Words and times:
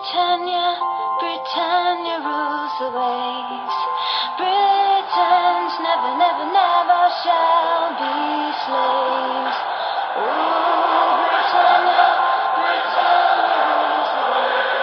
Britannia, 0.00 0.80
Britannia 1.20 2.24
rules 2.24 2.72
the 2.80 2.88
waves. 2.88 3.76
Britons 4.40 5.76
never, 5.84 6.16
never, 6.16 6.46
never 6.56 7.00
shall 7.20 7.92
be 8.00 8.48
slaves. 8.64 9.60
Rules 10.16 10.80
the 14.00 14.24
waves. 14.32 14.80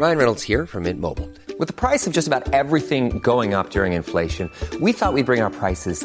Ryan 0.00 0.18
Reynolds 0.18 0.42
here 0.42 0.66
from 0.66 0.82
Mint 0.84 0.98
Mobile. 0.98 1.30
With 1.60 1.68
the 1.68 1.74
price 1.74 2.08
of 2.08 2.12
just 2.12 2.26
about 2.26 2.52
everything 2.52 3.20
going 3.20 3.54
up 3.54 3.70
during 3.70 3.92
inflation, 3.92 4.50
we 4.80 4.92
thought 4.92 5.12
we'd 5.12 5.26
bring 5.26 5.42
our 5.42 5.50
prices 5.50 6.04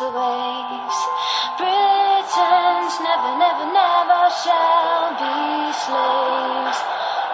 rules 0.00 0.12
the 0.12 0.18
waves. 0.18 0.98
Britons 1.58 2.94
never, 3.00 3.32
never, 3.38 3.66
never 3.72 4.30
shall 4.42 5.10
be 5.20 5.72
slaves. 5.72 6.80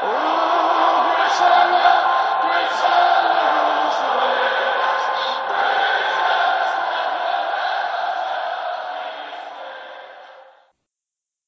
Ooh, 0.02 1.02
Britannia, 1.16 1.92
Britannia 2.42 3.48
rules 3.56 3.96
the 4.02 4.10
waves. 4.18 5.04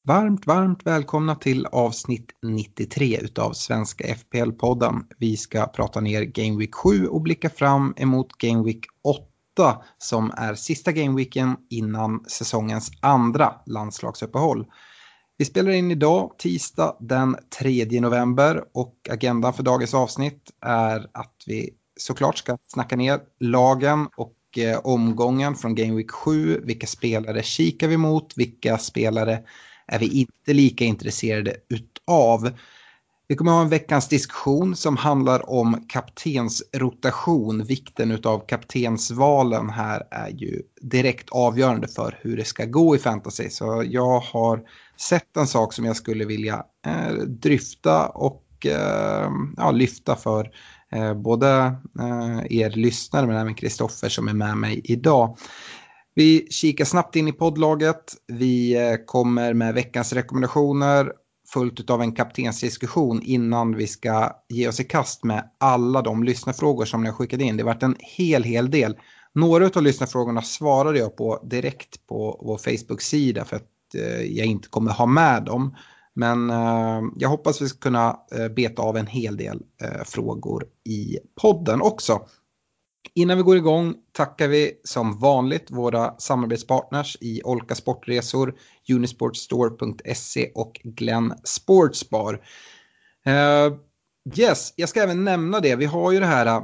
Varmt, 0.08 0.47
varmt 0.47 0.86
välkomna 0.86 1.34
till 1.34 1.66
avsnitt 1.66 2.32
93 2.42 3.19
utav 3.20 3.53
Svenska 3.53 4.05
FPL-podden. 4.05 5.05
Vi 5.19 5.36
ska 5.36 5.66
prata 5.66 6.00
ner 6.00 6.22
Game 6.22 6.58
Week 6.58 6.75
7 6.75 7.06
och 7.06 7.22
blicka 7.22 7.50
fram 7.50 7.94
emot 7.97 8.32
Game 8.32 8.64
Week 8.64 8.86
8 9.03 9.28
som 9.98 10.31
är 10.37 10.55
sista 10.55 10.92
gameweeken 10.92 11.56
innan 11.70 12.25
säsongens 12.25 12.91
andra 13.01 13.55
landslagsuppehåll. 13.67 14.67
Vi 15.39 15.45
spelar 15.45 15.70
in 15.70 15.91
idag, 15.91 16.33
tisdag 16.39 16.97
den 17.00 17.37
3 17.59 18.00
november 18.00 18.65
och 18.75 18.95
agendan 19.11 19.53
för 19.53 19.62
dagens 19.62 19.95
avsnitt 19.95 20.50
är 20.61 21.06
att 21.12 21.34
vi 21.47 21.70
såklart 21.97 22.39
ska 22.39 22.59
snacka 22.67 22.97
ner 22.97 23.20
lagen 23.41 24.09
och 24.17 24.59
eh, 24.59 24.78
omgången 24.78 25.55
från 25.55 25.75
Gameweek 25.75 26.11
7. 26.11 26.61
Vilka 26.65 26.87
spelare 26.87 27.43
kikar 27.43 27.89
vi 27.89 27.97
mot? 27.97 28.33
Vilka 28.37 28.78
spelare 28.78 29.43
är 29.87 29.98
vi 29.98 30.20
inte 30.20 30.53
lika 30.53 30.84
intresserade 30.84 31.56
utav. 31.69 32.50
Vi 33.31 33.37
kommer 33.37 33.53
ha 33.53 33.62
en 33.62 33.69
veckans 33.69 34.09
diskussion 34.09 34.77
som 34.77 34.97
handlar 34.97 35.51
om 35.51 35.84
kaptensrotation. 35.89 37.65
Vikten 37.65 38.19
av 38.25 38.47
kaptensvalen 38.47 39.71
här 39.71 40.03
är 40.11 40.29
ju 40.29 40.62
direkt 40.81 41.29
avgörande 41.31 41.89
för 41.89 42.19
hur 42.21 42.37
det 42.37 42.45
ska 42.45 42.65
gå 42.65 42.97
i 42.97 42.99
fantasy. 42.99 43.51
Så 43.51 43.84
jag 43.87 44.21
har 44.21 44.61
sett 44.97 45.37
en 45.37 45.47
sak 45.47 45.73
som 45.73 45.84
jag 45.84 45.97
skulle 45.97 46.25
vilja 46.25 46.65
eh, 46.87 47.12
dryfta 47.15 48.09
och 48.09 48.44
eh, 48.67 49.31
ja, 49.56 49.71
lyfta 49.71 50.17
för 50.17 50.50
eh, 50.93 51.15
både 51.15 51.49
eh, 52.00 52.59
er 52.59 52.71
lyssnare 52.71 53.27
men 53.27 53.37
även 53.37 53.55
Kristoffer 53.55 54.09
som 54.09 54.28
är 54.28 54.34
med 54.34 54.56
mig 54.56 54.81
idag. 54.84 55.37
Vi 56.15 56.47
kikar 56.50 56.84
snabbt 56.84 57.17
in 57.17 57.28
i 57.28 57.33
poddlaget. 57.33 58.15
Vi 58.27 58.77
eh, 58.77 58.97
kommer 59.06 59.55
med 59.55 59.75
veckans 59.75 60.12
rekommendationer 60.12 61.12
fullt 61.53 61.91
av 61.91 62.03
en 62.03 62.12
kaptensdiskussion 62.12 63.22
innan 63.22 63.76
vi 63.76 63.86
ska 63.86 64.32
ge 64.48 64.69
oss 64.69 64.81
i 64.81 64.84
kast 64.84 65.25
med 65.25 65.50
alla 65.59 66.03
de 66.03 66.25
lyssnarfrågor 66.25 66.84
som 66.84 67.03
ni 67.03 67.09
har 67.09 67.14
skickat 67.14 67.41
in. 67.41 67.56
Det 67.56 67.62
har 67.62 67.75
varit 67.75 67.82
en 67.82 67.97
hel, 67.98 68.42
hel 68.44 68.70
del. 68.70 68.97
Några 69.34 69.66
av 69.66 69.82
lyssnarfrågorna 69.82 70.42
svarade 70.42 70.98
jag 70.98 71.16
på 71.16 71.42
direkt 71.44 72.06
på 72.06 72.41
vår 72.44 72.58
Facebook-sida 72.58 73.44
för 73.44 73.56
att 73.56 73.94
eh, 73.94 74.22
jag 74.22 74.47
inte 74.47 74.69
kommer 74.69 74.92
ha 74.92 75.06
med 75.06 75.44
dem. 75.44 75.76
Men 76.14 76.50
eh, 76.50 77.03
jag 77.16 77.28
hoppas 77.28 77.62
vi 77.62 77.69
ska 77.69 77.78
kunna 77.78 78.16
eh, 78.32 78.48
beta 78.48 78.82
av 78.82 78.97
en 78.97 79.06
hel 79.06 79.37
del 79.37 79.62
eh, 79.82 80.04
frågor 80.04 80.64
i 80.84 81.19
podden 81.41 81.81
också. 81.82 82.20
Innan 83.14 83.36
vi 83.36 83.42
går 83.42 83.56
igång 83.56 83.94
tackar 84.12 84.48
vi 84.48 84.72
som 84.84 85.19
vanligt 85.19 85.70
våra 85.70 86.14
samarbetspartners 86.19 87.16
i 87.20 87.42
Olka 87.44 87.75
Sportresor, 87.75 88.54
Unisportstore.se 88.92 90.50
och 90.54 90.81
Glenn 90.84 91.34
Sportsbar. 91.44 92.34
Uh, 93.26 93.78
yes, 94.38 94.72
jag 94.76 94.88
ska 94.88 95.03
även 95.03 95.25
nämna 95.25 95.60
det. 95.60 95.76
Vi 95.76 95.84
har 95.84 96.12
ju 96.12 96.20
det 96.20 96.26
här 96.26 96.47
eh, 96.47 96.62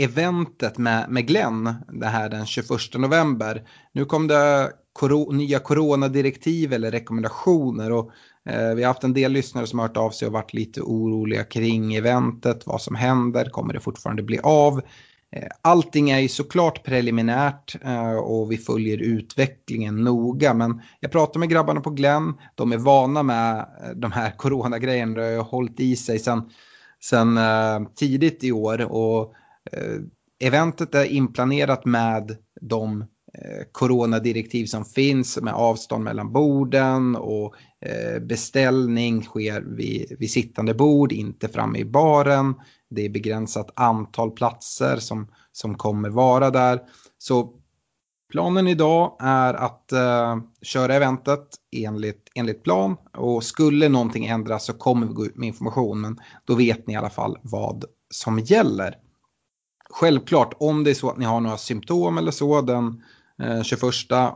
eventet 0.00 0.78
med, 0.78 1.10
med 1.10 1.26
Glenn, 1.26 1.74
det 1.88 2.06
här 2.06 2.28
den 2.28 2.46
21 2.46 2.68
november. 2.94 3.68
Nu 3.92 4.04
kom 4.04 4.26
det 4.26 4.72
kor 4.92 5.32
nya 5.32 5.58
coronadirektiv 5.58 6.72
eller 6.72 6.90
rekommendationer 6.90 7.92
och 7.92 8.10
eh, 8.48 8.74
vi 8.74 8.82
har 8.82 8.88
haft 8.88 9.04
en 9.04 9.12
del 9.12 9.32
lyssnare 9.32 9.66
som 9.66 9.78
har 9.78 9.88
hört 9.88 9.96
av 9.96 10.10
sig 10.10 10.26
och 10.26 10.32
varit 10.32 10.54
lite 10.54 10.80
oroliga 10.80 11.44
kring 11.44 11.94
eventet, 11.94 12.66
vad 12.66 12.82
som 12.82 12.94
händer, 12.94 13.44
kommer 13.50 13.74
det 13.74 13.80
fortfarande 13.80 14.22
bli 14.22 14.38
av? 14.42 14.82
Eh, 15.36 15.48
allting 15.62 16.10
är 16.10 16.18
ju 16.18 16.28
såklart 16.28 16.84
preliminärt 16.84 17.76
eh, 17.84 18.14
och 18.14 18.52
vi 18.52 18.56
följer 18.56 18.98
utvecklingen 18.98 20.04
noga. 20.04 20.54
Men 20.54 20.80
jag 21.00 21.12
pratar 21.12 21.40
med 21.40 21.48
grabbarna 21.48 21.80
på 21.80 21.90
Glenn. 21.90 22.34
De 22.54 22.72
är 22.72 22.78
vana 22.78 23.22
med 23.22 23.58
eh, 23.58 23.90
de 23.96 24.12
här 24.12 24.30
coronagrejerna. 24.36 25.20
Det 25.20 25.36
har 25.36 25.44
hållit 25.44 25.80
i 25.80 25.96
sig 25.96 26.18
sedan, 26.18 26.50
sen, 27.04 27.38
tidigt 27.94 28.44
i 28.44 28.52
år. 28.52 28.92
Och 28.92 29.34
eventet 30.40 30.94
är 30.94 31.04
inplanerat 31.04 31.84
med 31.84 32.36
de 32.60 33.04
Eh, 33.38 33.64
coronadirektiv 33.72 34.66
som 34.66 34.84
finns 34.84 35.38
med 35.42 35.54
avstånd 35.54 36.04
mellan 36.04 36.32
borden 36.32 37.16
och 37.16 37.54
eh, 37.80 38.22
beställning 38.22 39.22
sker 39.22 39.60
vid, 39.60 40.16
vid 40.18 40.30
sittande 40.30 40.74
bord, 40.74 41.12
inte 41.12 41.48
framme 41.48 41.78
i 41.78 41.84
baren. 41.84 42.54
Det 42.90 43.04
är 43.04 43.08
begränsat 43.08 43.70
antal 43.76 44.30
platser 44.30 44.96
som, 44.96 45.28
som 45.52 45.74
kommer 45.74 46.08
vara 46.08 46.50
där. 46.50 46.80
Så 47.18 47.52
planen 48.32 48.68
idag 48.68 49.16
är 49.20 49.54
att 49.54 49.90
uh, 49.92 50.42
köra 50.62 50.94
eventet 50.94 51.48
enligt, 51.76 52.30
enligt 52.34 52.62
plan. 52.62 52.96
Och 53.16 53.44
skulle 53.44 53.88
någonting 53.88 54.26
ändras 54.26 54.64
så 54.64 54.72
kommer 54.72 55.06
vi 55.06 55.12
gå 55.12 55.26
ut 55.26 55.36
med 55.36 55.46
information. 55.46 56.00
Men 56.00 56.20
då 56.44 56.54
vet 56.54 56.86
ni 56.86 56.92
i 56.92 56.96
alla 56.96 57.10
fall 57.10 57.38
vad 57.42 57.84
som 58.10 58.38
gäller. 58.38 58.94
Självklart, 59.90 60.54
om 60.58 60.84
det 60.84 60.90
är 60.90 60.94
så 60.94 61.10
att 61.10 61.18
ni 61.18 61.24
har 61.24 61.40
några 61.40 61.56
symptom 61.56 62.18
eller 62.18 62.30
så 62.30 62.60
den 62.60 63.02
eh, 63.42 63.62
21 63.62 63.82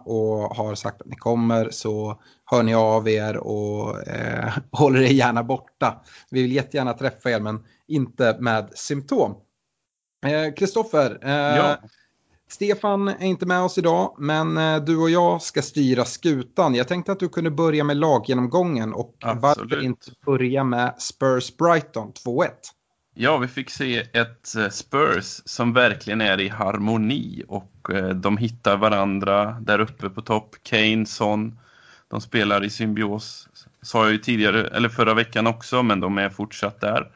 och 0.04 0.56
har 0.56 0.74
sagt 0.74 1.00
att 1.00 1.06
ni 1.06 1.16
kommer 1.16 1.70
så 1.70 2.20
hör 2.44 2.62
ni 2.62 2.74
av 2.74 3.08
er 3.08 3.36
och 3.36 4.08
eh, 4.08 4.52
håller 4.72 5.00
er 5.00 5.12
gärna 5.12 5.42
borta. 5.42 6.00
Vi 6.30 6.42
vill 6.42 6.52
jättegärna 6.52 6.92
träffa 6.92 7.30
er 7.30 7.40
men 7.40 7.64
inte 7.88 8.36
med 8.40 8.70
symptom. 8.74 9.34
Kristoffer, 10.56 11.18
eh, 11.22 11.56
Ja. 11.56 11.76
Stefan 12.50 13.08
är 13.08 13.26
inte 13.26 13.46
med 13.46 13.62
oss 13.62 13.78
idag 13.78 14.14
men 14.18 14.56
eh, 14.56 14.84
du 14.84 14.96
och 14.96 15.10
jag 15.10 15.42
ska 15.42 15.62
styra 15.62 16.04
skutan. 16.04 16.74
Jag 16.74 16.88
tänkte 16.88 17.12
att 17.12 17.20
du 17.20 17.28
kunde 17.28 17.50
börja 17.50 17.84
med 17.84 17.96
laggenomgången 17.96 18.94
och 18.94 19.14
varför 19.20 19.62
Absolut. 19.62 19.84
inte 19.84 20.10
börja 20.26 20.64
med 20.64 20.94
Spurs 20.98 21.56
Brighton 21.56 22.12
2-1. 22.26 22.48
Ja, 23.20 23.38
vi 23.38 23.48
fick 23.48 23.70
se 23.70 23.98
ett 24.12 24.54
eh, 24.56 24.68
Spurs 24.68 25.40
som 25.44 25.72
verkligen 25.72 26.20
är 26.20 26.40
i 26.40 26.48
harmoni 26.48 27.42
och 27.48 27.90
eh, 27.94 28.08
de 28.08 28.36
hittar 28.36 28.76
varandra 28.76 29.56
där 29.60 29.78
uppe 29.78 30.10
på 30.10 30.22
topp. 30.22 30.56
Kane, 30.62 31.06
Son, 31.06 31.58
de 32.08 32.20
spelar 32.20 32.64
i 32.64 32.70
symbios. 32.70 33.48
Sa 33.82 34.04
jag 34.04 34.12
ju 34.12 34.18
tidigare, 34.18 34.68
eller 34.68 34.88
förra 34.88 35.14
veckan 35.14 35.46
också, 35.46 35.82
men 35.82 36.00
de 36.00 36.18
är 36.18 36.28
fortsatt 36.28 36.80
där. 36.80 37.10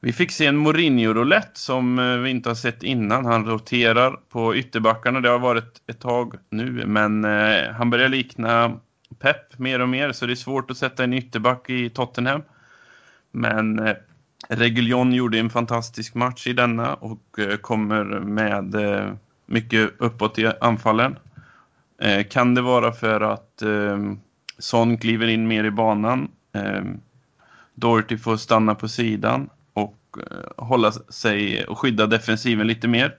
Vi 0.00 0.12
fick 0.12 0.30
se 0.30 0.46
en 0.46 0.56
Mourinho-roulette 0.66 1.58
som 1.58 1.98
eh, 1.98 2.16
vi 2.16 2.30
inte 2.30 2.50
har 2.50 2.54
sett 2.54 2.82
innan. 2.82 3.26
Han 3.26 3.46
roterar 3.46 4.16
på 4.28 4.56
ytterbackarna. 4.56 5.20
Det 5.20 5.28
har 5.28 5.38
varit 5.38 5.82
ett 5.86 6.00
tag 6.00 6.34
nu, 6.50 6.86
men 6.86 7.24
han 7.74 7.90
börjar 7.90 8.08
likna 8.08 8.80
Pep 9.18 9.58
mer 9.58 9.80
och 9.80 9.88
mer, 9.88 10.12
så 10.12 10.26
det 10.26 10.32
är 10.32 10.34
svårt 10.34 10.70
att 10.70 10.76
sätta 10.76 11.04
en 11.04 11.12
ytterback 11.12 11.70
i 11.70 11.90
Tottenham. 11.90 12.42
Men 13.32 13.80
Reguljon 14.48 15.12
gjorde 15.12 15.38
en 15.38 15.50
fantastisk 15.50 16.14
match 16.14 16.46
i 16.46 16.52
denna 16.52 16.94
och 16.94 17.38
eh, 17.38 17.56
kommer 17.56 18.04
med 18.20 18.74
eh, 18.74 19.12
mycket 19.46 19.90
uppåt 19.98 20.38
i 20.38 20.52
anfallen. 20.60 21.18
Eh, 22.02 22.26
kan 22.26 22.54
det 22.54 22.62
vara 22.62 22.92
för 22.92 23.20
att 23.20 23.62
Son 24.58 24.98
kliver 24.98 25.26
in 25.26 25.48
mer 25.48 25.64
i 25.64 25.70
banan? 25.70 26.28
Doherty 27.74 28.18
får 28.18 28.36
stanna 28.36 28.74
på 28.74 28.88
sidan 28.88 29.48
och 29.72 30.16
hålla 30.56 30.92
sig 30.92 31.64
och 31.64 31.78
skydda 31.78 32.06
defensiven 32.06 32.66
lite 32.66 32.88
mer. 32.88 33.14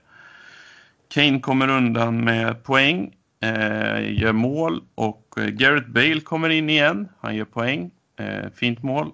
Kane 1.08 1.40
kommer 1.40 1.68
undan 1.68 2.24
med 2.24 2.62
poäng, 2.62 3.14
gör 4.00 4.32
mål 4.32 4.82
och 4.94 5.34
Gareth 5.36 5.88
Bale 5.88 6.20
kommer 6.20 6.48
in 6.48 6.70
igen. 6.70 7.08
Han 7.20 7.36
gör 7.36 7.44
poäng, 7.44 7.90
fint 8.54 8.82
mål. 8.82 9.12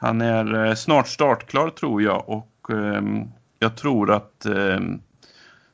Han 0.00 0.20
är 0.20 0.66
eh, 0.66 0.74
snart 0.74 1.08
startklar 1.08 1.70
tror 1.70 2.02
jag 2.02 2.28
och 2.28 2.70
ehm, 2.70 3.24
jag 3.58 3.76
tror 3.76 4.10
att 4.10 4.46
ehm, 4.46 5.00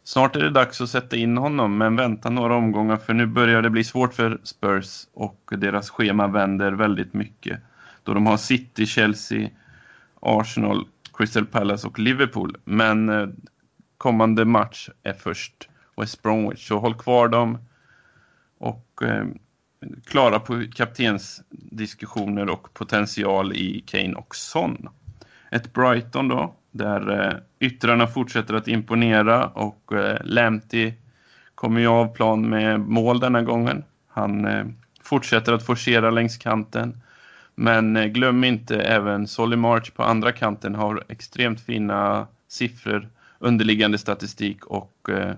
snart 0.04 0.36
är 0.36 0.40
det 0.40 0.50
dags 0.50 0.80
att 0.80 0.90
sätta 0.90 1.16
in 1.16 1.36
honom 1.36 1.78
men 1.78 1.96
vänta 1.96 2.30
några 2.30 2.54
omgångar 2.54 2.96
för 2.96 3.14
nu 3.14 3.26
börjar 3.26 3.62
det 3.62 3.70
bli 3.70 3.84
svårt 3.84 4.14
för 4.14 4.40
Spurs 4.42 5.06
och 5.14 5.52
deras 5.58 5.90
schema 5.90 6.26
vänder 6.26 6.72
väldigt 6.72 7.14
mycket. 7.14 7.60
Då 8.02 8.14
de 8.14 8.26
har 8.26 8.36
City, 8.36 8.86
Chelsea, 8.86 9.48
Arsenal, 10.20 10.86
Crystal 11.12 11.46
Palace 11.46 11.86
och 11.86 11.98
Liverpool. 11.98 12.56
Men 12.64 13.08
eh, 13.08 13.28
kommande 13.98 14.44
match 14.44 14.88
är 15.02 15.12
först 15.12 15.68
West 15.96 16.22
Bromwich. 16.22 16.68
Så 16.68 16.78
håll 16.78 16.94
kvar 16.94 17.28
dem 17.28 17.58
och 18.58 19.02
ehm, 19.02 19.38
klara 20.04 20.40
på 20.40 20.64
kaptensdiskussioner 20.74 22.50
och 22.50 22.74
potential 22.74 23.52
i 23.52 23.84
Kane 23.86 24.14
och 24.14 24.36
Son. 24.36 24.88
Ett 25.50 25.72
Brighton 25.72 26.28
då, 26.28 26.54
där 26.70 27.26
eh, 27.26 27.36
yttrarna 27.58 28.06
fortsätter 28.06 28.54
att 28.54 28.68
imponera 28.68 29.46
och 29.46 29.92
eh, 29.92 30.92
kommer 31.54 31.80
ju 31.80 31.86
av 31.86 32.14
plan 32.14 32.48
med 32.48 32.80
mål 32.80 33.20
denna 33.20 33.42
gången. 33.42 33.84
Han 34.08 34.44
eh, 34.44 34.64
fortsätter 35.02 35.52
att 35.52 35.66
forcera 35.66 36.10
längs 36.10 36.36
kanten. 36.36 37.00
Men 37.54 37.96
eh, 37.96 38.06
glöm 38.06 38.44
inte 38.44 38.80
även 38.80 39.26
Solly 39.26 39.56
March 39.56 39.94
på 39.94 40.02
andra 40.02 40.32
kanten 40.32 40.74
har 40.74 41.04
extremt 41.08 41.60
fina 41.60 42.26
siffror, 42.48 43.08
underliggande 43.38 43.98
statistik 43.98 44.66
och 44.66 45.08
eh, 45.10 45.34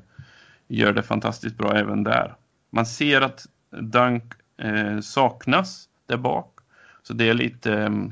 gör 0.68 0.92
det 0.92 1.02
fantastiskt 1.02 1.56
bra 1.56 1.76
även 1.76 2.04
där. 2.04 2.34
Man 2.70 2.86
ser 2.86 3.20
att 3.20 3.46
Dunk 3.80 4.32
eh, 4.56 5.00
saknas 5.00 5.88
där 6.06 6.16
bak. 6.16 6.58
Så 7.02 7.12
det 7.12 7.28
är 7.28 7.34
lite, 7.34 8.02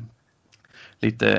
lite, 1.01 1.31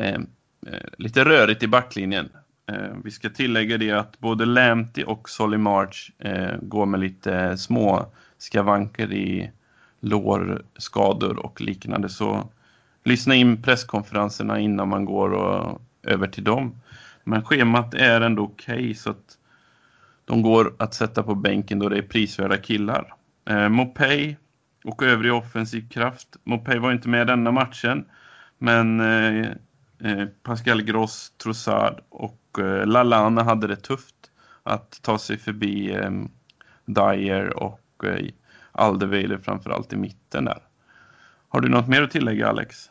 eh, 0.67 0.87
lite 0.97 1.25
rörigt 1.25 1.63
i 1.63 1.67
backlinjen. 1.67 2.29
Eh, 2.67 2.95
vi 3.03 3.11
ska 3.11 3.29
tillägga 3.29 3.77
det 3.77 3.91
att 3.91 4.19
både 4.19 4.45
Lämti 4.45 5.03
och 5.07 5.29
Solly 5.29 5.57
March 5.57 6.11
eh, 6.19 6.57
går 6.61 6.85
med 6.85 6.99
lite 6.99 7.57
små 7.57 8.05
skavanker 8.37 9.13
i 9.13 9.51
lårskador 9.99 11.39
och 11.39 11.61
liknande. 11.61 12.09
Så 12.09 12.49
lyssna 13.03 13.35
in 13.35 13.61
presskonferenserna 13.61 14.59
innan 14.59 14.89
man 14.89 15.05
går 15.05 15.29
och, 15.29 15.81
över 16.03 16.27
till 16.27 16.43
dem. 16.43 16.81
Men 17.23 17.43
schemat 17.43 17.93
är 17.93 18.21
ändå 18.21 18.43
okej 18.43 18.75
okay, 18.75 18.95
så 18.95 19.09
att 19.09 19.37
de 20.25 20.41
går 20.41 20.73
att 20.79 20.93
sätta 20.93 21.23
på 21.23 21.35
bänken 21.35 21.79
då 21.79 21.89
det 21.89 21.97
är 21.97 22.01
prisvärda 22.01 22.57
killar. 22.57 23.13
Eh, 23.49 23.69
Mopay 23.69 24.35
och 24.83 25.03
övrig 25.03 25.33
offensiv 25.33 25.89
kraft. 25.89 26.27
Mopay 26.43 26.79
var 26.79 26.91
inte 26.91 27.09
med 27.09 27.27
denna 27.27 27.51
matchen, 27.51 28.05
men 28.57 28.99
eh, 28.99 29.47
eh, 30.03 30.25
Pascal 30.43 30.81
Gross, 30.81 31.31
Trossard 31.37 32.01
och 32.09 32.59
eh, 32.59 32.85
Lalana 32.85 33.43
hade 33.43 33.67
det 33.67 33.75
tufft 33.75 34.15
att 34.63 34.99
ta 35.01 35.17
sig 35.17 35.37
förbi 35.37 35.91
eh, 35.91 36.11
Dyer 36.85 37.63
och 37.63 38.05
eh, 38.05 38.25
Alderweireld 38.71 39.45
framförallt 39.45 39.93
i 39.93 39.95
mitten 39.95 40.45
där. 40.45 40.59
Har 41.49 41.61
du 41.61 41.69
något 41.69 41.87
mer 41.87 42.01
att 42.01 42.11
tillägga 42.11 42.47
Alex? 42.47 42.89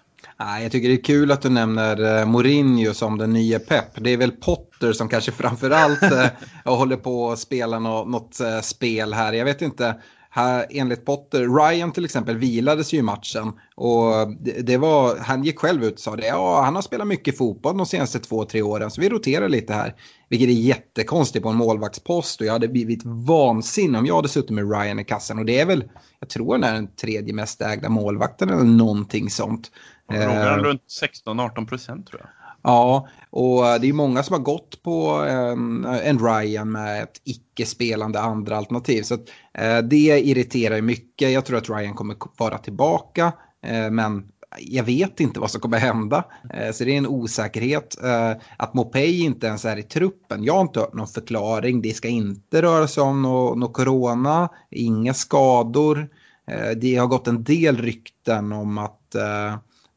jag 0.62 0.72
tycker 0.72 0.88
det 0.88 0.94
är 0.94 1.04
kul 1.04 1.30
att 1.30 1.42
du 1.42 1.48
nämner 1.48 2.20
eh, 2.20 2.26
Mourinho 2.26 2.94
som 2.94 3.18
den 3.18 3.32
nya 3.32 3.58
Pep. 3.58 3.86
Det 3.94 4.10
är 4.10 4.16
väl 4.16 4.32
Potter 4.32 4.92
som 4.92 5.08
kanske 5.08 5.32
framförallt 5.32 6.02
eh, 6.02 6.28
håller 6.64 6.96
på 6.96 7.32
att 7.32 7.38
spela 7.38 7.78
något, 7.78 8.08
något 8.08 8.64
spel 8.64 9.12
här. 9.12 9.32
Jag 9.32 9.44
vet 9.44 9.62
inte 9.62 9.96
här, 10.34 10.66
enligt 10.70 11.04
Potter, 11.04 11.40
Ryan 11.40 11.92
till 11.92 12.04
exempel 12.04 12.36
vilades 12.36 12.94
ju 12.94 12.98
i 12.98 13.02
matchen 13.02 13.52
och 13.76 14.12
det, 14.40 14.66
det, 14.66 14.76
var, 14.76 15.16
han 15.16 15.44
gick 15.44 15.58
själv 15.58 15.84
ut 15.84 15.92
och 15.92 16.00
sa 16.00 16.16
det, 16.16 16.26
ja 16.26 16.62
han 16.62 16.74
har 16.74 16.82
spelat 16.82 17.06
mycket 17.06 17.38
fotboll 17.38 17.76
de 17.76 17.86
senaste 17.86 18.18
två, 18.18 18.44
tre 18.44 18.62
åren 18.62 18.90
så 18.90 19.00
vi 19.00 19.08
roterar 19.08 19.48
lite 19.48 19.74
här. 19.74 19.94
Vilket 20.28 20.48
är 20.48 20.52
jättekonstigt 20.52 21.42
på 21.42 21.48
en 21.48 21.56
målvaktspost 21.56 22.40
och 22.40 22.46
jag 22.46 22.52
hade 22.52 22.68
blivit 22.68 23.02
vansinnig 23.04 23.98
om 23.98 24.06
jag 24.06 24.16
hade 24.16 24.28
suttit 24.28 24.50
med 24.50 24.70
Ryan 24.70 24.98
i 24.98 25.04
kassen 25.04 25.38
och 25.38 25.44
det 25.44 25.60
är 25.60 25.66
väl, 25.66 25.84
jag 26.20 26.28
tror 26.28 26.52
han 26.54 26.64
är 26.64 26.74
den 26.74 26.94
tredje 26.94 27.34
mest 27.34 27.60
ägda 27.60 27.88
målvakten 27.88 28.48
eller 28.48 28.64
någonting 28.64 29.30
sånt. 29.30 29.70
Frågan 30.10 30.64
runt 30.64 30.82
16-18 31.26 31.66
procent 31.66 32.06
tror 32.06 32.20
jag. 32.20 32.43
Ja, 32.64 33.08
och 33.30 33.68
eh, 33.68 33.80
det 33.80 33.88
är 33.88 33.92
många 33.92 34.22
som 34.22 34.34
har 34.34 34.40
gått 34.40 34.82
på 34.82 35.10
en, 35.10 35.84
en 35.84 36.18
Ryan 36.18 36.72
med 36.72 37.02
ett 37.02 37.20
icke-spelande 37.24 38.20
andra 38.20 38.56
alternativ. 38.56 39.02
Så 39.02 39.14
att, 39.14 39.28
eh, 39.54 39.78
det 39.78 40.20
irriterar 40.20 40.80
mycket. 40.80 41.32
Jag 41.32 41.44
tror 41.44 41.58
att 41.58 41.70
Ryan 41.70 41.94
kommer 41.94 42.16
vara 42.38 42.58
tillbaka. 42.58 43.32
Eh, 43.66 43.90
men 43.90 44.28
jag 44.60 44.84
vet 44.84 45.20
inte 45.20 45.40
vad 45.40 45.50
som 45.50 45.60
kommer 45.60 45.78
hända. 45.78 46.24
Eh, 46.54 46.72
så 46.72 46.84
det 46.84 46.94
är 46.94 46.98
en 46.98 47.06
osäkerhet. 47.06 48.02
Eh, 48.04 48.32
att 48.56 48.74
Mopey 48.74 49.24
inte 49.24 49.46
ens 49.46 49.64
är 49.64 49.76
i 49.76 49.82
truppen. 49.82 50.44
Jag 50.44 50.54
har 50.54 50.60
inte 50.60 50.80
hört 50.80 50.94
någon 50.94 51.06
förklaring. 51.06 51.82
Det 51.82 51.92
ska 51.92 52.08
inte 52.08 52.62
röra 52.62 52.88
sig 52.88 53.02
om 53.02 53.22
något 53.22 53.58
no 53.58 53.68
corona. 53.68 54.48
Inga 54.70 55.14
skador. 55.14 56.08
Eh, 56.50 56.70
det 56.70 56.96
har 56.96 57.06
gått 57.06 57.28
en 57.28 57.44
del 57.44 57.76
rykten 57.76 58.52
om 58.52 58.78
att 58.78 59.14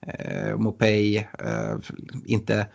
eh, 0.01 0.57
Mopey 0.57 1.17
eh, 1.17 1.75
inte 2.25 2.67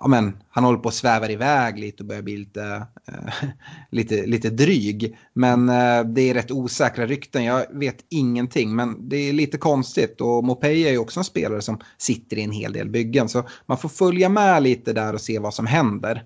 ja, 0.00 0.08
men, 0.08 0.42
han 0.48 0.64
håller 0.64 0.78
på 0.78 0.88
att 0.88 0.94
sväva 0.94 1.30
iväg 1.30 1.78
lite 1.78 2.02
och 2.02 2.06
börjar 2.06 2.22
bli 2.22 2.36
lite, 2.36 2.86
eh, 3.08 3.48
lite, 3.90 4.26
lite 4.26 4.50
dryg. 4.50 5.18
Men 5.32 5.68
eh, 5.68 6.04
det 6.04 6.30
är 6.30 6.34
rätt 6.34 6.50
osäkra 6.50 7.06
rykten, 7.06 7.44
jag 7.44 7.66
vet 7.70 8.04
ingenting. 8.08 8.76
Men 8.76 9.08
det 9.08 9.16
är 9.16 9.32
lite 9.32 9.58
konstigt 9.58 10.20
och 10.20 10.44
Mopey 10.44 10.82
är 10.82 10.90
ju 10.90 10.98
också 10.98 11.20
en 11.20 11.24
spelare 11.24 11.62
som 11.62 11.80
sitter 11.98 12.38
i 12.38 12.42
en 12.42 12.52
hel 12.52 12.72
del 12.72 12.90
byggen. 12.90 13.28
Så 13.28 13.44
man 13.66 13.78
får 13.78 13.88
följa 13.88 14.28
med 14.28 14.62
lite 14.62 14.92
där 14.92 15.14
och 15.14 15.20
se 15.20 15.38
vad 15.38 15.54
som 15.54 15.66
händer. 15.66 16.24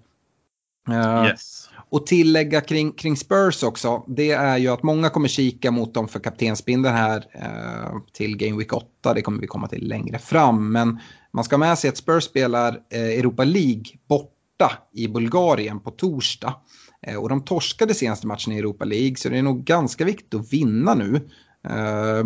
Eh, 0.89 1.27
yes. 1.27 1.70
Och 1.91 2.07
tillägga 2.07 2.61
kring, 2.61 2.93
kring 2.93 3.17
Spurs 3.17 3.63
också, 3.63 4.05
det 4.09 4.31
är 4.31 4.59
ju 4.59 4.69
att 4.69 4.83
många 4.83 5.11
kommer 5.11 5.29
kika 5.29 5.71
mot 5.71 5.95
dem 5.95 6.09
för 6.09 6.21
kaptensbindeln 6.21 6.95
här 6.95 7.25
eh, 7.33 7.99
till 8.13 8.37
Game 8.37 8.59
Week 8.59 8.73
8. 8.73 9.15
Det 9.15 9.23
kommer 9.23 9.41
vi 9.41 9.47
komma 9.47 9.69
till 9.69 9.89
längre 9.89 10.19
fram. 10.19 10.73
Men 10.73 10.99
man 11.33 11.45
ska 11.45 11.57
ha 11.57 11.59
med 11.59 11.79
sig 11.79 11.91
att 11.91 11.97
Spurs 11.97 12.25
spelar 12.25 12.81
eh, 12.91 13.01
Europa 13.01 13.45
League 13.45 13.85
borta 14.09 14.73
i 14.93 15.09
Bulgarien 15.09 15.81
på 15.81 15.91
torsdag. 15.91 16.55
Eh, 17.07 17.17
och 17.17 17.29
de 17.29 17.45
torskade 17.45 17.95
senaste 17.95 18.27
matchen 18.27 18.53
i 18.53 18.59
Europa 18.59 18.85
League 18.85 19.17
så 19.17 19.29
det 19.29 19.39
är 19.39 19.43
nog 19.43 19.65
ganska 19.65 20.05
viktigt 20.05 20.35
att 20.35 20.53
vinna 20.53 20.95
nu. 20.95 21.29
Eh, 21.69 22.25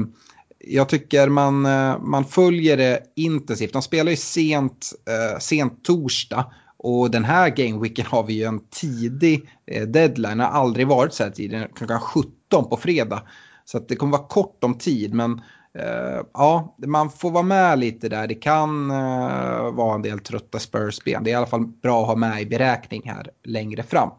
jag 0.58 0.88
tycker 0.88 1.28
man, 1.28 1.66
eh, 1.66 2.00
man 2.02 2.24
följer 2.24 2.76
det 2.76 3.00
intensivt. 3.16 3.72
De 3.72 3.82
spelar 3.82 4.10
ju 4.10 4.16
sent, 4.16 4.92
eh, 5.08 5.38
sent 5.38 5.84
torsdag 5.84 6.52
och 6.84 7.10
den 7.10 7.24
här 7.24 7.48
gameweeken 7.48 8.06
har 8.06 8.22
vi 8.22 8.32
ju 8.32 8.44
en 8.44 8.60
tidig 8.70 9.50
eh, 9.66 9.82
deadline. 9.82 10.38
Det 10.38 10.44
har 10.44 10.50
aldrig 10.50 10.86
varit 10.86 11.14
så 11.14 11.24
här 11.24 11.30
tidigt. 11.30 11.74
Klockan 11.74 12.00
17 12.00 12.34
på 12.50 12.76
fredag. 12.76 13.22
Så 13.64 13.78
det 13.78 13.96
kommer 13.96 14.18
vara 14.18 14.28
kort 14.28 14.64
om 14.64 14.78
tid. 14.78 15.14
Men 15.14 15.40
eh, 15.78 16.20
ja, 16.34 16.76
man 16.86 17.10
får 17.10 17.30
vara 17.30 17.42
med 17.42 17.78
lite 17.78 18.08
där. 18.08 18.26
Det 18.26 18.34
kan 18.34 18.90
eh, 18.90 19.72
vara 19.72 19.94
en 19.94 20.02
del 20.02 20.18
trötta 20.18 20.58
Spurs-ben. 20.58 21.24
Det 21.24 21.30
är 21.30 21.32
i 21.32 21.34
alla 21.34 21.46
fall 21.46 21.66
bra 21.66 22.02
att 22.02 22.08
ha 22.08 22.16
med 22.16 22.42
i 22.42 22.46
beräkning 22.46 23.02
här 23.04 23.30
längre 23.44 23.82
fram. 23.82 24.10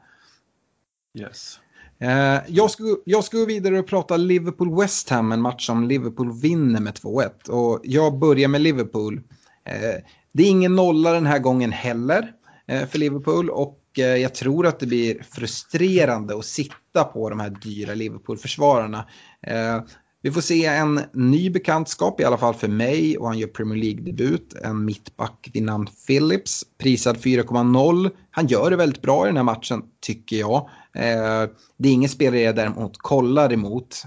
Yes. 1.19 1.59
Jag, 2.47 2.71
ska, 2.71 2.83
jag 3.05 3.23
ska 3.23 3.37
gå 3.37 3.45
vidare 3.45 3.79
och 3.79 3.87
prata 3.87 4.17
Liverpool-West 4.17 5.09
Ham. 5.09 5.31
En 5.31 5.41
match 5.41 5.65
som 5.65 5.87
Liverpool 5.87 6.39
vinner 6.41 6.79
med 6.79 6.93
2-1. 6.93 7.49
Och 7.49 7.79
jag 7.83 8.19
börjar 8.19 8.47
med 8.47 8.61
Liverpool. 8.61 9.21
Det 10.31 10.43
är 10.43 10.49
ingen 10.49 10.75
nolla 10.75 11.11
den 11.11 11.25
här 11.25 11.39
gången 11.39 11.71
heller. 11.71 12.33
Eh, 12.67 12.87
för 12.87 12.99
Liverpool 12.99 13.49
och 13.49 13.79
eh, 13.97 14.05
jag 14.05 14.35
tror 14.35 14.67
att 14.67 14.79
det 14.79 14.85
blir 14.85 15.23
frustrerande 15.23 16.37
att 16.37 16.45
sitta 16.45 17.03
på 17.03 17.29
de 17.29 17.39
här 17.39 17.49
dyra 17.49 17.93
Liverpool-försvararna. 17.93 19.05
Eh, 19.47 19.81
vi 20.21 20.31
får 20.31 20.41
se 20.41 20.65
en 20.65 21.01
ny 21.13 21.49
bekantskap, 21.49 22.21
i 22.21 22.23
alla 22.23 22.37
fall 22.37 22.53
för 22.53 22.67
mig, 22.67 23.17
och 23.17 23.27
han 23.27 23.37
gör 23.37 23.47
Premier 23.47 23.83
League-debut. 23.83 24.53
En 24.63 24.85
mittback 24.85 25.49
vid 25.53 25.63
namn 25.63 25.87
Phillips, 26.07 26.63
prisad 26.77 27.17
4,0. 27.17 28.09
Han 28.31 28.47
gör 28.47 28.69
det 28.69 28.75
väldigt 28.75 29.01
bra 29.01 29.25
i 29.25 29.27
den 29.27 29.37
här 29.37 29.43
matchen, 29.43 29.83
tycker 30.01 30.35
jag. 30.35 30.69
det 31.77 31.89
är 31.89 31.93
ingen 31.93 32.09
spelare 32.09 32.41
jag 32.41 32.55
däremot 32.55 32.97
kollar 32.97 33.53
emot. 33.53 34.03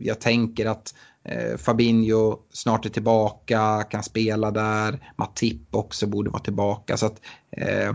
jag 0.00 0.20
tänker 0.20 0.66
att 0.66 0.94
Eh, 1.30 1.56
Fabinho 1.56 2.38
snart 2.52 2.86
är 2.86 2.90
tillbaka, 2.90 3.82
kan 3.90 4.02
spela 4.02 4.50
där. 4.50 5.12
Matip 5.16 5.74
också 5.74 6.06
borde 6.06 6.30
vara 6.30 6.42
tillbaka. 6.42 6.96
Så 6.96 7.06
att, 7.06 7.20
eh, 7.50 7.94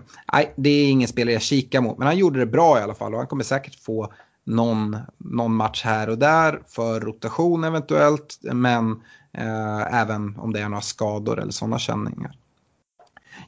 det 0.56 0.70
är 0.70 0.90
ingen 0.90 1.08
spelare 1.08 1.34
jag 1.34 1.42
kikar 1.42 1.82
mot. 1.82 1.98
Men 1.98 2.08
han 2.08 2.18
gjorde 2.18 2.40
det 2.40 2.46
bra 2.46 2.80
i 2.80 2.82
alla 2.82 2.94
fall 2.94 3.14
och 3.14 3.20
han 3.20 3.28
kommer 3.28 3.44
säkert 3.44 3.76
få 3.76 4.14
någon, 4.46 4.98
någon 5.18 5.56
match 5.56 5.84
här 5.84 6.10
och 6.10 6.18
där 6.18 6.62
för 6.68 7.00
rotation 7.00 7.64
eventuellt, 7.64 8.40
men 8.42 8.92
eh, 9.38 10.02
även 10.02 10.38
om 10.38 10.54
det 10.54 10.60
är 10.60 10.70
några 10.70 10.82
skador 10.82 11.40
eller 11.40 11.52
sådana 11.52 11.80
känningar. 11.80 12.36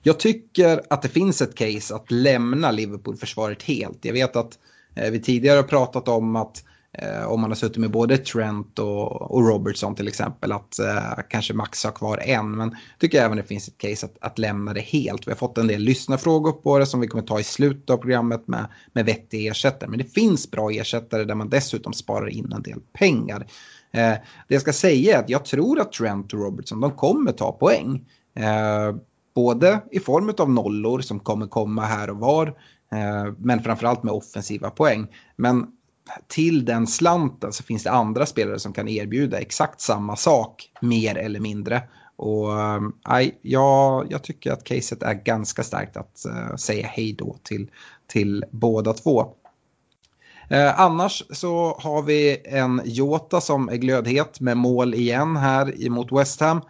Jag 0.01 0.19
tycker 0.19 0.81
att 0.89 1.01
det 1.01 1.09
finns 1.09 1.41
ett 1.41 1.55
case 1.55 1.95
att 1.95 2.11
lämna 2.11 2.71
Liverpool-försvaret 2.71 3.63
helt. 3.63 4.05
Jag 4.05 4.13
vet 4.13 4.35
att 4.35 4.59
eh, 4.95 5.11
vi 5.11 5.21
tidigare 5.21 5.57
har 5.57 5.63
pratat 5.63 6.07
om 6.07 6.35
att 6.35 6.57
eh, 6.57 6.71
Eh, 7.01 7.27
om 7.27 7.41
man 7.41 7.49
har 7.49 7.55
suttit 7.55 7.77
med 7.77 7.91
både 7.91 8.17
Trent 8.17 8.79
och, 8.79 9.21
och 9.21 9.47
Robertson 9.47 9.95
till 9.95 10.07
exempel 10.07 10.51
att 10.51 10.79
eh, 10.79 11.23
kanske 11.29 11.53
Max 11.53 11.83
har 11.83 11.91
kvar 11.91 12.17
en. 12.17 12.51
Men 12.51 12.69
jag 12.69 12.99
tycker 12.99 13.21
även 13.21 13.37
det 13.37 13.43
finns 13.43 13.67
ett 13.67 13.77
case 13.77 14.05
att, 14.05 14.17
att 14.21 14.39
lämna 14.39 14.73
det 14.73 14.81
helt. 14.81 15.27
Vi 15.27 15.31
har 15.31 15.37
fått 15.37 15.57
en 15.57 15.67
del 15.67 15.81
lyssnarfrågor 15.81 16.51
på 16.51 16.79
det 16.79 16.85
som 16.85 16.99
vi 16.99 17.07
kommer 17.07 17.23
ta 17.23 17.39
i 17.39 17.43
slutet 17.43 17.89
av 17.89 17.97
programmet 17.97 18.47
med, 18.47 18.65
med 18.93 19.05
vettiga 19.05 19.51
ersättare. 19.51 19.89
Men 19.89 19.99
det 19.99 20.13
finns 20.13 20.51
bra 20.51 20.71
ersättare 20.71 21.23
där 21.23 21.35
man 21.35 21.49
dessutom 21.49 21.93
sparar 21.93 22.29
in 22.29 22.53
en 22.53 22.61
del 22.61 22.79
pengar. 22.93 23.47
Eh, 23.91 24.13
det 24.47 24.53
jag 24.53 24.61
ska 24.61 24.73
säga 24.73 25.17
är 25.17 25.23
att 25.23 25.29
jag 25.29 25.45
tror 25.45 25.79
att 25.79 25.91
Trent 25.91 26.33
och 26.33 26.39
Robertson 26.39 26.79
de 26.79 26.91
kommer 26.91 27.31
ta 27.31 27.51
poäng. 27.51 28.05
Eh, 28.35 28.95
både 29.35 29.79
i 29.91 29.99
form 29.99 30.33
av 30.37 30.51
nollor 30.51 31.01
som 31.01 31.19
kommer 31.19 31.47
komma 31.47 31.81
här 31.81 32.09
och 32.09 32.17
var. 32.17 32.47
Eh, 32.91 33.33
men 33.37 33.63
framförallt 33.63 34.03
med 34.03 34.13
offensiva 34.13 34.69
poäng. 34.69 35.07
Men 35.35 35.67
till 36.27 36.65
den 36.65 36.87
slanten 36.87 37.53
så 37.53 37.63
finns 37.63 37.83
det 37.83 37.91
andra 37.91 38.25
spelare 38.25 38.59
som 38.59 38.73
kan 38.73 38.87
erbjuda 38.87 39.37
exakt 39.37 39.81
samma 39.81 40.15
sak, 40.15 40.71
mer 40.81 41.17
eller 41.17 41.39
mindre. 41.39 41.81
Och 42.15 42.51
äh, 43.19 43.29
jag, 43.41 44.07
jag 44.09 44.23
tycker 44.23 44.51
att 44.51 44.63
caset 44.63 45.03
är 45.03 45.13
ganska 45.13 45.63
starkt 45.63 45.97
att 45.97 46.25
äh, 46.25 46.55
säga 46.55 46.87
hej 46.87 47.13
då 47.13 47.37
till, 47.43 47.71
till 48.07 48.45
båda 48.51 48.93
två. 48.93 49.33
Eh, 50.49 50.79
annars 50.79 51.23
så 51.29 51.77
har 51.79 52.01
vi 52.01 52.37
en 52.45 52.81
Jota 52.85 53.41
som 53.41 53.69
är 53.69 53.75
glödhet 53.75 54.39
med 54.39 54.57
mål 54.57 54.93
igen 54.93 55.35
här 55.35 55.85
emot 55.85 56.11
West 56.11 56.41
Ham. 56.41 56.61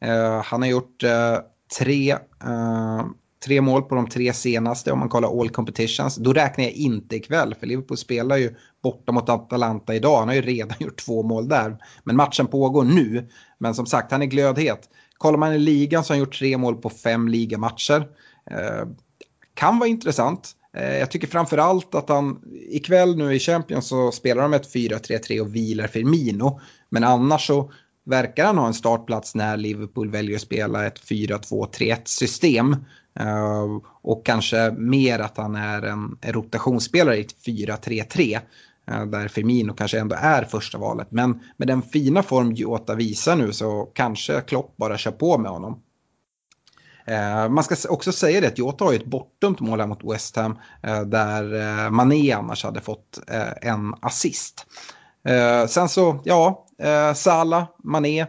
Eh, 0.00 0.42
han 0.44 0.62
har 0.62 0.68
gjort 0.68 1.02
eh, 1.02 1.38
tre, 1.78 2.10
eh, 2.44 3.06
tre 3.44 3.60
mål 3.60 3.82
på 3.82 3.94
de 3.94 4.08
tre 4.08 4.32
senaste 4.32 4.92
om 4.92 4.98
man 4.98 5.08
kollar 5.08 5.40
all 5.40 5.48
competitions. 5.48 6.16
Då 6.16 6.32
räknar 6.32 6.64
jag 6.64 6.72
inte 6.72 7.16
ikväll 7.16 7.54
för 7.54 7.66
Liverpool 7.66 7.96
spelar 7.96 8.36
ju 8.36 8.54
borta 8.86 9.12
mot 9.12 9.28
Atalanta 9.28 9.94
idag. 9.94 10.18
Han 10.18 10.28
har 10.28 10.34
ju 10.34 10.42
redan 10.42 10.76
gjort 10.80 11.04
två 11.04 11.22
mål 11.22 11.48
där. 11.48 11.76
Men 12.04 12.16
matchen 12.16 12.46
pågår 12.46 12.84
nu. 12.84 13.28
Men 13.58 13.74
som 13.74 13.86
sagt, 13.86 14.12
han 14.12 14.22
är 14.22 14.26
glödhet. 14.26 14.88
Kollar 15.18 15.38
man 15.38 15.52
i 15.52 15.58
ligan 15.58 16.04
så 16.04 16.12
har 16.12 16.16
han 16.16 16.20
gjort 16.20 16.38
tre 16.38 16.56
mål 16.56 16.76
på 16.76 16.90
fem 16.90 17.28
ligamatcher. 17.28 18.08
Eh, 18.50 18.88
kan 19.54 19.78
vara 19.78 19.88
intressant. 19.88 20.52
Eh, 20.76 20.98
jag 20.98 21.10
tycker 21.10 21.26
framför 21.26 21.58
allt 21.58 21.94
att 21.94 22.08
han 22.08 22.40
ikväll 22.70 23.16
nu 23.16 23.34
i 23.34 23.38
Champions 23.38 23.88
så 23.88 24.12
spelar 24.12 24.42
de 24.42 24.52
ett 24.52 24.74
4-3-3 24.74 25.40
och 25.40 25.54
vilar 25.54 25.86
Firmino. 25.86 26.60
Men 26.88 27.04
annars 27.04 27.46
så 27.46 27.70
verkar 28.04 28.44
han 28.44 28.58
ha 28.58 28.66
en 28.66 28.74
startplats 28.74 29.34
när 29.34 29.56
Liverpool 29.56 30.10
väljer 30.10 30.36
att 30.36 30.42
spela 30.42 30.86
ett 30.86 31.00
4-2-3-1 31.00 32.00
system. 32.04 32.76
Uh, 33.20 33.82
och 34.02 34.26
kanske 34.26 34.70
mer 34.70 35.18
att 35.18 35.36
han 35.36 35.54
är 35.54 35.82
en, 35.82 36.18
en 36.20 36.32
rotationsspelare 36.32 37.16
i 37.16 37.20
ett 37.20 37.46
4-3-3. 37.46 38.40
Eh, 38.90 39.06
där 39.06 39.28
Firmino 39.28 39.74
kanske 39.74 40.00
ändå 40.00 40.16
är 40.18 40.44
första 40.44 40.78
valet. 40.78 41.08
Men 41.10 41.40
med 41.56 41.68
den 41.68 41.82
fina 41.82 42.22
form 42.22 42.52
Jota 42.52 42.94
visar 42.94 43.36
nu 43.36 43.52
så 43.52 43.90
kanske 43.94 44.40
Klopp 44.40 44.76
bara 44.76 44.98
kör 44.98 45.10
på 45.10 45.38
med 45.38 45.50
honom. 45.50 45.82
Eh, 47.06 47.48
man 47.48 47.64
ska 47.64 47.88
också 47.88 48.12
säga 48.12 48.40
det 48.40 48.46
att 48.46 48.58
Jota 48.58 48.84
har 48.84 48.92
ju 48.92 48.98
ett 48.98 49.06
bortdömt 49.06 49.60
mål 49.60 49.80
här 49.80 49.86
mot 49.86 50.14
West 50.14 50.36
Ham 50.36 50.58
eh, 50.82 51.02
där 51.02 51.90
Mané 51.90 52.32
annars 52.32 52.64
hade 52.64 52.80
fått 52.80 53.20
en 53.62 53.94
assist. 54.00 54.66
sen 55.68 55.88
så, 55.88 56.20
ja, 56.24 56.66
Salah, 57.14 57.64
Mané. 57.84 58.26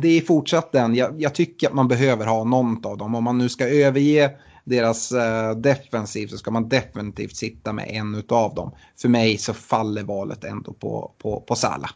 Det, 0.00 0.08
är 0.08 0.20
fortsatt 0.20 0.72
den. 0.72 0.94
Jag, 0.94 1.22
jag, 1.22 1.34
tycker 1.34 1.66
att 1.68 1.74
man 1.74 1.88
behöver 1.88 2.26
ha 2.26 2.44
någon 2.44 2.86
av 2.86 2.98
dem. 2.98 3.14
Om 3.14 3.24
man 3.24 3.38
nu 3.38 3.48
ska 3.48 3.68
överge 3.68 4.30
deras 4.64 5.12
eh, 5.12 5.50
defensiv 5.50 6.26
så 6.26 6.38
ska 6.38 6.50
man 6.50 6.68
definitivt 6.68 7.36
sitta 7.36 7.72
med 7.72 7.86
en 7.90 8.22
av 8.28 8.54
dem. 8.54 8.74
För 9.00 9.08
mig 9.08 9.38
så 9.38 9.54
faller 9.54 10.02
valet 10.02 10.44
ändå 10.44 10.72
på, 10.72 11.12
på, 11.18 11.40
på 11.40 11.54
Sala. 11.54 11.90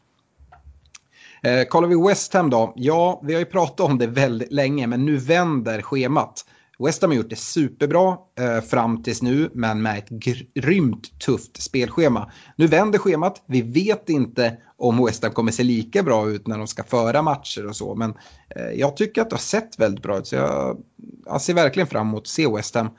Eh, 1.42 1.64
kollar 1.64 1.88
vi 1.88 2.08
West 2.08 2.34
Ham 2.34 2.50
då? 2.50 2.72
Ja, 2.76 3.20
vi 3.24 3.32
har 3.32 3.40
ju 3.40 3.46
pratat 3.46 3.80
om 3.80 3.98
det 3.98 4.06
väldigt 4.06 4.52
länge 4.52 4.86
men 4.86 5.04
nu 5.04 5.16
vänder 5.16 5.82
schemat. 5.82 6.44
West 6.78 7.02
Ham 7.02 7.10
har 7.10 7.16
gjort 7.16 7.30
det 7.30 7.36
superbra 7.36 8.16
eh, 8.38 8.60
fram 8.60 9.02
tills 9.02 9.22
nu, 9.22 9.50
men 9.54 9.82
med 9.82 9.98
ett 9.98 10.08
grymt 10.54 11.18
tufft 11.18 11.62
spelschema. 11.62 12.30
Nu 12.56 12.66
vänder 12.66 12.98
schemat. 12.98 13.42
Vi 13.46 13.62
vet 13.62 14.08
inte 14.08 14.56
om 14.76 15.04
West 15.04 15.22
Ham 15.22 15.32
kommer 15.32 15.52
se 15.52 15.62
lika 15.62 16.02
bra 16.02 16.28
ut 16.28 16.46
när 16.46 16.58
de 16.58 16.66
ska 16.66 16.82
föra 16.84 17.22
matcher 17.22 17.66
och 17.66 17.76
så, 17.76 17.94
men 17.94 18.14
eh, 18.56 18.70
jag 18.74 18.96
tycker 18.96 19.22
att 19.22 19.30
det 19.30 19.36
har 19.36 19.40
sett 19.40 19.78
väldigt 19.78 20.02
bra 20.02 20.18
ut, 20.18 20.26
så 20.26 20.34
jag, 20.34 20.82
jag 21.26 21.40
ser 21.40 21.54
verkligen 21.54 21.86
fram 21.86 22.08
emot 22.08 22.22
att 22.22 22.26
se 22.26 22.46
West 22.46 22.74
Ham. 22.74 22.90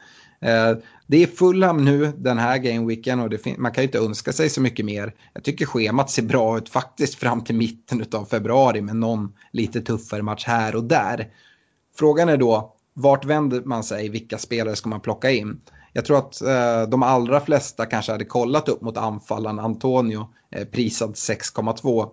Eh, 0.42 0.78
det 1.08 1.24
är 1.24 1.28
Fulham 1.28 1.86
nu 1.86 2.14
den 2.18 2.38
här 2.38 2.58
gameweeken 2.58 3.20
och 3.20 3.34
man 3.58 3.72
kan 3.72 3.82
ju 3.82 3.88
inte 3.88 4.00
önska 4.00 4.34
sig 4.34 4.50
så 4.50 4.62
mycket 4.62 4.86
mer. 4.86 5.14
Jag 5.34 5.44
tycker 5.44 5.66
schemat 5.66 6.10
ser 6.10 6.24
bra 6.24 6.58
ut 6.58 6.70
faktiskt 6.70 7.16
fram 7.16 7.44
till 7.44 7.56
mitten 7.56 8.06
av 8.12 8.26
februari 8.26 8.82
med 8.82 8.96
någon 8.96 9.34
lite 9.52 9.82
tuffare 9.82 10.22
match 10.22 10.46
här 10.48 10.76
och 10.76 10.84
där. 10.84 11.28
Frågan 11.96 12.30
är 12.30 12.38
då, 12.38 12.77
vart 12.98 13.26
vänder 13.26 13.62
man 13.62 13.84
sig? 13.84 14.10
Vilka 14.10 14.38
spelare 14.38 14.76
ska 14.76 14.90
man 14.90 15.02
plocka 15.02 15.32
in? 15.32 15.62
Jag 15.94 16.06
tror 16.06 16.18
att 16.18 16.42
eh, 16.42 16.90
de 16.90 17.04
allra 17.04 17.40
flesta 17.40 17.86
kanske 17.86 18.12
hade 18.12 18.26
kollat 18.26 18.70
upp 18.70 18.82
mot 18.82 18.98
anfallaren 18.98 19.60
Antonio, 19.60 20.28
eh, 20.52 20.66
prisad 20.66 21.14
6,2. 21.14 22.10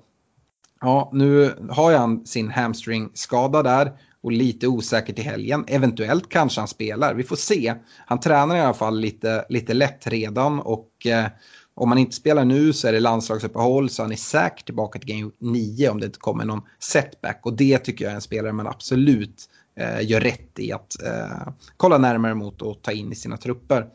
Ja, 0.80 1.10
nu 1.12 1.54
har 1.70 1.92
han 1.92 2.26
sin 2.26 2.50
hamstring-skada 2.50 3.62
där 3.62 3.92
och 4.22 4.32
lite 4.32 4.68
osäker 4.68 5.12
till 5.12 5.24
helgen. 5.24 5.64
Eventuellt 5.68 6.28
kanske 6.28 6.60
han 6.60 6.68
spelar, 6.68 7.14
vi 7.14 7.22
får 7.22 7.36
se. 7.36 7.74
Han 8.06 8.20
tränar 8.20 8.56
i 8.56 8.60
alla 8.60 8.74
fall 8.74 9.00
lite, 9.00 9.44
lite 9.48 9.74
lätt 9.74 10.06
redan 10.06 10.60
och 10.60 11.06
eh, 11.06 11.26
om 11.74 11.88
han 11.88 11.98
inte 11.98 12.16
spelar 12.16 12.44
nu 12.44 12.72
så 12.72 12.88
är 12.88 12.92
det 12.92 13.00
landslagsuppehåll 13.00 13.90
så 13.90 14.02
han 14.02 14.12
är 14.12 14.16
säkert 14.16 14.66
tillbaka 14.66 14.98
till 14.98 15.16
game 15.16 15.30
9 15.38 15.90
om 15.90 16.00
det 16.00 16.06
inte 16.06 16.18
kommer 16.18 16.44
någon 16.44 16.62
setback. 16.78 17.40
Och 17.42 17.56
det 17.56 17.78
tycker 17.78 18.04
jag 18.04 18.12
är 18.12 18.14
en 18.14 18.20
spelare 18.20 18.52
man 18.52 18.66
absolut 18.66 19.48
Eh, 19.76 20.06
gör 20.06 20.20
rätt 20.20 20.58
i 20.58 20.72
att 20.72 21.02
eh, 21.02 21.48
kolla 21.76 21.98
närmare 21.98 22.34
mot 22.34 22.62
och 22.62 22.82
ta 22.82 22.92
in 22.92 23.12
i 23.12 23.14
sina 23.14 23.36
trupper. 23.36 23.86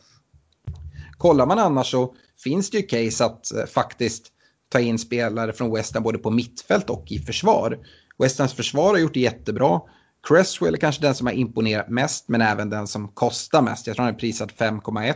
Kollar 1.17 1.45
man 1.45 1.59
annars 1.59 1.91
så 1.91 2.15
finns 2.43 2.69
det 2.69 2.77
ju 2.77 2.83
case 2.83 3.25
att 3.25 3.51
eh, 3.55 3.65
faktiskt 3.65 4.27
ta 4.69 4.79
in 4.79 4.99
spelare 4.99 5.53
från 5.53 5.73
West 5.73 5.93
Ham 5.93 6.03
både 6.03 6.17
på 6.17 6.29
mittfält 6.29 6.89
och 6.89 7.11
i 7.11 7.19
försvar. 7.19 7.79
West 8.17 8.39
Hams 8.39 8.53
försvar 8.53 8.89
har 8.89 8.97
gjort 8.97 9.13
det 9.13 9.19
jättebra. 9.19 9.81
Cresswell 10.27 10.73
är 10.73 10.77
kanske 10.77 11.01
den 11.01 11.15
som 11.15 11.27
har 11.27 11.33
imponerat 11.33 11.89
mest 11.89 12.27
men 12.27 12.41
även 12.41 12.69
den 12.69 12.87
som 12.87 13.07
kostar 13.07 13.61
mest. 13.61 13.87
Jag 13.87 13.95
tror 13.95 14.05
han 14.05 14.13
är 14.13 14.19
prisad 14.19 14.51
5,1. 14.51 15.13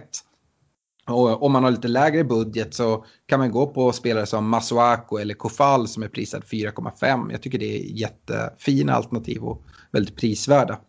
Och 1.07 1.29
eh, 1.29 1.43
om 1.43 1.51
man 1.51 1.63
har 1.63 1.71
lite 1.71 1.87
lägre 1.87 2.23
budget 2.23 2.73
så 2.73 3.05
kan 3.25 3.39
man 3.39 3.51
gå 3.51 3.67
på 3.67 3.91
spelare 3.91 4.25
som 4.25 4.49
Masuako 4.49 5.17
eller 5.17 5.33
Kofal 5.33 5.87
som 5.87 6.03
är 6.03 6.07
prisad 6.07 6.43
4,5. 6.43 7.31
Jag 7.31 7.41
tycker 7.41 7.59
det 7.59 7.77
är 7.77 7.83
jättefina 7.83 8.93
alternativ 8.93 9.43
och 9.43 9.63
väldigt 9.91 10.15
prisvärda. 10.15 10.79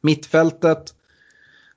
Mittfältet, 0.00 0.94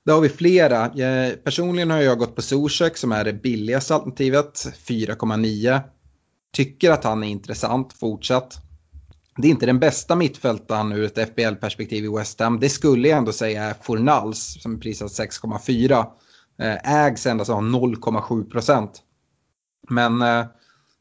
där 0.04 0.14
har 0.14 0.20
vi 0.20 0.28
flera. 0.28 0.86
Eh, 0.86 1.32
personligen 1.32 1.90
har 1.90 2.00
jag 2.00 2.18
gått 2.18 2.36
på 2.36 2.42
Zuzek 2.42 2.96
som 2.96 3.12
är 3.12 3.24
det 3.24 3.32
billigaste 3.32 3.94
alternativet, 3.94 4.66
4,9. 4.88 5.80
Tycker 6.52 6.90
att 6.90 7.04
han 7.04 7.22
är 7.22 7.28
intressant 7.28 7.92
fortsatt. 7.92 8.58
Det 9.36 9.48
är 9.48 9.50
inte 9.50 9.66
den 9.66 9.78
bästa 9.78 10.16
mittfältaren 10.16 10.92
ur 10.92 11.04
ett 11.04 11.28
FBL-perspektiv 11.28 12.04
i 12.04 12.08
West 12.08 12.40
Ham. 12.40 12.60
Det 12.60 12.68
skulle 12.68 13.08
jag 13.08 13.18
ändå 13.18 13.32
säga 13.32 13.64
är 13.64 13.74
Fornals 13.82 14.62
som 14.62 14.74
är 14.74 14.78
prisad 14.78 15.08
6,4. 15.08 16.06
Eh, 16.58 17.04
ägs 17.04 17.26
endast 17.26 17.50
av 17.50 17.62
0,7 17.62 18.50
procent. 18.50 19.02
Men 19.88 20.22
eh, 20.22 20.46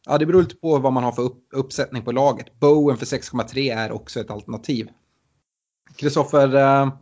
ja, 0.06 0.18
det 0.18 0.26
beror 0.26 0.42
lite 0.42 0.56
på 0.56 0.80
vad 0.80 0.94
man 0.94 1.04
har 1.04 1.12
för 1.12 1.22
upp, 1.22 1.48
uppsättning 1.52 2.04
på 2.04 2.12
laget. 2.12 2.60
Bowen 2.60 2.98
för 2.98 3.06
6,3 3.06 3.78
är 3.78 3.92
också 3.92 4.20
ett 4.20 4.32
alternativ. 4.32 4.90
Kristoffer, 5.96 6.56
eh, 6.56 6.94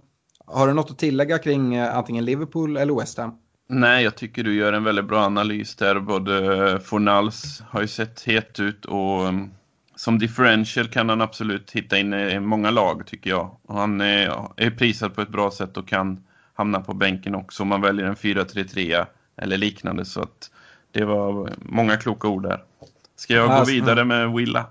har 0.46 0.68
du 0.68 0.74
något 0.74 0.92
att 0.92 1.00
tillägga 1.00 1.38
kring 1.38 1.78
antingen 1.78 2.26
Liverpool 2.26 2.78
eller 2.78 3.00
West 3.00 3.18
Ham? 3.18 3.32
Nej, 3.70 4.04
jag 4.04 4.16
tycker 4.16 4.44
du 4.44 4.56
gör 4.56 4.74
en 4.74 4.84
väldigt 4.84 5.06
bra 5.06 5.24
analys 5.24 5.76
där. 5.76 6.00
Både 6.00 6.80
Fornals 6.80 7.64
har 7.70 7.82
ju 7.82 7.88
sett 7.88 8.22
het 8.22 8.60
ut 8.60 8.86
och 8.86 9.28
mm, 9.28 9.50
som 9.96 10.20
differential 10.20 10.88
kan 10.88 11.10
han 11.10 11.22
absolut 11.22 11.72
hitta 11.72 11.98
in 11.98 12.14
i 12.14 12.40
många 12.40 12.72
lag 12.72 13.08
tycker 13.08 13.30
jag. 13.30 13.58
Han 13.68 14.02
är, 14.02 14.48
är 14.58 14.72
prisad 14.72 15.16
på 15.16 15.22
ett 15.22 15.30
bra 15.30 15.52
sätt 15.52 15.78
och 15.78 15.88
kan 15.88 16.24
hamna 16.62 16.82
på 16.82 16.94
bänken 16.94 17.36
också 17.36 17.64
om 17.64 17.70
man 17.70 17.82
väljer 17.82 18.06
en 18.06 18.16
4-3-3 18.16 19.06
eller 19.38 19.58
liknande. 19.58 20.06
Så 20.06 20.22
att 20.22 20.52
det 20.92 21.06
var 21.06 21.50
många 21.58 21.98
kloka 21.98 22.28
ord 22.28 22.44
där. 22.44 22.64
Ska 23.16 23.34
jag 23.34 23.50
alltså, 23.50 23.74
gå 23.74 23.80
vidare 23.80 24.06
med 24.06 24.32
Willa? 24.32 24.66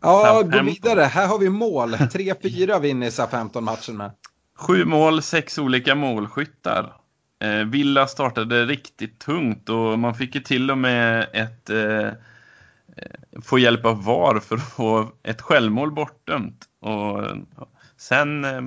Ja, 0.00 0.42
gå 0.42 0.62
vidare. 0.62 1.00
Här 1.00 1.26
har 1.26 1.38
vi 1.38 1.50
mål. 1.50 1.94
3-4 1.94 2.80
vinner 2.80 3.10
SA-15 3.10 3.60
matchen 3.60 3.96
med. 3.96 4.10
Sju 4.58 4.84
mål, 4.84 5.22
sex 5.22 5.58
olika 5.58 5.94
målskyttar. 5.94 6.92
Eh, 7.40 7.64
Villa 7.64 8.06
startade 8.06 8.66
riktigt 8.66 9.18
tungt 9.18 9.68
och 9.68 9.98
man 9.98 10.14
fick 10.14 10.34
ju 10.34 10.40
till 10.40 10.70
och 10.70 10.78
med 10.78 11.26
ett 11.32 11.70
eh, 11.70 12.08
få 13.42 13.58
hjälp 13.58 13.86
av 13.86 14.04
VAR 14.04 14.40
för 14.40 14.56
att 14.56 14.72
få 14.72 15.12
ett 15.22 15.42
självmål 15.42 15.92
bortdömt. 15.92 16.64
Och 16.80 17.24
sen 17.96 18.44
eh, 18.44 18.60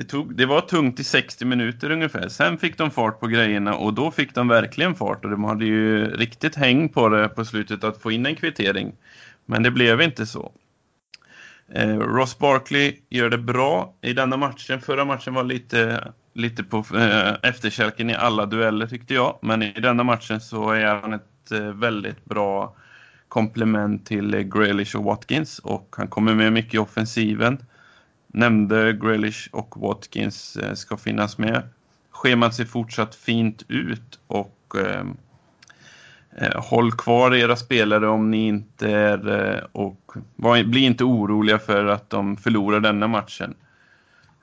det, 0.00 0.04
tog, 0.04 0.36
det 0.36 0.46
var 0.46 0.60
tungt 0.60 1.00
i 1.00 1.04
60 1.04 1.44
minuter 1.44 1.90
ungefär. 1.90 2.28
Sen 2.28 2.58
fick 2.58 2.78
de 2.78 2.90
fart 2.90 3.20
på 3.20 3.26
grejerna 3.26 3.74
och 3.74 3.94
då 3.94 4.10
fick 4.10 4.34
de 4.34 4.48
verkligen 4.48 4.94
fart 4.94 5.24
och 5.24 5.30
de 5.30 5.44
hade 5.44 5.64
ju 5.64 6.04
riktigt 6.04 6.56
häng 6.56 6.88
på 6.88 7.08
det 7.08 7.28
på 7.28 7.44
slutet 7.44 7.84
att 7.84 8.02
få 8.02 8.10
in 8.10 8.26
en 8.26 8.34
kvittering. 8.34 8.92
Men 9.46 9.62
det 9.62 9.70
blev 9.70 10.00
inte 10.00 10.26
så. 10.26 10.52
Eh, 11.72 11.98
Ross 11.98 12.38
Barkley 12.38 12.96
gör 13.08 13.30
det 13.30 13.38
bra 13.38 13.94
i 14.00 14.12
denna 14.12 14.36
matchen. 14.36 14.80
Förra 14.80 15.04
matchen 15.04 15.34
var 15.34 15.44
lite, 15.44 16.12
lite 16.34 16.64
på 16.64 16.78
eh, 16.78 17.34
efterkälken 17.42 18.10
i 18.10 18.14
alla 18.14 18.46
dueller 18.46 18.86
tyckte 18.86 19.14
jag. 19.14 19.38
Men 19.42 19.62
i 19.62 19.80
denna 19.80 20.02
matchen 20.02 20.40
så 20.40 20.70
är 20.70 20.94
han 20.94 21.12
ett 21.12 21.50
eh, 21.52 21.60
väldigt 21.60 22.24
bra 22.24 22.76
komplement 23.28 24.06
till 24.06 24.34
eh, 24.34 24.40
Grealish 24.40 24.96
och 24.96 25.04
Watkins 25.04 25.58
och 25.58 25.94
han 25.98 26.08
kommer 26.08 26.34
med 26.34 26.52
mycket 26.52 26.74
i 26.74 26.78
offensiven. 26.78 27.58
Nämnde 28.32 28.92
Grealish 28.92 29.48
och 29.52 29.80
Watkins 29.80 30.56
eh, 30.56 30.74
ska 30.74 30.96
finnas 30.96 31.38
med. 31.38 31.62
Schemat 32.10 32.54
ser 32.54 32.64
fortsatt 32.64 33.14
fint 33.14 33.64
ut 33.68 34.20
och 34.26 34.74
ehm, 34.78 35.16
eh, 36.36 36.62
håll 36.62 36.92
kvar 36.92 37.34
era 37.34 37.56
spelare 37.56 38.08
om 38.08 38.30
ni 38.30 38.46
inte 38.46 38.90
är 38.90 39.52
eh, 39.54 39.64
och 39.72 40.12
var, 40.36 40.64
bli 40.64 40.80
inte 40.80 41.04
oroliga 41.04 41.58
för 41.58 41.84
att 41.86 42.10
de 42.10 42.36
förlorar 42.36 42.80
denna 42.80 43.08
matchen. 43.08 43.54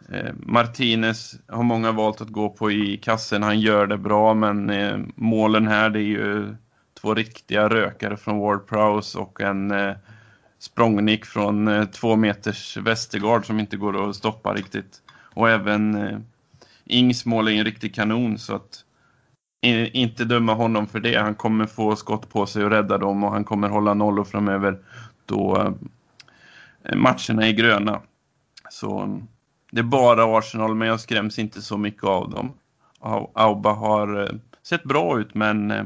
Eh, 0.10 0.34
Martinez 0.40 1.36
har 1.48 1.64
många 1.64 1.92
valt 1.92 2.22
att 2.22 2.30
gå 2.30 2.50
på 2.50 2.72
i 2.72 2.98
kassen. 2.98 3.44
Han 3.44 3.60
gör 3.60 3.88
det 3.88 3.98
bra 3.98 4.34
men 4.34 4.70
eh, 4.70 4.98
målen 5.16 5.68
här 5.68 5.90
det 5.90 6.00
är 6.00 6.04
ju 6.04 6.56
två 7.02 7.14
riktiga 7.14 7.70
rökare 7.70 8.18
från 8.18 8.40
Ward 8.40 8.68
Prowse 8.68 9.18
och 9.18 9.42
en 9.42 9.72
eh, 9.72 9.94
språngnick 10.60 11.26
från 11.26 11.68
eh, 11.68 11.86
två 11.86 12.16
meters 12.16 12.78
Västergard 12.78 13.46
som 13.46 13.60
inte 13.60 13.78
går 13.78 14.10
att 14.10 14.16
stoppa 14.16 14.54
riktigt. 14.54 15.02
Och 15.34 15.50
även 15.50 15.96
eh, 15.96 16.20
Ings 16.86 17.26
mål 17.26 17.48
är 17.48 17.52
en 17.52 17.66
riktig 17.66 17.96
kanon 17.96 18.38
så 18.38 18.56
att 18.56 18.84
eh, 19.62 19.96
inte 19.96 20.26
döma 20.26 20.54
honom 20.54 20.88
för 20.88 21.00
det. 21.00 21.16
Han 21.16 21.36
kommer 21.36 21.66
få 21.66 21.96
skott 21.96 22.30
på 22.30 22.46
sig 22.46 22.64
och 22.64 22.72
rädda 22.72 22.98
dem 22.98 23.24
och 23.24 23.32
han 23.32 23.44
kommer 23.44 23.70
hålla 23.70 23.94
nollor 23.94 24.24
framöver 24.24 24.80
då 25.26 25.58
eh, 25.58 26.96
matcherna 26.96 27.48
är 27.48 27.52
gröna. 27.52 28.02
Så 28.70 29.20
det 29.72 29.80
är 29.80 29.84
bara 29.84 30.38
Arsenal 30.38 30.76
men 30.76 30.88
jag 30.88 31.00
skräms 31.00 31.40
inte 31.40 31.62
så 31.62 31.78
mycket 31.78 32.04
av 32.04 32.30
dem. 32.30 32.54
Auba 33.34 33.74
har 33.74 34.24
eh, 34.24 34.30
sett 34.64 34.84
bra 34.84 35.20
ut 35.20 35.36
men 35.36 35.72
eh, 35.72 35.84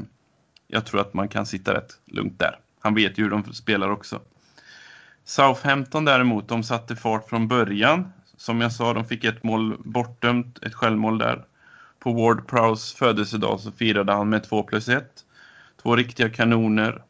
jag 0.66 0.86
tror 0.86 1.00
att 1.00 1.14
man 1.14 1.28
kan 1.28 1.46
sitta 1.46 1.74
rätt 1.74 2.00
lugnt 2.06 2.38
där. 2.38 2.58
Han 2.80 2.94
vet 2.94 3.18
ju 3.18 3.22
hur 3.22 3.30
de 3.30 3.52
spelar 3.52 3.90
också. 3.90 4.20
Southampton 5.24 6.04
däremot, 6.04 6.48
de 6.48 6.62
satte 6.62 6.96
fart 6.96 7.28
från 7.28 7.48
början. 7.48 8.12
Som 8.36 8.60
jag 8.60 8.72
sa, 8.72 8.92
de 8.92 9.04
fick 9.04 9.24
ett 9.24 9.42
mål 9.42 9.76
bortdömt, 9.84 10.58
ett 10.62 10.74
självmål 10.74 11.18
där 11.18 11.44
på 11.98 12.12
Ward 12.12 12.48
Prowse 12.48 12.96
födelsedag 12.96 13.60
så 13.60 13.72
firade 13.72 14.12
han 14.12 14.28
med 14.28 14.44
2 14.44 14.62
plus 14.62 14.88
1. 14.88 15.04
Två 15.82 15.96
riktiga 15.96 16.30
kanoner. 16.30 17.02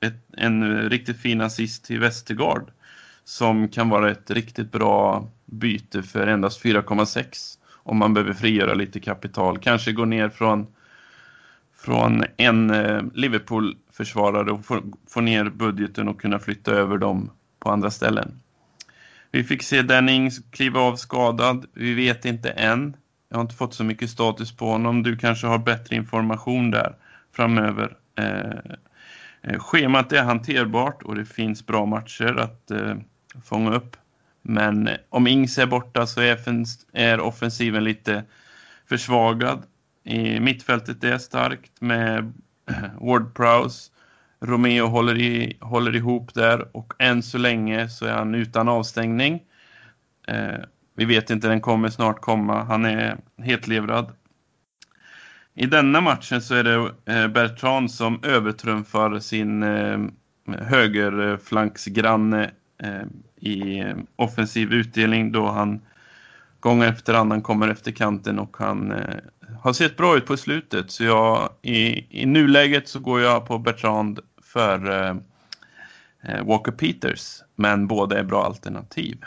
Ett, 0.00 0.24
en 0.36 0.90
riktigt 0.90 1.20
fin 1.20 1.40
assist 1.40 1.84
till 1.84 2.00
Westergaard 2.00 2.70
Som 3.24 3.68
kan 3.68 3.88
vara 3.88 4.10
ett 4.10 4.30
riktigt 4.30 4.72
bra 4.72 5.28
byte 5.44 6.02
för 6.02 6.26
endast 6.26 6.64
4,6. 6.64 7.58
Om 7.72 7.96
man 7.96 8.14
behöver 8.14 8.32
frigöra 8.32 8.74
lite 8.74 9.00
kapital. 9.00 9.58
Kanske 9.58 9.92
gå 9.92 10.04
ner 10.04 10.28
från, 10.28 10.66
från 11.76 12.24
en 12.36 12.70
eh, 12.70 13.02
Liverpool-försvarare 13.14 14.50
och 14.50 14.64
få, 14.64 14.82
få 15.08 15.20
ner 15.20 15.44
budgeten 15.44 16.08
och 16.08 16.20
kunna 16.20 16.38
flytta 16.38 16.70
över 16.70 16.98
dem 16.98 17.30
på 17.60 17.70
andra 17.70 17.90
ställen. 17.90 18.40
Vi 19.30 19.44
fick 19.44 19.62
se 19.62 19.82
Dennings 19.82 20.40
kliva 20.50 20.80
av 20.80 20.96
skadad. 20.96 21.66
Vi 21.74 21.94
vet 21.94 22.24
inte 22.24 22.50
än. 22.50 22.96
Jag 23.28 23.36
har 23.36 23.42
inte 23.42 23.54
fått 23.54 23.74
så 23.74 23.84
mycket 23.84 24.10
status 24.10 24.56
på 24.56 24.70
honom. 24.70 25.02
Du 25.02 25.16
kanske 25.16 25.46
har 25.46 25.58
bättre 25.58 25.96
information 25.96 26.70
där 26.70 26.96
framöver. 27.32 27.96
Eh, 28.18 28.58
eh 29.42 29.58
schemat 29.58 30.12
är 30.12 30.22
hanterbart 30.22 31.02
och 31.02 31.14
det 31.14 31.24
finns 31.24 31.66
bra 31.66 31.86
matcher 31.86 32.36
att 32.38 32.70
eh, 32.70 32.96
fånga 33.44 33.74
upp. 33.74 33.96
Men 34.42 34.88
eh, 34.88 34.96
om 35.08 35.26
Ings 35.26 35.58
är 35.58 35.66
borta 35.66 36.06
så 36.06 36.20
är, 36.20 36.38
är 36.92 37.20
offensiven 37.20 37.84
lite 37.84 38.24
försvagad. 38.88 39.62
I 40.04 40.40
mittfältet 40.40 41.04
är 41.04 41.18
starkt 41.18 41.80
med 41.80 42.32
Ward 43.00 43.34
Prowse. 43.34 43.90
Romeo 44.40 44.86
håller, 44.86 45.18
i, 45.18 45.56
håller 45.60 45.96
ihop 45.96 46.34
där 46.34 46.76
och 46.76 46.92
än 46.98 47.22
så 47.22 47.38
länge 47.38 47.88
så 47.88 48.06
är 48.06 48.12
han 48.12 48.34
utan 48.34 48.68
avstängning. 48.68 49.42
Eh, 50.28 50.58
vi 50.96 51.04
vet 51.04 51.30
inte, 51.30 51.48
den 51.48 51.60
kommer 51.60 51.88
snart 51.88 52.20
komma. 52.20 52.64
Han 52.64 52.84
är 52.84 53.16
helt 53.38 53.66
levrad. 53.66 54.12
I 55.54 55.66
denna 55.66 56.00
matchen 56.00 56.42
så 56.42 56.54
är 56.54 56.64
det 56.64 56.92
eh, 57.14 57.28
Bertrand 57.28 57.90
som 57.90 58.20
övertrumfar 58.22 59.18
sin 59.18 59.62
eh, 59.62 59.98
högerflanksgranne 60.58 62.50
eh, 62.82 63.02
i 63.36 63.78
eh, 63.78 63.96
offensiv 64.16 64.72
utdelning 64.72 65.32
då 65.32 65.46
han 65.46 65.80
gång 66.60 66.82
efter 66.82 67.14
annan 67.14 67.42
kommer 67.42 67.68
efter 67.68 67.92
kanten 67.92 68.38
och 68.38 68.56
han 68.56 68.92
eh, 68.92 69.16
har 69.60 69.72
sett 69.72 69.96
bra 69.96 70.16
ut 70.16 70.26
på 70.26 70.36
slutet. 70.36 70.90
Så 70.90 71.04
jag, 71.04 71.50
i, 71.62 72.06
i 72.22 72.26
nuläget 72.26 72.88
så 72.88 73.00
går 73.00 73.20
jag 73.20 73.46
på 73.46 73.58
Bertrand 73.58 74.20
för 74.52 75.16
Walker 76.44 76.72
Peters. 76.72 77.42
Men 77.56 77.86
båda 77.86 78.18
är 78.18 78.24
bra 78.24 78.44
alternativ. 78.44 79.18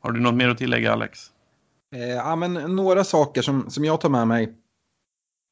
Har 0.00 0.12
du 0.12 0.20
något 0.20 0.34
mer 0.34 0.48
att 0.48 0.58
tillägga 0.58 0.92
Alex? 0.92 1.30
Eh, 1.94 2.08
ja, 2.08 2.36
men 2.36 2.52
några 2.52 3.04
saker 3.04 3.42
som, 3.42 3.70
som 3.70 3.84
jag 3.84 4.00
tar 4.00 4.08
med 4.08 4.28
mig. 4.28 4.54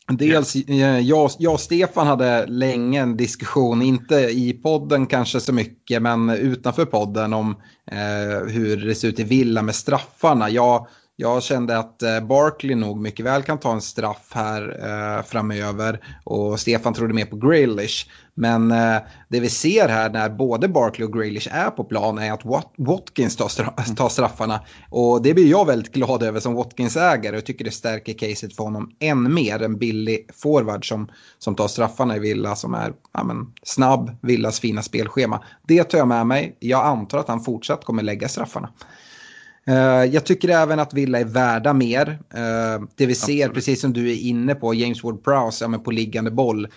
Dels, 0.09 0.57
eh, 0.57 0.99
jag, 0.99 1.31
jag 1.39 1.53
och 1.53 1.61
Stefan 1.61 2.07
hade 2.07 2.47
länge 2.47 3.01
en 3.01 3.17
diskussion, 3.17 3.83
inte 3.83 4.15
i 4.17 4.53
podden 4.53 5.07
kanske 5.07 5.41
så 5.41 5.53
mycket, 5.53 6.03
men 6.03 6.31
utanför 6.31 6.85
podden 6.85 7.33
om 7.33 7.57
eh, 7.87 8.49
hur 8.49 8.87
det 8.87 8.95
ser 8.95 9.09
ut 9.09 9.21
i 9.21 9.25
Villa 9.25 9.63
med 9.63 9.75
straffarna. 9.75 10.51
Jag 10.51 10.87
jag 11.17 11.43
kände 11.43 11.79
att 11.79 12.03
eh, 12.03 12.21
Barkley 12.21 12.75
nog 12.75 13.01
mycket 13.01 13.27
väl 13.27 13.43
kan 13.43 13.59
ta 13.59 13.73
en 13.73 13.81
straff 13.81 14.31
här 14.31 14.79
eh, 14.83 15.25
framöver 15.25 16.01
och 16.25 16.61
Stefan 16.61 16.95
trodde 16.95 17.15
mer 17.15 17.25
på 17.25 17.37
Grealish. 17.37 18.09
Men 18.35 18.71
eh, 18.71 18.97
det 19.29 19.41
vi 19.41 19.49
ser 19.49 19.89
här 19.89 20.11
när 20.11 20.29
både 20.29 20.69
Barkley 20.69 21.07
och 21.07 21.13
Grealish 21.13 21.49
är 21.53 21.71
på 21.71 21.85
plan 21.85 22.19
är 22.19 22.33
att 22.33 22.45
Wat 22.45 22.73
Watkins 22.77 23.37
tar, 23.37 23.49
stra 23.49 23.71
tar 23.97 24.09
straffarna. 24.09 24.61
Och 24.91 25.23
det 25.23 25.35
blir 25.35 25.51
jag 25.51 25.67
väldigt 25.67 25.93
glad 25.93 26.23
över 26.23 26.41
som 26.41 26.55
Watkins-ägare 26.55 27.37
och 27.37 27.45
tycker 27.45 27.65
det 27.65 27.71
stärker 27.71 28.13
caset 28.13 28.57
för 28.57 28.65
honom 28.65 28.91
än 29.01 29.35
mer. 29.35 29.63
En 29.63 29.79
billig 29.79 30.29
forward 30.35 30.89
som, 30.89 31.11
som 31.39 31.55
tar 31.55 31.69
straffarna 31.69 32.17
i 32.17 32.19
Villa 32.19 32.57
som 32.57 32.75
är 32.75 32.93
ja, 33.13 33.25
men, 33.25 33.53
snabb, 33.63 34.17
Villas 34.23 34.61
fina 34.61 34.83
spelschema. 34.83 35.45
Det 35.63 35.85
tar 35.85 35.99
jag 35.99 36.09
med 36.09 36.27
mig. 36.27 36.57
Jag 36.61 36.85
antar 36.85 37.19
att 37.19 37.29
han 37.29 37.41
fortsatt 37.41 37.85
kommer 37.85 38.03
lägga 38.03 38.29
straffarna. 38.29 38.69
Uh, 39.69 40.05
jag 40.15 40.25
tycker 40.25 40.49
även 40.49 40.81
att 40.81 40.95
Villa 40.95 41.21
är 41.21 41.25
värda 41.25 41.73
mer. 41.73 42.19
Uh, 42.35 42.87
det 42.97 43.07
vi 43.07 43.15
ser, 43.15 43.33
Absolut. 43.33 43.55
precis 43.55 43.81
som 43.81 43.93
du 43.93 44.11
är 44.11 44.17
inne 44.17 44.55
på, 44.55 44.75
James 44.75 45.03
Ward-Prowse 45.03 45.73
ja, 45.73 45.79
på 45.79 45.91
liggande 45.91 46.31
boll 46.31 46.69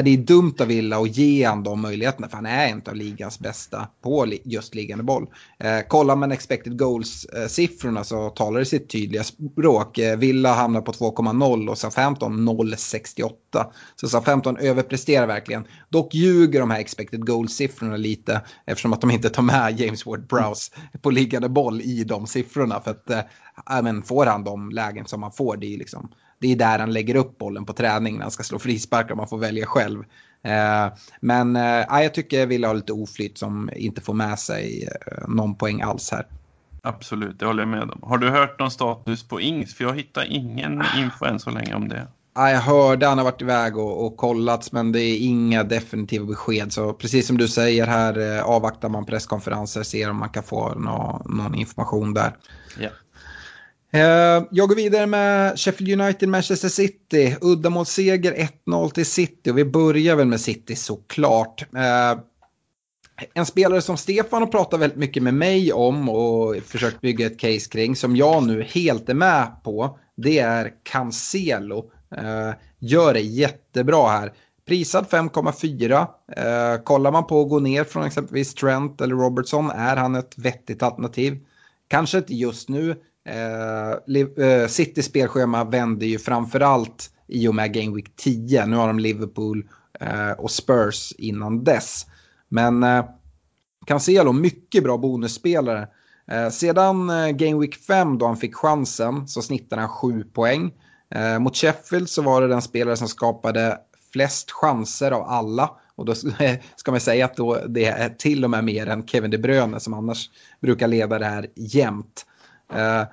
det 0.00 0.10
är 0.10 0.16
dumt 0.16 0.54
av 0.60 0.66
Villa 0.66 0.98
att 0.98 1.16
ge 1.16 1.48
honom 1.48 1.64
de 1.64 1.80
möjligheterna 1.80 2.28
för 2.28 2.36
han 2.36 2.46
är 2.46 2.68
en 2.68 2.82
av 2.86 2.94
ligans 2.94 3.38
bästa 3.38 3.88
på 4.02 4.32
just 4.44 4.74
liggande 4.74 5.04
boll. 5.04 5.26
Eh, 5.58 5.80
kollar 5.88 6.16
man 6.16 6.32
expected 6.32 6.78
goals-siffrorna 6.78 8.00
eh, 8.00 8.04
så 8.04 8.30
talar 8.30 8.58
det 8.58 8.66
sitt 8.66 8.90
tydliga 8.90 9.24
språk. 9.24 9.98
Eh, 9.98 10.16
Villa 10.16 10.54
hamnar 10.54 10.80
på 10.80 10.92
2,0 10.92 11.68
och 11.68 11.78
Southampton 11.78 12.48
0,68. 12.48 13.30
Så 13.96 14.08
Southampton 14.08 14.56
överpresterar 14.56 15.26
verkligen. 15.26 15.64
Dock 15.88 16.14
ljuger 16.14 16.60
de 16.60 16.70
här 16.70 16.80
expected 16.80 17.26
goals-siffrorna 17.26 17.96
lite 17.96 18.40
eftersom 18.66 18.92
att 18.92 19.00
de 19.00 19.10
inte 19.10 19.30
tar 19.30 19.42
med 19.42 19.80
James 19.80 20.06
Ward-Prowse 20.06 20.72
på 21.02 21.10
liggande 21.10 21.48
boll 21.48 21.80
i 21.80 22.04
de 22.04 22.26
siffrorna. 22.26 22.80
För 22.80 22.90
att 22.90 23.10
eh, 23.10 23.82
men 23.82 24.02
får 24.02 24.26
han 24.26 24.44
de 24.44 24.70
lägen 24.70 25.06
som 25.06 25.22
han 25.22 25.32
får, 25.32 25.56
det 25.56 25.74
är 25.74 25.78
liksom 25.78 26.10
det 26.42 26.52
är 26.52 26.56
där 26.56 26.78
han 26.78 26.92
lägger 26.92 27.14
upp 27.14 27.38
bollen 27.38 27.64
på 27.64 27.72
träning 27.72 28.14
när 28.14 28.22
han 28.22 28.30
ska 28.30 28.42
slå 28.42 28.58
frisparkar. 28.58 29.14
Man 29.14 29.28
får 29.28 29.38
välja 29.38 29.66
själv. 29.66 30.04
Eh, 30.44 30.92
men 31.20 31.56
eh, 31.56 32.02
jag 32.02 32.14
tycker 32.14 32.46
Villa 32.46 32.68
har 32.68 32.74
lite 32.74 32.92
oflytt 32.92 33.38
som 33.38 33.70
inte 33.76 34.00
får 34.00 34.14
med 34.14 34.38
sig 34.38 34.88
eh, 35.06 35.28
någon 35.28 35.54
poäng 35.54 35.82
alls 35.82 36.10
här. 36.10 36.26
Absolut, 36.82 37.38
det 37.38 37.46
håller 37.46 37.62
jag 37.62 37.68
med 37.68 37.82
om. 37.82 38.00
Har 38.02 38.18
du 38.18 38.30
hört 38.30 38.58
någon 38.58 38.70
status 38.70 39.28
på 39.28 39.40
Ings? 39.40 39.74
För 39.74 39.84
jag 39.84 39.94
hittar 39.94 40.32
ingen 40.32 40.82
info 40.96 41.24
än 41.24 41.40
så 41.40 41.50
länge 41.50 41.74
om 41.74 41.88
det. 41.88 42.06
Ja, 42.34 42.50
jag 42.50 42.60
hörde 42.60 43.06
han 43.06 43.18
har 43.18 43.24
varit 43.24 43.42
iväg 43.42 43.76
och, 43.76 44.06
och 44.06 44.16
kollats 44.16 44.72
men 44.72 44.92
det 44.92 45.00
är 45.00 45.18
inga 45.18 45.64
definitiva 45.64 46.26
besked. 46.26 46.72
Så 46.72 46.92
precis 46.92 47.26
som 47.26 47.38
du 47.38 47.48
säger 47.48 47.86
här 47.86 48.40
avvaktar 48.40 48.88
man 48.88 49.06
presskonferenser, 49.06 49.82
ser 49.82 50.10
om 50.10 50.16
man 50.16 50.28
kan 50.28 50.42
få 50.42 50.74
nå, 50.74 51.22
någon 51.24 51.54
information 51.54 52.14
där. 52.14 52.36
Yeah. 52.78 52.92
Eh, 53.94 54.44
jag 54.50 54.68
går 54.68 54.74
vidare 54.76 55.06
med 55.06 55.58
Sheffield 55.58 56.00
United, 56.00 56.28
Manchester 56.28 56.68
City. 56.68 57.36
Uddamålsseger 57.40 58.48
1-0 58.66 58.90
till 58.90 59.06
City 59.06 59.50
och 59.50 59.58
vi 59.58 59.64
börjar 59.64 60.16
väl 60.16 60.26
med 60.26 60.40
City 60.40 60.76
såklart. 60.76 61.66
Eh, 61.76 62.18
en 63.34 63.46
spelare 63.46 63.82
som 63.82 63.96
Stefan 63.96 64.42
har 64.42 64.48
pratat 64.48 64.80
väldigt 64.80 64.98
mycket 64.98 65.22
med 65.22 65.34
mig 65.34 65.72
om 65.72 66.08
och 66.08 66.56
försökt 66.56 67.00
bygga 67.00 67.26
ett 67.26 67.38
case 67.38 67.70
kring 67.70 67.96
som 67.96 68.16
jag 68.16 68.46
nu 68.46 68.62
helt 68.62 69.08
är 69.08 69.14
med 69.14 69.46
på. 69.64 69.98
Det 70.16 70.38
är 70.38 70.72
Cancelo. 70.82 71.90
Eh, 72.16 72.50
gör 72.78 73.14
det 73.14 73.20
jättebra 73.20 74.08
här. 74.08 74.32
Prisad 74.66 75.06
5,4. 75.10 76.06
Eh, 76.36 76.82
kollar 76.82 77.12
man 77.12 77.26
på 77.26 77.42
att 77.42 77.48
gå 77.48 77.58
ner 77.58 77.84
från 77.84 78.04
exempelvis 78.04 78.54
Trent 78.54 79.00
eller 79.00 79.14
Robertson 79.14 79.70
är 79.70 79.96
han 79.96 80.14
ett 80.14 80.38
vettigt 80.38 80.82
alternativ. 80.82 81.38
Kanske 81.88 82.18
inte 82.18 82.34
just 82.34 82.68
nu. 82.68 82.96
Eh, 83.28 84.44
eh 84.46 84.66
City 84.68 85.02
spelschema 85.02 85.64
vänder 85.64 86.06
ju 86.06 86.18
framförallt 86.18 87.10
i 87.28 87.48
och 87.48 87.54
med 87.54 87.74
Game 87.74 87.96
Week 87.96 88.16
10. 88.16 88.66
Nu 88.66 88.76
har 88.76 88.86
de 88.86 88.98
Liverpool 88.98 89.68
eh, 90.00 90.30
och 90.30 90.50
Spurs 90.50 91.12
innan 91.18 91.64
dess. 91.64 92.06
Men 92.48 92.82
eh, 92.82 93.04
Cancelo, 93.86 94.32
mycket 94.32 94.84
bra 94.84 94.98
bonusspelare. 94.98 95.88
Eh, 96.30 96.48
sedan 96.48 97.10
eh, 97.10 97.28
Game 97.28 97.60
Week 97.60 97.74
5 97.74 98.18
då 98.18 98.26
han 98.26 98.36
fick 98.36 98.54
chansen 98.54 99.28
så 99.28 99.42
snittade 99.42 99.82
han 99.82 99.90
7 99.90 100.24
poäng. 100.24 100.72
Eh, 101.14 101.38
mot 101.38 101.56
Sheffield 101.56 102.08
så 102.08 102.22
var 102.22 102.40
det 102.40 102.48
den 102.48 102.62
spelare 102.62 102.96
som 102.96 103.08
skapade 103.08 103.78
flest 104.12 104.50
chanser 104.50 105.10
av 105.10 105.22
alla. 105.22 105.70
Och 105.94 106.04
då 106.04 106.14
ska 106.76 106.90
man 106.90 107.00
säga 107.00 107.24
att 107.24 107.36
då 107.36 107.58
det 107.68 107.84
är 107.84 108.08
till 108.08 108.44
och 108.44 108.50
med 108.50 108.64
mer 108.64 108.86
än 108.86 109.06
Kevin 109.06 109.30
De 109.30 109.38
Bruyne 109.38 109.80
som 109.80 109.94
annars 109.94 110.30
brukar 110.60 110.88
leda 110.88 111.18
det 111.18 111.26
här 111.26 111.46
jämt. 111.56 112.26
Eh, 112.76 113.04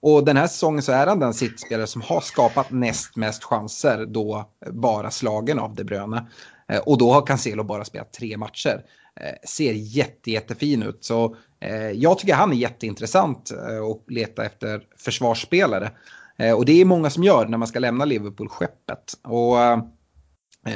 och 0.00 0.24
den 0.24 0.36
här 0.36 0.46
säsongen 0.46 0.82
så 0.82 0.92
är 0.92 1.06
han 1.06 1.20
den 1.20 1.34
sittspelare 1.34 1.86
som 1.86 2.02
har 2.02 2.20
skapat 2.20 2.70
näst 2.70 3.16
mest 3.16 3.44
chanser 3.44 4.06
då 4.06 4.50
bara 4.72 5.10
slagen 5.10 5.58
av 5.58 5.74
De 5.74 5.84
Bruyne. 5.84 6.26
Eh, 6.68 6.78
och 6.78 6.98
då 6.98 7.12
har 7.12 7.26
Cancelo 7.26 7.64
bara 7.64 7.84
spelat 7.84 8.12
tre 8.12 8.36
matcher. 8.36 8.84
Eh, 9.20 9.48
ser 9.48 9.72
jätte, 9.72 10.30
jättefin 10.30 10.82
ut. 10.82 11.04
Så 11.04 11.36
eh, 11.60 11.90
jag 11.90 12.18
tycker 12.18 12.34
han 12.34 12.52
är 12.52 12.56
jätteintressant 12.56 13.50
eh, 13.50 13.84
att 13.84 14.10
leta 14.10 14.44
efter 14.44 14.82
försvarsspelare. 14.96 15.90
Eh, 16.38 16.54
och 16.54 16.64
det 16.64 16.80
är 16.80 16.84
många 16.84 17.10
som 17.10 17.24
gör 17.24 17.46
när 17.46 17.58
man 17.58 17.68
ska 17.68 17.78
lämna 17.78 18.04
Liverpool-skeppet. 18.04 19.14
Och 19.24 19.56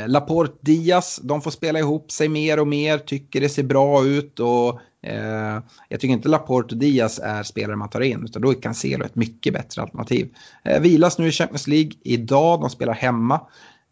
Laporte 0.07 0.59
Diaz, 0.61 1.21
de 1.23 1.43
får 1.43 1.51
spela 1.51 1.79
ihop 1.79 2.11
sig 2.11 2.29
mer 2.29 2.61
och 2.61 2.69
mer, 2.69 2.99
tycker 2.99 3.41
det 3.41 3.49
ser 3.49 3.63
bra 3.63 4.05
ut 4.05 4.41
och 4.41 4.81
Eh, 5.03 5.59
jag 5.89 6.01
tycker 6.01 6.13
inte 6.13 6.29
Laporte 6.29 6.75
och 6.75 6.81
Diaz 6.81 7.21
är 7.23 7.43
spelare 7.43 7.77
man 7.77 7.91
tar 7.91 8.01
in, 8.01 8.25
utan 8.25 8.43
då 8.43 8.51
är 8.51 8.55
Cancelo 8.55 9.05
ett 9.05 9.17
mycket 9.17 9.55
bättre 9.55 9.83
alternativ. 9.83 10.35
Eh, 10.65 10.81
vilas 10.81 11.19
nu 11.19 11.29
i 11.29 11.33
Champions 11.33 11.67
League 11.67 11.93
idag, 12.03 12.61
de 12.61 12.71
spelar 12.71 12.95
hemma. 12.95 13.41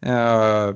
Eh, 0.05 0.71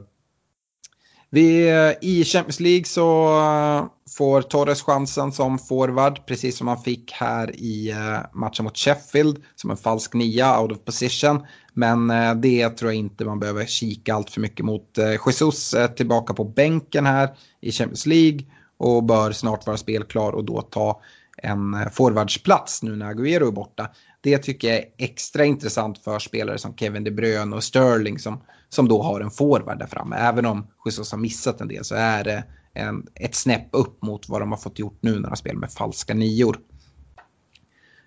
vi, 1.36 1.70
I 2.02 2.24
Champions 2.24 2.60
League 2.60 2.86
så 2.86 3.38
eh, 3.40 3.86
får 4.18 4.42
Torres 4.42 4.82
chansen 4.82 5.32
som 5.32 5.60
forward, 5.60 6.26
precis 6.26 6.58
som 6.58 6.68
han 6.68 6.82
fick 6.82 7.12
här 7.12 7.56
i 7.56 7.92
eh, 7.92 8.20
matchen 8.34 8.66
mot 8.66 8.78
Sheffield, 8.78 9.44
som 9.56 9.72
en 9.72 9.78
falsk 9.78 10.14
nia, 10.14 10.62
out 10.62 10.72
of 10.72 10.86
position. 10.86 11.46
Men 11.74 12.10
eh, 12.10 12.36
det 12.36 12.70
tror 12.70 12.92
jag 12.92 13.00
inte 13.00 13.26
man 13.26 13.40
behöver 13.40 13.66
kika 13.66 14.16
allt 14.16 14.30
för 14.30 14.42
mycket 14.42 14.66
mot. 14.66 14.98
Jesus 15.26 15.76
tillbaka 15.96 16.34
på 16.34 16.44
bänken 16.44 17.06
här 17.06 17.30
i 17.62 17.72
Champions 17.72 18.06
League 18.06 18.40
och 18.78 19.04
bör 19.04 19.32
snart 19.32 19.68
vara 19.68 19.78
spelklar 19.78 20.32
och 20.32 20.46
då 20.46 20.62
ta 20.62 21.02
en 21.38 21.74
eh, 21.74 21.90
forwardsplats 21.90 22.84
nu 22.84 22.96
när 22.96 23.14
Agüero 23.14 23.48
är 23.48 23.52
borta. 23.52 23.90
Det 24.22 24.38
tycker 24.38 24.68
jag 24.68 24.78
är 24.78 24.86
extra 24.98 25.46
intressant 25.46 26.04
för 26.04 26.20
spelare 26.20 26.58
som 26.58 26.76
Kevin 26.76 27.04
De 27.04 27.12
Bruyne 27.12 27.56
och 27.56 27.64
Sterling 27.64 28.20
som, 28.20 28.44
som 28.70 28.88
då 28.88 29.02
har 29.02 29.22
en 29.22 29.32
forward 29.32 29.80
där 29.80 29.88
framme. 29.88 30.16
Även 30.16 30.46
om 30.46 30.68
Jesus 30.86 31.12
har 31.12 31.20
missat 31.20 31.62
en 31.62 31.68
del 31.68 31.86
så 31.86 31.96
är 31.96 32.24
det 32.24 32.44
en, 32.74 33.08
ett 33.16 33.36
snäpp 33.36 33.68
upp 33.72 34.02
mot 34.02 34.30
vad 34.30 34.42
de 34.42 34.52
har 34.52 34.58
fått 34.58 34.80
gjort 34.80 34.98
nu 35.02 35.20
när 35.20 35.30
de 35.30 35.36
spelar 35.36 35.60
med 35.60 35.72
falska 35.72 36.14
nior. 36.14 36.60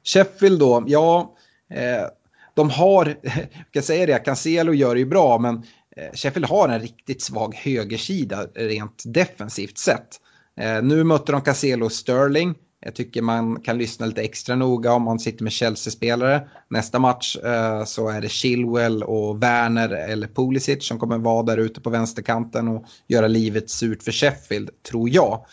Sheffield 0.05 0.61
då, 0.61 0.85
ja, 0.87 1.37
eh, 1.71 2.07
de 2.55 2.71
har, 2.71 3.07
jag 3.23 3.73
kan 3.73 3.83
säga 3.83 4.07
det, 4.07 4.19
Cancelo 4.19 4.73
gör 4.73 4.95
det 4.95 5.01
ju 5.01 5.07
bra, 5.07 5.39
men 5.39 5.57
eh, 5.97 6.13
Sheffield 6.15 6.47
har 6.47 6.69
en 6.69 6.81
riktigt 6.81 7.23
svag 7.23 7.55
högersida 7.55 8.47
rent 8.55 9.03
defensivt 9.07 9.79
sett. 9.79 10.21
Eh, 10.59 10.83
nu 10.83 11.05
mötte 11.05 11.33
de 11.33 11.41
Caselo 11.41 11.85
och 11.85 11.93
Sterling. 11.93 12.55
Jag 12.81 12.95
tycker 12.95 13.23
man 13.23 13.61
kan 13.61 13.79
lyssna 13.79 14.07
lite 14.07 14.23
extra 14.23 14.55
noga 14.55 14.93
om 14.93 15.03
man 15.03 15.19
sitter 15.19 15.45
med 15.45 15.53
Chelsea-spelare. 15.53 16.49
Nästa 16.69 16.99
match 16.99 17.37
eh, 17.37 17.85
så 17.85 18.09
är 18.09 18.21
det 18.21 18.29
Chilwell 18.29 19.03
och 19.03 19.43
Werner 19.43 19.89
eller 19.89 20.29
Pulisic 20.29 20.87
som 20.87 20.99
kommer 20.99 21.19
vara 21.19 21.43
där 21.43 21.57
ute 21.57 21.81
på 21.81 21.91
vänsterkanten 21.91 22.69
och 22.69 22.85
göra 23.09 23.27
livet 23.29 23.71
surt 23.71 24.03
för 24.03 24.13
Sheffield, 24.13 24.71
tror 24.91 25.09
jag. 25.11 25.47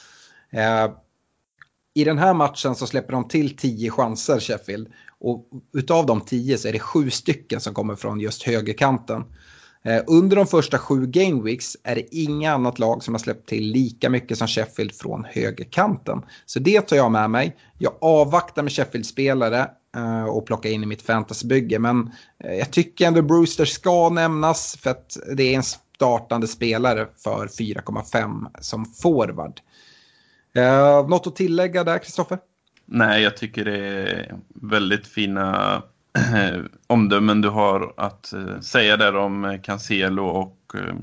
Eh, 0.51 0.91
I 1.93 2.03
den 2.03 2.17
här 2.17 2.33
matchen 2.33 2.75
så 2.75 2.87
släpper 2.87 3.13
de 3.13 3.27
till 3.27 3.57
tio 3.57 3.89
chanser, 3.89 4.39
Sheffield. 4.39 4.87
Och 5.19 5.49
utav 5.73 6.05
de 6.05 6.21
tio 6.21 6.57
så 6.57 6.67
är 6.67 6.73
det 6.73 6.79
sju 6.79 7.09
stycken 7.09 7.61
som 7.61 7.73
kommer 7.73 7.95
från 7.95 8.19
just 8.19 8.43
högerkanten. 8.43 9.23
Eh, 9.85 10.03
under 10.07 10.35
de 10.35 10.47
första 10.47 10.77
sju 10.77 11.05
gameweeks 11.05 11.77
är 11.83 11.95
det 11.95 12.15
inga 12.15 12.53
annat 12.53 12.79
lag 12.79 13.03
som 13.03 13.13
har 13.13 13.19
släppt 13.19 13.49
till 13.49 13.63
lika 13.63 14.09
mycket 14.09 14.37
som 14.37 14.47
Sheffield 14.47 14.95
från 14.95 15.25
högerkanten. 15.29 16.21
Så 16.45 16.59
det 16.59 16.81
tar 16.81 16.95
jag 16.95 17.11
med 17.11 17.29
mig. 17.29 17.55
Jag 17.77 17.93
avvaktar 18.01 18.63
med 18.63 18.71
Sheffield-spelare 18.71 19.69
eh, 19.95 20.25
och 20.25 20.45
plockar 20.45 20.69
in 20.69 20.83
i 20.83 20.85
mitt 20.85 21.01
fantasybygge. 21.01 21.79
Men 21.79 22.11
eh, 22.43 22.53
jag 22.53 22.71
tycker 22.71 23.07
ändå 23.07 23.21
Brewster 23.21 23.65
ska 23.65 24.09
nämnas 24.09 24.77
för 24.77 24.89
att 24.89 25.17
det 25.35 25.43
är 25.43 25.55
en 25.55 25.63
startande 25.63 26.47
spelare 26.47 27.07
för 27.23 27.47
4,5 27.47 28.47
som 28.59 28.85
forward. 28.85 29.59
Något 31.09 31.27
att 31.27 31.35
tillägga 31.35 31.83
där, 31.83 31.99
Kristoffer? 31.99 32.37
Nej, 32.85 33.23
jag 33.23 33.37
tycker 33.37 33.65
det 33.65 33.77
är 33.77 34.35
väldigt 34.61 35.07
fina 35.07 35.81
omdömen 36.87 37.41
du 37.41 37.49
har 37.49 37.93
att 37.97 38.33
uh, 38.35 38.59
säga 38.59 38.97
där 38.97 39.15
om 39.15 39.45
uh, 39.45 39.61
Cancelo 39.61 40.25
och 40.25 40.57
uh, 40.75 40.93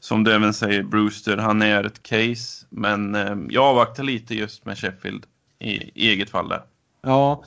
som 0.00 0.24
du 0.24 0.32
även 0.32 0.54
säger 0.54 0.82
Brewster, 0.82 1.36
han 1.36 1.62
är 1.62 1.84
ett 1.84 2.02
case. 2.02 2.66
Men 2.70 3.16
jag 3.50 3.64
avvaktar 3.64 4.02
lite 4.02 4.34
just 4.34 4.64
med 4.64 4.78
Sheffield 4.78 5.24
i, 5.58 5.70
i 5.70 6.10
eget 6.10 6.30
fall 6.30 6.48
där. 6.48 6.62
Ja, 7.02 7.44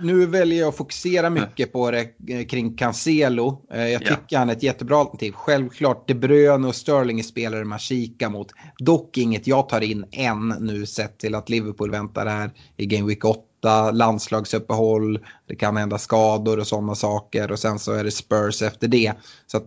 nu 0.00 0.26
väljer 0.26 0.60
jag 0.60 0.68
att 0.68 0.76
fokusera 0.76 1.30
mycket 1.30 1.72
på 1.72 1.90
det 1.90 2.04
kring 2.44 2.76
Cancelo. 2.76 3.62
Jag 3.68 4.00
tycker 4.00 4.26
ja. 4.28 4.38
han 4.38 4.48
är 4.48 4.52
ett 4.52 4.62
jättebra 4.62 4.98
alternativ. 4.98 5.32
Självklart 5.32 6.08
De 6.08 6.14
Bruyne 6.14 6.68
och 6.68 6.74
Sterling 6.74 7.18
är 7.18 7.22
spelare 7.22 7.64
man 7.64 7.78
kikar 7.78 8.30
mot. 8.30 8.52
Dock 8.78 9.18
inget 9.18 9.46
jag 9.46 9.68
tar 9.68 9.80
in 9.80 10.04
än 10.12 10.48
nu 10.48 10.86
sett 10.86 11.18
till 11.18 11.34
att 11.34 11.48
Liverpool 11.48 11.90
väntar 11.90 12.26
här 12.26 12.50
i 12.76 12.86
Game 12.86 13.08
Week 13.08 13.24
8 13.24 13.51
åtta 13.62 13.90
landslagsuppehåll, 13.90 15.18
det 15.46 15.56
kan 15.56 15.76
hända 15.76 15.98
skador 15.98 16.58
och 16.58 16.66
sådana 16.66 16.94
saker 16.94 17.52
och 17.52 17.58
sen 17.58 17.78
så 17.78 17.92
är 17.92 18.04
det 18.04 18.10
Spurs 18.10 18.62
efter 18.62 18.88
det. 18.88 19.12
Så 19.46 19.56
att, 19.56 19.66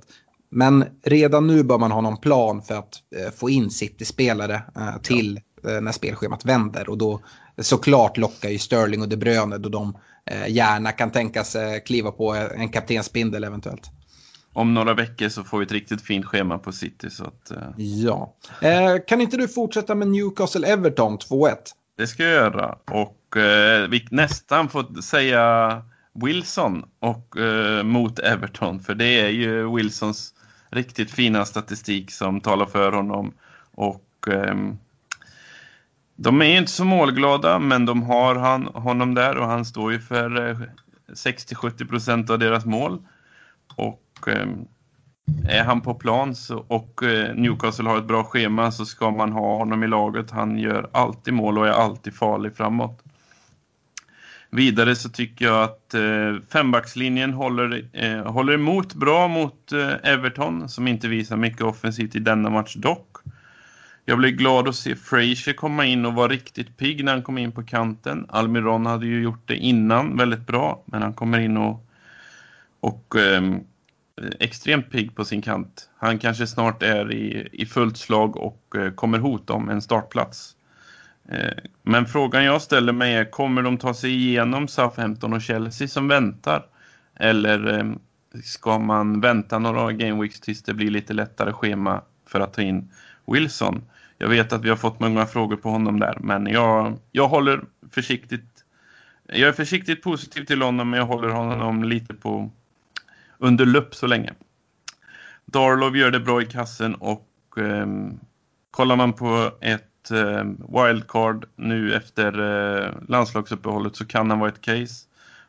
men 0.51 0.85
redan 1.03 1.47
nu 1.47 1.63
bör 1.63 1.77
man 1.77 1.91
ha 1.91 2.01
någon 2.01 2.17
plan 2.17 2.61
för 2.61 2.75
att 2.75 2.93
eh, 3.15 3.31
få 3.31 3.49
in 3.49 3.69
City-spelare 3.69 4.61
eh, 4.75 5.01
till 5.01 5.39
eh, 5.67 5.81
när 5.81 5.91
spelschemat 5.91 6.45
vänder 6.45 6.89
och 6.89 6.97
då 6.97 7.21
såklart 7.57 8.17
lockar 8.17 8.49
ju 8.49 8.57
Sterling 8.57 9.01
och 9.01 9.09
De 9.09 9.17
Bruyne 9.17 9.57
då 9.57 9.69
de 9.69 9.97
eh, 10.25 10.47
gärna 10.47 10.91
kan 10.91 11.11
tänka 11.11 11.43
sig 11.43 11.83
kliva 11.83 12.11
på 12.11 12.33
en 12.33 12.69
kaptensbindel 12.69 13.43
eventuellt. 13.43 13.91
Om 14.53 14.73
några 14.73 14.93
veckor 14.93 15.29
så 15.29 15.43
får 15.43 15.57
vi 15.59 15.65
ett 15.65 15.71
riktigt 15.71 16.01
fint 16.01 16.25
schema 16.25 16.57
på 16.57 16.71
City. 16.71 17.09
Så 17.09 17.23
att, 17.23 17.51
eh... 17.51 17.57
Ja. 17.77 18.35
Eh, 18.61 18.95
kan 19.07 19.21
inte 19.21 19.37
du 19.37 19.47
fortsätta 19.47 19.95
med 19.95 20.07
Newcastle-Everton 20.07 21.17
2-1? 21.17 21.55
Det 21.97 22.07
ska 22.07 22.23
jag 22.23 22.33
göra. 22.33 22.77
Och 22.91 23.17
eh, 23.37 23.87
vi 23.89 24.07
nästan 24.11 24.69
får 24.69 25.01
säga 25.01 25.81
Wilson 26.13 26.85
och, 26.99 27.37
eh, 27.37 27.83
mot 27.83 28.19
Everton. 28.19 28.79
För 28.79 28.95
det 28.95 29.19
är 29.21 29.29
ju 29.29 29.75
Wilsons 29.75 30.33
riktigt 30.69 31.11
fina 31.11 31.45
statistik 31.45 32.11
som 32.11 32.41
talar 32.41 32.65
för 32.65 32.91
honom. 32.91 33.33
Och 33.71 34.27
eh, 34.27 34.55
de 36.15 36.41
är 36.41 36.45
ju 36.45 36.57
inte 36.57 36.71
så 36.71 36.85
målglada, 36.85 37.59
men 37.59 37.85
de 37.85 38.03
har 38.03 38.35
han, 38.35 38.65
honom 38.65 39.13
där 39.13 39.37
och 39.37 39.47
han 39.47 39.65
står 39.65 39.91
ju 39.91 39.99
för 39.99 40.49
eh, 40.49 40.57
60-70 41.07 41.87
procent 41.89 42.29
av 42.29 42.39
deras 42.39 42.65
mål. 42.65 42.99
Och 43.75 44.27
ehm, 44.27 44.67
är 45.49 45.63
han 45.63 45.81
på 45.81 45.93
plan 45.93 46.35
så, 46.35 46.65
och 46.67 47.03
eh, 47.03 47.35
Newcastle 47.35 47.89
har 47.89 47.97
ett 47.97 48.07
bra 48.07 48.23
schema 48.23 48.71
så 48.71 48.85
ska 48.85 49.11
man 49.11 49.31
ha 49.31 49.57
honom 49.57 49.83
i 49.83 49.87
laget. 49.87 50.31
Han 50.31 50.57
gör 50.57 50.89
alltid 50.91 51.33
mål 51.33 51.57
och 51.57 51.67
är 51.67 51.71
alltid 51.71 52.13
farlig 52.13 52.55
framåt. 52.55 53.04
Vidare 54.55 54.95
så 54.95 55.09
tycker 55.09 55.45
jag 55.45 55.63
att 55.63 55.93
eh, 55.93 56.35
fembackslinjen 56.49 57.33
håller, 57.33 57.85
eh, 57.93 58.31
håller 58.31 58.53
emot 58.53 58.93
bra 58.93 59.27
mot 59.27 59.71
eh, 59.71 59.93
Everton 60.03 60.69
som 60.69 60.87
inte 60.87 61.07
visar 61.07 61.37
mycket 61.37 61.61
offensivt 61.61 62.15
i 62.15 62.19
denna 62.19 62.49
match 62.49 62.75
dock. 62.75 63.17
Jag 64.05 64.17
blev 64.17 64.31
glad 64.31 64.67
att 64.67 64.75
se 64.75 64.95
Frazier 64.95 65.53
komma 65.53 65.85
in 65.85 66.05
och 66.05 66.13
vara 66.13 66.27
riktigt 66.27 66.77
pigg 66.77 67.03
när 67.03 67.11
han 67.11 67.23
kom 67.23 67.37
in 67.37 67.51
på 67.51 67.63
kanten. 67.63 68.25
Almiron 68.29 68.85
hade 68.85 69.05
ju 69.05 69.21
gjort 69.23 69.47
det 69.47 69.57
innan 69.57 70.17
väldigt 70.17 70.47
bra, 70.47 70.83
men 70.85 71.01
han 71.01 71.13
kommer 71.13 71.39
in 71.39 71.57
och, 71.57 71.87
och 72.79 73.15
eh, 73.15 73.41
extremt 74.39 74.91
pigg 74.91 75.15
på 75.15 75.25
sin 75.25 75.41
kant. 75.41 75.89
Han 75.97 76.19
kanske 76.19 76.47
snart 76.47 76.83
är 76.83 77.13
i, 77.13 77.49
i 77.51 77.65
fullt 77.65 77.97
slag 77.97 78.37
och 78.37 78.75
eh, 78.75 78.91
kommer 78.91 79.19
hota 79.19 79.53
om 79.53 79.69
en 79.69 79.81
startplats. 79.81 80.54
Eh, 81.29 81.57
men 81.83 82.05
frågan 82.05 82.43
jag 82.43 82.61
ställer 82.61 82.93
mig 82.93 83.13
är, 83.13 83.31
kommer 83.31 83.61
de 83.61 83.77
ta 83.77 83.93
sig 83.93 84.11
igenom 84.11 84.67
Southampton 84.67 85.33
och 85.33 85.41
Chelsea 85.41 85.87
som 85.87 86.07
väntar? 86.07 86.65
Eller 87.15 87.79
eh, 87.79 87.91
ska 88.43 88.79
man 88.79 89.21
vänta 89.21 89.59
några 89.59 89.91
gameweeks 89.91 90.39
tills 90.39 90.63
det 90.63 90.73
blir 90.73 90.91
lite 90.91 91.13
lättare 91.13 91.53
schema 91.53 92.01
för 92.27 92.39
att 92.39 92.53
ta 92.53 92.61
in 92.61 92.91
Wilson? 93.27 93.83
Jag 94.17 94.27
vet 94.27 94.53
att 94.53 94.63
vi 94.63 94.69
har 94.69 94.75
fått 94.75 94.99
många 94.99 95.25
frågor 95.25 95.55
på 95.55 95.69
honom 95.69 95.99
där, 95.99 96.17
men 96.19 96.47
jag, 96.47 96.99
jag 97.11 97.27
håller 97.27 97.61
försiktigt 97.91 98.65
jag 99.27 99.49
är 99.49 99.53
försiktigt 99.53 100.03
positiv 100.03 100.45
till 100.45 100.61
honom, 100.61 100.89
men 100.89 100.99
jag 100.99 101.07
håller 101.07 101.29
honom 101.29 101.83
lite 101.83 102.13
på 102.13 102.51
under 103.37 103.65
lupp 103.65 103.95
så 103.95 104.07
länge. 104.07 104.33
Darlov 105.45 105.97
gör 105.97 106.11
det 106.11 106.19
bra 106.19 106.41
i 106.41 106.45
kassen 106.45 106.95
och 106.95 107.27
eh, 107.57 107.87
kollar 108.71 108.95
man 108.95 109.13
på 109.13 109.51
ett 109.61 109.94
eh, 110.11 110.43
wildcard 110.69 111.45
nu 111.55 111.93
efter 111.93 112.39
eh, 112.39 112.93
landslagsuppehållet 113.07 113.95
så 113.95 114.05
kan 114.05 114.29
han 114.29 114.39
vara 114.39 114.49
ett 114.49 114.61
case. 114.61 115.05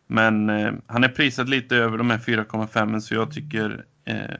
Men 0.06 0.50
eh, 0.50 0.72
han 0.86 1.04
är 1.04 1.08
prisad 1.08 1.48
lite 1.48 1.76
över 1.76 1.98
de 1.98 2.10
här 2.10 2.18
4,5 2.18 3.00
så 3.00 3.14
jag 3.14 3.32
tycker 3.32 3.84
eh, 4.04 4.36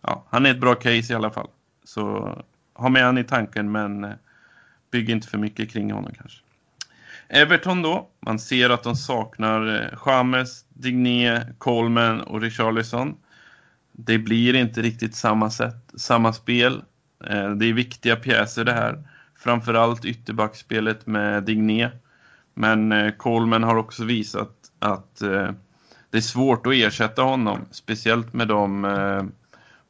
ja, 0.00 0.24
han 0.30 0.46
är 0.46 0.50
ett 0.50 0.60
bra 0.60 0.74
case 0.74 1.12
i 1.12 1.16
alla 1.16 1.30
fall. 1.30 1.48
Så 1.84 2.34
ha 2.74 2.88
med 2.88 3.04
han 3.04 3.18
i 3.18 3.24
tanken 3.24 3.72
men 3.72 4.04
eh, 4.04 4.12
bygg 4.90 5.10
inte 5.10 5.28
för 5.28 5.38
mycket 5.38 5.70
kring 5.70 5.92
honom 5.92 6.12
kanske. 6.18 6.40
Everton 7.28 7.82
då, 7.82 8.08
man 8.20 8.38
ser 8.38 8.70
att 8.70 8.82
de 8.82 8.96
saknar 8.96 9.90
Chames, 9.96 10.38
James, 10.38 10.64
Digné, 10.68 11.40
Coleman 11.58 12.20
och 12.20 12.40
Richarlison. 12.40 13.16
Det 13.92 14.18
blir 14.18 14.54
inte 14.54 14.82
riktigt 14.82 15.14
samma 15.14 15.50
sätt, 15.50 15.92
samma 15.94 16.32
spel. 16.32 16.82
Eh, 17.26 17.50
det 17.50 17.66
är 17.66 17.72
viktiga 17.72 18.16
pjäser 18.16 18.64
det 18.64 18.72
här. 18.72 19.02
Framförallt 19.44 20.04
ytterbackspelet 20.04 21.06
med 21.06 21.42
Digné. 21.42 21.90
Men 22.54 22.92
eh, 22.92 23.12
Coleman 23.12 23.62
har 23.62 23.76
också 23.76 24.04
visat 24.04 24.50
att 24.78 25.22
eh, 25.22 25.50
det 26.10 26.16
är 26.16 26.20
svårt 26.20 26.66
att 26.66 26.72
ersätta 26.72 27.22
honom. 27.22 27.58
Speciellt 27.70 28.32
med 28.32 28.48
de 28.48 28.84
eh, 28.84 29.22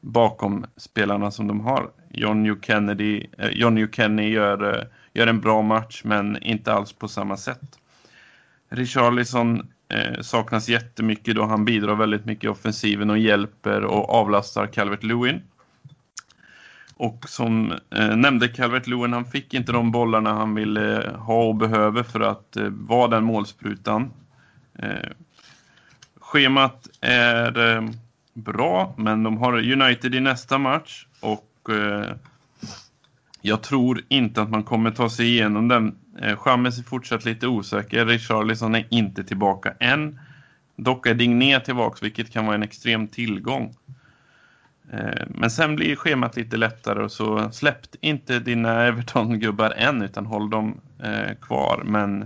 bakom 0.01 0.67
spelarna 0.77 1.31
som 1.31 1.47
de 1.49 1.61
har. 1.61 1.91
John 2.11 2.43
New 2.43 2.61
Kennedy, 2.61 3.27
eh, 3.39 3.49
John 3.49 3.89
Kenny 3.93 4.29
gör 4.29 4.89
gör 5.13 5.27
en 5.27 5.41
bra 5.41 5.63
match 5.63 6.03
men 6.05 6.43
inte 6.43 6.73
alls 6.73 6.93
på 6.93 7.09
samma 7.09 7.37
sätt. 7.37 7.79
Richarlison 8.71 9.67
eh, 9.89 10.21
saknas 10.21 10.69
jättemycket 10.69 11.37
då 11.37 11.45
han 11.45 11.65
bidrar 11.65 11.95
väldigt 11.95 12.25
mycket 12.25 12.45
i 12.45 12.49
offensiven 12.49 13.11
och 13.11 13.19
hjälper 13.19 13.85
och 13.85 14.11
avlastar 14.11 14.67
Calvert-Lewin. 14.67 15.41
Och 16.97 17.25
som 17.29 17.73
eh, 17.91 18.17
nämnde 18.17 18.49
Calvert-Lewin, 18.49 19.13
han 19.13 19.25
fick 19.25 19.55
inte 19.55 19.73
de 19.73 19.91
bollarna 19.91 20.33
han 20.33 20.55
ville 20.55 21.03
eh, 21.03 21.15
ha 21.15 21.45
och 21.45 21.57
behöver 21.57 22.03
för 22.03 22.21
att 22.21 22.57
eh, 22.57 22.69
vara 22.69 23.09
den 23.09 23.25
målsprutan. 23.25 24.13
Eh, 24.79 25.11
schemat 26.21 26.89
är 27.01 27.77
eh, 27.77 27.91
bra, 28.35 28.95
men 28.97 29.23
de 29.23 29.37
har 29.39 29.73
United 29.73 30.15
i 30.15 30.21
nästa 30.21 30.59
match 30.59 31.07
och 31.21 31.71
eh, 31.71 32.17
jag 33.47 33.63
tror 33.63 34.01
inte 34.09 34.43
att 34.43 34.51
man 34.51 34.63
kommer 34.63 34.91
ta 34.91 35.11
sig 35.11 35.27
igenom 35.27 35.69
den. 35.69 35.99
Eh, 36.21 36.37
Chamez 36.37 36.79
är 36.79 36.83
fortsatt 36.83 37.25
lite 37.25 37.47
osäker. 37.47 38.07
Richarlison 38.07 38.75
är 38.75 38.87
inte 38.91 39.25
tillbaka 39.25 39.75
än. 39.81 40.21
Dock 40.77 41.07
är 41.07 41.15
Digné 41.15 41.61
tillbaka, 41.61 41.99
vilket 42.03 42.33
kan 42.33 42.47
vara 42.47 42.55
en 42.55 42.63
extrem 42.63 43.09
tillgång. 43.09 43.75
Eh, 44.93 45.27
men 45.29 45.51
sen 45.51 45.77
blir 45.77 45.97
schemat 45.97 46.37
lite 46.37 46.57
lättare 46.57 47.03
och 47.05 47.13
så 47.13 47.51
släpp 47.53 47.79
inte 48.01 48.39
dina 48.39 48.87
Everton-gubbar 48.87 49.71
än 49.71 50.03
utan 50.03 50.27
håll 50.27 50.51
dem 50.51 50.81
eh, 51.03 51.35
kvar. 51.41 51.83
Men 51.85 52.23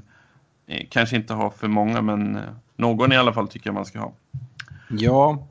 eh, 0.66 0.86
kanske 0.90 1.16
inte 1.16 1.34
ha 1.34 1.50
för 1.50 1.68
många, 1.68 2.02
men 2.02 2.38
någon 2.76 3.12
i 3.12 3.16
alla 3.16 3.32
fall 3.32 3.48
tycker 3.48 3.68
jag 3.68 3.74
man 3.74 3.86
ska 3.86 3.98
ha. 3.98 4.12
Ja, 4.90 5.48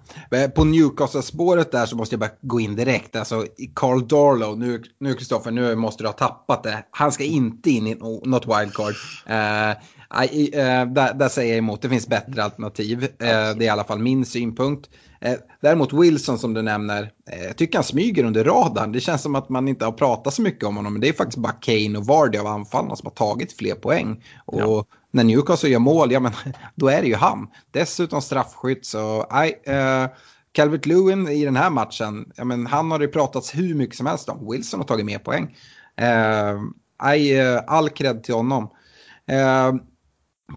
på 0.56 0.64
Newcastle-spåret 0.64 1.72
där 1.72 1.86
så 1.86 1.96
måste 1.96 2.14
jag 2.14 2.20
bara 2.20 2.32
gå 2.42 2.60
in 2.60 2.76
direkt. 2.76 3.16
Alltså 3.16 3.46
Carl 3.74 4.08
Darlow, 4.08 4.60
nu, 4.60 4.84
nu 5.00 5.14
Kristoffer, 5.14 5.52
nu 5.52 5.76
måste 5.76 6.04
du 6.04 6.08
ha 6.08 6.14
tappat 6.14 6.64
det. 6.64 6.84
Han 6.92 7.12
ska 7.12 7.24
inte 7.24 7.70
in 7.70 7.88
i 7.88 7.96
något 8.24 8.46
wildcard. 8.46 8.94
Uh, 10.14 10.40
uh, 10.40 10.94
där, 10.94 11.14
där, 11.14 11.30
säger 11.30 11.50
jag 11.50 11.58
emot, 11.58 11.82
det 11.82 11.90
finns 11.90 12.08
bättre 12.08 12.44
alternativ. 12.44 13.04
Uh, 13.04 13.08
det 13.20 13.28
är 13.28 13.62
i 13.62 13.70
alla 13.70 13.84
fall 13.84 14.00
min 14.00 14.26
synpunkt. 14.26 14.90
Uh, 15.26 15.34
däremot 15.62 15.94
Wilson 15.94 16.40
som 16.40 16.54
du 16.54 16.62
nämner, 16.62 17.12
jag 17.48 17.58
tycker 17.58 17.78
han 17.78 17.84
smyger 17.84 18.24
under 18.24 18.44
radarn. 18.44 18.92
Det 18.92 19.00
känns 19.00 19.22
som 19.22 19.36
att 19.36 19.50
man 19.50 19.68
inte 19.68 19.86
har 19.86 19.92
pratat 19.92 20.34
så 20.34 20.42
mycket 20.42 20.64
om 20.64 20.76
honom, 20.76 20.94
men 20.94 21.02
det 21.02 21.10
är 21.10 21.14
faktiskt 21.14 21.38
bara 21.38 21.54
Kane 21.54 21.98
och 21.98 22.06
Vardy 22.06 22.38
av 22.38 22.48
anfallarna 22.48 22.96
som 22.96 23.06
har 23.06 23.14
tagit 23.14 23.58
fler 23.58 23.76
poäng. 23.76 24.24
Och 24.46 24.62
ja 24.62 24.86
när 25.18 25.24
Newcastle 25.24 25.70
gör 25.70 25.80
mål, 25.80 26.12
ja 26.12 26.20
men 26.20 26.32
då 26.76 26.88
är 26.88 27.02
det 27.02 27.08
ju 27.08 27.16
han. 27.16 27.48
Dessutom 27.72 28.22
straffskytt 28.22 28.86
så, 28.86 29.28
nej. 29.32 29.62
Eh, 29.64 30.06
Calvert 30.52 30.86
Lewin 30.86 31.28
i 31.28 31.46
den 31.46 31.56
här 31.56 31.70
matchen, 31.70 32.32
ja, 32.36 32.44
men 32.44 32.68
han 32.68 32.92
har 32.92 33.00
det 33.00 33.08
pratats 33.08 33.56
hur 33.56 33.76
mycket 33.76 33.96
som 33.96 34.06
helst 34.06 34.30
om. 34.30 34.52
Wilson 34.52 34.80
har 34.80 34.88
tagit 34.88 35.06
mer 35.06 35.20
poäng. 35.20 35.56
Eh, 35.98 36.50
eh, 37.14 37.64
all 37.68 37.90
cred 37.90 38.24
till 38.24 38.34
honom. 38.34 38.70
Eh, 39.28 39.74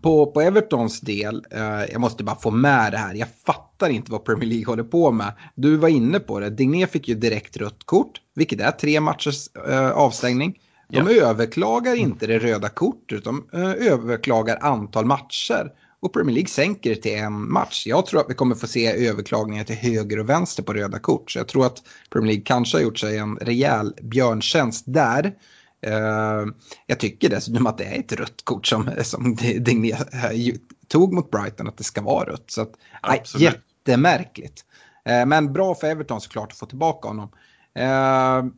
på, 0.03 0.27
på 0.27 0.41
Evertons 0.41 1.01
del, 1.01 1.45
eh, 1.51 1.85
jag 1.93 2.01
måste 2.01 2.25
bara 2.25 2.37
få 2.37 2.51
med 2.51 2.93
det 2.93 2.99
här, 2.99 3.15
jag 3.15 3.29
fattar 3.47 3.89
inte 3.89 4.13
vad 4.13 4.25
Premier 4.25 4.49
League 4.49 4.67
håller 4.67 4.85
på 4.85 5.11
med. 5.11 5.33
Du 5.55 5.77
var 5.77 5.89
inne 5.89 6.21
på 6.21 6.41
det, 6.41 6.51
Digné 6.51 6.87
fick 6.87 7.09
ju 7.09 7.15
direkt 7.15 7.57
rött 7.57 7.85
kort, 7.85 8.21
vilket 8.35 8.61
är 8.61 8.71
tre 8.71 9.01
matchers 9.01 9.49
eh, 9.69 9.91
avstängning. 9.91 10.59
De 10.89 10.97
ja. 10.97 11.11
överklagar 11.11 11.95
inte 11.95 12.27
det 12.27 12.39
röda 12.39 12.69
kortet, 12.69 13.25
de 13.25 13.49
överklagar 13.79 14.59
antal 14.61 15.05
matcher. 15.05 15.73
Och 16.03 16.13
Premier 16.13 16.35
League 16.35 16.49
sänker 16.49 16.91
det 16.91 16.97
till 16.97 17.19
en 17.19 17.53
match. 17.53 17.87
Jag 17.87 18.07
tror 18.07 18.21
att 18.21 18.31
vi 18.31 18.35
kommer 18.35 18.55
få 18.55 18.67
se 18.67 19.07
överklagningar 19.09 19.65
till 19.65 19.77
höger 19.77 20.19
och 20.19 20.29
vänster 20.29 20.63
på 20.63 20.73
röda 20.73 20.99
kort. 20.99 21.31
Så 21.31 21.39
jag 21.39 21.49
tror 21.49 21.67
att 21.67 21.83
Premier 22.11 22.27
League 22.27 22.45
kanske 22.45 22.77
har 22.77 22.83
gjort 22.83 22.99
sig 22.99 23.19
en 23.19 23.37
rejäl 23.37 23.95
björntjänst 24.03 24.85
där. 24.87 25.33
Uh, 25.87 26.53
jag 26.87 27.01
tycker 27.01 27.29
dessutom 27.29 27.67
att 27.67 27.79
det 27.79 27.85
är 27.85 27.99
ett 28.01 28.13
rött 28.13 28.45
kort 28.45 28.67
som, 28.67 28.91
som 29.03 29.35
Digné 29.37 29.97
tog 30.89 31.13
mot 31.13 31.31
Brighton, 31.31 31.69
att 31.69 31.77
det 31.77 31.85
ska 31.85 32.03
vara 32.03 32.31
rött. 32.31 32.51
Så 32.51 32.63
att, 32.63 32.73
nej, 33.09 33.23
jättemärkligt. 33.37 34.65
Uh, 35.09 35.27
men 35.27 35.53
bra 35.53 35.75
för 35.75 35.87
Everton 35.87 36.21
såklart 36.21 36.53
att 36.53 36.59
få 36.59 36.67
tillbaka 36.67 37.09
honom. 37.09 37.31
Uh, 37.79 38.53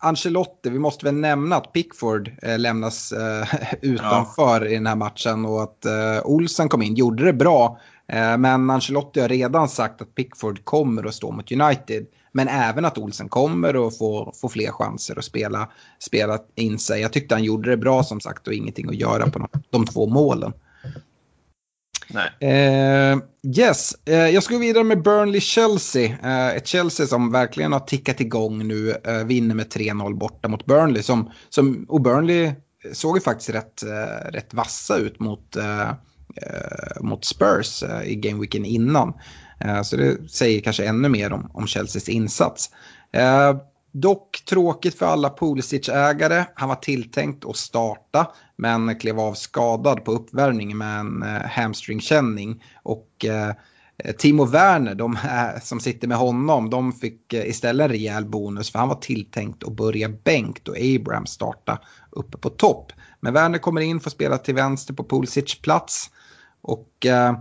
Ancelotti, 0.00 0.70
vi 0.70 0.78
måste 0.78 1.04
väl 1.04 1.14
nämna 1.14 1.56
att 1.56 1.72
Pickford 1.72 2.30
eh, 2.42 2.58
lämnas 2.58 3.12
eh, 3.12 3.48
utanför 3.82 4.60
ja. 4.60 4.68
i 4.68 4.74
den 4.74 4.86
här 4.86 4.96
matchen 4.96 5.44
och 5.44 5.62
att 5.62 5.84
eh, 5.84 6.20
Olsen 6.24 6.68
kom 6.68 6.82
in, 6.82 6.94
gjorde 6.94 7.24
det 7.24 7.32
bra. 7.32 7.80
Eh, 8.12 8.38
men 8.38 8.70
Ancelotti 8.70 9.20
har 9.20 9.28
redan 9.28 9.68
sagt 9.68 10.02
att 10.02 10.14
Pickford 10.14 10.64
kommer 10.64 11.06
att 11.06 11.14
stå 11.14 11.30
mot 11.32 11.52
United. 11.52 12.06
Men 12.32 12.48
även 12.48 12.84
att 12.84 12.98
Olsen 12.98 13.28
kommer 13.28 13.86
att 13.86 13.98
få, 13.98 14.32
få 14.40 14.48
fler 14.48 14.70
chanser 14.70 15.18
att 15.18 15.24
spela, 15.24 15.70
spela 15.98 16.38
in 16.54 16.78
sig. 16.78 17.00
Jag 17.00 17.12
tyckte 17.12 17.34
han 17.34 17.44
gjorde 17.44 17.70
det 17.70 17.76
bra 17.76 18.04
som 18.04 18.20
sagt 18.20 18.46
och 18.46 18.52
ingenting 18.52 18.88
att 18.88 18.94
göra 18.94 19.30
på 19.30 19.48
de 19.70 19.86
två 19.86 20.06
målen. 20.06 20.52
Eh, 22.40 23.18
yes, 23.56 23.94
eh, 24.04 24.14
jag 24.14 24.42
ska 24.42 24.54
gå 24.54 24.60
vidare 24.60 24.84
med 24.84 24.98
Burnley-Chelsea. 24.98 26.16
Eh, 26.22 26.56
ett 26.56 26.66
Chelsea 26.66 27.06
som 27.06 27.32
verkligen 27.32 27.72
har 27.72 27.80
tickat 27.80 28.20
igång 28.20 28.68
nu. 28.68 28.94
Eh, 29.04 29.24
vinner 29.24 29.54
med 29.54 29.68
3-0 29.68 30.14
borta 30.14 30.48
mot 30.48 30.66
Burnley. 30.66 31.02
Som, 31.02 31.30
som, 31.48 31.86
och 31.88 32.00
Burnley 32.00 32.52
såg 32.92 33.16
ju 33.16 33.20
faktiskt 33.20 33.50
rätt, 33.50 33.82
eh, 33.82 34.30
rätt 34.30 34.54
vassa 34.54 34.96
ut 34.96 35.20
mot, 35.20 35.56
Eh, 36.36 37.02
mot 37.02 37.24
Spurs 37.24 37.82
eh, 37.82 38.02
i 38.02 38.14
gameweeken 38.14 38.64
innan. 38.64 39.12
Eh, 39.60 39.82
så 39.82 39.96
det 39.96 40.30
säger 40.30 40.60
kanske 40.60 40.86
ännu 40.86 41.08
mer 41.08 41.32
om, 41.32 41.50
om 41.54 41.66
Chelseas 41.66 42.08
insats. 42.08 42.70
Dock 43.92 44.44
tråkigt 44.48 44.98
för 44.98 45.06
alla 45.06 45.30
Pulisic-ägare. 45.30 46.44
Han 46.54 46.68
var 46.68 46.76
tilltänkt 46.76 47.44
att 47.44 47.56
starta 47.56 48.26
men 48.56 48.98
klev 48.98 49.20
av 49.20 49.34
skadad 49.34 50.04
på 50.04 50.12
uppvärmningen 50.12 50.78
med 50.78 51.00
en 51.00 51.22
eh, 51.22 51.42
hamstringkänning. 51.42 52.64
Och 52.82 53.24
eh, 53.24 53.54
Timo 54.18 54.44
Werner, 54.44 54.94
de 54.94 55.16
här, 55.16 55.60
som 55.60 55.80
sitter 55.80 56.08
med 56.08 56.16
honom, 56.16 56.70
de 56.70 56.92
fick 56.92 57.32
eh, 57.32 57.48
istället 57.48 57.84
en 57.84 57.90
rejäl 57.90 58.24
bonus 58.24 58.72
för 58.72 58.78
han 58.78 58.88
var 58.88 58.96
tilltänkt 59.00 59.64
att 59.64 59.76
börja 59.76 60.08
bänkt 60.08 60.68
och 60.68 60.76
Abraham 60.78 61.26
starta 61.26 61.78
uppe 62.10 62.38
på 62.38 62.50
topp. 62.50 62.92
Men 63.20 63.34
Werner 63.34 63.58
kommer 63.58 63.80
in, 63.80 64.00
får 64.00 64.10
spela 64.10 64.38
till 64.38 64.54
vänster 64.54 64.94
på 64.94 65.04
Pulisic 65.04 65.60
plats. 65.60 66.10
Och 66.62 67.06
eh, 67.06 67.32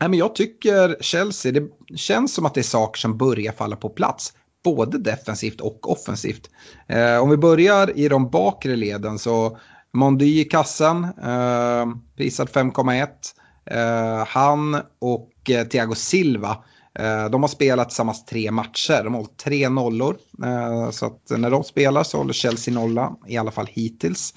men 0.00 0.14
jag 0.14 0.34
tycker 0.34 0.96
Chelsea, 1.00 1.52
det 1.52 1.68
känns 1.96 2.34
som 2.34 2.46
att 2.46 2.54
det 2.54 2.60
är 2.60 2.62
saker 2.62 2.98
som 2.98 3.18
börjar 3.18 3.52
falla 3.52 3.76
på 3.76 3.88
plats. 3.88 4.32
både 4.64 4.98
defensivt 4.98 5.60
och 5.60 5.90
offensivt. 5.90 6.50
Eh, 6.88 7.18
om 7.18 7.30
vi 7.30 7.36
börjar 7.36 7.98
i 7.98 8.08
de 8.08 8.30
bakre 8.30 8.76
leden 8.76 9.18
så 9.18 9.58
Mondy 9.92 10.40
i 10.40 10.44
kassen, 10.44 11.04
eh, 11.04 11.86
prisad 12.16 12.48
5,1. 12.48 13.34
Eh, 13.66 14.26
han 14.26 14.74
och 14.98 15.30
eh, 15.50 15.66
Thiago 15.66 15.94
Silva, 15.94 16.64
eh, 16.98 17.24
de 17.30 17.42
har 17.42 17.48
spelat 17.48 17.88
tillsammans 17.88 18.24
tre 18.24 18.50
matcher. 18.50 19.04
De 19.04 19.14
har 19.14 19.20
hållit 19.20 19.36
tre 19.36 19.68
nollor. 19.68 20.16
Eh, 20.44 20.90
så 20.90 21.06
att 21.06 21.30
när 21.38 21.50
de 21.50 21.64
spelar 21.64 22.02
så 22.02 22.18
håller 22.18 22.32
Chelsea 22.32 22.74
nolla, 22.74 23.16
i 23.26 23.36
alla 23.36 23.50
fall 23.50 23.66
hittills. 23.70 24.34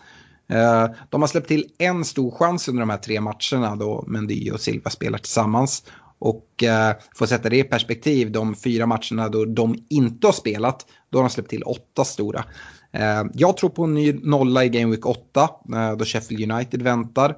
Eh, 0.49 0.87
de 1.09 1.21
har 1.21 1.27
släppt 1.27 1.47
till 1.47 1.65
en 1.77 2.05
stor 2.05 2.31
chans 2.31 2.67
under 2.67 2.79
de 2.79 2.89
här 2.89 2.97
tre 2.97 3.21
matcherna 3.21 3.75
då 3.75 4.03
Mendy 4.07 4.51
och 4.51 4.61
Silva 4.61 4.89
spelar 4.89 5.17
tillsammans. 5.17 5.83
Och 6.19 6.63
eh, 6.63 6.95
för 7.15 7.25
att 7.25 7.29
sätta 7.29 7.49
det 7.49 7.57
i 7.57 7.63
perspektiv, 7.63 8.31
de 8.31 8.55
fyra 8.55 8.85
matcherna 8.85 9.29
då 9.29 9.45
de 9.45 9.75
inte 9.89 10.27
har 10.27 10.31
spelat, 10.31 10.85
då 11.09 11.17
har 11.17 11.23
de 11.23 11.29
släppt 11.29 11.49
till 11.49 11.63
åtta 11.63 12.05
stora. 12.05 12.45
Eh, 12.91 13.23
jag 13.33 13.57
tror 13.57 13.69
på 13.69 13.83
en 13.83 13.93
ny 13.93 14.13
nolla 14.13 14.63
i 14.63 14.69
Game 14.69 14.91
Week 14.91 15.05
8, 15.05 15.49
eh, 15.75 15.97
då 15.97 16.05
Sheffield 16.05 16.51
United 16.51 16.81
väntar. 16.81 17.29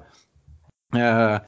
Eh, 0.96 1.38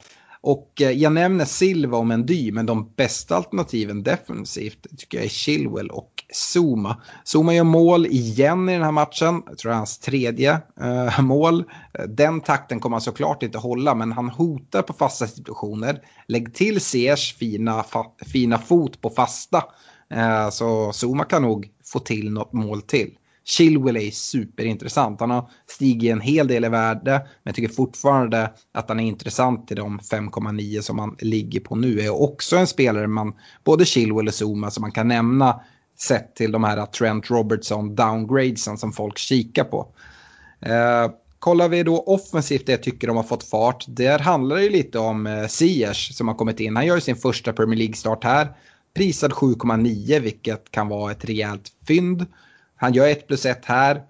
och 0.41 0.81
eh, 0.81 0.91
jag 0.91 1.13
nämner 1.13 1.45
Silva 1.45 1.97
och 1.97 2.07
Mendy, 2.07 2.51
men 2.51 2.65
de 2.65 2.93
bästa 2.95 3.35
alternativen 3.35 4.03
defensivt 4.03 4.87
tycker 4.97 5.17
jag 5.17 5.25
är 5.25 5.29
Chilwell 5.29 5.89
och 5.89 6.23
Zuma. 6.53 7.01
Zuma 7.25 7.53
gör 7.53 7.63
mål 7.63 8.05
igen 8.05 8.69
i 8.69 8.73
den 8.73 8.83
här 8.83 8.91
matchen. 8.91 9.43
Jag 9.45 9.57
tror 9.57 9.69
det 9.69 9.73
är 9.73 9.77
hans 9.77 9.99
tredje 9.99 10.61
eh, 10.81 11.21
mål. 11.21 11.63
Den 12.07 12.41
takten 12.41 12.79
kommer 12.79 12.95
han 12.95 13.01
såklart 13.01 13.43
inte 13.43 13.57
hålla, 13.57 13.95
men 13.95 14.11
han 14.11 14.29
hotar 14.29 14.81
på 14.81 14.93
fasta 14.93 15.27
situationer. 15.27 16.01
Lägg 16.27 16.53
till 16.53 16.81
Sears 16.81 17.33
fina, 17.33 17.85
fina 18.25 18.57
fot 18.57 19.01
på 19.01 19.09
fasta. 19.09 19.63
Eh, 20.13 20.49
så 20.49 20.91
Zuma 20.93 21.23
kan 21.23 21.41
nog 21.41 21.69
få 21.85 21.99
till 21.99 22.31
något 22.31 22.53
mål 22.53 22.81
till. 22.81 23.11
Chilwell 23.49 23.97
är 23.97 24.11
superintressant. 24.11 25.19
Han 25.19 25.29
har 25.29 25.49
stigit 25.67 26.11
en 26.11 26.21
hel 26.21 26.47
del 26.47 26.65
i 26.65 26.69
värde, 26.69 27.11
men 27.11 27.43
jag 27.43 27.55
tycker 27.55 27.73
fortfarande 27.73 28.53
att 28.73 28.89
han 28.89 28.99
är 28.99 29.03
intressant 29.03 29.67
till 29.67 29.77
de 29.77 29.99
5,9 29.99 30.81
som 30.81 30.99
han 30.99 31.15
ligger 31.19 31.59
på 31.59 31.75
nu. 31.75 32.01
Är 32.01 32.21
också 32.21 32.57
en 32.57 32.67
spelare 32.67 33.07
man, 33.07 33.33
både 33.63 33.85
Chilwell 33.85 34.27
och 34.27 34.33
Zuma, 34.33 34.71
som 34.71 34.81
man 34.81 34.91
kan 34.91 35.07
nämna 35.07 35.61
sett 35.99 36.35
till 36.35 36.51
de 36.51 36.63
här 36.63 36.85
Trent 36.85 37.29
Robertson 37.29 37.95
downgradesen 37.95 38.77
som 38.77 38.91
folk 38.91 39.17
kikar 39.17 39.63
på. 39.63 39.87
Eh, 40.61 41.11
kollar 41.39 41.69
vi 41.69 41.83
då 41.83 41.99
offensivt 41.99 42.65
det 42.65 42.71
jag 42.71 42.83
tycker 42.83 43.07
de 43.07 43.17
har 43.17 43.23
fått 43.23 43.43
fart. 43.43 43.85
Där 43.87 44.19
handlar 44.19 44.55
det 44.55 44.69
lite 44.69 44.99
om 44.99 45.27
eh, 45.27 45.47
Siers 45.47 46.17
som 46.17 46.27
har 46.27 46.35
kommit 46.35 46.59
in. 46.59 46.75
Han 46.75 46.85
gör 46.85 46.99
sin 46.99 47.15
första 47.15 47.53
Premier 47.53 47.77
League-start 47.77 48.23
här. 48.23 48.47
Prisad 48.93 49.31
7,9 49.31 50.19
vilket 50.19 50.71
kan 50.71 50.87
vara 50.87 51.11
ett 51.11 51.25
rejält 51.25 51.71
fynd. 51.87 52.25
Han 52.79 52.93
gör 52.93 53.07
1 53.07 53.27
plus 53.27 53.45
1 53.45 53.65
här, 53.65 54.01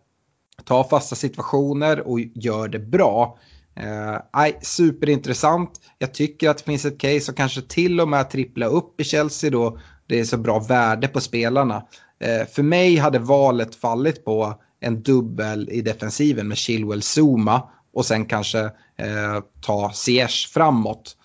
tar 0.66 0.84
fasta 0.84 1.16
situationer 1.16 2.08
och 2.08 2.20
gör 2.20 2.68
det 2.68 2.80
bra. 2.80 3.38
Eh, 3.76 4.56
superintressant. 4.62 5.82
Jag 5.98 6.14
tycker 6.14 6.50
att 6.50 6.58
det 6.58 6.64
finns 6.64 6.86
ett 6.86 7.00
case 7.00 7.22
som 7.22 7.36
kanske 7.36 7.62
till 7.62 8.02
och 8.02 8.08
med 8.08 8.30
trippla 8.30 8.66
upp 8.66 9.02
i 9.02 9.04
Chelsea 9.04 9.50
då 9.50 9.80
det 10.08 10.20
är 10.20 10.24
så 10.24 10.38
bra 10.38 10.60
värde 10.60 11.08
på 11.08 11.22
spelarna. 11.22 11.86
Eh, 12.20 12.48
för 12.48 12.64
mig 12.64 12.98
hade 12.98 13.20
valet 13.20 13.76
fallit 13.76 14.26
på 14.26 14.62
en 14.80 15.04
dubbel 15.04 15.70
i 15.72 15.82
defensiven 15.82 16.48
med 16.48 16.58
Chilwell 16.58 17.02
Zuma 17.02 17.70
och 17.94 18.06
sen 18.06 18.26
kanske 18.26 18.60
eh, 18.96 19.40
ta 19.62 19.92
Ziyech 19.94 20.50
framåt. 20.54 21.18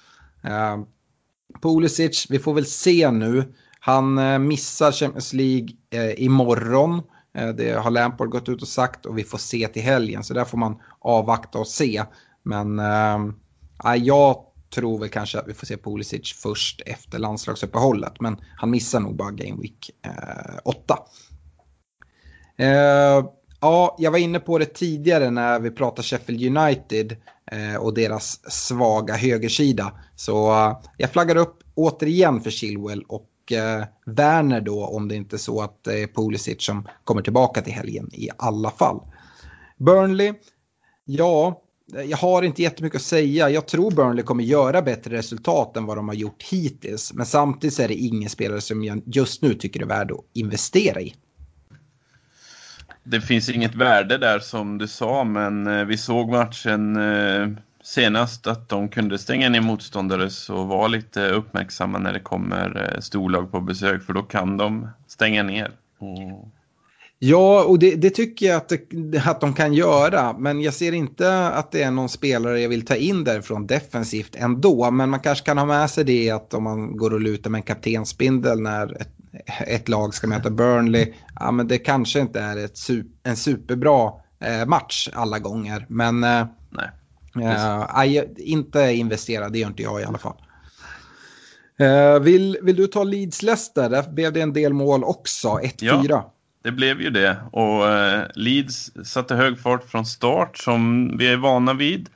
Eh, 0.44 0.78
Pulisic, 1.62 2.26
vi 2.30 2.38
får 2.38 2.54
väl 2.54 2.66
se 2.66 3.10
nu. 3.10 3.54
Han 3.80 4.18
eh, 4.18 4.38
missar 4.38 4.92
Champions 4.92 5.32
League 5.32 5.68
eh, 5.90 6.24
imorgon. 6.24 7.02
Eh, 7.34 7.48
det 7.48 7.72
har 7.72 7.90
Lampard 7.90 8.28
gått 8.28 8.48
ut 8.48 8.62
och 8.62 8.68
sagt 8.68 9.06
och 9.06 9.18
vi 9.18 9.24
får 9.24 9.38
se 9.38 9.68
till 9.68 9.82
helgen. 9.82 10.24
Så 10.24 10.34
där 10.34 10.44
får 10.44 10.58
man 10.58 10.80
avvakta 10.98 11.58
och 11.58 11.68
se. 11.68 12.02
Men 12.42 12.78
äh, 12.78 13.94
jag 13.96 14.36
tror 14.74 14.98
väl 14.98 15.08
kanske 15.08 15.38
att 15.38 15.48
vi 15.48 15.54
får 15.54 15.66
se 15.66 15.76
Pulisic 15.76 16.32
först 16.32 16.82
efter 16.86 17.18
landslagsuppehållet. 17.18 18.20
Men 18.20 18.36
han 18.56 18.70
missar 18.70 19.00
nog 19.00 19.16
bara 19.16 19.30
Game 19.30 19.62
Week 19.62 19.90
eh, 20.06 20.58
8. 20.64 20.98
Äh, 22.56 22.68
eh, 22.68 23.24
ja, 23.60 23.96
jag 23.98 24.10
var 24.10 24.18
inne 24.18 24.40
på 24.40 24.58
det 24.58 24.74
tidigare 24.74 25.30
när 25.30 25.60
vi 25.60 25.70
pratade 25.70 26.02
Sheffield 26.02 26.56
United 26.58 27.16
eh, 27.52 27.76
och 27.76 27.94
deras 27.94 28.52
svaga 28.52 29.14
högersida. 29.14 29.92
Så 30.16 30.34
jag 30.96 31.10
flaggar 31.10 31.36
upp 31.36 31.58
återigen 31.74 32.40
för 32.40 32.50
Chilwell 32.50 33.02
och 33.08 33.26
eh, 33.52 33.84
Werner 34.06 34.60
då 34.60 34.86
om 34.86 35.08
det 35.08 35.14
inte 35.14 35.36
är 35.36 35.38
så 35.38 35.62
att 35.62 35.84
det 35.84 36.02
är 36.02 36.06
Pulisic 36.06 36.62
som 36.62 36.88
kommer 37.04 37.22
tillbaka 37.22 37.62
till 37.62 37.72
helgen 37.72 38.10
i 38.12 38.28
alla 38.36 38.70
fall. 38.70 39.00
Burnley, 39.76 40.32
ja, 41.04 41.60
jag 42.06 42.16
har 42.16 42.42
inte 42.42 42.62
jättemycket 42.62 42.96
att 42.96 43.02
säga. 43.02 43.50
Jag 43.50 43.66
tror 43.66 43.90
Burnley 43.90 44.24
kommer 44.24 44.44
göra 44.44 44.82
bättre 44.82 45.16
resultat 45.16 45.76
än 45.76 45.86
vad 45.86 45.96
de 45.96 46.08
har 46.08 46.14
gjort 46.14 46.42
hittills. 46.42 47.12
Men 47.12 47.26
samtidigt 47.26 47.78
är 47.78 47.88
det 47.88 47.94
ingen 47.94 48.30
spelare 48.30 48.60
som 48.60 48.84
jag 48.84 49.02
just 49.06 49.42
nu 49.42 49.54
tycker 49.54 49.82
är 49.82 49.86
värd 49.86 50.12
att 50.12 50.24
investera 50.32 51.00
i. 51.00 51.14
Det 53.04 53.20
finns 53.20 53.48
inget 53.48 53.74
värde 53.74 54.18
där 54.18 54.38
som 54.38 54.78
du 54.78 54.88
sa, 54.88 55.24
men 55.24 55.66
eh, 55.66 55.84
vi 55.84 55.98
såg 55.98 56.30
matchen 56.30 56.96
eh, 56.96 57.48
senast 57.84 58.46
att 58.46 58.68
de 58.68 58.88
kunde 58.88 59.18
stänga 59.18 59.48
ner 59.48 59.60
motståndare 59.60 60.30
så 60.30 60.64
var 60.64 60.88
lite 60.88 61.28
uppmärksamma 61.28 61.98
när 61.98 62.12
det 62.12 62.20
kommer 62.20 62.92
eh, 62.94 63.00
storlag 63.00 63.50
på 63.50 63.60
besök 63.60 64.02
för 64.02 64.12
då 64.12 64.22
kan 64.22 64.56
de 64.56 64.88
stänga 65.06 65.42
ner. 65.42 65.70
Och 65.98 66.48
Ja, 67.18 67.64
och 67.64 67.78
det, 67.78 67.94
det 67.94 68.10
tycker 68.10 68.46
jag 68.46 68.56
att, 68.56 68.72
det, 68.90 69.26
att 69.26 69.40
de 69.40 69.54
kan 69.54 69.74
göra. 69.74 70.38
Men 70.38 70.60
jag 70.60 70.74
ser 70.74 70.92
inte 70.92 71.48
att 71.48 71.72
det 71.72 71.82
är 71.82 71.90
någon 71.90 72.08
spelare 72.08 72.60
jag 72.60 72.68
vill 72.68 72.84
ta 72.84 72.96
in 72.96 73.24
därifrån 73.24 73.66
defensivt 73.66 74.36
ändå. 74.36 74.90
Men 74.90 75.10
man 75.10 75.20
kanske 75.20 75.44
kan 75.44 75.58
ha 75.58 75.66
med 75.66 75.90
sig 75.90 76.04
det 76.04 76.30
att 76.30 76.54
om 76.54 76.62
man 76.62 76.96
går 76.96 77.14
och 77.14 77.20
lutar 77.20 77.50
med 77.50 77.58
en 77.58 77.62
kaptensbindel 77.62 78.60
när 78.60 79.00
ett, 79.00 79.12
ett 79.66 79.88
lag 79.88 80.14
ska 80.14 80.26
möta 80.26 80.50
Burnley. 80.50 81.12
Ja, 81.40 81.50
men 81.50 81.68
det 81.68 81.78
kanske 81.78 82.20
inte 82.20 82.40
är 82.40 82.64
ett, 82.64 82.78
en 83.22 83.36
superbra 83.36 84.12
eh, 84.40 84.66
match 84.66 85.08
alla 85.12 85.38
gånger. 85.38 85.86
Men 85.88 86.24
eh, 86.24 86.46
Eh, 87.42 88.22
inte 88.36 88.80
investera, 88.80 89.48
det 89.48 89.58
gör 89.58 89.68
inte 89.68 89.82
jag 89.82 90.00
i 90.00 90.04
alla 90.04 90.18
fall. 90.18 90.36
Eh, 91.78 92.20
vill, 92.20 92.58
vill 92.62 92.76
du 92.76 92.86
ta 92.86 93.04
Leeds 93.04 93.42
Leicester? 93.42 93.90
Där 93.90 94.10
blev 94.10 94.32
det 94.32 94.40
en 94.40 94.52
del 94.52 94.72
mål 94.72 95.04
också, 95.04 95.48
1-4. 95.48 96.06
Ja. 96.08 96.30
Det 96.62 96.72
blev 96.72 97.00
ju 97.00 97.10
det 97.10 97.36
och 97.52 97.88
eh, 97.88 98.26
Leeds 98.34 98.92
satte 99.04 99.34
hög 99.34 99.58
fart 99.58 99.90
från 99.90 100.06
start 100.06 100.58
som 100.58 101.12
vi 101.18 101.26
är 101.26 101.36
vana 101.36 101.74
vid. 101.74 102.08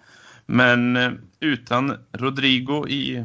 Men 0.47 0.97
eh, 0.97 1.11
utan 1.41 1.97
Rodrigo 2.13 2.89
i 2.89 3.25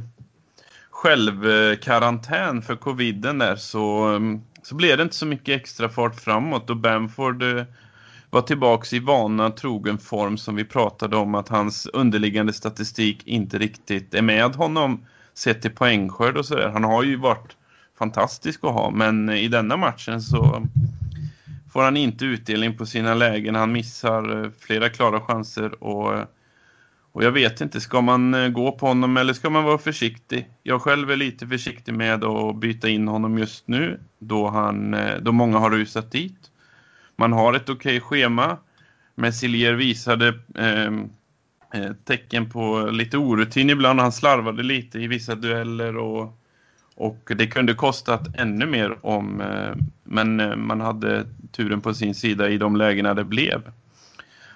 självkarantän 0.89 2.61
för 2.61 2.75
coviden 2.75 3.37
där 3.37 3.55
så, 3.55 4.03
mm, 4.03 4.41
så 4.63 4.75
blev 4.75 4.97
det 4.97 5.03
inte 5.03 5.15
så 5.15 5.25
mycket 5.25 5.61
extra 5.61 5.89
fart 5.89 6.19
framåt 6.19 6.69
och 6.69 6.77
Bamford 6.77 7.43
var 8.33 8.41
tillbaks 8.41 8.93
i 8.93 8.99
vana 8.99 9.49
trogen 9.49 9.97
form 9.97 10.37
som 10.37 10.55
vi 10.55 10.65
pratade 10.65 11.17
om 11.17 11.35
att 11.35 11.49
hans 11.49 11.85
underliggande 11.85 12.53
statistik 12.53 13.27
inte 13.27 13.57
riktigt 13.57 14.13
är 14.13 14.21
med 14.21 14.55
honom 14.55 15.05
sett 15.33 15.61
till 15.61 15.71
poängskörd 15.71 16.37
och 16.37 16.45
sådär. 16.45 16.69
Han 16.69 16.83
har 16.83 17.03
ju 17.03 17.15
varit 17.15 17.57
fantastisk 17.97 18.63
att 18.63 18.73
ha 18.73 18.91
men 18.91 19.29
i 19.29 19.47
denna 19.47 19.77
matchen 19.77 20.21
så 20.21 20.67
får 21.71 21.83
han 21.83 21.97
inte 21.97 22.25
utdelning 22.25 22.77
på 22.77 22.85
sina 22.85 23.13
lägen. 23.13 23.55
Han 23.55 23.71
missar 23.71 24.43
eh, 24.43 24.51
flera 24.59 24.89
klara 24.89 25.21
chanser 25.21 25.83
och, 25.83 26.13
eh, 26.13 26.25
och 27.11 27.23
jag 27.23 27.31
vet 27.31 27.61
inte, 27.61 27.81
ska 27.81 28.01
man 28.01 28.33
eh, 28.33 28.49
gå 28.49 28.71
på 28.71 28.87
honom 28.87 29.17
eller 29.17 29.33
ska 29.33 29.49
man 29.49 29.63
vara 29.63 29.77
försiktig? 29.77 30.47
Jag 30.63 30.81
själv 30.81 31.11
är 31.11 31.15
lite 31.15 31.47
försiktig 31.47 31.93
med 31.93 32.23
att 32.23 32.55
byta 32.55 32.89
in 32.89 33.07
honom 33.07 33.37
just 33.37 33.67
nu 33.67 33.99
då, 34.19 34.47
han, 34.47 34.95
då 35.21 35.31
många 35.31 35.57
har 35.57 35.69
rusat 35.69 36.11
dit. 36.11 36.49
Man 37.15 37.33
har 37.33 37.53
ett 37.53 37.69
okej 37.69 37.97
okay 37.97 37.99
schema. 37.99 38.57
Messilier 39.15 39.73
visade 39.73 40.39
ehm, 40.55 41.09
eh, 41.73 41.91
tecken 42.05 42.49
på 42.49 42.89
lite 42.91 43.17
orutin 43.17 43.69
ibland. 43.69 43.99
Han 43.99 44.11
slarvade 44.11 44.63
lite 44.63 44.99
i 44.99 45.07
vissa 45.07 45.35
dueller 45.35 45.97
och 45.97 46.39
och 46.95 47.31
det 47.35 47.47
kunde 47.47 47.73
kostat 47.73 48.27
ännu 48.37 48.65
mer 48.65 49.05
om, 49.05 49.41
eh, 49.41 49.75
men 50.03 50.39
eh, 50.39 50.55
man 50.55 50.81
hade 50.81 51.25
turen 51.51 51.81
på 51.81 51.93
sin 51.93 52.15
sida 52.15 52.49
i 52.49 52.57
de 52.57 52.75
lägena 52.75 53.13
det 53.13 53.23
blev. 53.23 53.71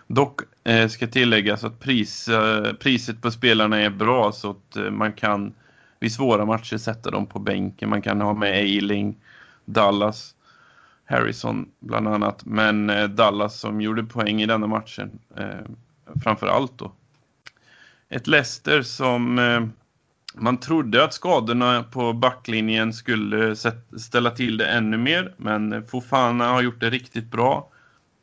Dock 0.08 0.42
eh, 0.64 0.88
ska 0.88 1.08
tilläggas 1.08 1.64
att 1.64 1.80
pris, 1.80 2.28
eh, 2.28 2.74
priset 2.74 3.22
på 3.22 3.32
spelarna 3.32 3.78
är 3.78 3.90
bra 3.90 4.32
så 4.32 4.50
att 4.50 4.76
eh, 4.76 4.92
man 4.92 5.14
kan 5.14 5.54
vid 6.00 6.12
svåra 6.12 6.46
matcher 6.46 6.78
sätta 6.78 7.12
dem 7.12 7.26
på 7.26 7.40
bänken. 7.40 7.90
Man 7.90 8.02
kan 8.02 8.22
ha 8.22 8.34
med 8.34 8.54
Eiling, 8.54 9.16
Dallas, 9.66 10.36
Harrison 11.10 11.70
bland 11.80 12.08
annat. 12.08 12.46
Men 12.46 12.90
eh, 12.90 13.08
Dallas 13.08 13.60
som 13.60 13.82
gjorde 13.82 14.04
poäng 14.04 14.42
i 14.42 14.46
denna 14.46 14.68
matchen 14.68 15.20
eh, 15.38 15.66
framför 16.24 16.48
allt 16.48 16.78
då. 16.78 16.92
Ett 18.10 18.28
Leicester 18.28 18.82
som 18.82 19.40
eh, 19.40 19.62
man 20.36 20.58
trodde 20.58 21.04
att 21.04 21.14
skadorna 21.14 21.84
på 21.84 22.14
backlinjen 22.14 22.94
skulle 22.94 23.56
ställa 23.98 24.32
till 24.32 24.58
det 24.58 24.66
ännu 24.66 24.98
mer, 24.98 25.34
men 25.38 25.88
Fofana 25.88 26.48
har 26.48 26.62
gjort 26.62 26.80
det 26.80 26.90
riktigt 26.90 27.32
bra. 27.32 27.70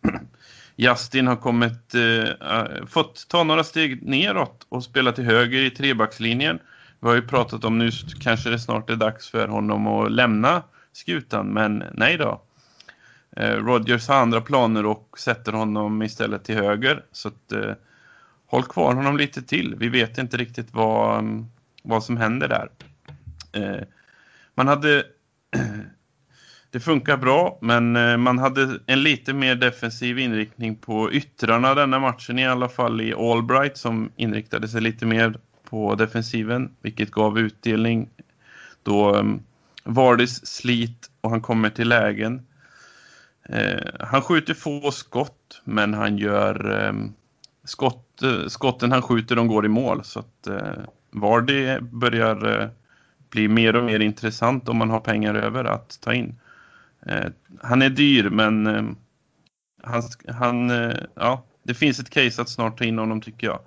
Justin 0.77 1.27
har 1.27 1.37
kommit, 1.37 1.95
eh, 1.95 2.87
fått 2.87 3.29
ta 3.29 3.45
några 3.45 3.65
steg 3.65 4.03
neråt 4.03 4.67
och 4.69 4.85
spela 4.85 5.13
till 5.13 5.25
höger 5.25 5.61
i 5.61 5.71
trebackslinjen. 5.71 6.59
Vi 7.01 7.09
har 7.09 7.15
ju 7.15 7.23
pratat 7.23 7.65
om 7.65 7.79
nu 7.79 7.91
kanske 8.21 8.51
det 8.51 8.59
snart 8.59 8.91
är 8.91 8.97
dags 8.97 9.31
för 9.31 9.49
honom 9.49 9.87
att 9.87 10.13
lämna 10.13 10.63
skutan, 10.93 11.47
men 11.47 11.85
nej 11.93 12.17
då. 12.17 12.43
Eh, 13.37 13.57
Rodgers 13.57 14.09
har 14.09 14.17
andra 14.17 14.41
planer 14.41 14.87
och 14.87 15.19
sätter 15.19 15.53
honom 15.53 16.03
istället 16.03 16.45
till 16.45 16.55
höger. 16.57 17.05
Så 17.13 17.29
att, 17.29 17.53
eh, 17.53 17.73
håll 18.47 18.63
kvar 18.63 18.95
honom 18.95 19.17
lite 19.17 19.43
till. 19.43 19.75
Vi 19.79 19.89
vet 19.89 20.19
inte 20.19 20.37
riktigt 20.37 20.69
vad, 20.73 21.25
vad 21.83 22.05
som 22.05 22.17
händer 22.17 22.49
där. 22.49 22.69
Eh, 23.53 23.83
man 24.55 24.69
hade... 24.69 25.05
det 26.71 26.81
funkar 26.81 27.17
bra, 27.17 27.59
men 27.61 27.97
eh, 27.97 28.17
man 28.17 28.39
hade 28.39 28.79
en 28.87 29.03
lite 29.03 29.33
mer 29.33 29.55
defensiv 29.55 30.19
inriktning 30.19 30.77
på 30.77 31.13
yttrarna 31.13 31.75
denna 31.75 31.99
matchen, 31.99 32.39
i 32.39 32.47
alla 32.47 32.69
fall 32.69 33.01
i 33.01 33.15
Albright 33.15 33.77
som 33.77 34.11
inriktade 34.17 34.69
sig 34.69 34.81
lite 34.81 35.07
mer 35.07 35.35
på 35.71 35.95
defensiven, 35.95 36.71
vilket 36.83 37.11
gav 37.11 37.39
utdelning 37.39 38.09
då 38.83 39.15
eh, 39.15 39.21
um, 39.21 39.43
Vardis 39.85 40.47
slit 40.47 41.11
och 41.21 41.31
han 41.31 41.41
kommer 41.41 41.71
till 41.71 41.89
lägen. 41.89 42.47
Eh, 43.49 43.91
han 44.01 44.23
skjuter 44.23 44.55
få 44.55 44.91
skott, 44.91 45.63
men 45.65 45.95
han 45.95 46.19
gör 46.19 46.87
eh, 46.87 46.93
skott, 47.65 48.23
eh, 48.23 48.47
skotten 48.47 48.93
han 48.93 49.03
skjuter, 49.03 49.37
de 49.37 49.49
går 49.49 49.67
i 49.67 49.69
mål. 49.69 50.05
Så 50.05 50.19
att 50.19 50.47
eh, 50.47 50.85
Vardy 51.11 51.81
börjar 51.81 52.61
eh, 52.61 52.69
bli 53.31 53.49
mer 53.49 53.77
och 53.77 53.85
mer 53.85 54.01
intressant 54.01 54.69
om 54.69 54.77
man 54.77 54.91
har 54.91 55.01
pengar 55.01 55.35
över 55.35 55.65
att 55.65 56.01
ta 56.01 56.15
in. 56.15 56.41
Eh, 57.07 57.27
han 57.63 57.83
är 57.83 57.91
dyr, 57.91 58.31
men 58.31 58.67
ehm, 58.67 58.89
eh, 59.85 59.91
han, 59.91 60.03
han, 60.35 60.71
ja, 61.15 61.45
det 61.63 61.75
finns 61.75 62.01
ett 62.01 62.11
case 62.11 62.43
att 62.43 62.49
snart 62.49 62.79
ta 62.79 62.85
in 62.85 62.99
honom 62.99 63.21
tycker 63.21 63.47
jag. 63.47 63.61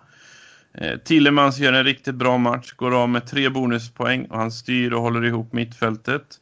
Eh, 0.74 0.98
Tillemans 0.98 1.60
gör 1.60 1.74
en 1.74 1.84
riktigt 1.84 2.16
bra 2.16 2.38
match, 2.38 2.72
går 2.72 2.96
av 2.96 3.10
med 3.10 3.28
tre 3.28 3.50
bonuspoäng 3.50 4.26
och 4.26 4.38
han 4.38 4.52
styr 4.52 4.94
och 4.94 5.02
håller 5.02 5.26
ihop 5.26 5.54
mittfältet. 5.54 6.40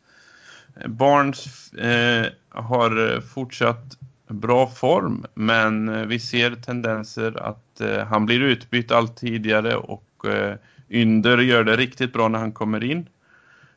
Barnes 0.85 1.73
eh, 1.73 2.27
har 2.49 3.21
fortsatt 3.21 3.97
bra 4.27 4.67
form, 4.67 5.25
men 5.33 5.89
eh, 5.89 6.05
vi 6.05 6.19
ser 6.19 6.55
tendenser 6.55 7.43
att 7.43 7.81
eh, 7.81 8.05
han 8.05 8.25
blir 8.25 8.39
utbytt 8.39 8.91
allt 8.91 9.17
tidigare 9.17 9.75
och 9.75 10.25
eh, 10.25 10.55
Ynder 10.89 11.37
gör 11.37 11.63
det 11.63 11.75
riktigt 11.75 12.13
bra 12.13 12.27
när 12.27 12.39
han 12.39 12.51
kommer 12.51 12.83
in. 12.83 13.09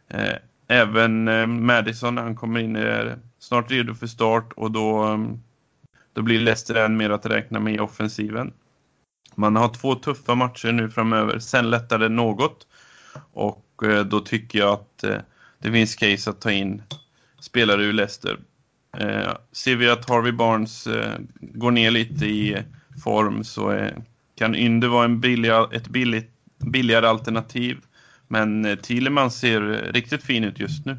Eh, 0.08 0.34
även 0.68 1.28
eh, 1.28 1.46
Madison 1.46 2.14
när 2.14 2.22
han 2.22 2.36
kommer 2.36 2.60
in 2.60 2.76
är 2.76 3.18
snart 3.38 3.70
redo 3.70 3.94
för 3.94 4.06
start 4.06 4.52
och 4.56 4.70
då, 4.70 5.02
mm, 5.02 5.40
då 6.12 6.22
blir 6.22 6.40
Leicester 6.40 6.74
än 6.74 6.96
mer 6.96 7.10
att 7.10 7.26
räkna 7.26 7.60
med 7.60 7.74
i 7.74 7.78
offensiven. 7.78 8.52
Man 9.34 9.56
har 9.56 9.68
två 9.68 9.94
tuffa 9.94 10.34
matcher 10.34 10.72
nu 10.72 10.90
framöver, 10.90 11.38
sen 11.38 11.70
lättar 11.70 11.98
det 11.98 12.08
något 12.08 12.66
och 13.32 13.82
eh, 13.84 14.04
då 14.04 14.20
tycker 14.20 14.58
jag 14.58 14.72
att 14.72 15.04
eh, 15.04 15.18
det 15.58 15.72
finns 15.72 15.94
case 15.94 16.30
att 16.30 16.40
ta 16.40 16.50
in 16.50 16.82
spelare 17.40 17.82
ur 17.82 17.92
Leicester. 17.92 18.38
Eh, 18.98 19.32
ser 19.52 19.76
vi 19.76 19.90
att 19.90 20.08
Harvey 20.08 20.32
Barnes 20.32 20.86
eh, 20.86 21.14
går 21.40 21.70
ner 21.70 21.90
lite 21.90 22.26
i 22.26 22.62
form 23.04 23.44
så 23.44 23.72
eh, 23.72 23.92
kan 24.38 24.54
Ynder 24.54 24.88
vara 24.88 25.04
en 25.04 25.20
billig, 25.20 25.50
ett 25.72 25.88
billigt 25.88 26.30
billigare 26.58 27.06
alternativ. 27.06 27.78
Men 28.28 28.64
eh, 28.64 28.76
Thielemann 28.76 29.30
ser 29.30 29.60
riktigt 29.92 30.22
fin 30.22 30.44
ut 30.44 30.58
just 30.60 30.86
nu. 30.86 30.96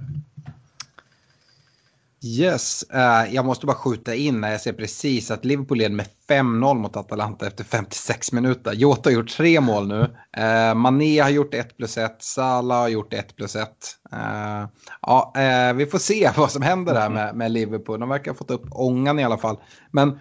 Yes, 2.22 2.86
uh, 2.96 3.36
jag 3.36 3.46
måste 3.46 3.66
bara 3.66 3.76
skjuta 3.76 4.16
in 4.16 4.42
när 4.42 4.52
jag 4.52 4.62
ser 4.62 4.74
precis 4.74 5.32
att 5.32 5.46
Liverpool 5.46 5.78
leder 5.78 5.96
med 5.96 6.08
5-0 6.30 6.74
mot 6.74 6.98
Atalanta 6.98 7.48
efter 7.48 7.64
56 7.64 8.32
minuter. 8.32 8.74
Jota 8.74 9.10
har 9.10 9.14
gjort 9.14 9.30
tre 9.30 9.62
mål 9.62 9.88
nu. 9.88 10.02
Uh, 10.02 10.76
Mané 10.76 11.20
har 11.20 11.30
gjort 11.30 11.54
1 11.54 11.78
plus 11.78 11.98
1, 11.98 12.16
Salah 12.20 12.80
har 12.80 12.88
gjort 12.88 13.14
1 13.14 13.36
plus 13.36 13.56
1. 13.56 13.70
Uh, 14.14 14.68
ja, 15.02 15.34
vi 15.76 15.86
får 15.86 16.00
se 16.00 16.32
vad 16.38 16.52
som 16.52 16.62
händer 16.62 16.96
här 16.96 17.10
med, 17.10 17.36
med 17.36 17.52
Liverpool. 17.52 18.00
De 18.00 18.10
verkar 18.10 18.32
ha 18.32 18.38
fått 18.38 18.52
upp 18.52 18.66
ångan 18.72 19.20
i 19.20 19.24
alla 19.24 19.38
fall. 19.38 19.58
Men 19.92 20.20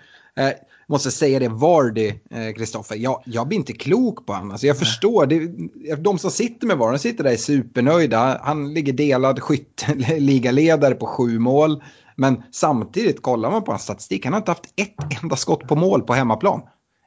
måste 0.88 1.10
säga 1.10 1.38
det, 1.38 1.48
Vardy, 1.48 2.12
Kristoffer, 2.56 2.96
eh, 2.96 3.02
jag, 3.02 3.22
jag 3.26 3.48
blir 3.48 3.58
inte 3.58 3.72
klok 3.72 4.26
på 4.26 4.32
honom. 4.32 4.50
Alltså 4.50 4.66
jag 4.66 4.78
förstår, 4.78 5.26
det, 5.26 5.96
de 5.96 6.18
som 6.18 6.30
sitter 6.30 6.66
med 6.66 6.78
Vardy 6.78 6.98
sitter 6.98 7.24
där 7.24 7.30
är 7.30 7.36
supernöjda. 7.36 8.40
Han 8.42 8.74
ligger 8.74 8.92
delad 8.92 9.40
skytteligaledare 9.40 10.94
på 11.00 11.06
sju 11.06 11.38
mål. 11.38 11.82
Men 12.16 12.42
samtidigt, 12.52 13.22
kollar 13.22 13.50
man 13.50 13.64
på 13.64 13.72
hans 13.72 13.82
statistik, 13.82 14.24
han 14.24 14.32
har 14.32 14.40
inte 14.40 14.50
haft 14.50 14.72
ett 14.76 15.22
enda 15.22 15.36
skott 15.36 15.68
på 15.68 15.76
mål 15.76 16.02
på 16.02 16.14
hemmaplan. 16.14 16.60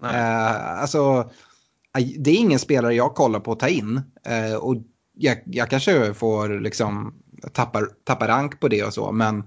Eh, 0.03 0.81
alltså, 0.81 1.29
det 2.17 2.31
är 2.31 2.35
ingen 2.35 2.59
spelare 2.59 2.95
jag 2.95 3.15
kollar 3.15 3.39
på 3.39 3.51
att 3.51 3.59
ta 3.59 3.67
in. 3.67 4.01
Eh, 4.25 4.55
och 4.55 4.75
jag, 5.13 5.37
jag 5.45 5.69
kanske 5.69 6.13
får 6.13 6.59
liksom 6.59 7.13
tappa, 7.53 7.81
tappa 8.03 8.27
rank 8.27 8.59
på 8.59 8.67
det 8.67 8.83
och 8.83 8.93
så, 8.93 9.11
men 9.11 9.43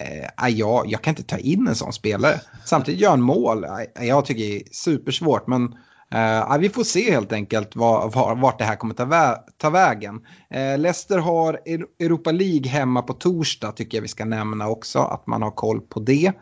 eh, 0.00 0.28
ah, 0.36 0.48
jag, 0.48 0.86
jag 0.86 1.02
kan 1.02 1.12
inte 1.12 1.22
ta 1.22 1.38
in 1.38 1.68
en 1.68 1.74
sån 1.74 1.92
spelare. 1.92 2.40
Samtidigt 2.64 3.00
gör 3.00 3.10
han 3.10 3.22
mål, 3.22 3.64
ah, 3.64 4.02
jag 4.04 4.24
tycker 4.24 4.44
det 4.44 4.56
är 4.56 4.62
supersvårt. 4.72 5.46
Men 5.46 5.64
eh, 6.10 6.52
ah, 6.52 6.58
vi 6.58 6.68
får 6.68 6.84
se 6.84 7.10
helt 7.10 7.32
enkelt 7.32 7.76
var, 7.76 8.10
var, 8.10 8.34
vart 8.34 8.58
det 8.58 8.64
här 8.64 8.76
kommer 8.76 8.94
ta, 8.94 9.04
vä 9.04 9.36
ta 9.58 9.70
vägen. 9.70 10.20
Eh, 10.50 10.78
Leicester 10.78 11.18
har 11.18 11.60
Europa 12.00 12.30
League 12.30 12.68
hemma 12.68 13.02
på 13.02 13.12
torsdag 13.12 13.72
tycker 13.72 13.98
jag 13.98 14.02
vi 14.02 14.08
ska 14.08 14.24
nämna 14.24 14.68
också. 14.68 14.98
Att 14.98 15.26
man 15.26 15.42
har 15.42 15.50
koll 15.50 15.80
på 15.80 16.00
det. 16.00 16.32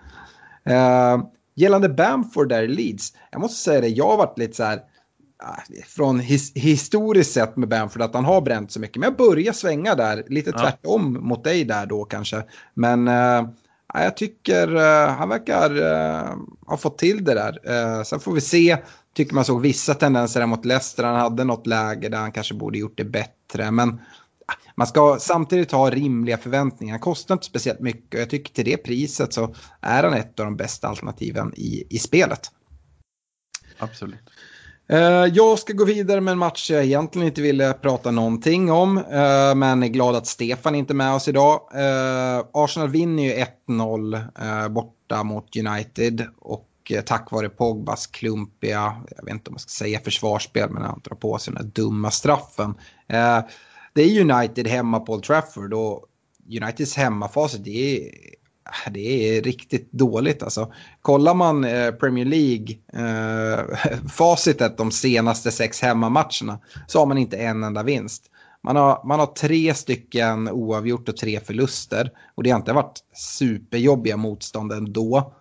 Eh, 0.64 1.18
gällande 1.54 1.88
Bamford 1.88 2.48
där 2.48 2.62
i 2.62 2.68
Leeds, 2.68 3.12
jag 3.30 3.40
måste 3.40 3.64
säga 3.64 3.80
det, 3.80 3.88
jag 3.88 4.08
har 4.08 4.16
varit 4.16 4.38
lite 4.38 4.56
så 4.56 4.64
här 4.64 4.80
från 5.86 6.20
his 6.20 6.52
historiskt 6.54 7.32
sett 7.32 7.56
med 7.56 7.68
Bamford 7.68 8.02
att 8.02 8.14
han 8.14 8.24
har 8.24 8.40
bränt 8.40 8.72
så 8.72 8.80
mycket. 8.80 8.96
Men 8.96 9.06
jag 9.06 9.16
börjar 9.16 9.52
svänga 9.52 9.94
där, 9.94 10.24
lite 10.28 10.50
ja. 10.50 10.58
tvärtom 10.58 11.12
mot 11.12 11.44
dig 11.44 11.64
där 11.64 11.86
då 11.86 12.04
kanske. 12.04 12.42
Men 12.74 13.08
äh, 13.08 13.44
jag 13.94 14.16
tycker 14.16 14.76
äh, 14.76 15.08
han 15.08 15.28
verkar 15.28 15.82
äh, 15.82 16.36
ha 16.66 16.76
fått 16.76 16.98
till 16.98 17.24
det 17.24 17.34
där. 17.34 17.58
Äh, 17.98 18.02
sen 18.02 18.20
får 18.20 18.32
vi 18.32 18.40
se, 18.40 18.78
tycker 19.14 19.34
man 19.34 19.44
såg 19.44 19.60
vissa 19.60 19.94
tendenser 19.94 20.46
mot 20.46 20.64
Leicester. 20.64 21.04
Han 21.04 21.20
hade 21.20 21.44
något 21.44 21.66
läge 21.66 22.08
där 22.08 22.18
han 22.18 22.32
kanske 22.32 22.54
borde 22.54 22.78
gjort 22.78 22.96
det 22.96 23.04
bättre. 23.04 23.70
Men 23.70 24.00
man 24.74 24.86
ska 24.86 25.16
samtidigt 25.20 25.72
ha 25.72 25.90
rimliga 25.90 26.38
förväntningar. 26.38 26.92
Han 26.92 27.00
kostar 27.00 27.34
inte 27.34 27.46
speciellt 27.46 27.80
mycket 27.80 28.14
och 28.14 28.20
jag 28.20 28.30
tycker 28.30 28.54
till 28.54 28.64
det 28.64 28.76
priset 28.76 29.32
så 29.32 29.54
är 29.80 30.02
han 30.02 30.14
ett 30.14 30.40
av 30.40 30.46
de 30.46 30.56
bästa 30.56 30.88
alternativen 30.88 31.52
i, 31.56 31.84
i 31.90 31.98
spelet. 31.98 32.50
Absolut. 33.78 34.30
Eh, 34.88 35.26
jag 35.32 35.58
ska 35.58 35.72
gå 35.72 35.84
vidare 35.84 36.20
med 36.20 36.32
en 36.32 36.38
match 36.38 36.70
jag 36.70 36.84
egentligen 36.84 37.28
inte 37.28 37.42
ville 37.42 37.72
prata 37.72 38.10
någonting 38.10 38.70
om. 38.72 38.98
Eh, 38.98 39.54
men 39.54 39.82
är 39.82 39.88
glad 39.88 40.16
att 40.16 40.26
Stefan 40.26 40.74
inte 40.74 40.92
är 40.92 40.94
med 40.94 41.14
oss 41.14 41.28
idag. 41.28 41.60
Eh, 41.74 42.44
Arsenal 42.52 42.88
vinner 42.88 43.22
ju 43.22 43.44
1-0 43.68 44.68
borta 44.70 45.22
mot 45.22 45.56
United. 45.56 46.26
Och 46.38 46.68
tack 47.06 47.30
vare 47.30 47.48
Pogbas 47.48 48.06
klumpiga, 48.06 49.02
jag 49.16 49.24
vet 49.24 49.34
inte 49.34 49.50
om 49.50 49.54
man 49.54 49.58
ska 49.58 49.84
säga 49.84 50.00
försvarsspel, 50.00 50.70
men 50.70 50.82
han 50.82 51.00
drar 51.04 51.16
på 51.16 51.38
sig 51.38 51.54
den 51.54 51.62
där 51.62 51.82
dumma 51.82 52.10
straffen. 52.10 52.74
Det 53.94 54.02
är 54.02 54.20
United 54.20 54.66
hemma 54.66 55.00
på 55.00 55.12
Old 55.12 55.22
Trafford 55.22 55.74
och 55.74 56.06
Uniteds 56.62 56.96
hemmafacit 56.96 57.64
det 57.64 57.96
är 57.96 58.10
Ah, 58.64 58.90
det 58.90 59.36
är 59.38 59.42
riktigt 59.42 59.92
dåligt 59.92 60.42
alltså. 60.42 60.72
Kollar 61.02 61.34
man 61.34 61.64
eh, 61.64 61.90
Premier 61.90 62.24
League, 62.24 62.76
eh, 62.92 63.60
facitet 64.08 64.76
de 64.76 64.90
senaste 64.90 65.50
sex 65.50 65.82
hemmamatcherna, 65.82 66.58
så 66.86 66.98
har 66.98 67.06
man 67.06 67.18
inte 67.18 67.36
en 67.36 67.64
enda 67.64 67.82
vinst. 67.82 68.30
Man 68.62 68.76
har, 68.76 69.04
man 69.04 69.20
har 69.20 69.26
tre 69.26 69.74
stycken 69.74 70.48
oavgjort 70.48 71.08
och 71.08 71.16
tre 71.16 71.40
förluster. 71.40 72.10
Och 72.34 72.42
det 72.42 72.50
har 72.50 72.58
inte 72.58 72.72
varit 72.72 73.00
superjobbiga 73.14 74.16
motstånd 74.16 74.72
ändå. 74.72 75.32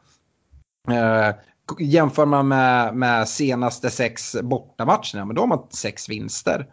Eh, 0.89 1.35
jämför 1.79 2.25
man 2.25 2.47
med, 2.47 2.95
med 2.95 3.27
senaste 3.27 3.89
sex 3.89 4.35
bortamatcherna, 4.43 5.25
men 5.25 5.35
då 5.35 5.41
har 5.41 5.47
man 5.47 5.67
sex 5.69 6.09
vinster. 6.09 6.67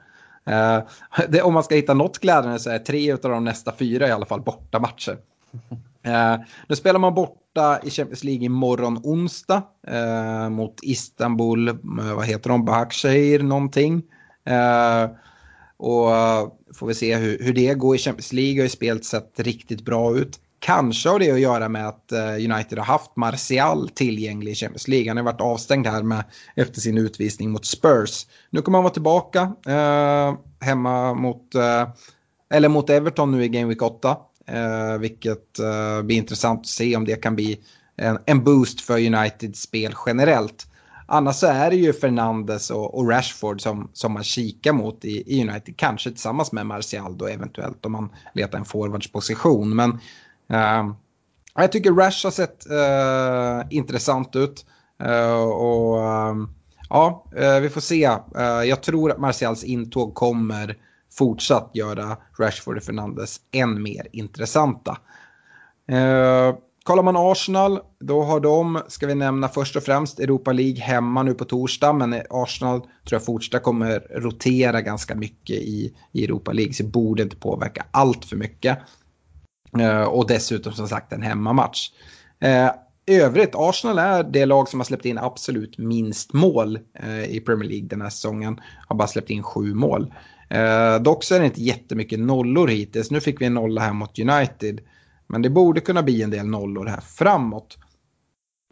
Eh, 0.46 0.82
det, 1.28 1.42
om 1.42 1.54
man 1.54 1.64
ska 1.64 1.74
hitta 1.74 1.94
något 1.94 2.18
glädjande 2.18 2.58
så 2.58 2.70
är 2.70 2.78
tre 2.78 3.12
av 3.12 3.18
de 3.18 3.44
nästa 3.44 3.72
fyra 3.72 4.08
i 4.08 4.10
alla 4.10 4.26
fall 4.26 4.42
bortamatcher. 4.42 5.18
Eh, 6.02 6.36
nu 6.68 6.76
spelar 6.76 7.00
man 7.00 7.14
borta 7.14 7.80
i 7.82 7.90
Champions 7.90 8.24
League 8.24 8.44
imorgon 8.44 9.00
onsdag 9.02 9.62
eh, 9.86 10.48
mot 10.48 10.74
Istanbul, 10.82 11.68
eh, 11.68 11.74
vad 12.16 12.26
heter 12.26 12.50
de, 12.50 12.64
Bahakshahir 12.64 13.42
någonting. 13.42 14.02
Eh, 14.44 15.10
och 15.76 16.16
eh, 16.16 16.48
får 16.74 16.86
vi 16.86 16.94
se 16.94 17.16
hur, 17.16 17.38
hur 17.38 17.52
det 17.52 17.74
går 17.74 17.96
i 17.96 17.98
Champions 17.98 18.32
League, 18.32 18.60
har 18.60 18.62
ju 18.64 18.68
spelet 18.68 19.04
sett 19.04 19.40
riktigt 19.40 19.84
bra 19.84 20.16
ut. 20.16 20.40
Kanske 20.60 21.08
har 21.08 21.18
det 21.18 21.30
att 21.30 21.40
göra 21.40 21.68
med 21.68 21.88
att 21.88 22.12
eh, 22.12 22.34
United 22.34 22.78
har 22.78 22.84
haft 22.84 23.16
Martial 23.16 23.88
tillgänglig 23.88 24.52
i 24.52 24.54
Champions 24.54 24.88
League. 24.88 25.10
Han 25.10 25.16
har 25.16 25.24
varit 25.24 25.40
avstängd 25.40 25.86
här 25.86 26.02
med, 26.02 26.24
efter 26.56 26.80
sin 26.80 26.98
utvisning 26.98 27.50
mot 27.50 27.64
Spurs. 27.66 28.26
Nu 28.50 28.62
kommer 28.62 28.78
han 28.78 28.84
vara 28.84 28.94
tillbaka 28.94 29.52
eh, 29.66 30.34
hemma 30.60 31.14
mot, 31.14 31.54
eh, 31.54 31.88
eller 32.50 32.68
mot 32.68 32.90
Everton 32.90 33.30
nu 33.30 33.44
i 33.44 33.48
Game 33.48 33.66
Week 33.66 33.82
8. 33.82 34.16
Eh, 34.48 34.98
vilket 34.98 35.58
eh, 35.58 36.02
blir 36.02 36.16
intressant 36.16 36.60
att 36.60 36.66
se 36.66 36.96
om 36.96 37.04
det 37.04 37.22
kan 37.22 37.34
bli 37.34 37.60
en, 37.96 38.18
en 38.26 38.44
boost 38.44 38.80
för 38.80 39.06
Uniteds 39.06 39.60
spel 39.60 39.94
generellt. 40.06 40.66
Annars 41.06 41.36
så 41.36 41.46
är 41.46 41.70
det 41.70 41.76
ju 41.76 41.92
Fernandes 41.92 42.70
och, 42.70 42.98
och 42.98 43.10
Rashford 43.10 43.60
som, 43.60 43.90
som 43.92 44.12
man 44.12 44.24
kikar 44.24 44.72
mot 44.72 45.04
i, 45.04 45.36
i, 45.36 45.48
United. 45.48 45.76
Kanske 45.76 46.10
tillsammans 46.10 46.52
med 46.52 46.66
Martial 46.66 47.18
då 47.18 47.26
eventuellt 47.26 47.86
om 47.86 47.92
man 47.92 48.10
letar 48.34 48.58
en 48.58 48.64
forwardsposition. 48.64 49.76
Men 49.76 49.90
eh, 50.50 50.92
jag 51.54 51.72
tycker 51.72 51.92
Rash 51.92 52.26
har 52.26 52.30
sett 52.30 52.70
eh, 52.70 53.76
intressant 53.78 54.36
ut. 54.36 54.66
Eh, 55.02 55.42
och 55.42 56.02
eh, 56.02 56.34
ja, 56.90 57.24
vi 57.62 57.68
får 57.68 57.80
se. 57.80 58.10
jag 58.68 58.82
tror 58.82 59.10
att 59.10 59.18
Martials 59.18 59.64
intåg 59.64 60.14
kommer 60.14 60.76
fortsatt 61.18 61.70
göra 61.74 62.16
Rashford 62.38 62.76
och 62.76 62.82
Fernandes 62.82 63.40
än 63.52 63.82
mer 63.82 64.06
intressanta. 64.12 64.98
Eh, 65.88 66.56
kollar 66.82 67.02
man 67.02 67.16
Arsenal, 67.16 67.80
då 68.00 68.22
har 68.22 68.40
de, 68.40 68.82
ska 68.88 69.06
vi 69.06 69.14
nämna 69.14 69.48
först 69.48 69.76
och 69.76 69.82
främst, 69.82 70.20
Europa 70.20 70.52
League 70.52 70.80
hemma 70.80 71.22
nu 71.22 71.34
på 71.34 71.44
torsdag. 71.44 71.92
Men 71.92 72.22
Arsenal 72.30 72.80
tror 72.80 72.90
jag 73.10 73.24
fortsatt 73.24 73.62
kommer 73.62 74.00
rotera 74.10 74.80
ganska 74.80 75.14
mycket 75.14 75.56
i, 75.56 75.94
i 76.12 76.24
Europa 76.24 76.52
League. 76.52 76.72
Så 76.72 76.82
det 76.82 76.88
borde 76.88 77.22
inte 77.22 77.36
påverka 77.36 77.86
allt 77.90 78.24
för 78.24 78.36
mycket. 78.36 78.78
Eh, 79.78 80.02
och 80.02 80.26
dessutom 80.26 80.72
som 80.72 80.88
sagt 80.88 81.12
en 81.12 81.22
hemmamatch. 81.22 81.90
Eh, 82.40 82.70
övrigt, 83.06 83.54
Arsenal 83.54 83.98
är 83.98 84.22
det 84.22 84.46
lag 84.46 84.68
som 84.68 84.80
har 84.80 84.84
släppt 84.84 85.04
in 85.04 85.18
absolut 85.18 85.78
minst 85.78 86.32
mål 86.32 86.78
eh, 86.94 87.24
i 87.24 87.40
Premier 87.40 87.70
League 87.70 87.88
den 87.88 88.00
här 88.00 88.10
säsongen. 88.10 88.60
Har 88.88 88.96
bara 88.96 89.08
släppt 89.08 89.30
in 89.30 89.42
sju 89.42 89.74
mål. 89.74 90.12
Eh, 90.50 91.02
dock 91.02 91.24
så 91.24 91.34
är 91.34 91.40
det 91.40 91.46
inte 91.46 91.62
jättemycket 91.62 92.18
nollor 92.18 92.68
hittills. 92.68 93.10
Nu 93.10 93.20
fick 93.20 93.40
vi 93.40 93.46
en 93.46 93.54
nolla 93.54 93.80
här 93.80 93.92
mot 93.92 94.18
United. 94.18 94.80
Men 95.26 95.42
det 95.42 95.50
borde 95.50 95.80
kunna 95.80 96.02
bli 96.02 96.22
en 96.22 96.30
del 96.30 96.46
nollor 96.46 96.86
här 96.86 97.00
framåt. 97.00 97.78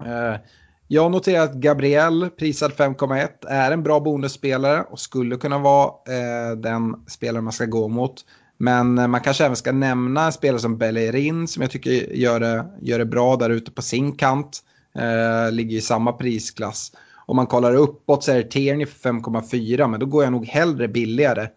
Eh, 0.04 0.40
jag 0.88 1.10
noterar 1.10 1.44
att 1.44 1.54
Gabriel, 1.54 2.30
prisad 2.38 2.72
5,1, 2.72 3.28
är 3.48 3.72
en 3.72 3.82
bra 3.82 4.00
bonusspelare 4.00 4.82
och 4.82 5.00
skulle 5.00 5.36
kunna 5.36 5.58
vara 5.58 5.86
eh, 5.86 6.56
den 6.56 6.94
spelare 7.06 7.42
man 7.42 7.52
ska 7.52 7.64
gå 7.64 7.88
mot. 7.88 8.24
Men 8.58 8.98
eh, 8.98 9.06
man 9.06 9.20
kanske 9.20 9.44
även 9.44 9.56
ska 9.56 9.72
nämna 9.72 10.26
en 10.26 10.32
spelare 10.32 10.60
som 10.60 10.78
Bellerin 10.78 11.48
som 11.48 11.62
jag 11.62 11.70
tycker 11.70 11.90
gör 12.14 12.40
det, 12.40 12.66
gör 12.80 12.98
det 12.98 13.04
bra 13.04 13.36
där 13.36 13.50
ute 13.50 13.70
på 13.70 13.82
sin 13.82 14.16
kant. 14.16 14.62
Eh, 14.98 15.52
ligger 15.52 15.76
i 15.76 15.80
samma 15.80 16.12
prisklass. 16.12 16.92
Om 17.26 17.36
man 17.36 17.46
kollar 17.46 17.74
uppåt 17.74 18.24
så 18.24 18.32
är 18.32 18.36
det 18.36 18.50
Tierney 18.50 18.86
för 18.86 19.10
5,4 19.10 19.88
men 19.88 20.00
då 20.00 20.06
går 20.06 20.24
jag 20.24 20.32
nog 20.32 20.46
hellre 20.46 20.88
billigare. 20.88 21.48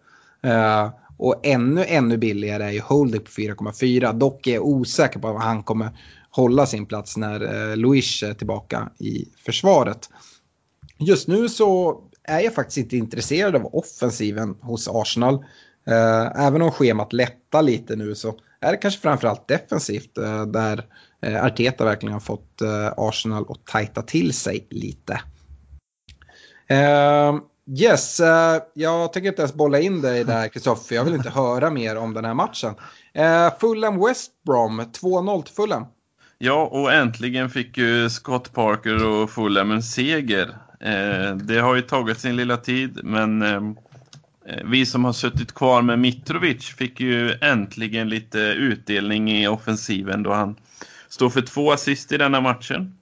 Eh, 0.42 0.90
och 1.16 1.46
ännu, 1.46 1.84
ännu 1.84 2.16
billigare 2.16 2.64
är 2.64 2.70
ju 2.70 2.80
Holdick 2.80 3.24
på 3.24 3.30
4,4. 3.30 4.12
Dock 4.12 4.46
är 4.46 4.54
jag 4.54 4.66
osäker 4.66 5.20
på 5.20 5.28
om 5.28 5.40
han 5.40 5.62
kommer 5.62 5.90
hålla 6.30 6.66
sin 6.66 6.86
plats 6.86 7.16
när 7.16 7.70
eh, 7.70 7.76
Luis 7.76 8.22
är 8.22 8.34
tillbaka 8.34 8.90
i 8.98 9.28
försvaret. 9.44 10.10
Just 10.98 11.28
nu 11.28 11.48
så 11.48 12.00
är 12.22 12.40
jag 12.40 12.54
faktiskt 12.54 12.78
inte 12.78 12.96
intresserad 12.96 13.56
av 13.56 13.74
offensiven 13.74 14.56
hos 14.60 14.88
Arsenal. 14.88 15.34
Eh, 15.86 16.46
även 16.46 16.62
om 16.62 16.70
schemat 16.70 17.12
lättar 17.12 17.62
lite 17.62 17.96
nu 17.96 18.14
så 18.14 18.34
är 18.60 18.72
det 18.72 18.76
kanske 18.76 19.00
framförallt 19.00 19.48
defensivt 19.48 20.18
eh, 20.18 20.46
där 20.46 20.86
eh, 21.22 21.44
Arteta 21.44 21.84
verkligen 21.84 22.12
har 22.12 22.20
fått 22.20 22.60
eh, 22.60 22.92
Arsenal 22.96 23.46
att 23.48 23.66
tajta 23.66 24.02
till 24.02 24.32
sig 24.32 24.66
lite. 24.70 25.20
Eh, 26.66 27.38
Yes, 27.78 28.20
uh, 28.20 28.26
jag 28.74 29.12
tänker 29.12 29.28
inte 29.28 29.42
ens 29.42 29.54
bolla 29.54 29.80
in 29.80 30.02
dig 30.02 30.24
där 30.24 30.48
Kristoffer. 30.48 30.96
Jag 30.96 31.04
vill 31.04 31.14
inte 31.14 31.30
höra 31.30 31.70
mer 31.70 31.96
om 31.96 32.14
den 32.14 32.24
här 32.24 32.34
matchen. 32.34 32.74
Uh, 33.18 33.58
Fulham 33.60 34.04
West 34.06 34.30
Brom, 34.46 34.80
2-0 34.80 35.42
till 35.42 35.54
Fulham. 35.54 35.86
Ja, 36.38 36.68
och 36.72 36.92
äntligen 36.92 37.50
fick 37.50 37.78
ju 37.78 38.10
Scott 38.10 38.52
Parker 38.52 39.06
och 39.06 39.30
Fulham 39.30 39.70
en 39.70 39.82
seger. 39.82 40.56
Eh, 40.80 41.36
det 41.36 41.58
har 41.58 41.74
ju 41.74 41.82
tagit 41.82 42.18
sin 42.18 42.36
lilla 42.36 42.56
tid, 42.56 43.00
men 43.04 43.42
eh, 43.42 43.62
vi 44.64 44.86
som 44.86 45.04
har 45.04 45.12
suttit 45.12 45.54
kvar 45.54 45.82
med 45.82 45.98
Mitrovic 45.98 46.66
fick 46.66 47.00
ju 47.00 47.32
äntligen 47.40 48.08
lite 48.08 48.38
utdelning 48.38 49.30
i 49.30 49.48
offensiven 49.48 50.22
då 50.22 50.32
han 50.32 50.56
står 51.08 51.30
för 51.30 51.42
två 51.42 51.72
assist 51.72 52.12
i 52.12 52.16
denna 52.16 52.40
matchen. 52.40 52.96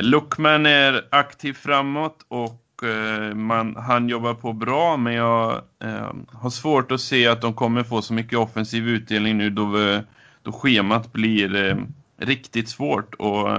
Lookman 0.00 0.66
är 0.66 1.08
aktiv 1.10 1.52
framåt 1.52 2.26
och 2.28 2.61
Eh, 2.82 3.34
man, 3.34 3.76
han 3.76 4.08
jobbar 4.08 4.34
på 4.34 4.52
bra 4.52 4.96
men 4.96 5.14
jag 5.14 5.62
eh, 5.84 6.12
har 6.32 6.50
svårt 6.50 6.92
att 6.92 7.00
se 7.00 7.26
att 7.26 7.40
de 7.40 7.54
kommer 7.54 7.82
få 7.82 8.02
så 8.02 8.14
mycket 8.14 8.38
offensiv 8.38 8.88
utdelning 8.88 9.38
nu 9.38 9.50
då, 9.50 9.78
eh, 9.78 10.00
då 10.42 10.52
schemat 10.52 11.12
blir 11.12 11.54
eh, 11.54 11.76
riktigt 12.16 12.68
svårt 12.68 13.14
och 13.14 13.50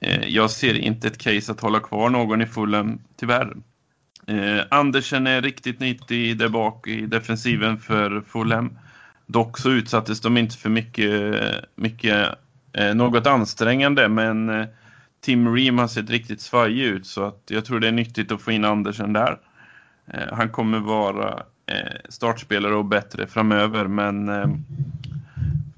eh, 0.00 0.28
jag 0.28 0.50
ser 0.50 0.74
inte 0.74 1.08
ett 1.08 1.18
case 1.18 1.52
att 1.52 1.60
hålla 1.60 1.80
kvar 1.80 2.10
någon 2.10 2.42
i 2.42 2.46
fullen 2.46 2.98
tyvärr. 3.16 3.56
Eh, 4.26 4.60
Andersen 4.70 5.26
är 5.26 5.42
riktigt 5.42 5.80
nyttig 5.80 6.38
där 6.38 6.48
bak 6.48 6.86
i 6.86 7.06
defensiven 7.06 7.78
för 7.78 8.20
Fulham. 8.20 8.78
Dock 9.26 9.58
så 9.58 9.70
utsattes 9.70 10.20
de 10.20 10.36
inte 10.36 10.56
för 10.56 10.70
mycket, 10.70 11.34
mycket 11.74 12.28
eh, 12.72 12.94
något 12.94 13.26
ansträngande 13.26 14.08
men 14.08 14.48
eh, 14.48 14.66
Tim 15.24 15.56
Ream 15.56 15.78
har 15.78 15.88
sett 15.88 16.10
riktigt 16.10 16.40
svajig 16.40 16.84
ut 16.84 17.06
så 17.06 17.24
att 17.24 17.42
jag 17.46 17.64
tror 17.64 17.80
det 17.80 17.88
är 17.88 17.92
nyttigt 17.92 18.32
att 18.32 18.42
få 18.42 18.52
in 18.52 18.64
Andersen 18.64 19.12
där. 19.12 19.38
Eh, 20.06 20.32
han 20.32 20.48
kommer 20.48 20.78
vara 20.78 21.42
eh, 21.66 21.96
startspelare 22.08 22.74
och 22.74 22.84
bättre 22.84 23.26
framöver 23.26 23.86
men 23.86 24.28
eh, 24.28 24.46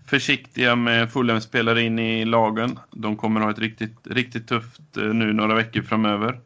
försiktiga 0.07 0.77
med 0.77 1.13
Fulham-spelare 1.13 1.83
in 1.83 1.99
i 1.99 2.25
lagen. 2.25 2.79
De 2.91 3.17
kommer 3.17 3.41
ha 3.41 3.51
ett 3.51 3.59
riktigt, 3.59 3.97
riktigt 4.05 4.49
tufft 4.49 4.97
eh, 4.97 5.05
nu 5.05 5.33
några 5.33 5.55
veckor 5.55 5.83
framöver. 5.83 6.41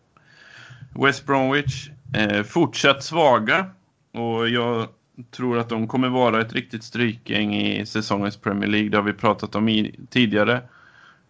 West 0.95 1.27
Bromwich 1.27 1.91
eh, 2.15 2.43
fortsatt 2.43 3.03
svaga 3.03 3.67
och 4.13 4.49
jag 4.49 4.89
tror 5.31 5.59
att 5.59 5.69
de 5.69 5.89
kommer 5.89 6.09
vara 6.09 6.41
ett 6.41 6.53
riktigt 6.53 6.85
strykgäng 6.85 7.55
i 7.55 7.87
säsongens 7.87 8.37
Premier 8.37 8.71
League. 8.71 8.89
Det 8.89 8.97
har 8.97 9.05
vi 9.05 9.13
pratat 9.13 9.55
om 9.55 9.69
i, 9.69 9.95
tidigare. 10.11 10.61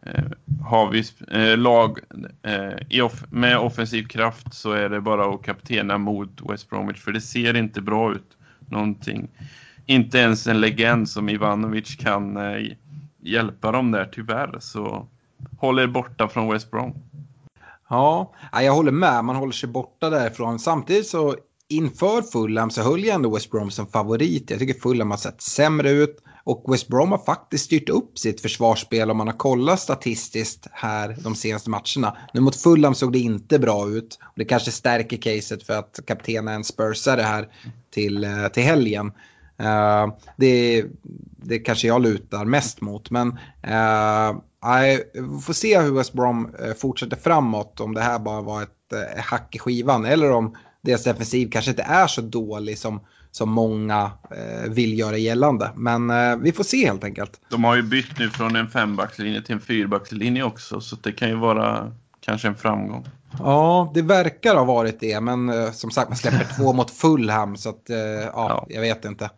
Eh, 0.06 0.24
har 0.64 0.90
vi 0.90 1.04
eh, 1.28 1.58
lag 1.58 1.98
eh, 2.42 3.04
off 3.04 3.24
med 3.30 3.58
offensiv 3.58 4.08
kraft 4.08 4.54
så 4.54 4.72
är 4.72 4.88
det 4.88 5.00
bara 5.00 5.34
att 5.34 5.42
kaptena 5.42 5.98
mot 5.98 6.40
West 6.50 6.70
Bromwich 6.70 7.00
för 7.00 7.12
det 7.12 7.20
ser 7.20 7.56
inte 7.56 7.80
bra 7.80 8.12
ut 8.12 8.36
någonting. 8.68 9.28
Inte 9.86 10.18
ens 10.18 10.46
en 10.46 10.60
legend 10.60 11.08
som 11.08 11.28
Ivanovic 11.28 11.96
kan 11.96 12.36
eh, 12.36 12.72
hjälpa 13.20 13.72
dem 13.72 13.90
där 13.90 14.08
tyvärr 14.12 14.56
så 14.60 15.06
håll 15.58 15.78
er 15.78 15.86
borta 15.86 16.28
från 16.28 16.52
West 16.52 16.70
Brom. 16.70 16.94
Ja, 17.88 18.32
jag 18.52 18.74
håller 18.74 18.92
med. 18.92 19.24
Man 19.24 19.36
håller 19.36 19.52
sig 19.52 19.68
borta 19.68 20.10
därifrån. 20.10 20.58
Samtidigt 20.58 21.06
så 21.06 21.36
inför 21.68 22.22
Fulham 22.22 22.70
så 22.70 22.82
höll 22.82 23.04
jag 23.04 23.14
ändå 23.14 23.34
West 23.34 23.50
Brom 23.50 23.70
som 23.70 23.86
favorit. 23.86 24.50
Jag 24.50 24.58
tycker 24.58 24.80
Fulham 24.80 25.10
har 25.10 25.18
sett 25.18 25.42
sämre 25.42 25.90
ut. 25.90 26.16
Och 26.50 26.72
West 26.72 26.88
Brom 26.88 27.10
har 27.10 27.18
faktiskt 27.18 27.64
styrt 27.64 27.88
upp 27.88 28.18
sitt 28.18 28.40
försvarsspel 28.40 29.10
om 29.10 29.16
man 29.16 29.26
har 29.26 29.36
kollat 29.36 29.80
statistiskt 29.80 30.66
här 30.72 31.16
de 31.24 31.34
senaste 31.34 31.70
matcherna. 31.70 32.16
Nu 32.34 32.40
mot 32.40 32.56
Fulham 32.56 32.94
såg 32.94 33.12
det 33.12 33.18
inte 33.18 33.58
bra 33.58 33.88
ut. 33.88 34.18
Och 34.22 34.32
det 34.36 34.44
kanske 34.44 34.70
stärker 34.70 35.16
caset 35.16 35.62
för 35.62 35.78
att 35.78 36.00
kaptenen 36.06 36.64
spursar 36.64 37.16
det 37.16 37.22
här 37.22 37.48
till, 37.90 38.24
eh, 38.24 38.48
till 38.48 38.62
helgen. 38.62 39.12
Uh, 39.60 40.14
det, 40.36 40.84
det 41.36 41.58
kanske 41.58 41.86
jag 41.86 42.02
lutar 42.02 42.44
mest 42.44 42.80
mot. 42.80 43.10
Men 43.10 43.28
uh, 43.28 44.40
vi 45.12 45.42
får 45.42 45.52
se 45.52 45.80
hur 45.80 45.92
West 45.92 46.12
Brom 46.12 46.54
fortsätter 46.78 47.16
framåt. 47.16 47.80
Om 47.80 47.94
det 47.94 48.00
här 48.00 48.18
bara 48.18 48.40
var 48.40 48.62
ett 48.62 48.92
uh, 48.94 49.22
hack 49.22 49.56
i 49.56 49.58
skivan. 49.58 50.04
Eller 50.04 50.30
om 50.30 50.56
deras 50.82 51.04
defensiv 51.04 51.50
kanske 51.50 51.70
inte 51.70 51.82
är 51.82 52.06
så 52.06 52.20
dålig 52.20 52.78
som 52.78 53.00
som 53.30 53.50
många 53.50 54.10
eh, 54.30 54.70
vill 54.70 54.98
göra 54.98 55.16
gällande. 55.16 55.70
Men 55.74 56.10
eh, 56.10 56.36
vi 56.36 56.52
får 56.52 56.64
se 56.64 56.86
helt 56.86 57.04
enkelt. 57.04 57.40
De 57.48 57.64
har 57.64 57.76
ju 57.76 57.82
bytt 57.82 58.18
nu 58.18 58.30
från 58.30 58.56
en 58.56 58.68
fembackslinje 58.68 59.42
till 59.42 59.54
en 59.54 59.60
fyrbackslinje 59.60 60.42
också 60.42 60.80
så 60.80 60.96
det 60.96 61.12
kan 61.12 61.28
ju 61.28 61.34
vara 61.34 61.92
kanske 62.20 62.48
en 62.48 62.56
framgång. 62.56 63.06
Ja, 63.38 63.90
det 63.94 64.02
verkar 64.02 64.54
ha 64.54 64.64
varit 64.64 65.00
det, 65.00 65.20
men 65.20 65.48
eh, 65.48 65.70
som 65.70 65.90
sagt 65.90 66.08
man 66.08 66.16
släpper 66.16 66.56
två 66.56 66.72
mot 66.72 66.90
Fulham 66.90 67.56
så 67.56 67.68
att 67.68 67.90
eh, 67.90 67.96
ja, 67.96 68.30
ja, 68.34 68.66
jag 68.68 68.80
vet 68.80 69.04
inte. 69.04 69.30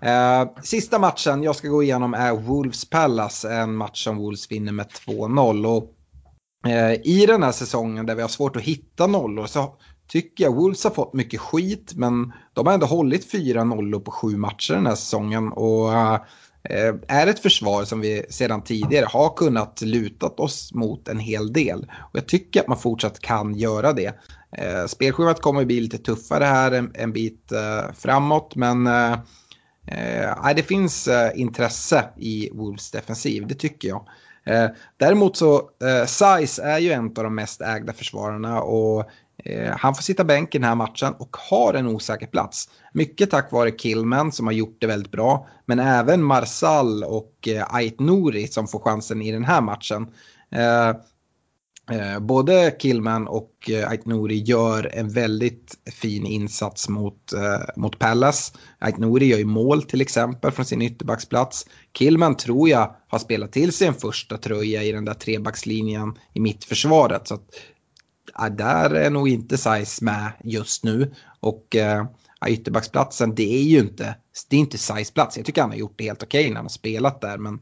Eh, 0.00 0.48
sista 0.62 0.98
matchen 0.98 1.42
jag 1.42 1.56
ska 1.56 1.68
gå 1.68 1.82
igenom 1.82 2.14
är 2.14 2.32
Wolves 2.32 2.90
Palace, 2.90 3.54
en 3.54 3.76
match 3.76 4.04
som 4.04 4.16
Wolves 4.16 4.52
vinner 4.52 4.72
med 4.72 4.86
2-0. 4.86 5.66
Och 5.66 5.92
eh, 6.70 6.92
i 7.04 7.26
den 7.26 7.42
här 7.42 7.52
säsongen 7.52 8.06
där 8.06 8.14
vi 8.14 8.22
har 8.22 8.28
svårt 8.28 8.56
att 8.56 8.62
hitta 8.62 9.06
nollor 9.06 9.46
så 9.46 9.76
tycker 10.08 10.44
jag. 10.44 10.54
Wolves 10.54 10.84
har 10.84 10.90
fått 10.90 11.14
mycket 11.14 11.40
skit 11.40 11.92
men 11.96 12.32
de 12.52 12.66
har 12.66 12.74
ändå 12.74 12.86
hållit 12.86 13.30
fyra 13.30 13.64
nollor 13.64 14.00
på 14.00 14.10
sju 14.10 14.36
matcher 14.36 14.74
den 14.74 14.86
här 14.86 14.94
säsongen. 14.94 15.52
Och 15.52 15.94
eh, 15.94 16.94
är 17.08 17.26
ett 17.26 17.38
försvar 17.38 17.84
som 17.84 18.00
vi 18.00 18.26
sedan 18.30 18.62
tidigare 18.62 19.06
har 19.08 19.36
kunnat 19.36 19.80
lutat 19.80 20.40
oss 20.40 20.74
mot 20.74 21.08
en 21.08 21.18
hel 21.18 21.52
del. 21.52 21.80
Och 22.00 22.16
jag 22.16 22.28
tycker 22.28 22.60
att 22.60 22.68
man 22.68 22.78
fortsatt 22.78 23.20
kan 23.20 23.54
göra 23.54 23.92
det. 23.92 24.14
Eh, 24.58 24.86
spelschemat 24.86 25.40
kommer 25.40 25.64
bli 25.64 25.80
lite 25.80 25.98
tuffare 25.98 26.44
här 26.44 26.72
en, 26.72 26.90
en 26.94 27.12
bit 27.12 27.52
eh, 27.52 27.92
framåt 27.94 28.56
men 28.56 28.86
eh, 28.86 29.12
eh 29.86 30.54
det 30.56 30.62
finns 30.62 31.08
intresse 31.34 32.04
i 32.16 32.50
Wolves 32.52 32.90
defensiv, 32.90 33.46
det 33.46 33.54
tycker 33.54 33.88
jag. 33.88 34.06
Eh, 34.46 34.68
däremot 34.96 35.36
så, 35.36 35.56
eh, 35.56 36.06
Size 36.06 36.62
är 36.62 36.78
ju 36.78 36.92
en 36.92 37.04
av 37.04 37.24
de 37.24 37.34
mest 37.34 37.60
ägda 37.60 37.92
försvararna 37.92 38.62
och 38.62 39.10
Eh, 39.44 39.76
han 39.76 39.94
får 39.94 40.02
sitta 40.02 40.24
bänk 40.24 40.54
i 40.54 40.58
den 40.58 40.68
här 40.68 40.74
matchen 40.74 41.14
och 41.18 41.36
har 41.36 41.74
en 41.74 41.86
osäker 41.86 42.26
plats. 42.26 42.70
Mycket 42.92 43.30
tack 43.30 43.52
vare 43.52 43.70
Kilman 43.70 44.32
som 44.32 44.46
har 44.46 44.52
gjort 44.52 44.76
det 44.80 44.86
väldigt 44.86 45.12
bra, 45.12 45.48
men 45.66 45.78
även 45.78 46.22
Marsal 46.22 47.04
och 47.04 47.48
eh, 47.48 47.74
Ait 47.74 48.00
Nouri 48.00 48.46
som 48.46 48.66
får 48.68 48.78
chansen 48.78 49.22
i 49.22 49.32
den 49.32 49.44
här 49.44 49.60
matchen. 49.60 50.06
Eh, 50.50 50.92
både 52.20 52.76
Kilman 52.78 53.28
och 53.28 53.70
Ait 53.86 54.06
Nouri 54.06 54.34
gör 54.34 54.90
en 54.94 55.08
väldigt 55.08 55.74
fin 55.92 56.26
insats 56.26 56.88
mot, 56.88 57.32
mot 57.76 57.98
Pallas. 57.98 58.52
Ait 58.78 58.98
Nouri 58.98 59.26
gör 59.26 59.38
ju 59.38 59.44
mål 59.44 59.82
till 59.82 60.00
exempel 60.00 60.50
från 60.50 60.64
sin 60.64 60.82
ytterbacksplats. 60.82 61.66
Kilman 61.98 62.36
tror 62.36 62.68
jag 62.68 62.96
har 63.08 63.18
spelat 63.18 63.52
till 63.52 63.72
sig 63.72 63.88
en 63.88 63.94
första 63.94 64.38
tröja 64.38 64.82
i 64.82 64.92
den 64.92 65.04
där 65.04 65.14
trebackslinjen 65.14 66.18
i 66.32 66.40
mittförsvaret. 66.40 67.28
Så 67.28 67.38
där 68.50 68.90
är 68.90 69.10
nog 69.10 69.28
inte 69.28 69.58
Size 69.58 70.04
med 70.04 70.32
just 70.44 70.84
nu. 70.84 71.14
Och 71.40 71.76
eh, 71.76 72.06
ytterbacksplatsen, 72.48 73.34
det 73.34 73.54
är 73.54 73.62
ju 73.62 73.78
inte, 73.78 74.16
det 74.50 74.56
är 74.56 74.60
inte 74.60 74.78
Size 74.78 75.12
plats. 75.12 75.36
Jag 75.36 75.46
tycker 75.46 75.60
han 75.60 75.70
har 75.70 75.76
gjort 75.76 75.94
det 75.96 76.04
helt 76.04 76.22
okej 76.22 76.40
okay 76.40 76.50
när 76.50 76.56
han 76.56 76.64
har 76.64 76.68
spelat 76.68 77.20
där. 77.20 77.38
Men 77.38 77.60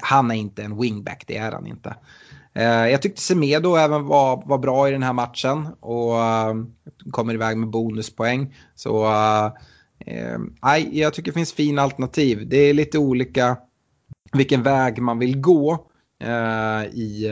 han 0.00 0.30
är 0.30 0.34
inte 0.34 0.62
en 0.62 0.80
wingback, 0.80 1.24
det 1.26 1.36
är 1.36 1.52
han 1.52 1.66
inte. 1.66 1.96
Eh, 2.54 2.88
jag 2.88 3.02
tyckte 3.02 3.22
Semedo 3.22 3.76
även 3.76 4.04
var, 4.04 4.42
var 4.46 4.58
bra 4.58 4.88
i 4.88 4.92
den 4.92 5.02
här 5.02 5.12
matchen 5.12 5.68
och 5.80 6.12
uh, 6.12 6.64
kommer 7.10 7.34
iväg 7.34 7.56
med 7.56 7.70
bonuspoäng. 7.70 8.54
Så 8.74 9.04
uh, 9.04 9.52
jag 10.92 11.14
tycker 11.14 11.30
det 11.30 11.38
finns 11.38 11.52
fina 11.52 11.82
alternativ. 11.82 12.48
Det 12.48 12.56
är 12.56 12.74
lite 12.74 12.98
olika 12.98 13.56
vilken 14.32 14.62
väg 14.62 15.02
man 15.02 15.18
vill 15.18 15.40
gå 15.40 15.72
uh, 16.24 16.84
i, 16.84 17.30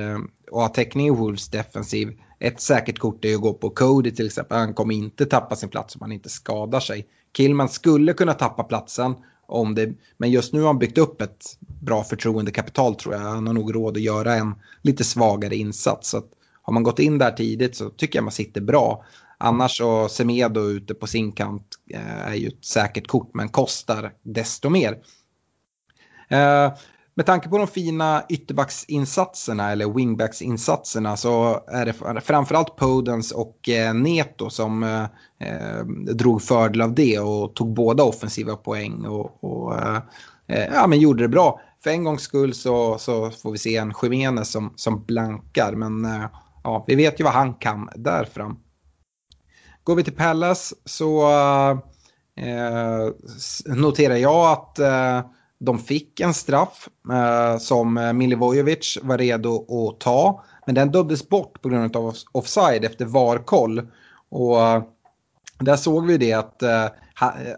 och 0.51 0.61
ha 0.61 0.69
täckning 0.69 1.07
i 1.07 1.11
Wolves 1.11 1.49
defensiv. 1.49 2.19
Ett 2.45 2.61
säkert 2.61 2.99
kort 2.99 3.25
är 3.25 3.35
att 3.35 3.41
gå 3.41 3.55
på 3.55 3.71
Cody 3.71 4.11
till 4.11 4.27
exempel. 4.27 4.59
Han 4.59 4.75
kommer 4.75 4.95
inte 4.95 5.27
tappa 5.27 5.57
sin 5.57 5.69
plats 5.69 5.95
om 5.95 6.01
han 6.01 6.13
inte 6.13 6.29
skadar 6.29 6.81
sig. 6.81 7.07
Killman 7.33 7.69
skulle 7.69 8.13
kunna 8.13 8.35
tappa 8.35 8.63
platsen 8.63 9.15
om 9.47 9.75
det. 9.75 9.93
Men 10.17 10.31
just 10.31 10.53
nu 10.53 10.61
har 10.61 10.67
han 10.67 10.79
byggt 10.79 10.99
upp 10.99 11.23
ett 11.23 11.59
bra 11.61 12.05
förtroendekapital 12.05 12.95
tror 12.95 13.15
jag. 13.15 13.21
Han 13.21 13.47
har 13.47 13.55
nog 13.55 13.75
råd 13.75 13.97
att 13.97 14.03
göra 14.03 14.35
en 14.35 14.55
lite 14.83 15.05
svagare 15.05 15.57
insats. 15.57 16.11
Så 16.11 16.23
har 16.63 16.73
man 16.73 16.83
gått 16.83 16.99
in 16.99 17.19
där 17.19 17.31
tidigt 17.31 17.77
så 17.77 17.91
tycker 17.91 18.19
jag 18.19 18.25
man 18.25 18.33
sitter 18.33 18.61
bra. 18.61 19.05
Annars 19.39 19.77
så 19.77 20.09
Semedo 20.09 20.61
ute 20.61 20.95
på 20.95 21.07
sin 21.07 21.33
kant 21.33 21.67
eh, 21.91 22.27
är 22.27 22.35
ju 22.35 22.49
ett 22.49 22.65
säkert 22.65 23.07
kort 23.07 23.31
men 23.35 23.49
kostar 23.49 24.13
desto 24.23 24.69
mer. 24.69 24.99
Eh, 26.29 26.73
med 27.15 27.27
tanke 27.27 27.49
på 27.49 27.59
de 27.59 27.67
fina 27.67 28.25
ytterbacksinsatserna 28.29 29.73
eller 29.73 29.95
wingbacksinsatserna 29.95 31.17
så 31.17 31.61
är 31.67 32.15
det 32.15 32.21
framförallt 32.21 32.77
Podens 32.77 33.33
och 33.33 33.69
eh, 33.69 33.95
Neto 33.95 34.51
som 34.51 34.83
eh, 34.83 35.03
eh, 35.49 35.85
drog 36.15 36.43
fördel 36.43 36.81
av 36.81 36.95
det 36.95 37.19
och 37.19 37.55
tog 37.55 37.75
båda 37.75 38.05
offensiva 38.05 38.57
poäng 38.57 39.07
och, 39.07 39.45
och 39.45 39.79
eh, 39.79 39.97
eh, 40.47 40.75
ja, 40.75 40.87
men 40.87 41.01
gjorde 41.01 41.23
det 41.23 41.29
bra. 41.29 41.61
För 41.85 41.91
en 41.91 42.05
gångs 42.05 42.23
skull 42.23 42.55
så, 42.55 42.99
så 42.99 43.31
får 43.31 43.53
vi 43.53 43.59
se 43.59 43.77
en 43.77 43.93
Jiménez 44.03 44.51
som, 44.51 44.73
som 44.77 45.05
blankar 45.05 45.73
men 45.73 46.05
eh, 46.05 46.27
ja, 46.65 46.85
vi 46.87 46.95
vet 46.95 47.21
ju 47.21 47.25
vad 47.25 47.33
han 47.33 47.55
kan 47.55 47.89
där 47.95 48.25
fram. 48.25 48.59
Går 49.85 49.95
vi 49.95 50.05
till 50.05 50.17
Pallas 50.17 50.75
så 50.85 51.29
noterar 53.67 54.17
jag 54.17 54.53
att 54.53 54.79
de 55.65 55.79
fick 55.79 56.21
en 56.21 56.35
straff 56.35 56.89
eh, 57.13 57.59
som 57.59 57.99
eh, 57.99 58.13
Milivojevic 58.13 58.99
var 59.03 59.19
redo 59.19 59.89
att 59.89 60.01
ta. 60.01 60.45
Men 60.67 60.75
den 60.75 60.93
dömdes 60.93 61.29
bort 61.29 61.63
på 61.63 61.69
grund 61.69 61.97
av 61.97 62.15
offside 62.33 62.85
efter 62.85 63.05
VAR-koll. 63.05 63.89
Och 64.29 64.61
eh, 64.61 64.83
där 65.59 65.77
såg 65.77 66.07
vi 66.07 66.19
det 66.19 66.33
att 66.33 66.63
eh, 66.63 66.85
eh 66.85 66.91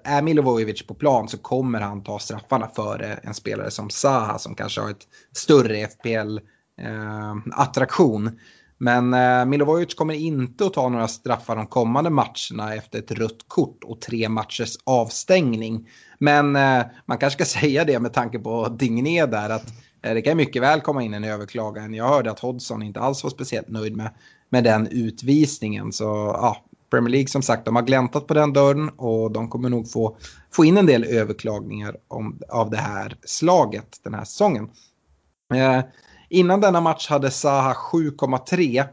är 0.05 0.23
Milivojevic 0.23 0.87
på 0.87 0.95
plan 0.95 1.29
så 1.29 1.39
kommer 1.39 1.81
han 1.81 2.03
ta 2.03 2.19
straffarna 2.19 2.69
före 2.69 3.19
en 3.23 3.35
spelare 3.35 3.71
som 3.71 3.91
Zaha 3.91 4.39
som 4.39 4.55
kanske 4.55 4.81
har 4.81 4.91
ett 4.91 5.07
större 5.37 5.87
FPL-attraktion. 5.87 8.39
Men 8.85 9.15
eh, 9.15 9.47
Milovojic 9.47 9.95
kommer 9.95 10.15
inte 10.15 10.67
att 10.67 10.73
ta 10.73 10.89
några 10.89 11.09
straffar 11.09 11.57
de 11.57 11.67
kommande 11.67 12.11
matcherna 12.11 12.75
efter 12.75 12.99
ett 12.99 13.11
rött 13.11 13.45
kort 13.49 13.85
och 13.85 14.01
tre 14.01 14.29
matchers 14.29 14.77
avstängning. 14.85 15.89
Men 16.19 16.57
eh, 16.57 16.83
man 17.07 17.19
kanske 17.19 17.45
ska 17.45 17.59
säga 17.61 17.85
det 17.85 18.01
med 18.01 18.13
tanke 18.13 18.39
på 18.39 18.69
Digné 18.69 19.27
där 19.27 19.51
att 19.51 19.67
eh, 20.03 20.15
det 20.15 20.23
kan 20.23 20.37
mycket 20.37 20.63
väl 20.63 20.81
komma 20.81 21.03
in 21.03 21.15
en 21.15 21.25
överklagan. 21.25 21.95
Jag 21.95 22.09
hörde 22.09 22.31
att 22.31 22.41
Hodgson 22.41 22.83
inte 22.83 23.01
alls 23.01 23.25
var 23.25 23.31
speciellt 23.31 23.69
nöjd 23.69 23.97
med, 23.97 24.11
med 24.49 24.65
den 24.65 24.89
utvisningen. 24.91 25.93
Så 25.93 26.05
ja, 26.05 26.65
Premier 26.91 27.11
League 27.11 27.29
som 27.29 27.43
sagt, 27.43 27.65
de 27.65 27.77
har 27.77 27.83
gläntat 27.83 28.27
på 28.27 28.35
den 28.35 28.53
dörren 28.53 28.89
och 28.89 29.31
de 29.33 29.49
kommer 29.49 29.69
nog 29.69 29.91
få, 29.91 30.17
få 30.53 30.65
in 30.65 30.77
en 30.77 30.87
del 30.87 31.05
överklagningar 31.05 31.97
om, 32.09 32.41
av 32.49 32.71
det 32.71 32.77
här 32.77 33.17
slaget 33.25 34.01
den 34.03 34.15
här 34.15 34.25
säsongen. 34.25 34.71
Eh, 35.55 35.81
innan 36.29 36.61
denna 36.61 36.81
match 36.81 37.09
hade 37.09 37.31
Zaha 37.31 37.75
7,3 37.93 38.85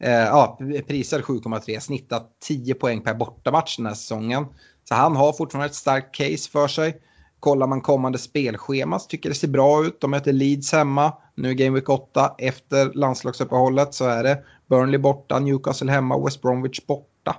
eh, 0.00 0.10
ja, 0.10 0.58
prisad 0.88 1.20
7,3, 1.20 1.80
snittat 1.80 2.30
10 2.40 2.74
poäng 2.74 3.00
per 3.00 3.14
bortamatch 3.14 3.76
den 3.76 3.86
här 3.86 3.94
säsongen. 3.94 4.46
Så 4.88 4.94
han 4.94 5.16
har 5.16 5.32
fortfarande 5.32 5.66
ett 5.66 5.74
starkt 5.74 6.14
case 6.14 6.50
för 6.50 6.68
sig. 6.68 7.02
Kollar 7.40 7.66
man 7.66 7.80
kommande 7.80 8.18
spelschema 8.18 8.98
så 8.98 9.08
tycker 9.08 9.28
det 9.28 9.34
ser 9.34 9.48
bra 9.48 9.84
ut. 9.84 10.00
De 10.00 10.10
möter 10.10 10.32
Leeds 10.32 10.72
hemma, 10.72 11.12
nu 11.34 11.54
Game 11.54 11.74
Week 11.74 11.88
8. 11.88 12.34
Efter 12.38 12.92
landslagsuppehållet 12.94 13.94
så 13.94 14.04
är 14.04 14.22
det 14.22 14.38
Burnley 14.68 14.98
borta, 14.98 15.38
Newcastle 15.38 15.92
hemma, 15.92 16.24
West 16.24 16.42
Bromwich 16.42 16.86
borta. 16.86 17.36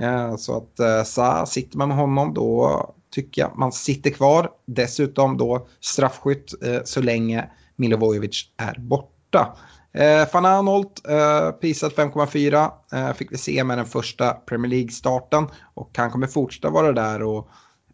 Eh, 0.00 0.36
så 0.36 0.56
att 0.56 0.80
eh, 0.80 1.02
Sa, 1.02 1.46
sitter 1.46 1.78
man 1.78 1.88
med 1.88 1.96
honom 1.96 2.34
då 2.34 2.94
tycker 3.10 3.42
jag 3.42 3.58
man 3.58 3.72
sitter 3.72 4.10
kvar. 4.10 4.50
Dessutom 4.66 5.36
då 5.36 5.66
straffskytt 5.80 6.62
eh, 6.62 6.80
så 6.84 7.00
länge 7.00 7.50
Milivojevic 7.80 8.44
är 8.56 8.74
borta. 8.78 9.56
Eh, 9.92 10.28
Van 10.32 10.46
Arnold, 10.46 10.88
eh, 11.08 11.50
prisat 11.50 11.94
5,4, 11.96 12.70
eh, 12.92 13.12
fick 13.12 13.32
vi 13.32 13.38
se 13.38 13.64
med 13.64 13.78
den 13.78 13.86
första 13.86 14.32
Premier 14.32 14.70
League-starten. 14.70 15.46
Och 15.74 15.90
han 15.96 16.10
kommer 16.10 16.26
fortsätta 16.26 16.70
vara 16.70 16.92
där 16.92 17.22
och 17.22 17.48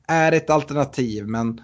är 0.09 0.32
ett 0.32 0.51
alternativ. 0.51 1.26
Men 1.26 1.61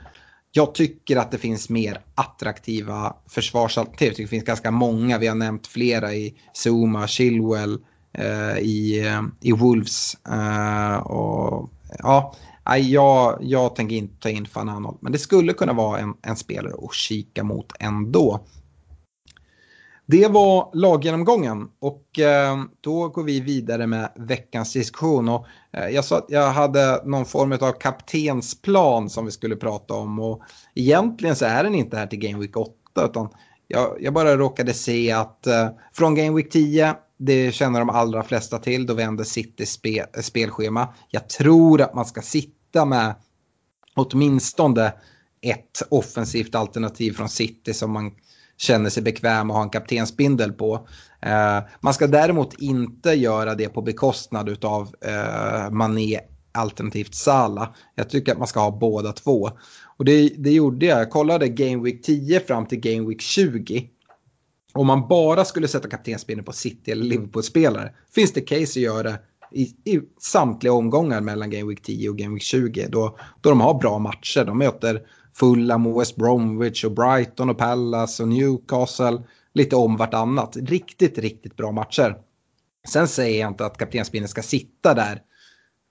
jag 0.53 0.75
tycker 0.75 1.17
att 1.17 1.31
det 1.31 1.39
finns 1.39 1.69
mer 1.69 2.01
attraktiva 2.15 3.17
försvarsalternativ. 3.29 4.09
Jag 4.09 4.17
tycker 4.17 4.23
det 4.23 4.29
finns 4.29 4.45
ganska 4.45 4.71
många. 4.71 5.19
Vi 5.19 5.27
har 5.27 5.35
nämnt 5.35 5.67
flera 5.67 6.15
i 6.15 6.35
Zuma, 6.65 7.07
Chilwell, 7.07 7.79
eh, 8.13 8.59
i, 8.59 9.07
eh, 9.07 9.23
i 9.41 9.53
Wolves. 9.53 10.15
Eh, 10.27 10.97
och, 10.97 11.71
ja, 11.99 12.35
jag, 12.65 13.39
jag 13.41 13.77
tänker 13.77 13.97
inte 13.97 14.21
ta 14.21 14.29
in 14.29 14.47
Van 14.53 14.99
Men 15.01 15.13
det 15.13 15.19
skulle 15.19 15.53
kunna 15.53 15.73
vara 15.73 15.99
en, 15.99 16.15
en 16.23 16.37
spelare 16.37 16.75
att 16.83 16.95
kika 16.95 17.45
mot 17.45 17.73
ändå. 17.79 18.41
Det 20.07 20.29
var 20.29 20.71
laggenomgången 20.73 21.69
och 21.79 22.19
eh, 22.19 22.63
då 22.81 23.09
går 23.09 23.23
vi 23.23 23.41
vidare 23.41 23.87
med 23.87 24.13
veckans 24.17 24.73
diskussion. 24.73 25.29
Och, 25.29 25.47
eh, 25.73 25.89
jag 25.89 26.05
sa 26.05 26.19
att 26.19 26.27
jag 26.29 26.51
hade 26.51 27.03
någon 27.05 27.25
form 27.25 27.53
av 27.53 27.73
kaptensplan 27.73 29.11
som 29.11 29.25
vi 29.25 29.31
skulle 29.31 29.57
prata 29.57 29.95
om 29.95 30.19
och 30.19 30.43
egentligen 30.75 31.37
så 31.37 31.45
är 31.45 31.65
den 31.65 31.75
inte 31.75 31.97
här 31.97 32.07
till 32.07 32.19
Game 32.19 32.39
Week 32.39 32.57
8 32.57 32.73
utan 33.05 33.29
jag, 33.69 33.97
jag 34.01 34.15
bara 34.15 34.37
råkade 34.37 34.75
se 34.75 35.13
att 35.13 35.47
eh, 35.47 35.69
från 35.93 36.15
Game 36.15 36.37
Week 36.37 36.51
10 36.51 36.95
det 37.25 37.55
känner 37.55 37.79
de 37.79 37.91
allra 37.91 38.23
flesta 38.23 38.59
till. 38.59 38.87
Då 38.87 38.95
vänder 38.95 39.25
City 39.25 39.67
spe, 39.67 39.99
eh, 39.99 40.23
spelschema. 40.23 40.95
Jag 41.11 41.29
tror 41.29 41.81
att 41.81 41.95
man 41.95 42.05
ska 42.05 42.23
sitta 42.23 42.85
med 42.85 43.15
åtminstone 43.95 44.93
ett 45.41 45.83
offensivt 45.89 46.55
alternativ 46.55 47.13
från 47.13 47.29
City 47.29 47.75
som 47.75 47.91
man 47.91 48.11
känner 48.57 48.91
sig 48.91 49.03
bekväm 49.03 49.51
att 49.51 49.57
ha 49.57 49.63
en 49.63 49.71
kaptensbindel 49.71 50.53
på. 50.53 50.89
Eh, 51.23 51.59
man 51.81 51.95
ska 51.95 52.07
däremot 52.07 52.61
inte 52.61 53.11
göra 53.11 53.55
det 53.55 53.69
på 53.69 53.83
bekostnad 53.83 54.65
av 54.65 54.95
eh, 55.01 55.71
Mané 55.71 56.21
alternativt 56.53 57.15
Sala. 57.15 57.75
Jag 57.95 58.11
tycker 58.11 58.33
att 58.33 58.39
man 58.39 58.49
ska 58.49 58.61
ha 58.61 58.79
båda 58.79 59.13
två. 59.13 59.51
Och 59.97 60.05
det, 60.05 60.29
det 60.29 60.51
gjorde 60.51 60.87
jag. 60.87 61.01
Jag 61.01 61.11
kollade 61.11 61.49
Game 61.49 61.83
Week 61.83 62.03
10 62.03 62.41
fram 62.41 62.67
till 62.67 62.81
Game 62.81 63.09
Week 63.09 63.21
20. 63.21 63.89
Om 64.73 64.87
man 64.87 65.09
bara 65.09 65.45
skulle 65.45 65.69
sätta 65.69 65.89
kaptensbindeln 65.89 66.45
på 66.45 66.53
City 66.53 66.91
eller 66.91 67.05
Liverpool-spelare 67.05 67.93
finns 68.15 68.33
det 68.33 68.41
case 68.41 68.63
att 68.63 68.77
göra 68.77 69.15
i, 69.53 69.63
i 69.63 70.01
samtliga 70.21 70.73
omgångar 70.73 71.21
mellan 71.21 71.51
Game 71.51 71.69
Week 71.69 71.83
10 71.83 72.09
och 72.09 72.19
Game 72.19 72.35
Week 72.35 72.43
20. 72.43 72.87
Då, 72.89 73.19
då 73.41 73.51
de 73.51 73.61
har 73.61 73.75
bra 73.75 73.99
matcher. 73.99 74.45
De 74.45 74.59
möter 74.59 75.03
Fulham 75.35 75.87
och 75.87 76.01
West 76.01 76.17
Bromwich 76.17 76.85
och 76.85 76.93
Brighton 76.93 77.51
och 77.51 77.59
Palace 77.59 78.23
och 78.23 78.29
Newcastle. 78.29 79.23
Lite 79.55 79.77
om 79.77 79.97
vartannat. 79.97 80.57
Riktigt, 80.57 81.19
riktigt 81.19 81.57
bra 81.57 81.73
matcher. 81.73 82.17
Sen 82.89 83.09
säger 83.09 83.41
jag 83.41 83.51
inte 83.51 83.67
att 83.67 83.79
kaptensbindeln 83.79 84.29
ska 84.29 84.43
sitta 84.43 84.95
där 84.95 85.23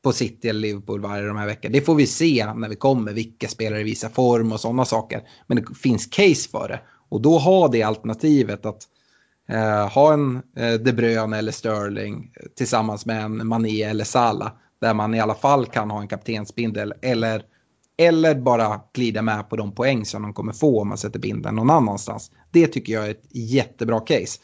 på 0.03 0.11
City 0.11 0.49
eller 0.49 0.59
Liverpool 0.59 1.01
varje 1.01 1.27
de 1.27 1.37
här 1.37 1.45
veckorna. 1.45 1.73
Det 1.73 1.81
får 1.81 1.95
vi 1.95 2.07
se 2.07 2.53
när 2.55 2.69
vi 2.69 2.75
kommer, 2.75 3.13
vilka 3.13 3.47
spelare 3.47 3.83
visar 3.83 4.09
form 4.09 4.51
och 4.51 4.59
sådana 4.59 4.85
saker. 4.85 5.21
Men 5.47 5.57
det 5.57 5.75
finns 5.75 6.05
case 6.05 6.49
för 6.49 6.67
det. 6.67 6.79
Och 7.11 7.21
då 7.21 7.37
ha 7.37 7.67
det 7.67 7.83
alternativet 7.83 8.65
att 8.65 8.83
eh, 9.49 9.89
ha 9.89 10.13
en 10.13 10.41
eh, 10.55 10.73
De 10.73 10.93
Bruyne 10.93 11.37
eller 11.37 11.51
Sterling 11.51 12.31
tillsammans 12.55 13.05
med 13.05 13.23
en 13.23 13.47
Mané 13.47 13.83
eller 13.83 14.03
Salah. 14.03 14.51
Där 14.81 14.93
man 14.93 15.13
i 15.13 15.19
alla 15.19 15.35
fall 15.35 15.65
kan 15.65 15.91
ha 15.91 16.01
en 16.01 16.07
kaptensbindel 16.07 16.93
eller, 17.01 17.43
eller 17.97 18.35
bara 18.35 18.81
glida 18.93 19.21
med 19.21 19.49
på 19.49 19.55
de 19.55 19.75
poäng 19.75 20.05
som 20.05 20.21
de 20.21 20.33
kommer 20.33 20.53
få 20.53 20.81
om 20.81 20.87
man 20.87 20.97
sätter 20.97 21.19
bindeln 21.19 21.55
någon 21.55 21.69
annanstans. 21.69 22.31
Det 22.51 22.67
tycker 22.67 22.93
jag 22.93 23.05
är 23.05 23.11
ett 23.11 23.27
jättebra 23.31 23.99
case. 23.99 24.39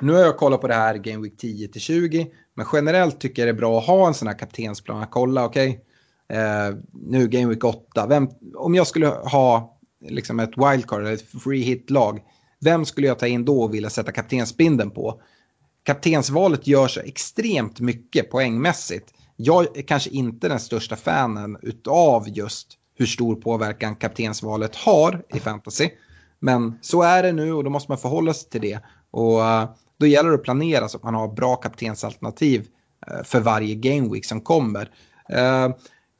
Nu 0.00 0.12
har 0.12 0.20
jag 0.20 0.36
kollat 0.36 0.60
på 0.60 0.68
det 0.68 0.74
här 0.74 0.94
Game 0.94 1.22
Week 1.22 1.36
10 1.38 1.68
till 1.68 1.80
20. 1.80 2.26
Men 2.54 2.66
generellt 2.72 3.20
tycker 3.20 3.42
jag 3.42 3.54
det 3.54 3.58
är 3.58 3.60
bra 3.60 3.78
att 3.78 3.86
ha 3.86 4.06
en 4.06 4.14
sån 4.14 4.28
här 4.28 4.38
kaptensplan. 4.38 5.02
Att 5.02 5.10
kolla, 5.10 5.44
okej. 5.44 5.84
Okay, 6.28 6.38
eh, 6.38 6.74
nu 6.92 7.28
Game 7.28 7.46
Week 7.46 7.64
8. 7.64 8.06
Vem, 8.06 8.28
om 8.54 8.74
jag 8.74 8.86
skulle 8.86 9.06
ha 9.06 9.78
liksom 10.08 10.40
ett 10.40 10.52
wildcard 10.56 11.00
eller 11.00 11.12
ett 11.12 11.42
free 11.44 11.62
hit-lag. 11.62 12.20
Vem 12.60 12.84
skulle 12.84 13.06
jag 13.06 13.18
ta 13.18 13.26
in 13.26 13.44
då 13.44 13.62
och 13.62 13.74
vilja 13.74 13.90
sätta 13.90 14.12
kaptensbinden 14.12 14.90
på? 14.90 15.22
Kaptensvalet 15.82 16.66
gör 16.66 16.88
så 16.88 17.00
extremt 17.00 17.80
mycket 17.80 18.30
poängmässigt. 18.30 19.14
Jag 19.36 19.76
är 19.76 19.82
kanske 19.82 20.10
inte 20.10 20.48
den 20.48 20.60
största 20.60 20.96
fanen 20.96 21.56
utav 21.62 22.28
just 22.28 22.78
hur 22.94 23.06
stor 23.06 23.34
påverkan 23.34 23.96
kaptensvalet 23.96 24.76
har 24.76 25.22
i 25.34 25.40
fantasy. 25.40 25.90
Men 26.38 26.78
så 26.80 27.02
är 27.02 27.22
det 27.22 27.32
nu 27.32 27.52
och 27.52 27.64
då 27.64 27.70
måste 27.70 27.90
man 27.90 27.98
förhålla 27.98 28.34
sig 28.34 28.50
till 28.50 28.60
det. 28.60 28.78
Och 29.10 29.44
eh, 29.44 29.68
då 29.98 30.06
gäller 30.06 30.30
det 30.30 30.34
att 30.34 30.42
planera 30.42 30.88
så 30.88 30.96
att 30.96 31.02
man 31.02 31.14
har 31.14 31.28
bra 31.28 31.56
kaptensalternativ 31.56 32.66
eh, 33.06 33.24
för 33.24 33.40
varje 33.40 33.74
gameweek 33.74 34.24
som 34.24 34.40
kommer. 34.40 34.90
Eh, 35.28 35.68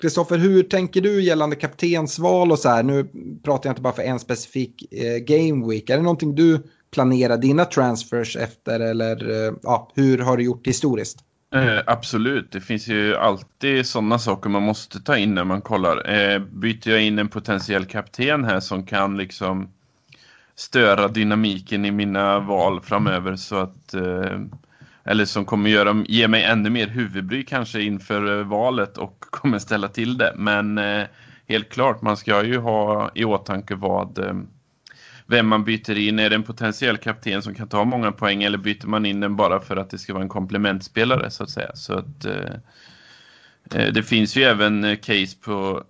Kristoffer, 0.03 0.39
hur 0.39 0.63
tänker 0.63 1.01
du 1.01 1.23
gällande 1.23 1.57
kaptensval 1.57 2.53
och 2.53 2.59
så 2.59 2.69
här? 2.69 2.83
Nu 2.83 3.09
pratar 3.45 3.69
jag 3.69 3.73
inte 3.73 3.83
bara 3.83 3.93
för 3.93 4.03
en 4.03 4.19
specifik 4.19 4.93
eh, 4.93 5.19
gameweek. 5.19 5.91
Är 5.91 5.97
det 5.97 6.03
någonting 6.03 6.35
du 6.35 6.63
planerar 6.91 7.37
dina 7.37 7.65
transfers 7.65 8.37
efter 8.37 8.81
eller 8.81 9.31
eh, 9.31 9.55
ja, 9.63 9.91
hur 9.95 10.19
har 10.19 10.37
du 10.37 10.45
gjort 10.45 10.67
historiskt? 10.67 11.19
Eh, 11.55 11.79
absolut, 11.87 12.53
det 12.53 12.61
finns 12.61 12.89
ju 12.89 13.17
alltid 13.17 13.87
sådana 13.87 14.19
saker 14.19 14.51
man 14.51 14.63
måste 14.63 15.01
ta 15.01 15.17
in 15.17 15.35
när 15.35 15.45
man 15.45 15.61
kollar. 15.61 16.11
Eh, 16.11 16.39
byter 16.39 16.89
jag 16.89 17.03
in 17.03 17.19
en 17.19 17.29
potentiell 17.29 17.85
kapten 17.85 18.45
här 18.45 18.61
som 18.61 18.87
kan 18.87 19.17
liksom 19.17 19.69
störa 20.55 21.09
dynamiken 21.09 21.85
i 21.85 21.91
mina 21.91 22.41
val 22.41 22.81
framöver 22.81 23.37
så 23.37 23.57
att 23.57 23.95
eh, 23.95 24.41
eller 25.05 25.25
som 25.25 25.45
kommer 25.45 25.71
göra, 25.71 26.05
ge 26.09 26.29
mig 26.29 26.45
ännu 26.45 26.71
mer 26.71 26.87
huvudbry 26.87 27.45
kanske 27.45 27.83
inför 27.83 28.39
eh, 28.39 28.47
valet 28.47 28.99
och 28.99 29.21
kommer 29.31 29.59
ställa 29.59 29.89
till 29.89 30.19
det. 30.19 30.33
Men 30.37 30.79
eh, 30.79 31.05
helt 31.49 31.69
klart, 31.69 32.03
man 32.03 32.17
ska 32.17 32.45
ju 32.45 32.59
ha 32.59 33.11
i 33.15 33.25
åtanke 33.25 33.75
vad 33.75 34.19
eh, 34.19 34.35
vem 35.27 35.49
man 35.49 35.65
byter 35.65 35.99
in. 35.99 36.19
Är 36.19 36.31
det 36.31 36.37
en 36.37 36.43
potentiell 36.43 36.97
kapten 36.97 37.43
som 37.43 37.55
kan 37.55 37.69
ta 37.69 37.85
många 37.85 38.13
poäng 38.13 38.43
eller 38.43 38.59
byter 38.59 38.87
man 38.87 39.07
in 39.07 39.21
den 39.21 39.37
bara 39.37 39.61
för 39.61 39.77
att 39.77 39.91
det 39.91 39.99
ska 39.99 40.13
vara 40.13 40.23
en 40.23 40.29
komplementspelare 40.29 41.31
så 41.31 41.43
att 41.43 41.51
säga. 41.51 41.71
Så 41.75 41.95
att 41.95 42.25
eh, 42.25 42.55
eh 43.75 43.93
det 43.93 44.03
finns 44.03 44.37
ju 44.37 44.43
även 44.43 44.85
eh, 44.85 44.97
case 44.97 45.37
på 45.45 45.85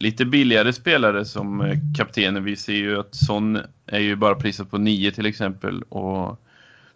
lite 0.00 0.24
billigare 0.24 0.72
spelare 0.72 1.24
som 1.24 1.74
kaptener. 1.96 2.40
Vi 2.40 2.56
ser 2.56 2.72
ju 2.72 3.00
att 3.00 3.14
Son 3.14 3.58
är 3.86 3.98
ju 3.98 4.16
bara 4.16 4.34
prisat 4.34 4.70
på 4.70 4.78
9 4.78 5.10
till 5.10 5.26
exempel 5.26 5.82
och 5.82 6.45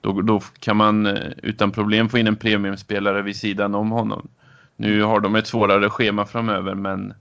då, 0.01 0.23
då 0.23 0.41
kan 0.59 0.77
man 0.77 1.07
eh, 1.07 1.31
utan 1.43 1.73
problem 1.73 2.09
få 2.09 2.19
in 2.19 2.27
en 2.27 2.37
premiumspelare 2.37 3.23
vid 3.23 3.37
sidan 3.37 3.75
om 3.75 3.91
honom. 3.91 4.29
Nu 4.77 5.03
har 5.03 5.21
de 5.21 5.37
ett 5.37 5.47
svårare 5.47 5.91
schema 5.91 6.27
framöver, 6.27 6.75
men 6.75 7.15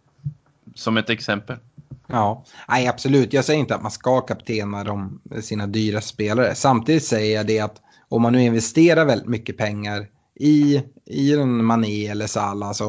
som 0.75 0.97
ett 0.97 1.09
exempel. 1.09 1.57
Ja, 2.07 2.45
nej 2.67 2.88
absolut. 2.88 3.34
Jag 3.34 3.45
säger 3.45 3.59
inte 3.59 3.75
att 3.75 3.82
man 3.82 3.91
ska 3.91 4.21
kaptena 4.21 4.84
de, 4.84 5.21
sina 5.41 5.67
dyra 5.67 6.01
spelare. 6.01 6.55
Samtidigt 6.55 7.05
säger 7.05 7.36
jag 7.36 7.47
det 7.47 7.59
att 7.59 7.82
om 8.09 8.21
man 8.21 8.34
nu 8.34 8.41
investerar 8.41 9.05
väldigt 9.05 9.27
mycket 9.27 9.57
pengar 9.57 10.07
i, 10.36 10.84
i 11.05 11.34
en 11.34 11.65
Mané 11.65 12.07
eller 12.07 12.27
Salah 12.27 12.71
så 12.71 12.88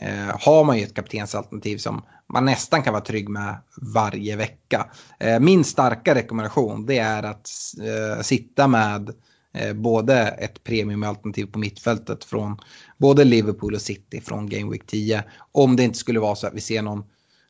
eh, 0.00 0.36
har 0.40 0.64
man 0.64 0.78
ju 0.78 0.84
ett 0.84 0.94
kaptensalternativ 0.94 1.78
som 1.78 2.02
man 2.32 2.44
nästan 2.44 2.82
kan 2.82 2.92
vara 2.92 3.04
trygg 3.04 3.28
med 3.28 3.56
varje 3.94 4.36
vecka. 4.36 4.90
Eh, 5.20 5.40
min 5.40 5.64
starka 5.64 6.14
rekommendation 6.14 6.86
det 6.86 6.98
är 6.98 7.22
att 7.22 7.50
eh, 7.80 8.22
sitta 8.22 8.68
med 8.68 9.10
eh, 9.52 9.72
både 9.72 10.14
ett 10.28 10.64
premiumalternativ 10.64 11.46
på 11.46 11.58
mittfältet 11.58 12.24
från 12.24 12.60
både 12.98 13.24
Liverpool 13.24 13.74
och 13.74 13.82
City 13.82 14.20
från 14.20 14.48
Game 14.48 14.70
Week 14.70 14.86
10. 14.86 15.24
Om 15.52 15.76
det 15.76 15.82
inte 15.82 15.98
skulle 15.98 16.20
vara 16.20 16.34
så 16.34 16.46
att 16.46 16.54
vi 16.54 16.60
ser 16.60 16.82
någon 16.82 17.04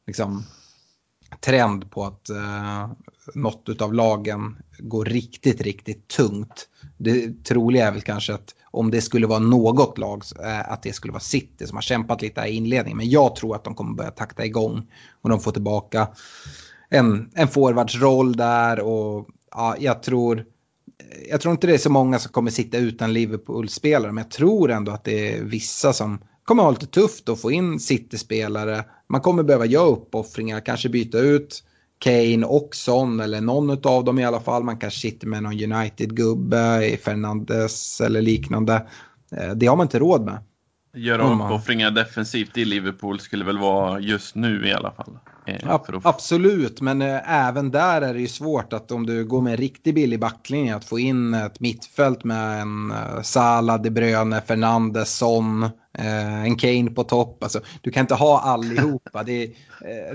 liksom, 0.07 0.45
trend 1.41 1.91
på 1.91 2.05
att 2.05 2.31
eh, 2.31 2.91
något 3.35 3.81
av 3.81 3.95
lagen 3.95 4.57
går 4.79 5.05
riktigt, 5.05 5.61
riktigt 5.61 6.09
tungt. 6.09 6.69
Det 6.99 7.45
troliga 7.45 7.87
är 7.87 7.93
väl 7.93 8.03
kanske 8.03 8.35
att 8.35 8.55
om 8.77 8.91
det 8.91 9.01
skulle 9.01 9.27
vara 9.27 9.39
något 9.39 9.99
lag, 9.99 10.23
eh, 10.43 10.73
att 10.73 10.83
det 10.83 10.93
skulle 10.93 11.13
vara 11.13 11.21
City 11.21 11.67
som 11.67 11.77
har 11.77 11.83
kämpat 11.83 12.23
lite 12.23 12.41
i 12.41 12.55
inledningen. 12.55 12.97
Men 12.97 13.11
jag 13.11 13.37
tror 13.37 13.57
att 13.57 13.65
de 13.65 13.75
kommer 13.75 13.95
börja 13.95 14.11
takta 14.11 14.45
igång 14.45 14.87
och 15.23 15.31
de 15.31 15.41
får 15.41 15.53
tillbaka 15.53 16.09
en, 16.91 17.31
en 17.35 17.49
forwardsroll 17.49 18.37
där 18.37 18.81
och 18.81 19.29
ja, 19.51 19.77
jag 19.79 20.03
tror 20.03 20.45
jag 21.31 21.41
tror 21.41 21.53
inte 21.53 21.67
det 21.67 21.75
är 21.75 21.79
så 21.79 21.91
många 21.91 22.19
som 22.19 22.33
kommer 22.33 22.51
sitta 22.51 22.79
utan 22.79 23.13
Liverpool-spelare, 23.13 24.13
men 24.13 24.25
jag 24.25 24.31
tror 24.31 24.71
ändå 24.71 24.93
att 24.93 25.05
det 25.05 25.33
är 25.33 25.43
vissa 25.43 25.93
som 25.93 26.19
kommer 26.45 26.63
ha 26.63 26.71
lite 26.71 26.87
tufft 26.87 27.29
att 27.29 27.41
få 27.41 27.51
in 27.51 27.81
City-spelare. 27.81 28.85
Man 29.09 29.21
kommer 29.21 29.43
behöva 29.43 29.67
göra 29.67 29.87
uppoffringar, 29.87 30.61
kanske 30.61 30.89
byta 30.89 31.19
ut 31.19 31.63
Kane 31.99 32.47
och 32.47 32.75
Son 32.75 33.21
eller 33.21 33.41
någon 33.41 33.71
av 33.71 34.05
dem 34.05 34.19
i 34.19 34.25
alla 34.25 34.41
fall. 34.41 34.65
Man 34.65 34.79
kanske 34.79 35.01
sitter 35.01 35.27
med 35.27 35.43
någon 35.43 35.73
United-gubbe 35.73 36.87
i 36.87 36.97
Fernandes 36.97 38.01
eller 38.01 38.23
liknande. 38.23 38.87
Eh, 39.33 39.51
det 39.51 39.67
har 39.67 39.77
man 39.77 39.85
inte 39.85 39.99
råd 39.99 40.25
med. 40.25 40.39
Göra 40.95 41.35
uppoffringar 41.35 41.91
defensivt 41.91 42.59
i 42.59 42.65
Liverpool 42.65 43.21
skulle 43.21 43.45
väl 43.45 43.59
vara 43.59 44.01
just 44.01 44.35
nu 44.35 44.69
i 44.69 44.73
alla 44.73 44.93
fall. 44.93 45.19
Eh, 45.47 45.71
att... 45.71 45.87
Absolut, 46.03 46.81
men 46.81 47.03
äh, 47.03 47.47
även 47.49 47.71
där 47.71 48.03
är 48.03 48.15
det 48.15 48.21
ju 48.21 48.29
svårt 48.29 48.73
att 48.73 48.93
om 48.93 49.07
du 49.07 49.25
går 49.25 49.41
med 49.41 49.51
en 49.51 49.57
riktigt 49.57 49.95
billig 49.95 50.21
backlinje 50.21 50.77
att 50.77 50.85
få 50.85 50.99
in 50.99 51.35
ett 51.35 51.61
mittfält 51.61 52.25
med 52.25 52.61
en 52.61 52.93
Salah, 53.23 53.83
De 53.83 53.91
Bruyne, 53.91 54.41
Fernandes, 54.41 55.17
Son, 55.17 55.63
uh, 55.99 56.45
en 56.45 56.57
Kane 56.57 56.91
på 56.91 57.05
topp. 57.05 57.43
Alltså, 57.43 57.61
du 57.81 57.91
kan 57.91 58.01
inte 58.01 58.15
ha 58.15 58.41
allihopa. 58.41 59.23
det, 59.23 59.53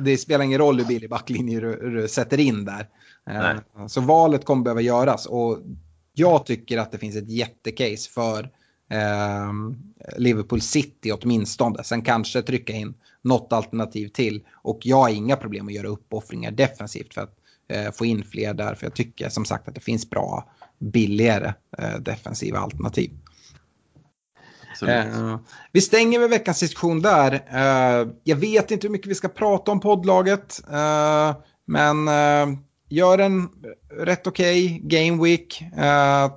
det 0.01 0.17
spelar 0.17 0.45
ingen 0.45 0.59
roll 0.59 0.79
hur 0.79 0.85
billig 0.85 1.09
backlinje 1.09 1.59
du, 1.59 1.89
du 1.89 2.07
sätter 2.07 2.39
in 2.39 2.65
där. 2.65 2.87
så 3.87 4.01
valet 4.01 4.45
kommer 4.45 4.63
behöva 4.63 4.81
göras 4.81 5.25
och 5.25 5.57
jag 6.13 6.45
tycker 6.45 6.77
att 6.77 6.91
det 6.91 6.97
finns 6.97 7.15
ett 7.15 7.29
jättecase 7.29 8.09
för 8.09 8.49
Liverpool 10.17 10.61
City 10.61 11.11
åtminstone. 11.11 11.83
Sen 11.83 12.01
kanske 12.01 12.41
trycka 12.41 12.73
in 12.73 12.93
något 13.23 13.53
alternativ 13.53 14.07
till. 14.07 14.45
Och 14.53 14.79
jag 14.81 14.97
har 14.97 15.09
inga 15.09 15.35
problem 15.35 15.67
att 15.67 15.73
göra 15.73 15.87
uppoffringar 15.87 16.51
defensivt 16.51 17.13
för 17.13 17.21
att 17.21 17.35
eh, 17.67 17.91
få 17.91 18.05
in 18.05 18.23
fler 18.23 18.53
där. 18.53 18.75
För 18.75 18.85
jag 18.85 18.95
tycker 18.95 19.29
som 19.29 19.45
sagt 19.45 19.67
att 19.67 19.75
det 19.75 19.81
finns 19.81 20.09
bra, 20.09 20.51
billigare 20.79 21.53
eh, 21.77 21.95
defensiva 21.99 22.59
alternativ. 22.59 23.11
Eh, 24.87 25.39
vi 25.71 25.81
stänger 25.81 26.19
med 26.19 26.29
veckans 26.29 26.59
diskussion 26.59 27.01
där. 27.01 27.33
Eh, 27.33 28.07
jag 28.23 28.35
vet 28.35 28.71
inte 28.71 28.87
hur 28.87 28.91
mycket 28.91 29.07
vi 29.07 29.15
ska 29.15 29.27
prata 29.27 29.71
om 29.71 29.79
poddlaget. 29.79 30.61
Eh, 30.71 31.35
men 31.65 32.07
eh, 32.07 32.57
gör 32.89 33.17
en 33.17 33.49
rätt 33.99 34.27
okej 34.27 34.65
okay 34.65 34.79
game 34.79 35.23
week. 35.23 35.63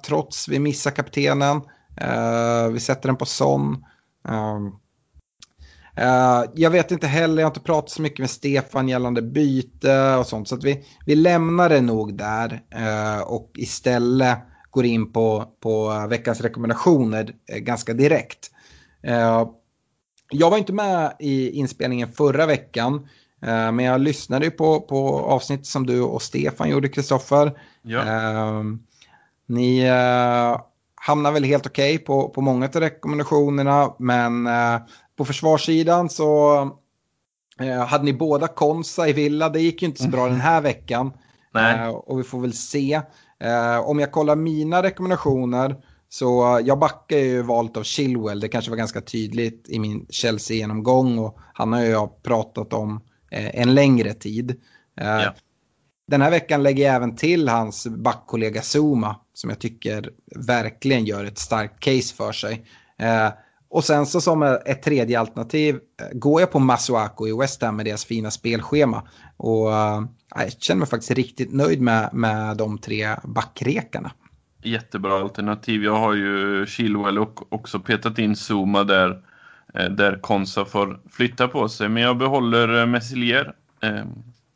trots 0.07 0.49
vi 0.49 0.59
missar 0.59 0.91
kaptenen. 0.91 1.61
vi 2.73 2.81
sätter 2.81 3.09
den 3.09 3.17
på 3.17 3.27
sån. 3.27 3.85
Uh, 6.01 6.45
jag 6.55 6.71
vet 6.71 6.91
inte 6.91 7.07
heller, 7.07 7.43
jag 7.43 7.47
har 7.47 7.51
inte 7.51 7.61
pratat 7.61 7.91
så 7.91 8.03
mycket 8.03 8.19
med 8.19 8.31
Stefan 8.31 8.89
gällande 8.89 9.23
byte 9.23 10.15
och 10.15 10.27
sånt. 10.27 10.49
Så 10.49 10.55
att 10.55 10.65
vi, 10.65 10.85
vi 11.07 11.15
lämnar 11.15 11.69
det 11.69 11.81
nog 11.81 12.15
där 12.15 12.63
uh, 12.79 13.23
och 13.23 13.51
istället 13.55 14.39
går 14.71 14.85
in 14.85 15.13
på, 15.13 15.45
på 15.61 16.07
veckans 16.11 16.41
rekommendationer 16.41 17.35
uh, 17.55 17.59
ganska 17.59 17.93
direkt. 17.93 18.51
jag 20.31 20.51
var 20.51 20.59
inte 20.59 20.73
med 20.73 21.17
i 21.19 21.51
inspelningen 21.51 22.13
förra 22.13 22.47
veckan. 22.47 23.09
men 23.41 23.79
jag 23.79 24.01
lyssnade 24.01 24.51
på, 24.51 24.81
på 24.81 25.19
avsnitt 25.19 25.67
som 25.67 25.87
du 25.87 26.01
och 26.01 26.23
Stefan 26.23 26.69
gjorde, 26.69 26.89
Kristoffer. 26.89 27.59
Ja. 27.83 28.63
ni 29.47 29.91
hamnar 30.95 31.33
väl 31.33 31.45
helt 31.45 31.67
okej 31.67 31.95
okay 31.95 32.05
på, 32.05 32.29
på 32.29 32.41
många 32.41 32.67
av 32.67 32.81
rekommendationerna, 32.81 33.95
men 33.99 34.49
på 35.17 35.25
försvarssidan 35.25 36.09
så 36.11 36.59
Eh, 37.61 37.87
hade 37.87 38.05
ni 38.05 38.13
båda 38.13 38.49
Konsa 38.49 39.09
i 39.09 39.13
Villa, 39.13 39.49
det 39.49 39.61
gick 39.61 39.83
ju 39.83 39.89
inte 39.89 40.03
så 40.03 40.09
bra 40.09 40.29
den 40.29 40.41
här 40.41 40.61
veckan. 40.61 41.13
Eh, 41.75 41.89
och 41.89 42.19
vi 42.19 42.25
får 42.25 42.41
väl 42.41 42.53
se. 42.53 43.01
Eh, 43.41 43.79
om 43.89 43.99
jag 43.99 44.13
kollar 44.13 44.37
mina 44.37 44.83
rekommendationer 44.83 45.77
så 46.09 46.61
jag 46.65 46.79
backar 46.79 47.17
ju 47.19 47.43
valet 47.43 47.77
av 47.77 47.83
Chilwell. 47.83 48.41
Det 48.41 48.49
kanske 48.49 48.71
var 48.71 48.79
ganska 48.79 49.01
tydligt 49.01 49.69
i 49.69 49.79
min 49.79 50.07
Chelsea-genomgång 50.11 51.19
och 51.19 51.39
han 51.55 51.73
har 51.73 51.81
jag 51.81 52.23
pratat 52.23 52.73
om 52.73 53.01
eh, 53.31 53.61
en 53.61 53.75
längre 53.75 54.15
tid. 54.15 54.51
Eh, 55.01 55.07
Ja. 55.07 55.35
Den 56.07 56.23
här 56.23 56.31
veckan 56.31 56.63
lägger 56.63 56.87
jag 56.87 56.95
även 56.95 57.17
till 57.17 57.49
hans 57.49 57.87
backkollega 57.87 58.61
Zuma 58.63 59.17
som 59.35 59.51
jag 59.51 59.59
tycker 59.59 60.11
verkligen 60.37 61.05
gör 61.05 61.25
ett 61.25 61.39
starkt 61.39 61.81
case 61.81 62.15
för 62.15 62.33
sig. 62.33 62.67
Och 63.75 63.85
sen 63.85 64.07
så 64.07 64.21
som 64.21 64.43
ett 64.43 64.83
tredje 64.83 65.21
alternativ 65.21 65.75
eh, 65.75 66.07
går 66.13 66.41
jag 66.41 66.51
på 66.51 66.59
Masuako 66.59 67.29
i 67.29 67.33
West 67.41 67.63
Ham 67.63 67.77
med 67.77 67.87
deras 67.87 68.05
fina 68.05 68.31
spelschema. 68.31 69.03
Och 69.37 69.73
eh, 69.73 70.03
jag 70.35 70.53
känner 70.53 70.79
mig 70.79 70.89
faktiskt 70.89 71.11
riktigt 71.11 71.53
nöjd 71.53 71.81
med, 71.81 72.11
med 72.13 72.57
de 72.57 72.79
tre 72.79 73.09
backrekarna. 73.25 74.11
Jättebra 74.63 75.21
alternativ. 75.21 75.85
Jag 75.85 75.97
har 75.97 76.15
ju 76.15 76.67
Chilwell 76.67 77.19
och 77.19 77.53
också 77.53 77.81
petat 77.81 78.19
in 78.19 78.35
Zuma 78.35 78.85
där, 78.85 79.23
eh, 79.75 79.91
där 79.91 80.19
Konsa 80.21 80.65
får 80.65 81.01
flytta 81.11 81.49
på 81.49 81.69
sig. 81.69 81.89
Men 81.89 82.03
jag 82.03 82.19
behåller 82.19 82.87
Messilier. 82.87 83.55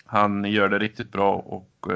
Han 0.05 0.45
gör 0.45 0.69
det 0.69 0.79
riktigt 0.79 1.13
bra 1.13 1.35
och 1.35 1.87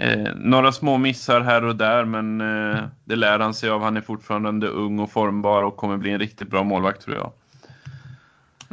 eh, 0.00 0.34
några 0.36 0.72
små 0.72 0.98
missar 0.98 1.40
här 1.40 1.64
och 1.64 1.76
där 1.76 2.04
men 2.04 2.40
eh, 2.40 2.82
det 3.04 3.16
lär 3.16 3.38
han 3.38 3.54
sig 3.54 3.70
av. 3.70 3.82
Han 3.82 3.96
är 3.96 4.00
fortfarande 4.00 4.68
ung 4.68 4.98
och 4.98 5.10
formbar 5.10 5.62
och 5.62 5.76
kommer 5.76 5.96
bli 5.96 6.10
en 6.10 6.18
riktigt 6.18 6.50
bra 6.50 6.62
målvakt 6.62 7.02
tror 7.02 7.16
jag. 7.16 7.32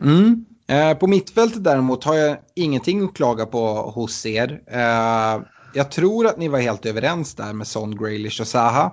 Mm. 0.03 0.45
Eh, 0.67 0.97
på 0.97 1.07
mittfältet 1.07 1.63
däremot 1.63 2.03
har 2.03 2.15
jag 2.15 2.37
ingenting 2.55 3.05
att 3.05 3.15
klaga 3.15 3.45
på 3.45 3.67
hos 3.73 4.25
er. 4.25 4.61
Eh, 4.67 5.41
jag 5.73 5.91
tror 5.91 6.27
att 6.27 6.37
ni 6.37 6.47
var 6.47 6.59
helt 6.59 6.85
överens 6.85 7.35
där 7.35 7.53
med 7.53 7.67
Son, 7.67 7.97
Graylish 7.97 8.41
och 8.41 8.47
Zaha. 8.47 8.91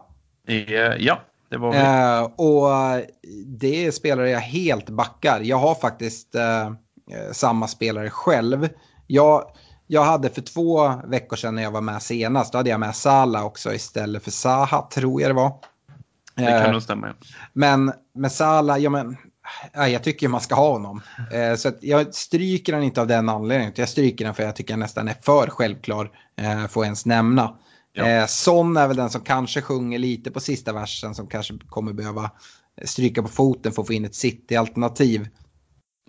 Eh, 0.49 0.77
ja, 0.99 1.21
det 1.49 1.57
var 1.57 1.73
vi. 1.73 1.79
Och 2.37 3.05
det 3.47 3.87
är 3.87 3.91
spelare 3.91 4.31
jag 4.31 4.41
helt 4.41 4.91
backar. 4.91 5.41
Jag 5.43 5.57
har 5.57 5.75
faktiskt 5.75 6.37
samma 7.33 7.69
spelare 7.69 8.11
själv. 8.11 8.69
Jag, 9.07 9.45
jag 9.87 10.05
hade 10.05 10.31
för 10.31 10.43
två 10.43 10.93
veckor 11.05 11.37
sedan 11.37 11.55
när 11.55 11.63
jag 11.63 11.71
var 11.71 11.81
med 11.81 12.03
senast, 12.03 12.53
då 12.53 12.59
hade 12.59 12.71
jag 12.71 12.81
med 12.81 12.97
Salah 12.97 13.45
också 13.45 13.75
istället 13.75 14.25
för 14.25 14.31
Zaha, 14.31 14.89
tror 14.93 15.21
jag 15.23 15.31
det 15.31 15.35
var. 15.35 15.53
Det 16.35 16.43
kan 16.45 16.53
Eh, 16.63 16.73
nog 16.73 16.83
stämma. 16.83 17.07
ja. 17.07 17.15
men 17.53 17.93
med 18.15 18.33
Salah, 18.33 18.79
ja 18.79 18.91
men, 18.91 19.17
ja, 19.73 19.89
jag 19.89 20.03
tycker 20.03 20.29
man 20.29 20.41
ska 20.41 20.55
ha 20.55 20.73
honom. 20.73 21.03
Eh, 21.33 21.55
så 21.57 21.73
jag 21.81 22.15
stryker 22.15 22.73
den 22.73 22.83
inte 22.83 23.01
av 23.01 23.07
den 23.07 23.29
anledningen, 23.29 23.73
jag 23.77 23.89
stryker 23.89 24.25
den 24.25 24.35
för 24.35 24.43
jag 24.43 24.57
tycker 24.57 24.73
jag 24.73 24.79
nästan 24.79 25.09
är 25.09 25.17
för 25.23 25.47
självklar 25.51 26.11
eh, 26.37 26.67
för 26.67 26.81
att 26.81 26.85
ens 26.85 27.07
nämna. 27.07 27.57
Ja. 27.97 28.27
Son 28.27 28.77
är 28.77 28.89
väl 28.89 28.97
den 28.97 29.11
som 29.11 29.21
kanske 29.21 29.63
sjunger 29.63 29.99
lite 29.99 30.31
på 30.31 30.41
sista 30.41 30.73
versen, 30.73 31.15
som 31.15 31.27
kanske 31.27 31.55
kommer 31.69 31.93
behöva 31.93 32.31
stryka 32.85 33.23
på 33.23 33.29
foten 33.29 33.73
för 33.73 33.83
att 33.83 33.87
få 33.87 33.93
in 33.93 34.05
ett 34.05 34.15
City-alternativ. 34.15 35.29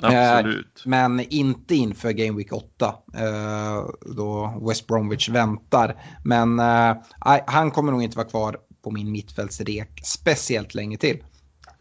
Absolut. 0.01 0.83
Men 0.85 1.19
inte 1.19 1.75
inför 1.75 2.11
Game 2.11 2.37
Week 2.37 2.53
8, 2.53 2.95
eh, 3.13 3.85
då 4.15 4.61
West 4.67 4.87
Bromwich 4.87 5.29
väntar. 5.29 5.95
Men 6.23 6.59
eh, 6.59 6.95
han 7.47 7.71
kommer 7.71 7.91
nog 7.91 8.03
inte 8.03 8.17
vara 8.17 8.27
kvar 8.27 8.57
på 8.83 8.91
min 8.91 9.11
mittfältsrek 9.11 10.01
speciellt 10.03 10.75
länge 10.75 10.97
till. 10.97 11.23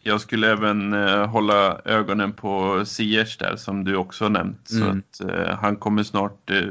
Jag 0.07 0.21
skulle 0.21 0.53
även 0.53 0.93
eh, 0.93 1.27
hålla 1.27 1.81
ögonen 1.85 2.33
på 2.33 2.85
Ziyech 2.85 3.39
där 3.39 3.57
som 3.57 3.85
du 3.85 3.97
också 3.97 4.25
har 4.25 4.31
nämnt. 4.31 4.71
Mm. 4.71 5.03
Så 5.21 5.27
att 5.27 5.31
eh, 5.31 5.57
han 5.57 5.77
kommer 5.77 6.03
snart 6.03 6.51
eh, 6.51 6.63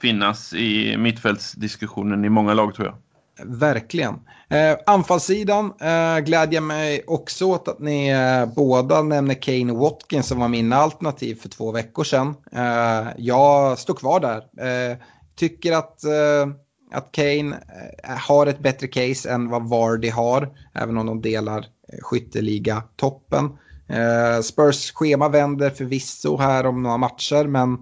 finnas 0.00 0.54
i 0.54 0.96
mittfältsdiskussionen 0.96 2.24
i 2.24 2.28
många 2.28 2.54
lag 2.54 2.74
tror 2.74 2.86
jag. 2.86 2.96
Verkligen. 3.44 4.14
Eh, 4.48 4.78
anfallssidan 4.86 5.72
eh, 5.80 6.18
glädjer 6.18 6.60
mig 6.60 7.04
också 7.06 7.44
åt 7.44 7.68
att 7.68 7.78
ni 7.78 8.08
eh, 8.08 8.54
båda 8.54 9.02
nämner 9.02 9.42
Kane 9.42 9.72
och 9.72 9.78
Watkins 9.78 10.26
som 10.26 10.40
var 10.40 10.48
mina 10.48 10.76
alternativ 10.76 11.34
för 11.34 11.48
två 11.48 11.72
veckor 11.72 12.04
sedan. 12.04 12.34
Eh, 12.52 13.08
jag 13.16 13.78
står 13.78 13.94
kvar 13.94 14.20
där. 14.20 14.38
Eh, 14.66 14.96
tycker 15.36 15.72
att, 15.72 16.04
eh, 16.04 16.46
att 16.92 17.12
Kane 17.12 17.56
eh, 18.04 18.16
har 18.18 18.46
ett 18.46 18.58
bättre 18.58 18.86
case 18.86 19.30
än 19.30 19.48
vad 19.48 19.68
Vardy 19.68 20.08
har, 20.08 20.48
även 20.74 20.98
om 20.98 21.06
de 21.06 21.20
delar 21.20 21.58
eh, 21.58 21.98
skytteliga-toppen. 22.02 23.58
Eh, 23.88 24.40
Spurs 24.42 24.92
schema 24.92 25.28
vänder 25.28 25.70
förvisso 25.70 26.36
här 26.36 26.66
om 26.66 26.82
några 26.82 26.96
matcher, 26.96 27.46
men 27.46 27.78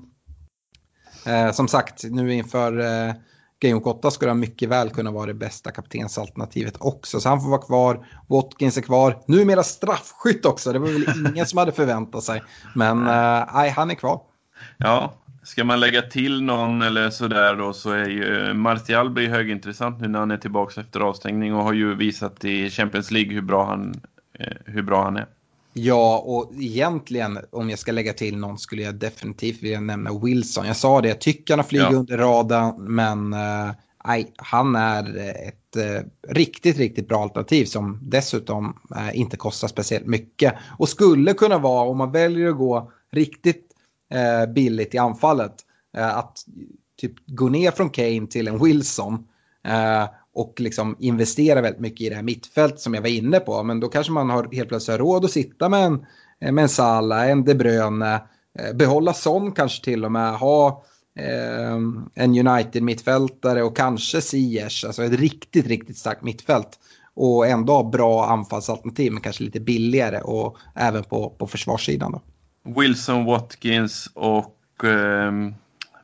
eh, 1.26 1.52
som 1.52 1.68
sagt, 1.68 2.04
nu 2.04 2.34
inför 2.34 2.78
eh, 2.78 3.14
eh, 3.64 3.74
Week 3.74 3.86
8 3.86 4.10
skulle 4.10 4.30
han 4.30 4.40
mycket 4.40 4.68
väl 4.68 4.90
kunna 4.90 5.10
vara 5.10 5.26
det 5.26 5.34
bästa 5.34 5.70
kaptensalternativet 5.70 6.76
också. 6.80 7.20
Så 7.20 7.28
han 7.28 7.40
får 7.40 7.50
vara 7.50 7.62
kvar. 7.62 8.06
Watkins 8.28 8.76
är 8.76 8.82
kvar. 8.82 9.18
Numera 9.26 9.62
straffskytt 9.62 10.46
också. 10.46 10.72
Det 10.72 10.78
var 10.78 10.86
väl 10.86 11.26
ingen 11.34 11.46
som 11.46 11.58
hade 11.58 11.72
förväntat 11.72 12.22
sig. 12.22 12.42
Men 12.74 12.98
eh, 12.98 13.44
nej, 13.54 13.70
han 13.70 13.90
är 13.90 13.94
kvar. 13.94 14.20
Ja, 14.76 15.14
ska 15.42 15.64
man 15.64 15.80
lägga 15.80 16.02
till 16.02 16.42
någon 16.42 16.82
eller 16.82 17.10
sådär 17.10 17.56
då 17.56 17.72
så 17.72 17.90
är 17.90 18.08
ju 18.08 18.54
Martial 18.54 19.10
blir 19.10 19.28
högintressant 19.28 20.00
nu 20.00 20.08
när 20.08 20.18
han 20.18 20.30
är 20.30 20.36
tillbaka 20.36 20.80
efter 20.80 21.00
avstängning 21.00 21.54
och 21.54 21.64
har 21.64 21.72
ju 21.72 21.94
visat 21.94 22.44
i 22.44 22.70
Champions 22.70 23.10
League 23.10 23.32
hur 23.32 23.42
bra 23.42 23.64
han, 23.64 23.94
eh, 24.38 24.56
hur 24.64 24.82
bra 24.82 25.04
han 25.04 25.16
är. 25.16 25.26
Ja, 25.72 26.18
och 26.26 26.52
egentligen 26.60 27.38
om 27.50 27.70
jag 27.70 27.78
ska 27.78 27.92
lägga 27.92 28.12
till 28.12 28.36
någon 28.36 28.58
skulle 28.58 28.82
jag 28.82 28.94
definitivt 28.94 29.62
vilja 29.62 29.80
nämna 29.80 30.18
Wilson. 30.18 30.66
Jag 30.66 30.76
sa 30.76 31.00
det, 31.00 31.08
jag 31.08 31.20
tycker 31.20 31.54
han 31.54 31.58
har 31.58 31.64
flugit 31.68 31.90
Ja. 31.90 31.98
under 31.98 32.18
radarn, 32.18 32.94
men 32.94 33.32
eh, 33.32 33.70
han 34.36 34.76
är 34.76 35.16
ett 35.48 35.76
eh, 35.76 36.06
riktigt, 36.28 36.78
riktigt 36.78 37.08
bra 37.08 37.22
alternativ 37.22 37.64
som 37.64 37.98
dessutom 38.02 38.76
eh, 38.96 39.18
inte 39.18 39.36
kostar 39.36 39.68
speciellt 39.68 40.06
mycket. 40.06 40.54
Och 40.78 40.88
skulle 40.88 41.32
kunna 41.32 41.58
vara, 41.58 41.88
om 41.88 41.98
man 41.98 42.12
väljer 42.12 42.48
att 42.48 42.56
gå 42.56 42.92
riktigt 43.12 43.66
eh, 44.14 44.52
billigt 44.52 44.94
i 44.94 44.98
anfallet, 44.98 45.54
eh, 45.96 46.16
att 46.16 46.38
typ 47.00 47.12
gå 47.26 47.48
ner 47.48 47.70
från 47.70 47.90
Kane 47.90 48.26
till 48.26 48.48
en 48.48 48.64
Wilson. 48.64 49.26
Och 50.34 50.60
liksom 50.60 50.96
investera 50.98 51.60
väldigt 51.60 51.80
mycket 51.80 52.00
i 52.00 52.08
det 52.08 52.14
här 52.14 52.22
mittfältet 52.22 52.80
som 52.80 52.94
jag 52.94 53.02
var 53.02 53.08
inne 53.08 53.40
på. 53.40 53.62
Men 53.62 53.80
då 53.80 53.88
kanske 53.88 54.12
man 54.12 54.30
har 54.30 54.48
helt 54.52 54.68
plötsligt 54.68 54.98
har 55.00 55.06
råd 55.06 55.24
att 55.24 55.30
sitta 55.30 55.68
med 55.68 55.84
en, 55.84 56.06
eh, 56.40 56.52
med 56.52 56.62
en 56.62 56.68
Salah, 56.68 57.30
en 57.30 57.44
De 57.44 57.54
Bruyne, 57.54 58.14
eh, 58.58 58.76
behålla 58.76 59.14
Son 59.14 59.52
kanske 59.52 59.84
till 59.84 60.04
och 60.04 60.12
med, 60.12 60.38
ha 60.38 60.84
eh, 61.18 61.74
en 62.14 62.48
United-mittfältare 62.48 63.62
och 63.62 63.76
kanske 63.76 64.20
Ziyech, 64.20 64.84
alltså 64.86 65.04
ett 65.04 65.20
riktigt, 65.20 65.66
riktigt 65.66 65.98
starkt 65.98 66.22
mittfält. 66.22 66.78
Och 67.14 67.46
ändå 67.46 67.72
ha 67.72 67.90
bra 67.90 68.26
anfallsalternativ 68.26 69.12
men 69.12 69.22
kanske 69.22 69.44
lite 69.44 69.60
billigare 69.60 70.20
och 70.20 70.56
även 70.74 71.04
på, 71.04 71.30
på 71.30 71.46
försvarssidan. 71.46 72.12
Då. 72.12 72.22
Wilson, 72.80 73.24
Watkins 73.24 74.10
och 74.14 74.84
ehm, 74.84 75.54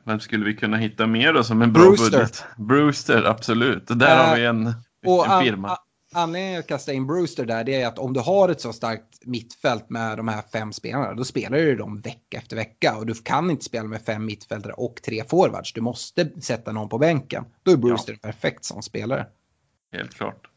vem 0.07 0.19
skulle 0.19 0.45
vi 0.45 0.53
kunna 0.55 0.77
hitta 0.77 1.07
mer 1.07 1.33
då 1.33 1.43
som 1.43 1.61
en 1.61 1.73
bra 1.73 1.83
Brewster. 1.83 2.11
budget? 2.11 2.43
Brewster, 2.57 3.23
absolut. 3.23 3.83
Där 3.87 4.17
Eh, 4.19 4.27
har 4.29 4.35
vi 4.35 4.45
en, 4.45 4.73
Och 5.05 5.25
en 5.25 5.31
an- 5.31 5.43
firma. 5.43 5.69
a- 5.69 5.77
anledningen 6.13 6.59
att 6.59 6.67
kasta 6.67 6.93
in 6.93 7.07
Brewster 7.07 7.45
där 7.45 7.63
det 7.63 7.81
är 7.81 7.87
att 7.87 7.99
om 7.99 8.13
du 8.13 8.19
har 8.19 8.49
ett 8.49 8.61
så 8.61 8.73
starkt 8.73 9.03
mittfält 9.25 9.89
med 9.89 10.17
de 10.17 10.27
här 10.27 10.41
fem 10.53 10.73
spelarna 10.73 11.13
då 11.13 11.23
spelar 11.23 11.57
du 11.57 11.75
dem 11.75 12.01
vecka 12.01 12.37
efter 12.37 12.55
vecka 12.55 12.97
och 12.97 13.05
du 13.05 13.13
kan 13.13 13.51
inte 13.51 13.65
spela 13.65 13.87
med 13.87 14.01
fem 14.01 14.25
mittfältare 14.25 14.73
och 14.73 14.99
tre 15.05 15.23
forwards. 15.29 15.73
Du 15.73 15.81
måste 15.81 16.29
sätta 16.41 16.71
någon 16.71 16.89
på 16.89 16.97
bänken. 16.97 17.45
Då 17.63 17.71
är 17.71 17.77
Brewster 17.77 18.13
en 18.13 18.19
perfekt 18.19 18.65
som 18.65 18.81
spelare. 18.81 19.25
Helt 19.93 20.13
klart. 20.13 20.47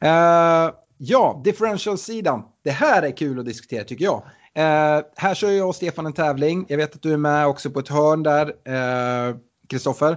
Eh, 0.00 0.70
ja, 0.98 1.40
differential-sidan. 1.44 2.42
Det 2.64 2.70
här 2.70 3.02
är 3.02 3.16
kul 3.16 3.38
att 3.38 3.44
diskutera 3.46 3.84
tycker 3.84 4.04
jag. 4.04 4.22
Eh, 4.56 5.00
här 5.16 5.34
kör 5.34 5.50
jag 5.50 5.68
och 5.68 5.74
Stefan 5.74 6.06
en 6.06 6.12
tävling. 6.12 6.66
Jag 6.68 6.76
vet 6.76 6.94
att 6.94 7.02
du 7.02 7.12
är 7.12 7.16
med 7.16 7.46
också 7.46 7.70
på 7.70 7.80
ett 7.80 7.88
hörn 7.88 8.22
där, 8.22 8.46
eh, 8.46 9.36
Kristoffer. 9.68 10.16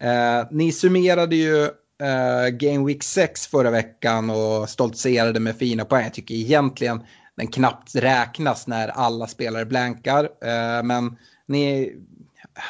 Eh, 0.00 0.46
ni 0.50 0.72
summerade 0.72 1.36
ju 1.36 1.62
eh, 2.02 2.48
Game 2.50 2.86
Week 2.86 3.02
6 3.02 3.46
förra 3.46 3.70
veckan 3.70 4.30
och 4.30 4.68
stoltserade 4.68 5.40
med 5.40 5.56
fina 5.56 5.84
poäng. 5.84 6.04
Jag 6.04 6.14
tycker 6.14 6.34
egentligen 6.34 7.02
den 7.36 7.46
knappt 7.46 7.94
räknas 7.94 8.66
när 8.66 8.88
alla 8.88 9.26
spelare 9.26 9.64
blankar. 9.64 10.24
Eh, 10.24 10.82
men 10.82 11.16
ni, 11.46 11.92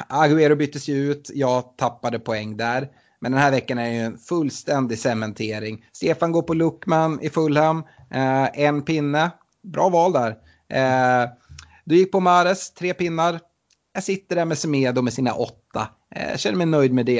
Agüero 0.09 0.55
byttes 0.55 0.87
ju 0.87 1.11
ut, 1.11 1.31
jag 1.33 1.77
tappade 1.77 2.19
poäng 2.19 2.57
där. 2.57 2.87
Men 3.19 3.31
den 3.31 3.41
här 3.41 3.51
veckan 3.51 3.77
är 3.77 3.91
ju 3.91 3.99
en 3.99 4.17
fullständig 4.17 4.99
cementering. 4.99 5.85
Stefan 5.91 6.31
går 6.31 6.41
på 6.41 6.53
Luckman 6.53 7.19
i 7.21 7.29
Fulham, 7.29 7.83
en 8.53 8.81
pinne. 8.81 9.31
Bra 9.63 9.89
val 9.89 10.13
där. 10.13 10.35
Eh, 10.73 11.29
du 11.85 11.95
gick 11.97 12.11
på 12.11 12.19
Mares, 12.19 12.73
tre 12.73 12.93
pinnar. 12.93 13.39
Jag 13.93 14.03
sitter 14.03 14.35
där 14.35 14.45
med 14.45 14.57
Semedo 14.57 15.01
med 15.01 15.13
sina 15.13 15.33
åtta. 15.33 15.87
Eh, 16.15 16.29
Jag 16.29 16.39
känner 16.39 16.57
mig 16.57 16.67
nöjd 16.67 16.93
med 16.93 17.05
det. 17.05 17.19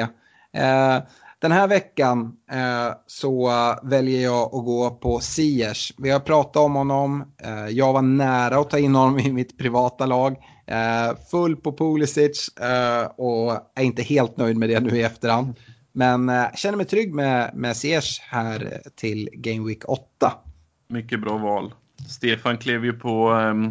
Eh, 0.53 0.99
Den 1.39 1.51
här 1.51 1.67
veckan 1.67 2.33
eh, 2.51 2.93
så 3.07 3.51
väljer 3.83 4.23
jag 4.23 4.43
att 4.55 4.65
gå 4.65 4.89
på 4.89 5.19
Siers. 5.19 5.93
Vi 5.97 6.09
har 6.09 6.19
pratat 6.19 6.55
om 6.63 6.75
honom. 6.75 7.33
Eh, 7.43 7.67
jag 7.67 7.93
var 7.93 8.01
nära 8.01 8.57
att 8.59 8.69
ta 8.69 8.79
in 8.79 8.95
honom 8.95 9.19
i 9.25 9.31
mitt 9.31 9.57
privata 9.57 10.05
lag. 10.05 10.35
Eh, 10.67 11.17
full 11.31 11.55
på 11.55 11.77
Pulisic 11.77 12.49
eh, 12.57 13.05
och 13.17 13.51
är 13.75 13.83
inte 13.83 14.01
helt 14.03 14.37
nöjd 14.37 14.57
med 14.57 14.69
det 14.69 14.79
nu 14.79 14.97
i 14.97 15.03
efterhand. 15.03 15.55
Men 15.91 16.29
eh, 16.29 16.45
känner 16.55 16.77
mig 16.77 16.85
trygg 16.85 17.13
med, 17.13 17.51
med 17.55 17.77
Siers 17.77 18.19
här 18.19 18.81
till 18.95 19.29
Game 19.33 19.67
Week 19.67 19.89
8. 19.89 20.33
Mycket 20.89 21.21
bra 21.21 21.37
val. 21.37 21.73
Stefan 22.09 22.57
klev 22.57 22.85
ju 22.85 22.93
på 22.93 23.29
ehm, 23.29 23.65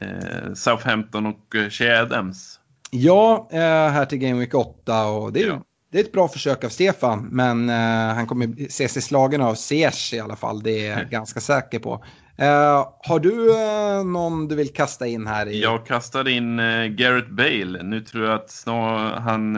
eh, 0.00 0.54
Southampton 0.54 1.26
och 1.26 1.54
eh, 1.56 1.68
Shea 1.68 2.02
Adams. 2.02 2.60
Ja, 2.90 3.48
eh, 3.52 3.58
här 3.60 4.04
till 4.06 4.18
Game 4.18 4.38
Week 4.40 4.54
8 4.54 5.04
och 5.06 5.32
det 5.32 5.42
är, 5.42 5.46
Ja. 5.46 5.62
det 5.92 5.98
är 5.98 6.04
ett 6.04 6.12
bra 6.12 6.28
försök 6.28 6.64
av 6.64 6.68
Stefan. 6.68 7.28
Men 7.30 7.68
eh, 7.70 8.14
han 8.14 8.26
kommer 8.26 8.70
se 8.70 8.88
sig 8.88 9.02
slagen 9.02 9.40
av 9.42 9.54
Siers 9.54 10.12
i 10.14 10.20
alla 10.20 10.36
fall, 10.36 10.62
det 10.62 10.86
är 10.86 10.98
jag 10.98 11.10
ganska 11.10 11.40
säker 11.40 11.78
på. 11.78 12.04
Eh, 12.36 12.88
har 12.98 13.18
du 13.18 13.50
eh, 13.62 14.04
någon 14.04 14.48
du 14.48 14.54
vill 14.54 14.72
kasta 14.72 15.06
in 15.06 15.26
här? 15.26 15.46
I... 15.46 15.62
Jag 15.62 15.86
kastade 15.86 16.32
in 16.32 16.56
Garrett 16.96 17.30
Bale. 17.30 17.82
Nu 17.82 18.00
tror 18.00 18.24
jag 18.24 18.34
att 18.34 18.50
snart 18.50 19.18
han 19.18 19.56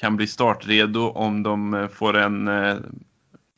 kan 0.00 0.16
bli 0.16 0.26
startredo 0.26 1.00
om 1.08 1.42
de 1.42 1.88
får 1.94 2.16
en, 2.16 2.48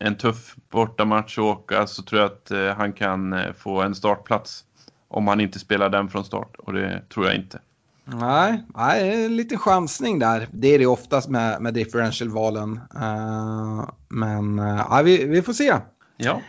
en 0.02 0.16
tuff 0.16 0.56
bortamatch 0.70 1.38
att 1.38 1.44
åka 1.44 1.86
så 1.86 2.02
tror 2.02 2.20
jag 2.20 2.30
att 2.30 2.50
eh, 2.50 2.66
han 2.66 2.92
kan 2.92 3.32
eh, 3.32 3.52
få 3.52 3.82
en 3.82 3.94
startplats. 3.94 4.64
Om 5.08 5.28
han 5.28 5.40
inte 5.40 5.58
spelar 5.58 5.88
den 5.88 6.08
från 6.08 6.24
start 6.24 6.56
och 6.58 6.72
det 6.72 7.02
tror 7.08 7.26
jag 7.26 7.34
inte. 7.34 7.60
Nej, 8.04 8.62
nej, 8.74 9.24
en 9.24 9.36
liten 9.36 9.58
chansning 9.58 10.18
där. 10.18 10.48
Det 10.52 10.68
är 10.68 10.78
det 10.78 10.86
oftast 10.86 11.28
med, 11.28 11.62
med 11.62 11.74
differential-valen. 11.74 12.80
Eh, 12.94 13.88
men 14.08 14.58
ja, 14.58 15.02
vi, 15.04 15.24
vi 15.24 15.42
får 15.42 15.52
se. 15.52 15.74
Ja, 16.16 16.40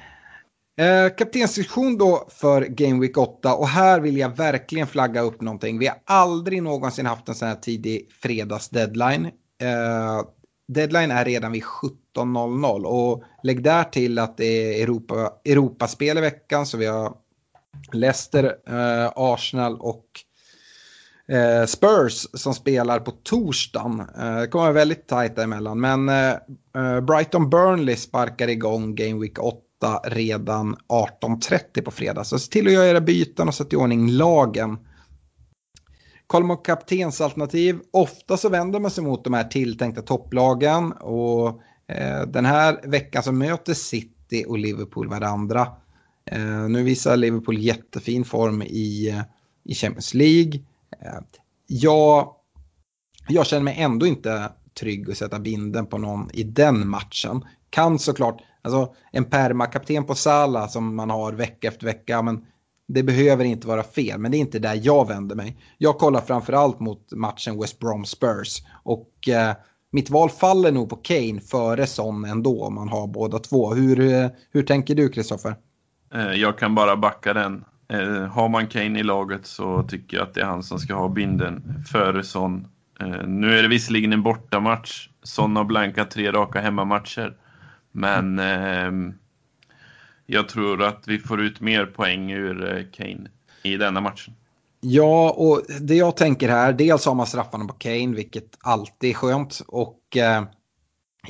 Eh, 0.78 1.16
kaptensdiskussion 1.16 1.98
då 1.98 2.28
för 2.30 2.62
Game 2.62 3.02
Week 3.02 3.18
8 3.18 3.56
och 3.56 3.68
här 3.68 4.00
vill 4.00 4.18
jag 4.18 4.38
verkligen 4.38 4.88
flagga 4.88 5.22
upp 5.22 5.42
någonting. 5.42 5.80
Vi 5.80 5.88
har 5.88 5.98
aldrig 6.06 6.64
någonsin 6.64 7.06
haft 7.06 7.30
en 7.30 7.36
sån 7.36 7.48
här 7.48 7.56
tidig 7.56 8.10
fredags-deadline. 8.22 9.26
Eh, 9.62 10.22
deadline 10.68 11.12
är 11.12 11.26
redan 11.26 11.52
vid 11.52 11.64
17.00 12.16 12.84
och 12.84 13.24
lägg 13.44 13.64
där 13.64 13.84
till 13.84 14.20
att 14.20 14.38
det 14.38 14.46
är 14.46 14.84
Europa, 14.84 15.34
Europaspel 15.46 16.18
i 16.18 16.22
veckan 16.22 16.66
så 16.66 16.78
vi 16.78 16.86
har 16.86 17.14
Leicester, 17.92 18.56
eh, 18.68 19.12
Arsenal 19.16 19.80
och 19.80 20.06
eh, 21.28 21.66
Spurs 21.66 22.28
som 22.34 22.54
spelar 22.54 23.00
på 23.00 23.12
torsdagen. 23.12 24.00
Eh, 24.00 24.36
det 24.36 24.48
kommer 24.48 24.64
vara 24.64 24.74
väldigt 24.74 25.08
tajt 25.08 25.36
däremellan. 25.36 25.80
Men 25.80 26.10
eh, 26.10 26.32
eh 26.76 27.02
Brighton 27.02 27.50
Burnley 27.50 27.96
sparkar 27.96 28.48
igång 28.48 28.96
Game 28.96 29.22
Week 29.22 29.40
8 29.40 29.64
redan 30.04 30.76
18.30 30.90 31.82
på 31.82 31.92
fredag. 31.92 32.24
Så 32.24 32.40
se 32.40 32.52
till 32.52 32.68
att 32.68 32.74
göra 32.74 32.88
era 32.88 33.02
byten 33.02 33.48
och 33.48 33.56
sätta 33.56 33.76
i 33.76 33.80
ordning 33.80 34.12
lagen. 34.12 34.78
Kollar 36.28 36.46
man 36.46 36.58
kaptensalternativ, 36.58 37.80
ofta 37.94 38.38
så 38.38 38.50
vänder 38.50 38.80
man 38.80 38.92
sig 38.92 39.04
mot 39.04 39.24
de 39.24 39.34
här 39.34 39.44
tilltänkta 39.44 40.02
topplagen. 40.02 40.92
Och 40.92 41.62
Eh, 41.88 42.22
den 42.22 42.46
här 42.46 42.80
veckan 42.84 43.24
så 43.24 43.32
möter 43.32 43.74
City 43.74 44.46
och 44.48 44.58
Liverpool 44.58 45.10
varandra. 45.10 45.68
Eh, 46.26 46.70
nu 46.70 46.84
visar 46.84 47.18
Liverpool 47.18 47.58
jättefin 47.58 48.26
form 48.26 48.62
i, 48.62 49.10
eh, 49.10 49.22
i 49.64 49.76
Champions 49.76 50.14
League. 50.14 50.60
Jag, 51.68 52.34
jag 53.28 53.48
känner 53.48 53.64
mig 53.64 53.76
ändå 53.80 54.08
inte 54.08 54.52
trygg 54.80 55.12
att 55.12 55.18
sätta 55.18 55.40
binden 55.40 55.86
på 55.86 55.98
någon 55.98 56.30
i 56.34 56.44
den 56.44 56.88
matchen. 56.88 57.46
Kan 57.70 58.00
såklart, 58.00 58.42
alltså 58.62 58.94
en 59.12 59.26
permakapten 59.26 60.04
på 60.04 60.16
Sala 60.16 60.68
som 60.68 60.96
man 60.96 61.10
har 61.10 61.34
vecka 61.34 61.68
efter 61.68 61.86
vecka, 61.86 62.22
men 62.22 62.46
det 62.88 63.04
behöver 63.04 63.46
inte 63.46 63.68
vara 63.68 63.84
fel, 63.84 64.20
men 64.20 64.32
det 64.32 64.38
är 64.38 64.40
inte 64.40 64.60
där 64.60 64.80
jag 64.84 65.08
vänder 65.08 65.36
mig. 65.36 65.58
Jag 65.78 65.98
kollar 65.98 66.22
framförallt 66.22 66.80
mot 66.80 67.12
matchen 67.12 67.60
West 67.60 67.80
Brom 67.80 68.06
Spurs 68.06 68.64
och 68.84 69.30
eh, 69.30 69.56
mitt 69.94 70.10
val 70.10 70.30
faller 70.30 70.72
nog 70.72 70.90
på 70.90 70.96
Kane 70.96 71.42
före 71.42 71.88
Son 71.88 72.26
ändå 72.26 72.64
om 72.64 72.76
man 72.76 72.90
har 72.90 73.08
båda 73.08 73.40
två. 73.40 73.74
Hur, 73.74 74.00
eh, 74.00 74.30
hur 74.52 74.64
tänker 74.64 74.96
du 74.96 75.10
Kristoffer? 75.10 75.56
Eh, 76.14 76.32
jag 76.32 76.58
kan 76.58 76.76
bara 76.76 76.96
backa 76.96 77.34
den. 77.34 77.66
Eh, 77.88 78.26
har 78.26 78.50
man 78.50 78.68
Kane 78.68 79.00
i 79.00 79.04
laget 79.04 79.46
så 79.46 79.84
tycker 79.84 80.18
jag 80.18 80.24
att 80.28 80.34
det 80.34 80.42
är 80.42 80.46
han 80.46 80.64
som 80.64 80.80
ska 80.80 80.96
ha 80.96 81.10
binden 81.10 81.84
före 81.92 82.24
Son. 82.24 82.68
Nu 83.26 83.58
är 83.58 83.62
det 83.62 83.68
visserligen 83.68 84.14
en 84.14 84.24
bortamatch. 84.24 85.10
Son 85.24 85.56
har 85.56 85.64
blankat 85.64 86.12
tre 86.12 86.32
raka 86.32 86.62
hemmamatcher. 86.62 87.38
Men 87.92 88.40
ehm, 88.40 89.14
jag 90.26 90.50
tror 90.50 90.84
att 90.84 91.08
vi 91.08 91.20
får 91.20 91.42
ut 91.42 91.62
mer 91.62 91.86
poäng 91.86 92.32
ur 92.32 92.88
Kane 92.94 93.30
i 93.64 93.78
denna 93.78 94.02
matchen. 94.02 94.34
Ja, 94.86 95.32
och 95.38 95.62
det 95.82 95.96
jag 95.96 96.18
tänker 96.18 96.50
här, 96.50 96.74
dels 96.74 97.06
har 97.06 97.16
man 97.16 97.28
straffarna 97.28 97.66
på 97.66 97.74
Kane, 97.74 98.16
vilket 98.16 98.58
alltid 98.60 99.10
är 99.10 99.14
skönt. 99.14 99.62
Och 99.68 100.18
eh, 100.18 100.44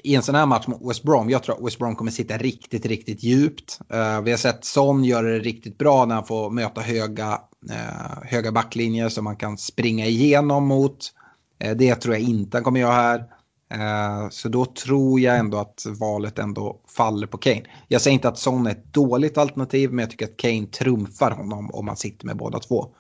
i 0.04 0.16
en 0.16 0.22
sån 0.22 0.36
här 0.36 0.46
match 0.46 0.68
mot 0.68 0.90
West 0.90 1.04
Brom, 1.04 1.30
jag 1.30 1.44
tror 1.44 1.56
att 1.56 1.66
West 1.66 1.80
Brom 1.80 1.96
kommer 1.96 2.12
sitta 2.12 2.38
riktigt, 2.38 2.86
riktigt 2.86 3.24
djupt. 3.24 3.80
Eh, 3.90 4.22
vi 4.22 4.32
har 4.32 4.38
sett 4.38 4.66
Son 4.66 5.04
göra 5.04 5.28
det 5.28 5.40
riktigt 5.40 5.78
bra 5.78 6.06
när 6.06 6.16
han 6.16 6.26
får 6.26 6.50
möta 6.50 6.82
höga, 6.82 7.42
eh, 7.72 8.24
höga 8.24 8.52
backlinjer 8.52 9.10
som 9.10 9.24
man 9.24 9.36
kan 9.36 9.58
springa 9.58 10.06
igenom 10.06 10.68
mot. 10.68 10.98
Eh, 11.60 11.76
det 11.76 11.96
tror 11.96 12.16
jag 12.16 12.24
inte 12.24 12.58
han 12.58 12.64
kommer 12.64 12.80
göra 12.80 12.94
här. 12.94 13.24
Eh, 13.74 14.30
så 14.30 14.50
då 14.50 14.66
tror 14.66 15.20
jag 15.20 15.38
ändå 15.38 15.58
att 15.58 15.86
valet 16.00 16.40
ändå 16.40 16.82
faller 16.98 17.28
på 17.28 17.38
Kane. 17.38 17.64
Jag 17.88 18.02
säger 18.02 18.14
inte 18.14 18.28
att 18.28 18.38
Son 18.38 18.68
är 18.68 18.72
ett 18.72 18.94
dåligt 18.94 19.38
alternativ, 19.38 19.92
men 19.92 20.00
jag 20.04 20.10
tycker 20.10 20.26
att 20.26 20.38
Kane 20.38 20.66
trumfar 20.66 21.32
honom 21.32 21.72
om 21.74 21.86
man 21.86 21.98
sitter 21.98 22.26
med 22.26 22.38
båda 22.38 22.60
två. 22.60 22.96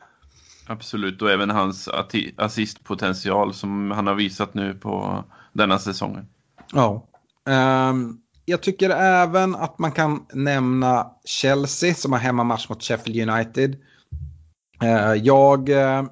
Absolut, 0.67 1.21
och 1.21 1.31
även 1.31 1.49
hans 1.49 1.89
assistpotential 2.35 3.53
som 3.53 3.91
han 3.91 4.07
har 4.07 4.15
visat 4.15 4.53
nu 4.53 4.73
på 4.73 5.23
denna 5.53 5.79
säsongen. 5.79 6.27
Ja. 6.73 7.07
Um, 7.89 8.19
jag 8.45 8.61
tycker 8.61 8.89
även 8.89 9.55
att 9.55 9.79
man 9.79 9.91
kan 9.91 10.25
nämna 10.33 11.07
Chelsea 11.25 11.93
som 11.93 12.11
har 12.11 12.19
hemmamatch 12.19 12.69
mot 12.69 12.83
Sheffield 12.83 13.29
United. 13.29 13.75
Uh, 14.83 15.13
jag 15.13 15.69
uh, 15.69 16.03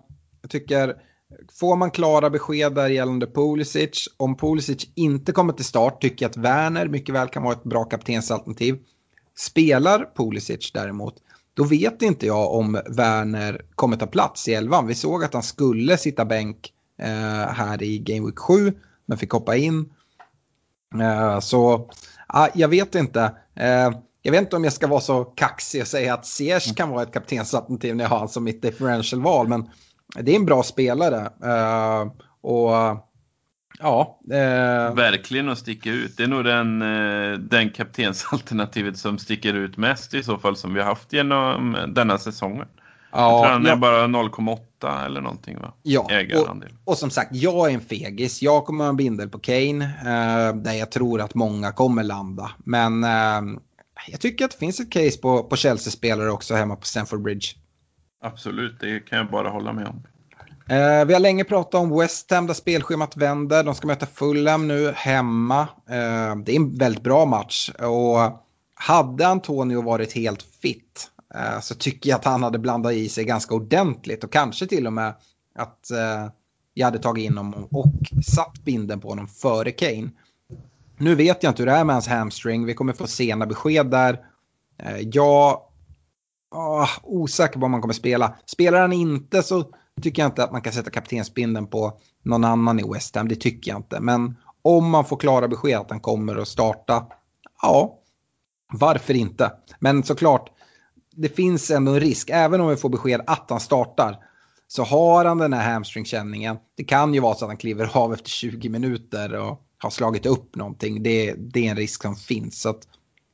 tycker, 0.50 0.96
får 1.60 1.76
man 1.76 1.92
klara 1.92 2.30
besked 2.30 2.76
där 2.76 2.90
gällande 2.90 3.28
Pulisic, 3.28 4.08
om 4.18 4.38
Pulisic 4.38 4.88
inte 4.96 5.32
kommer 5.32 5.54
till 5.54 5.66
start 5.66 6.02
tycker 6.02 6.26
jag 6.26 6.30
att 6.30 6.38
Werner 6.38 6.88
mycket 6.88 7.16
väl 7.16 7.28
kan 7.28 7.44
vara 7.44 7.54
ett 7.54 7.64
bra 7.64 7.84
kaptensalternativ. 7.84 8.80
Spelar 9.38 10.10
Pulisic 10.16 10.72
däremot, 10.72 11.16
då 11.62 11.68
vet 11.68 12.02
inte 12.02 12.26
jag 12.26 12.54
om 12.54 12.80
Werner 12.90 13.62
kommer 13.76 13.98
ta 13.98 14.08
plats 14.08 14.48
i 14.48 14.54
elvan. 14.54 14.88
Vi 14.88 14.96
såg 14.96 15.24
att 15.24 15.34
han 15.34 15.44
skulle 15.44 15.98
sitta 15.98 16.26
bänk 16.26 16.74
eh, 17.02 17.48
här 17.54 17.84
i 17.84 18.00
Game 18.00 18.26
Week 18.26 18.40
7, 18.40 18.74
men 19.06 19.18
fick 19.18 19.32
hoppa 19.32 19.56
in. 19.56 19.94
Eh, 21.02 21.40
så 21.40 21.90
ah, 22.28 22.48
jag 22.54 22.68
vet 22.68 22.96
inte. 22.96 23.22
Eh, 23.56 23.92
jag 24.22 24.32
vet 24.32 24.42
inte 24.42 24.56
om 24.56 24.64
jag 24.64 24.74
ska 24.74 24.88
vara 24.88 25.02
så 25.02 25.24
kaxig 25.24 25.82
och 25.82 25.88
säga 25.88 26.14
att 26.14 26.26
Ziyech 26.26 26.76
kan 26.76 26.90
vara 26.90 27.04
ett 27.04 27.14
kaptensalternativ 27.14 27.96
när 27.96 28.04
jag 28.04 28.10
har 28.10 28.20
han 28.20 28.30
som 28.30 28.44
mitt 28.44 28.62
differential-val. 28.62 29.48
Men 29.48 29.70
det 30.16 30.32
är 30.32 30.36
en 30.36 30.46
bra 30.46 30.64
spelare. 30.64 31.30
Eh, 31.44 32.12
och 32.42 32.72
ja. 33.82 34.20
eh, 34.32 34.96
Verkligen 34.96 35.50
att 35.50 35.58
sticka 35.58 35.90
ut. 35.90 36.18
Det 36.18 36.24
är 36.24 36.28
nog 36.28 36.44
den, 36.44 36.82
eh, 36.82 37.40
den 37.40 37.70
kaptensalternativet 37.70 38.98
som 38.98 39.18
sticker 39.18 39.54
ut 39.54 39.78
mest 39.78 40.14
i 40.14 40.24
så 40.24 40.38
fall 40.38 40.56
som 40.56 40.74
vi 40.74 40.80
har 40.80 40.88
haft 40.88 41.14
genom 41.14 41.78
denna 41.88 42.18
säsongen. 42.18 42.66
jag 43.12 43.20
tror 43.20 43.46
ja, 43.46 43.48
han 43.48 43.66
är 43.66 43.70
ja, 43.70 43.76
bara 43.76 44.08
0,8 44.08 45.06
eller 45.06 45.22
någonting 45.22 45.60
va? 45.60 45.74
ja. 45.84 46.00
Och, 46.00 46.12
Ägarandel. 46.12 46.70
och 46.86 46.98
som 46.98 47.10
sagt, 47.10 47.36
jag 47.36 47.70
är 47.70 47.74
en 47.74 47.82
fegis. 47.82 48.42
Jag 48.42 48.66
kommer 48.66 48.84
ha 48.84 48.90
en 48.90 48.98
bindel 48.98 49.30
på 49.30 49.40
Kane. 49.40 49.86
Eh, 49.86 50.56
där 50.56 50.74
jag 50.74 50.92
tror 50.92 51.22
att 51.22 51.36
många 51.36 51.72
kommer 51.72 52.04
landa. 52.04 52.52
Men 52.58 53.04
eh, 53.04 53.60
jag 54.08 54.20
tycker 54.20 54.46
att 54.46 54.52
det 54.52 54.58
finns 54.58 54.80
ett 54.80 54.92
case 54.92 55.18
på, 55.22 55.44
på 55.44 55.56
Chelsea-spelare 55.56 56.32
också 56.32 56.56
hemma 56.56 56.76
på 56.76 56.86
Stamford 56.86 57.22
Bridge. 57.22 57.48
Absolut, 58.24 58.80
det 58.80 59.00
kan 59.00 59.18
jag 59.18 59.28
bara 59.32 59.50
hålla 59.50 59.74
med 59.74 59.88
om. 59.88 60.04
Eh, 60.70 61.06
vi 61.06 61.14
har 61.14 61.20
länge 61.20 61.44
pratat 61.44 61.82
om 61.82 62.00
West 62.00 62.32
Ham 62.32 62.48
där 62.48 62.54
spelschemat 62.54 63.18
vänder. 63.18 63.64
De 63.64 63.76
ska 63.76 63.88
möta 63.88 64.06
Fulham 64.06 64.68
nu 64.68 64.92
hemma. 64.92 65.62
Eh, 65.90 66.36
det 66.36 66.52
är 66.52 66.56
en 66.56 66.78
väldigt 66.78 67.04
bra 67.04 67.26
match. 67.26 67.70
Och 67.80 68.42
hade 68.76 69.28
Antonio 69.28 69.82
varit 69.82 70.14
helt 70.14 70.44
fit 70.44 71.12
eh, 71.36 71.60
så 71.60 71.76
tycker 71.76 72.10
jag 72.10 72.18
att 72.18 72.26
han 72.26 72.44
hade 72.44 72.60
blandat 72.60 72.94
i 72.94 73.10
sig 73.10 73.26
ganska 73.26 73.56
ordentligt. 73.56 74.24
Och 74.24 74.32
kanske 74.32 74.68
till 74.68 74.88
och 74.88 74.94
med 74.94 75.14
att 75.56 75.92
eh, 75.92 76.28
jag 76.74 76.86
hade 76.88 77.00
tagit 77.00 77.26
in 77.26 77.38
honom 77.38 77.68
och 77.72 78.24
satt 78.26 78.64
binden 78.64 79.00
på 79.00 79.10
honom 79.10 79.28
före 79.28 79.72
Kane. 79.72 80.10
Nu 80.98 81.16
vet 81.16 81.44
jag 81.44 81.52
inte 81.52 81.62
hur 81.62 81.68
det 81.68 81.76
är 81.76 81.84
med 81.84 81.96
hans 81.96 82.08
hamstring. 82.08 82.66
Vi 82.66 82.74
kommer 82.74 82.94
få 82.94 83.08
sena 83.08 83.46
besked 83.46 83.86
där. 83.86 84.20
Eh, 84.78 85.00
jag 85.00 85.62
Oh, 86.54 86.90
osäker 87.04 87.60
på 87.60 87.66
om 87.66 87.74
han 87.74 87.82
kommer 87.82 87.94
spela. 87.94 88.36
Spelar 88.46 88.82
han 88.82 88.94
inte 88.94 89.44
så 89.44 89.66
tycker 90.02 90.22
jag 90.22 90.30
inte 90.30 90.44
att 90.44 90.52
man 90.52 90.62
kan 90.62 90.74
sätta 90.74 90.90
kaptensbindeln 90.90 91.68
på 91.68 92.00
någon 92.24 92.44
annan 92.44 92.80
i 92.80 92.94
West 92.94 93.16
Ham. 93.16 93.28
Det 93.28 93.36
tycker 93.36 93.72
jag 93.72 93.80
inte. 93.80 94.00
Men 94.00 94.36
om 94.62 94.90
man 94.90 95.06
får 95.06 95.18
klara 95.18 95.48
besked 95.48 95.78
att 95.78 95.90
han 95.90 96.00
kommer 96.00 96.36
att 96.36 96.48
starta, 96.48 97.06
ja, 97.62 98.00
varför 98.74 99.14
inte? 99.14 99.52
Men 99.80 100.04
såklart, 100.04 100.50
det 101.16 101.30
finns 101.30 101.72
ändå 101.72 101.92
en 101.92 102.00
risk, 102.00 102.30
även 102.34 102.62
om 102.62 102.68
vi 102.68 102.76
får 102.76 102.90
besked 102.90 103.22
att 103.28 103.50
han 103.50 103.60
startar, 103.60 104.18
så 104.68 104.84
har 104.84 105.26
han 105.26 105.38
den 105.38 105.54
här 105.54 105.74
hamstringkänningen. 105.74 106.58
Det 106.78 106.84
kan 106.84 107.14
ju 107.14 107.20
vara 107.20 107.36
så 107.36 107.46
att 107.46 107.50
han 107.50 107.58
kliver 107.58 107.98
av 107.98 108.14
efter 108.14 108.30
20 108.30 108.70
minuter 108.70 109.34
och 109.36 109.62
har 109.78 109.90
slagit 109.90 110.26
upp 110.26 110.56
någonting. 110.56 111.04
Det, 111.04 111.34
det 111.34 111.68
är 111.68 111.72
en 111.72 111.78
risk 111.78 112.02
som 112.02 112.16
finns. 112.16 112.62
Så 112.62 112.70
att, 112.70 112.88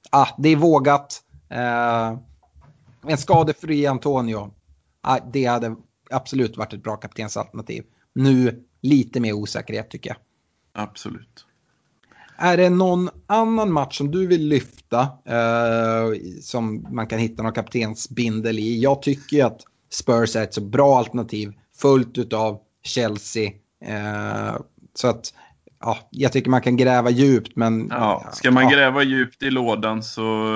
ah, 0.09 0.27
det 0.37 0.49
är 0.49 0.55
vågat. 0.55 1.23
Eh, 1.49 2.17
en 3.07 3.17
skadefri 3.17 3.87
Antonio, 3.87 4.51
ah, 5.01 5.19
det 5.33 5.45
hade 5.45 5.75
absolut 6.09 6.57
varit 6.57 6.73
ett 6.73 6.83
bra 6.83 6.95
kaptensalternativ. 6.95 7.83
Nu 8.13 8.63
lite 8.81 9.19
mer 9.19 9.33
osäkerhet 9.33 9.89
tycker 9.89 10.09
jag. 10.09 10.17
Absolut. 10.73 11.45
Är 12.37 12.57
det 12.57 12.69
någon 12.69 13.09
annan 13.27 13.71
match 13.71 13.97
som 13.97 14.11
du 14.11 14.27
vill 14.27 14.47
lyfta 14.47 15.01
eh, 15.25 16.19
som 16.41 16.87
man 16.91 17.07
kan 17.07 17.19
hitta 17.19 17.43
någon 17.43 17.53
kaptensbindel 17.53 18.59
i? 18.59 18.79
Jag 18.79 19.01
tycker 19.01 19.45
att 19.45 19.61
Spurs 19.89 20.35
är 20.35 20.43
ett 20.43 20.53
så 20.53 20.61
bra 20.61 20.97
alternativ 20.97 21.53
fullt 21.75 22.33
av 22.33 22.59
Chelsea. 22.83 23.51
Eh, 23.85 24.55
så 24.93 25.07
att 25.07 25.33
ja, 25.79 25.97
jag 26.09 26.31
tycker 26.31 26.49
man 26.49 26.61
kan 26.61 26.77
gräva 26.77 27.09
djupt 27.09 27.55
men... 27.55 27.87
Ja, 27.91 28.29
ska 28.33 28.51
man 28.51 28.63
ja. 28.63 28.69
gräva 28.69 29.03
djupt 29.03 29.43
i 29.43 29.51
lådan 29.51 30.03
så 30.03 30.53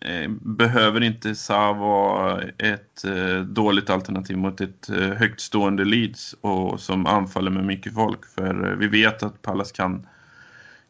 eh, 0.00 0.30
behöver 0.40 1.02
inte 1.02 1.34
Sa 1.34 1.72
vara 1.72 2.42
ett 2.42 3.04
eh, 3.04 3.40
dåligt 3.40 3.90
alternativ 3.90 4.36
mot 4.36 4.60
ett 4.60 4.88
eh, 4.88 4.96
högtstående 4.96 5.84
Leeds 5.84 6.34
och 6.40 6.80
som 6.80 7.06
anfaller 7.06 7.50
med 7.50 7.64
mycket 7.64 7.94
folk. 7.94 8.26
För 8.34 8.70
eh, 8.70 8.76
vi 8.76 8.88
vet 8.88 9.22
att 9.22 9.42
Pallas 9.42 9.72
kan, 9.72 10.06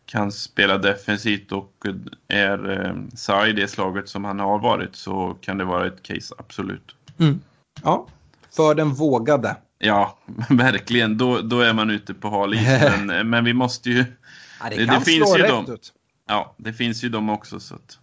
kan 0.07 0.33
spela 0.33 0.79
defensivt 0.79 1.53
och 1.53 1.73
är 2.29 2.71
eh, 2.71 2.95
Sa 3.15 3.47
i 3.47 3.53
det 3.53 3.69
slaget 3.69 4.09
som 4.09 4.25
han 4.25 4.41
har 4.41 4.59
varit 4.59 4.97
så 4.97 5.37
kan 5.41 5.59
det 5.59 5.65
vara 5.65 5.87
ett 5.87 6.03
case, 6.03 6.35
absolut. 6.39 6.97
Mm. 7.19 7.41
Ja, 7.83 8.07
för 8.57 8.75
den 8.75 8.95
vågade. 8.95 9.57
Ja, 9.85 10.19
verkligen. 10.49 11.19
Då, 11.19 11.41
då 11.41 11.61
är 11.61 11.73
man 11.73 11.91
ute 11.91 12.15
på 12.15 12.29
hal 12.29 12.55
is. 12.55 12.61
Men, 13.07 13.31
men 13.31 13.45
vi 13.45 13.53
måste 13.53 13.91
ju... 13.91 14.05
Ja, 14.61 14.71
det, 14.71 14.85
det 14.85 15.01
finns 15.01 15.39
ju 15.39 15.43
dem. 15.43 15.67
Ut. 15.69 15.93
Ja, 16.29 16.55
det 16.57 16.73
finns 16.73 17.05
ju 17.05 17.09
dem 17.09 17.31
också. 17.31 17.61
Så 17.61 17.75
att... 17.75 17.99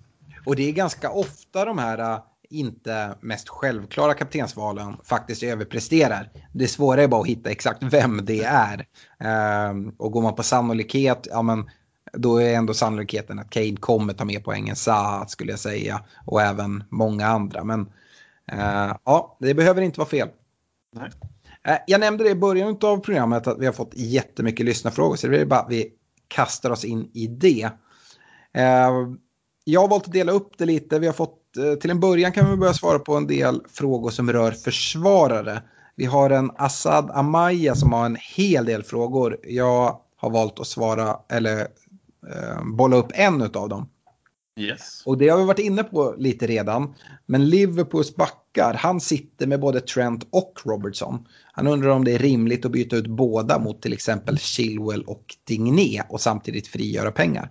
Och 0.46 0.56
det 0.56 0.70
är 0.70 0.72
ganska 0.72 1.10
ofta 1.10 1.66
de 1.66 1.78
här 1.78 1.98
äh, 1.98 2.20
inte 2.50 3.16
mest 3.22 3.50
självklara 3.50 4.14
kaptensvalen 4.14 4.98
faktiskt 5.04 5.44
överpresterar. 5.44 6.30
Det 6.54 6.68
svåra 6.68 7.04
är 7.04 7.08
bara 7.08 7.22
att 7.22 7.28
hitta 7.28 7.50
exakt 7.50 7.84
vem 7.84 8.26
det 8.26 8.44
är. 8.44 8.86
Ehm, 9.20 9.90
och 9.98 10.12
går 10.12 10.22
man 10.22 10.36
på 10.36 10.44
sannolikhet, 10.44 11.28
ja 11.32 11.42
men 11.42 11.70
då 12.14 12.42
är 12.42 12.54
ändå 12.54 12.74
sannolikheten 12.74 13.40
att 13.40 13.50
Cade 13.50 13.76
kommer 13.76 14.14
ta 14.14 14.26
med 14.26 14.44
poängen 14.44 14.76
Sa 14.76 15.26
skulle 15.28 15.52
jag 15.52 15.60
säga. 15.60 16.02
Och 16.26 16.42
även 16.42 16.84
många 16.90 17.28
andra. 17.28 17.64
Men 17.64 17.82
uh, 18.54 18.96
ja, 19.06 19.38
det 19.40 19.54
behöver 19.54 19.82
inte 19.82 20.00
vara 20.00 20.10
fel. 20.10 20.30
Nej. 20.96 21.10
Eh, 21.68 21.78
jag 21.88 22.00
nämnde 22.00 22.24
det 22.24 22.30
i 22.30 22.36
början 22.36 22.78
av 22.82 22.98
programmet 22.98 23.48
att 23.48 23.60
vi 23.60 23.66
har 23.66 23.74
fått 23.74 23.94
jättemycket 23.94 24.66
lyssnarfrågor 24.66 25.16
så 25.16 25.28
det 25.28 25.42
är 25.42 25.46
bara 25.46 25.60
att 25.60 25.72
vi 25.72 25.92
kastar 26.28 26.70
oss 26.72 26.86
in 26.86 27.12
i 27.14 27.28
det. 27.28 27.70
Eh, 28.54 28.92
jag 29.64 29.82
har 29.82 29.88
valt 29.88 30.08
att 30.08 30.14
dela 30.14 30.32
upp 30.32 30.58
det 30.58 30.66
lite. 30.66 31.00
Vi 31.00 31.08
har 31.08 31.14
fått, 31.14 31.58
eh, 31.58 31.80
till 31.80 31.90
en 31.90 32.00
början 32.00 32.32
kan 32.32 32.50
vi 32.50 32.58
börja 32.58 32.74
svara 32.74 33.00
på 33.00 33.16
en 33.16 33.28
del 33.28 33.62
frågor 33.70 34.10
som 34.10 34.34
rör 34.34 34.52
försvarare. 34.52 35.64
Vi 35.96 36.06
har 36.06 36.30
en 36.30 36.52
Assad 36.56 37.12
Amaya 37.12 37.76
som 37.76 37.94
har 37.94 38.06
en 38.06 38.18
hel 38.36 38.66
del 38.66 38.84
frågor. 38.84 39.38
Jag 39.44 40.00
har 40.18 40.30
valt 40.30 40.60
att 40.60 40.68
svara, 40.68 41.20
eller 41.30 41.68
bolla 42.76 42.96
upp 42.96 43.12
en 43.14 43.42
av 43.42 43.70
dem. 43.70 43.90
Yes. 44.60 45.04
Och 45.06 45.18
det 45.18 45.30
har 45.30 45.38
vi 45.38 45.46
varit 45.46 45.60
inne 45.60 45.84
på 45.84 46.16
lite 46.18 46.48
redan. 46.48 46.96
Men 47.26 47.50
Liverpools 47.50 48.16
backar, 48.16 48.74
han 48.74 49.00
sitter 49.00 49.48
med 49.48 49.60
både 49.60 49.82
Trent 49.82 50.28
och 50.30 50.60
Robertson. 50.66 51.28
Han 51.52 51.68
undrar 51.68 51.90
om 51.90 52.06
det 52.06 52.12
är 52.12 52.20
rimligt 52.20 52.66
att 52.66 52.72
byta 52.72 52.96
ut 52.96 53.08
båda 53.08 53.60
mot 53.60 53.82
till 53.82 53.94
exempel 53.94 54.38
Chilwell 54.38 55.04
och 55.04 55.36
Digné 55.48 56.02
och 56.10 56.22
samtidigt 56.22 56.68
frigöra 56.68 57.12
pengar. 57.12 57.50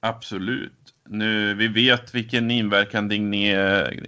Absolut. 0.00 0.72
Nu, 1.08 1.54
vi 1.54 1.68
vet 1.68 2.14
vilken 2.14 2.50
inverkan 2.50 3.08
Digné, 3.08 3.56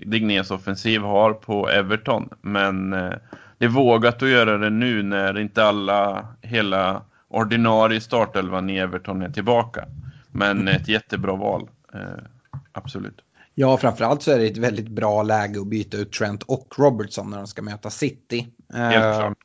Dignés 0.06 0.50
offensiv 0.50 1.00
har 1.00 1.32
på 1.32 1.68
Everton. 1.68 2.28
Men 2.40 2.92
eh, 2.92 3.12
det 3.58 3.64
är 3.64 3.68
vågat 3.68 4.22
att 4.22 4.28
göra 4.28 4.58
det 4.58 4.70
nu 4.70 5.02
när 5.02 5.38
inte 5.38 5.64
alla, 5.64 6.28
hela 6.42 7.02
ordinarie 7.28 8.00
startelvan 8.00 8.70
i 8.70 8.78
Everton 8.78 9.22
är 9.22 9.30
tillbaka. 9.30 9.84
Men 10.30 10.68
ett 10.68 10.88
jättebra 10.88 11.34
val. 11.36 11.68
Eh, 11.94 12.24
absolut. 12.72 13.20
Ja, 13.54 13.76
framförallt 13.76 14.22
så 14.22 14.30
är 14.30 14.38
det 14.38 14.46
ett 14.46 14.56
väldigt 14.56 14.88
bra 14.88 15.22
läge 15.22 15.60
att 15.60 15.66
byta 15.66 15.96
ut 15.96 16.12
Trent 16.12 16.42
och 16.42 16.74
Robertson 16.78 17.30
när 17.30 17.36
de 17.36 17.46
ska 17.46 17.62
möta 17.62 17.90
City. 17.90 18.46
Helt 18.74 19.36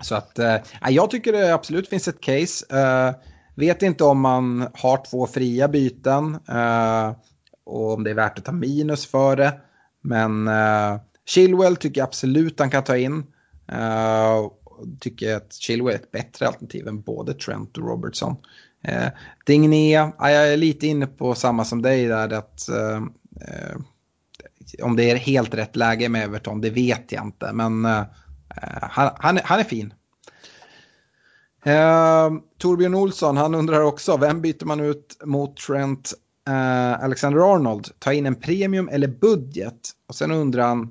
Så 0.00 0.14
att 0.14 0.38
eh, 0.38 0.56
jag 0.88 1.10
tycker 1.10 1.32
det 1.32 1.54
absolut 1.54 1.88
finns 1.88 2.08
ett 2.08 2.20
case. 2.20 2.78
Eh, 2.78 3.14
vet 3.54 3.82
inte 3.82 4.04
om 4.04 4.20
man 4.20 4.68
har 4.74 5.04
två 5.10 5.26
fria 5.26 5.68
byten 5.68 6.38
eh, 6.48 7.12
och 7.64 7.92
om 7.94 8.04
det 8.04 8.10
är 8.10 8.14
värt 8.14 8.38
att 8.38 8.44
ta 8.44 8.52
minus 8.52 9.06
för 9.06 9.36
det. 9.36 9.60
Men 10.00 10.48
eh, 10.48 11.00
Chilwell 11.26 11.76
tycker 11.76 12.00
jag 12.00 12.06
absolut 12.06 12.60
han 12.60 12.70
kan 12.70 12.84
ta 12.84 12.96
in. 12.96 13.24
Uh, 13.72 14.50
tycker 15.00 15.36
att 15.36 15.52
Chilwell 15.52 15.94
är 15.94 15.98
ett 15.98 16.12
bättre 16.12 16.46
alternativ 16.46 16.88
än 16.88 17.00
både 17.00 17.34
Trent 17.34 17.78
och 17.78 17.88
Robertson. 17.88 18.36
Eh, 18.84 19.08
Digné, 19.46 19.92
ja, 19.92 20.14
jag 20.18 20.52
är 20.52 20.56
lite 20.56 20.86
inne 20.86 21.06
på 21.06 21.34
samma 21.34 21.64
som 21.64 21.82
dig 21.82 22.06
där. 22.06 22.32
Att, 22.32 22.68
eh, 22.68 22.96
eh, 23.40 23.76
om 24.82 24.96
det 24.96 25.10
är 25.10 25.16
helt 25.16 25.54
rätt 25.54 25.76
läge 25.76 26.08
med 26.08 26.24
Everton, 26.24 26.60
det 26.60 26.70
vet 26.70 27.12
jag 27.12 27.24
inte. 27.24 27.52
Men 27.52 27.84
eh, 27.84 27.98
eh, 27.98 28.82
han, 28.82 29.10
han, 29.16 29.38
han, 29.44 29.60
är 29.60 29.64
fin. 29.64 29.94
Eh, 31.64 32.30
Torbjörn 32.58 32.94
Olsson, 32.94 33.36
han 33.36 33.54
undrar 33.54 33.80
också, 33.80 34.16
vem 34.16 34.40
byter 34.40 34.64
man 34.64 34.80
ut 34.80 35.18
mot 35.24 35.56
Trent 35.56 36.12
eh, 36.48 37.04
Alexander-Arnold? 37.04 37.88
Ta 37.98 38.12
in 38.12 38.26
en 38.26 38.34
premium 38.34 38.88
eller 38.88 39.08
budget? 39.08 39.90
Och 40.08 40.14
sen 40.14 40.30
undrar 40.30 40.66
han, 40.66 40.88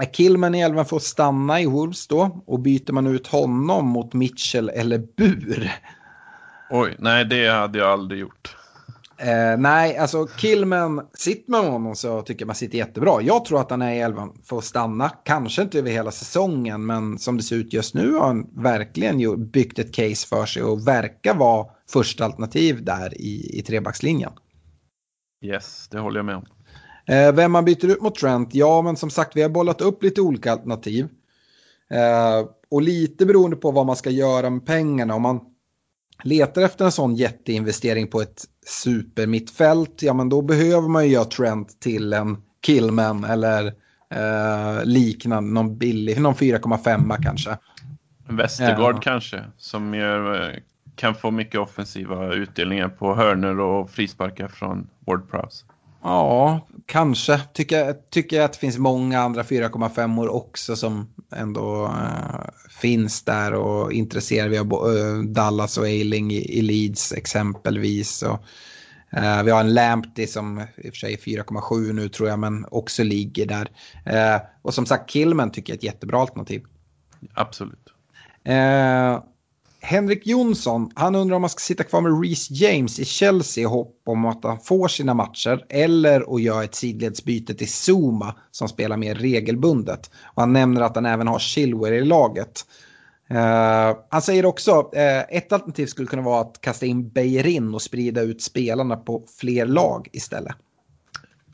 är 0.00 0.06
Kilman 0.06 0.54
i 0.54 0.60
elvan 0.60 0.86
för 0.86 0.96
att 0.96 1.02
stanna 1.02 1.60
i 1.60 1.66
Wolves 1.66 2.06
då? 2.06 2.42
Och 2.46 2.60
byter 2.60 2.92
man 2.92 3.06
ut 3.06 3.26
honom 3.26 3.86
mot 3.86 4.12
Mitchell 4.12 4.68
eller 4.68 4.98
Bur? 4.98 5.70
Oj, 6.70 6.96
nej 6.98 7.24
det 7.24 7.48
hade 7.48 7.78
jag 7.78 7.88
aldrig 7.88 8.20
gjort. 8.20 8.56
Eh, 9.18 9.58
nej, 9.58 9.96
alltså 9.96 10.26
Killman, 10.26 11.06
sitter 11.14 11.50
man 11.50 11.62
med 11.64 11.72
honom 11.72 11.96
så 11.96 12.22
tycker 12.22 12.46
man 12.46 12.54
sitter 12.54 12.78
jättebra. 12.78 13.22
Jag 13.22 13.44
tror 13.44 13.60
att 13.60 13.70
han 13.70 13.82
är 13.82 13.94
i 13.94 14.00
elvan 14.00 14.40
för 14.44 14.58
att 14.58 14.64
stanna. 14.64 15.08
Kanske 15.08 15.62
inte 15.62 15.78
över 15.78 15.90
hela 15.90 16.10
säsongen, 16.10 16.86
men 16.86 17.18
som 17.18 17.36
det 17.36 17.42
ser 17.42 17.56
ut 17.56 17.72
just 17.72 17.94
nu 17.94 18.12
har 18.14 18.26
han 18.26 18.62
verkligen 18.62 19.50
byggt 19.50 19.78
ett 19.78 19.94
case 19.94 20.28
för 20.28 20.46
sig 20.46 20.62
och 20.62 20.88
verkar 20.88 21.34
vara 21.34 21.66
första 21.90 22.24
alternativ 22.24 22.84
där 22.84 23.20
i, 23.20 23.58
i 23.58 23.62
trebackslinjen. 23.62 24.32
Yes, 25.44 25.88
det 25.90 25.98
håller 25.98 26.18
jag 26.18 26.26
med 26.26 26.36
om. 26.36 26.46
Eh, 27.06 27.32
vem 27.32 27.52
man 27.52 27.64
byter 27.64 27.86
ut 27.86 28.02
mot 28.02 28.14
Trent? 28.14 28.54
Ja, 28.54 28.82
men 28.82 28.96
som 28.96 29.10
sagt, 29.10 29.36
vi 29.36 29.42
har 29.42 29.48
bollat 29.48 29.80
upp 29.80 30.02
lite 30.02 30.20
olika 30.20 30.52
alternativ. 30.52 31.08
Eh, 31.90 32.48
och 32.70 32.82
lite 32.82 33.26
beroende 33.26 33.56
på 33.56 33.70
vad 33.70 33.86
man 33.86 33.96
ska 33.96 34.10
göra 34.10 34.50
med 34.50 34.66
pengarna. 34.66 35.14
Om 35.14 35.22
man 35.22 35.40
letar 36.24 36.62
efter 36.62 36.84
en 36.84 36.92
sån 36.92 37.14
jätteinvestering 37.14 38.06
på 38.06 38.20
ett 38.20 38.44
supermittfält, 38.66 40.02
ja 40.02 40.14
men 40.14 40.28
då 40.28 40.42
behöver 40.42 40.88
man 40.88 41.04
ju 41.04 41.12
göra 41.12 41.24
Trent 41.24 41.80
till 41.80 42.12
en 42.12 42.42
Killman 42.60 43.24
eller 43.24 43.66
eh, 44.10 44.84
liknande, 44.84 45.52
någon 45.52 45.78
billig, 45.78 46.20
någon 46.20 46.34
4,5 46.34 47.22
kanske. 47.22 47.56
Västergård 48.28 48.94
ja. 48.94 49.00
kanske, 49.00 49.44
som 49.56 49.94
gör, 49.94 50.50
eh, 50.50 50.56
kan 50.96 51.14
få 51.14 51.30
mycket 51.30 51.60
offensiva 51.60 52.34
utdelningar 52.34 52.88
på 52.88 53.14
hörner 53.14 53.60
och 53.60 53.90
frisparkar 53.90 54.48
från 54.48 54.88
Ward 55.06 55.30
Prowse. 55.30 55.64
Ja, 56.02 56.66
kanske. 56.86 57.40
Tycker, 57.52 57.92
tycker 58.10 58.36
jag 58.36 58.44
att 58.44 58.52
det 58.52 58.58
finns 58.58 58.78
många 58.78 59.20
andra 59.20 59.42
4,5 59.42 60.20
år 60.20 60.28
också 60.28 60.76
som 60.76 61.08
ändå 61.32 61.84
äh, 61.84 62.70
finns 62.80 63.22
där 63.22 63.54
och 63.54 63.92
intresserar. 63.92 64.48
Vi 64.48 64.56
har 64.56 64.64
äh, 64.64 65.22
Dallas 65.22 65.78
och 65.78 65.88
Eiling 65.88 66.32
i, 66.32 66.62
Leeds 66.62 67.12
exempelvis. 67.12 68.22
Och, 68.22 68.44
äh, 69.10 69.42
vi 69.42 69.50
har 69.50 69.60
en 69.60 69.74
Lamptey 69.74 70.26
som 70.26 70.60
i 70.60 70.88
och 70.88 70.92
för 70.92 70.98
sig 70.98 71.12
är 71.12 71.18
4,7 71.18 71.92
nu 71.92 72.08
tror 72.08 72.28
jag 72.28 72.38
men 72.38 72.66
också 72.70 73.02
ligger 73.02 73.46
där. 73.46 73.68
och 74.62 74.74
som 74.74 74.86
sagt 74.86 75.10
Killman 75.10 75.52
tycker 75.52 75.72
jag 75.72 75.74
är 75.74 75.78
ett 75.78 75.94
jättebra 75.94 76.20
alternativ. 76.20 76.62
Absolut. 77.34 77.88
Henrik 79.82 80.26
Jonsson, 80.26 80.90
han 80.94 81.14
undrar 81.14 81.36
om 81.36 81.42
man 81.42 81.50
ska 81.50 81.60
sitta 81.60 81.84
kvar 81.84 82.00
med 82.00 82.22
Reece 82.22 82.50
James 82.50 82.98
i 82.98 83.04
Chelsea 83.04 83.62
i 83.62 83.64
hopp 83.64 84.02
om 84.06 84.24
att 84.24 84.44
han 84.44 84.60
får 84.60 84.88
sina 84.88 85.14
matcher 85.14 85.64
eller 85.68 86.34
att 86.34 86.42
göra 86.42 86.64
ett 86.64 86.74
sidledsbyte 86.74 87.54
till 87.54 87.68
Zuma 87.68 88.34
som 88.50 88.68
spelar 88.68 88.96
mer 88.96 89.14
regelbundet. 89.14 90.10
Och 90.24 90.42
han 90.42 90.52
nämner 90.52 90.80
att 90.80 90.94
han 90.94 91.06
även 91.06 91.26
har 91.26 91.38
Chilwell 91.38 91.94
i 91.94 92.04
laget. 92.04 92.66
Uh, 93.30 93.96
han 94.10 94.22
säger 94.22 94.46
också, 94.46 94.72
uh, 94.80 95.36
ett 95.36 95.52
alternativ 95.52 95.86
skulle 95.86 96.08
kunna 96.08 96.22
vara 96.22 96.40
att 96.40 96.60
kasta 96.60 96.86
in 96.86 97.08
Beirin 97.08 97.74
och 97.74 97.82
sprida 97.82 98.20
ut 98.20 98.42
spelarna 98.42 98.96
på 98.96 99.24
fler 99.40 99.66
lag 99.66 100.08
istället. 100.12 100.56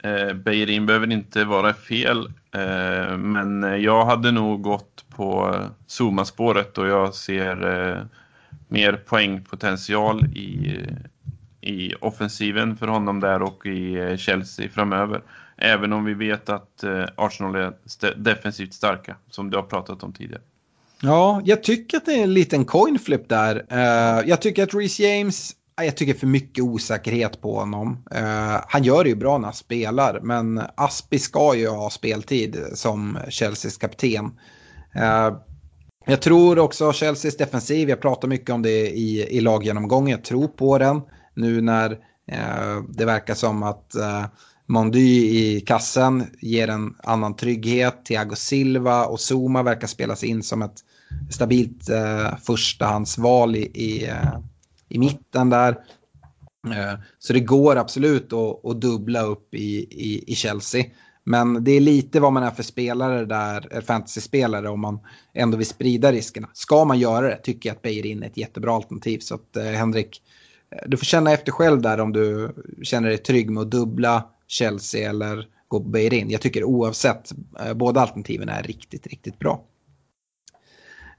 Eh, 0.03 0.11
uh, 0.11 0.35
Beirin 0.35 0.87
behöver 0.87 1.13
inte 1.13 1.45
vara 1.45 1.75
fel, 1.75 2.33
Eh, 2.57 3.17
men 3.19 3.83
jag 3.83 4.05
hade 4.05 4.33
nog 4.33 4.63
gått 4.63 5.05
på 5.17 5.55
Zuma-spåret 5.87 6.79
och 6.79 6.87
jag 6.87 7.15
ser 7.15 7.89
eh, 7.91 8.03
mer 8.69 8.93
poängpotential 8.93 10.25
i, 10.25 10.81
i 11.61 11.95
offensiven 12.01 12.77
för 12.77 12.87
honom 12.87 13.21
där 13.21 13.43
och 13.43 13.67
i 13.67 13.95
eh, 13.95 14.17
Chelsea 14.17 14.69
framöver. 14.69 15.23
Även 15.57 15.93
om 15.93 16.05
vi 16.05 16.15
vet 16.15 16.49
att 16.49 16.85
Arsenal 17.15 17.55
är 17.55 17.73
defensivt 18.17 18.75
starka, 18.75 19.17
som 19.31 19.51
du 19.51 19.57
har 19.57 19.63
pratat 19.63 20.03
om 20.03 20.13
tidigare. 20.13 20.43
Ja, 21.03 21.43
jag 21.45 21.63
tycker 21.63 21.97
att 21.97 22.07
det 22.07 22.13
är 22.13 22.23
en 22.23 22.35
liten 22.35 22.65
coin 22.65 22.99
flip 22.99 23.29
där. 23.29 23.67
Jag 24.27 24.43
tycker 24.43 24.63
att 24.63 24.75
Reece 24.75 25.01
James, 25.01 25.53
jag 25.85 25.97
tycker 25.97 26.15
för 26.15 26.27
mycket 26.27 26.65
osäkerhet 26.65 27.41
på 27.41 27.59
honom. 27.59 28.05
Uh, 28.15 28.61
han 28.69 28.85
gör 28.85 29.05
det 29.05 29.09
ju 29.09 29.17
bra 29.17 29.39
när 29.39 29.45
han 29.45 29.55
spelar, 29.55 30.21
men 30.21 30.63
Aspi 30.75 31.19
ska 31.19 31.55
ju 31.55 31.69
ha 31.69 31.91
speltid 31.91 32.65
som 32.75 33.19
Chelseas 33.29 33.77
kapten. 33.77 34.25
Uh, 34.97 35.37
jag 36.07 36.23
tror 36.23 36.59
också 36.59 36.93
Chelseas 36.93 37.37
defensiv, 37.37 37.89
jag 37.89 38.01
pratar 38.01 38.29
mycket 38.29 38.51
om 38.51 38.63
det 38.63 38.91
i, 38.91 39.37
i 39.37 39.41
laggenomgången, 39.41 40.11
jag 40.11 40.25
tror 40.25 40.49
på 40.49 40.79
den. 40.79 41.01
Nu 41.35 41.61
när 41.61 41.91
eh, 42.33 42.83
det 42.89 43.05
verkar 43.05 43.35
som 43.35 43.63
att 43.63 43.95
Mondy 44.69 45.27
i 45.27 45.61
kassen 45.61 46.27
ger 46.41 46.69
en 46.69 46.95
annan 46.99 47.37
trygghet. 47.37 48.05
Thiago 48.05 48.35
Silva 48.35 49.07
och 49.07 49.21
Zuma 49.21 49.63
verkar 49.63 49.87
spelas 49.87 50.25
in 50.25 50.43
som 50.43 50.63
ett 50.63 50.81
stabilt 51.31 51.89
eh, 51.89 52.37
förstahandsval 52.47 53.57
i, 53.57 53.63
i, 53.63 54.11
i 54.97 54.99
mitten 54.99 55.51
där. 55.51 55.71
Eh, 56.67 56.99
så 57.19 57.33
det 57.33 57.41
går 57.41 57.77
absolut 57.77 58.33
att, 58.33 58.65
att 58.65 58.81
dubbla 58.81 59.23
upp 59.23 59.55
i, 59.55 59.77
i, 59.91 60.25
i, 60.27 60.35
Chelsea. 60.35 60.85
Men 61.25 61.65
det 61.65 61.71
är 61.73 61.81
lite 61.81 62.21
vad 62.21 62.33
man 62.33 62.43
är 62.43 62.51
för 62.51 62.63
spelare 62.63 63.25
där, 63.25 63.69
eh, 63.71 63.81
fantasy-spelare, 63.81 64.69
om 64.69 64.81
man 64.81 64.99
ändå 65.35 65.57
vill 65.57 65.67
sprida 65.67 66.13
riskerna. 66.13 66.49
Ska 66.53 66.85
man 66.85 66.99
göra 66.99 67.29
det 67.29 67.37
tycker 67.37 67.69
jag 67.69 67.77
att 67.77 67.83
Beirin 67.83 68.23
är 68.23 68.27
ett 68.27 68.37
jättebra 68.37 68.75
alternativ. 68.75 69.19
Så 69.19 69.35
att 69.35 69.57
eh, 69.57 69.65
Henrik, 69.65 70.23
eh, 70.71 70.89
du 70.89 70.97
får 70.97 71.05
känna 71.05 71.33
efter 71.33 71.53
själv 71.53 71.83
där 71.83 72.01
om 72.01 72.13
du 72.13 72.55
känner 72.83 73.09
dig 73.09 73.19
trygg 73.19 73.51
med 73.51 73.61
att 73.61 73.71
dubbla 73.71 74.25
Chelsea 74.47 75.11
eller 75.11 75.49
gå 75.69 75.81
på 75.81 75.89
Beirin. 75.89 76.31
Jag 76.31 76.41
tycker 76.41 76.65
oavsett, 76.65 77.33
eh, 77.61 77.75
båda 77.75 78.01
alternativen 78.01 78.49
är 78.49 78.63
riktigt, 78.63 79.07
riktigt 79.07 79.39
bra. 79.39 79.65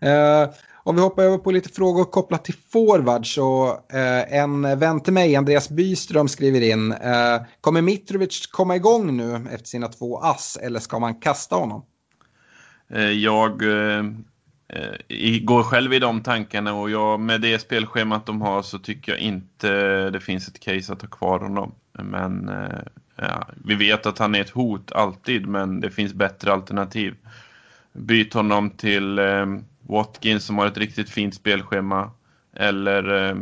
Uh, 0.06 0.54
om 0.88 0.96
vi 0.96 1.02
hoppar 1.02 1.24
över 1.24 1.38
på 1.38 1.52
lite 1.52 1.70
frågor 1.70 2.04
kopplat 2.04 2.46
till 2.46 2.54
forward 2.72 3.34
så 3.34 3.68
eh, 3.94 4.34
en 4.34 4.80
vän 4.80 5.02
till 5.02 5.14
mig, 5.14 5.36
Andreas 5.36 5.70
Byström, 5.70 6.28
skriver 6.28 6.62
in. 6.62 6.92
Eh, 6.92 7.42
kommer 7.62 7.82
Mitrovic 7.82 8.48
komma 8.48 8.76
igång 8.76 9.18
nu 9.18 9.36
efter 9.52 9.68
sina 9.68 9.88
två 9.88 10.18
ass 10.18 10.58
eller 10.62 10.80
ska 10.80 11.00
man 11.00 11.16
kasta 11.16 11.56
honom? 11.56 11.86
Eh, 12.90 13.12
jag 13.12 13.64
eh, 13.64 14.06
eh, 14.68 15.40
går 15.42 15.64
själv 15.64 15.94
i 15.94 16.00
de 16.00 16.22
tankarna 16.22 16.74
och 16.74 16.90
jag, 16.90 17.20
med 17.20 17.42
det 17.42 17.60
spelschemat 17.60 18.26
de 18.26 18.42
har 18.42 18.62
så 18.62 18.80
tycker 18.80 19.12
jag 19.12 19.22
inte 19.22 20.10
det 20.10 20.20
finns 20.20 20.48
ett 20.48 20.60
case 20.60 20.94
att 20.94 21.02
ha 21.02 21.10
kvar 21.10 21.40
honom. 21.40 21.72
Men 21.92 22.52
ja, 23.16 23.48
vi 23.66 23.76
vet 23.76 24.06
att 24.06 24.18
han 24.18 24.36
är 24.36 24.42
ett 24.42 24.50
hot 24.50 24.92
alltid 24.92 25.48
men 25.48 25.80
det 25.80 25.90
finns 25.90 26.14
bättre 26.14 26.54
alternativ. 26.54 27.16
Byt 27.94 28.34
honom 28.34 28.70
till 28.70 29.20
Watkins 29.90 30.46
som 30.46 30.58
har 30.58 30.66
ett 30.66 30.78
riktigt 30.78 31.10
fint 31.10 31.36
spelschema 31.36 32.12
eller 32.56 33.30
eh, 33.30 33.38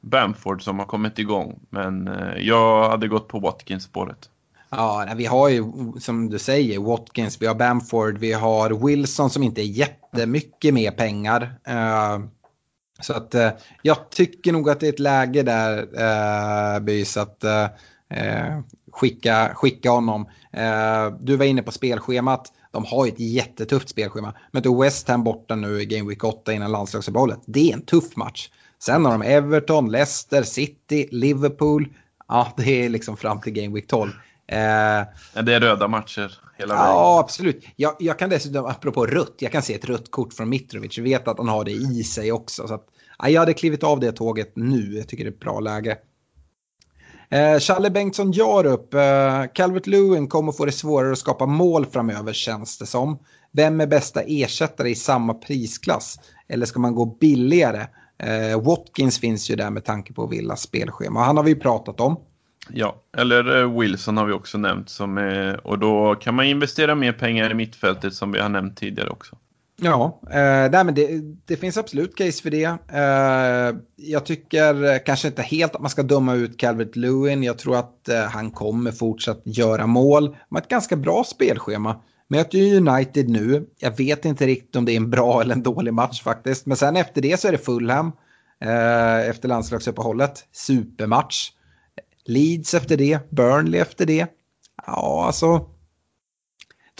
Bamford 0.00 0.62
som 0.62 0.78
har 0.78 0.86
kommit 0.86 1.18
igång. 1.18 1.60
Men 1.70 2.08
eh, 2.08 2.38
jag 2.38 2.90
hade 2.90 3.08
gått 3.08 3.28
på 3.28 3.38
Watkins-spåret. 3.38 4.28
Ja, 4.70 5.12
vi 5.16 5.26
har 5.26 5.48
ju 5.48 5.64
som 6.00 6.30
du 6.30 6.38
säger 6.38 6.78
Watkins, 6.78 7.42
vi 7.42 7.46
har 7.46 7.54
Bamford, 7.54 8.18
vi 8.18 8.32
har 8.32 8.86
Wilson 8.86 9.30
som 9.30 9.42
inte 9.42 9.62
är 9.62 9.64
jättemycket 9.64 10.74
mer 10.74 10.90
pengar. 10.90 11.42
Uh, 11.68 12.26
så 13.00 13.12
att 13.12 13.34
uh, 13.34 13.48
jag 13.82 14.10
tycker 14.10 14.52
nog 14.52 14.70
att 14.70 14.80
det 14.80 14.86
är 14.86 14.92
ett 14.92 14.98
läge 14.98 15.42
där, 15.42 15.78
uh, 15.82 16.80
Bys, 16.80 17.16
att 17.16 17.44
uh, 17.44 18.60
skicka, 18.92 19.50
skicka 19.54 19.90
honom. 19.90 20.28
du 21.20 21.36
var 21.36 21.44
inne 21.44 21.62
på 21.62 21.72
spelschemat. 21.72 22.52
De 22.70 22.84
har 22.84 23.06
ju 23.06 23.12
ett 23.12 23.20
jättetufft 23.20 23.88
spelschema. 23.88 24.34
Möter 24.52 24.82
West 24.82 25.08
Ham 25.08 25.24
borta 25.24 25.56
nu 25.56 25.80
i 25.80 25.86
Game 25.86 26.08
Week 26.08 26.24
8 26.24 26.52
innan 26.52 26.72
landslagsuppehållet. 26.72 27.40
Det 27.46 27.70
är 27.70 27.74
en 27.74 27.82
tuff 27.82 28.16
match. 28.16 28.48
Sen 28.78 29.04
har 29.04 29.12
de 29.12 29.22
Everton, 29.22 29.90
Leicester, 29.90 30.42
City, 30.42 31.08
Liverpool. 31.10 31.88
Ja, 32.28 32.52
det 32.56 32.84
är 32.84 32.88
liksom 32.88 33.16
fram 33.16 33.40
till 33.40 33.52
Game 33.52 33.74
Week 33.74 33.86
12. 33.86 34.10
Eh, 34.46 34.56
det 35.42 35.54
är 35.54 35.60
röda 35.60 35.88
matcher 35.88 36.38
hela 36.58 36.74
vägen. 36.74 36.88
Ja, 36.88 37.20
absolut. 37.20 37.64
Jag, 37.76 37.96
jag, 37.98 38.18
kan 38.18 38.30
dessutom, 38.30 38.66
apropå 38.66 39.06
rött, 39.06 39.34
jag 39.38 39.52
kan 39.52 39.62
se 39.62 39.74
ett 39.74 39.84
rött 39.84 40.10
kort 40.10 40.32
från 40.32 40.48
Mitrovic. 40.48 40.96
Jag 40.96 41.04
vet 41.04 41.28
att 41.28 41.38
han 41.38 41.48
har 41.48 41.64
det 41.64 41.70
i 41.70 42.04
sig 42.04 42.32
också. 42.32 42.68
Så 42.68 42.74
att, 42.74 42.86
ja, 43.18 43.28
jag 43.28 43.40
hade 43.40 43.54
klivit 43.54 43.84
av 43.84 44.00
det 44.00 44.12
tåget 44.12 44.52
nu. 44.56 44.94
Jag 44.96 45.08
tycker 45.08 45.24
det 45.24 45.30
är 45.30 45.32
ett 45.32 45.40
bra 45.40 45.60
läge. 45.60 45.98
Eh, 47.30 47.58
Challe 47.58 47.90
Bengtsson 47.90 48.32
Jarup, 48.32 48.94
eh, 48.94 49.44
Calvert 49.54 49.86
Lewin 49.86 50.28
kommer 50.28 50.52
få 50.52 50.64
det 50.64 50.72
svårare 50.72 51.12
att 51.12 51.18
skapa 51.18 51.46
mål 51.46 51.86
framöver 51.86 52.32
känns 52.32 52.78
det 52.78 52.86
som. 52.86 53.18
Vem 53.52 53.80
är 53.80 53.86
bästa 53.86 54.20
ersättare 54.20 54.90
i 54.90 54.94
samma 54.94 55.34
prisklass? 55.34 56.20
Eller 56.48 56.66
ska 56.66 56.80
man 56.80 56.94
gå 56.94 57.06
billigare? 57.06 57.86
Eh, 58.18 58.62
Watkins 58.62 59.20
finns 59.20 59.50
ju 59.50 59.56
där 59.56 59.70
med 59.70 59.84
tanke 59.84 60.12
på 60.12 60.26
Villas 60.26 60.60
spelschema. 60.60 61.24
Han 61.24 61.36
har 61.36 61.44
vi 61.44 61.54
pratat 61.54 62.00
om. 62.00 62.20
Ja, 62.68 62.96
eller 63.16 63.62
eh, 63.62 63.78
Wilson 63.80 64.16
har 64.16 64.26
vi 64.26 64.32
också 64.32 64.58
nämnt. 64.58 64.88
Som 64.88 65.18
är, 65.18 65.66
och 65.66 65.78
då 65.78 66.14
kan 66.14 66.34
man 66.34 66.46
investera 66.46 66.94
mer 66.94 67.12
pengar 67.12 67.50
i 67.50 67.54
mittfältet 67.54 68.14
som 68.14 68.32
vi 68.32 68.40
har 68.40 68.48
nämnt 68.48 68.76
tidigare 68.76 69.10
också. 69.10 69.36
Ja, 69.82 70.20
eh, 70.30 70.70
nej, 70.70 70.84
men 70.84 70.94
det, 70.94 71.08
det, 71.44 71.56
finns 71.56 71.76
absolut 71.76 72.16
case 72.16 72.42
för 72.42 72.50
det. 72.50 72.64
Eh, 72.92 73.80
jag 73.96 74.26
tycker 74.26 74.84
eh, 74.84 74.98
kanske 75.06 75.28
inte 75.28 75.42
helt 75.42 75.74
att 75.74 75.80
man 75.80 75.90
ska 75.90 76.02
döma 76.02 76.34
ut 76.34 76.58
Calvert 76.58 76.96
Lewin. 76.96 77.42
Jag 77.42 77.58
tror 77.58 77.76
att 77.76 78.08
eh, 78.08 78.22
han 78.22 78.50
kommer 78.50 78.92
fortsatt 78.92 79.42
göra 79.44 79.86
mål. 79.86 80.36
Med 80.48 80.62
ett 80.62 80.68
ganska 80.68 80.96
bra 80.96 81.24
spelschema. 81.24 82.00
Möter 82.28 82.58
United 82.76 83.28
nu. 83.28 83.66
Jag 83.78 83.96
vet 83.96 84.24
inte 84.24 84.46
riktigt 84.46 84.76
om 84.76 84.84
det 84.84 84.92
är 84.92 84.96
en 84.96 85.10
bra 85.10 85.40
eller 85.40 85.54
en 85.54 85.62
dålig 85.62 85.94
match 85.94 86.22
faktiskt. 86.22 86.66
Men 86.66 86.76
sen 86.76 86.96
efter 86.96 87.22
det 87.22 87.40
så 87.40 87.48
är 87.48 87.52
det 87.52 87.58
Fulham. 87.58 88.12
Eh, 88.64 89.28
efter 89.28 89.48
landslagsuppehållet. 89.48 90.44
Supermatch. 90.52 91.50
Leeds 92.24 92.74
efter 92.74 92.96
det. 92.96 93.30
Burnley 93.30 93.80
efter 93.80 94.06
det. 94.06 94.26
Ja, 94.86 95.24
alltså 95.26 95.66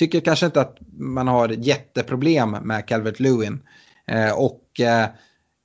tycker 0.00 0.20
kanske 0.20 0.46
inte 0.46 0.60
att 0.60 0.78
man 0.98 1.28
har 1.28 1.48
jätteproblem 1.48 2.50
med 2.50 2.88
Calvert 2.88 3.20
Lewin. 3.20 3.60
Eh, 4.06 4.32
och 4.32 4.80
eh, 4.80 5.08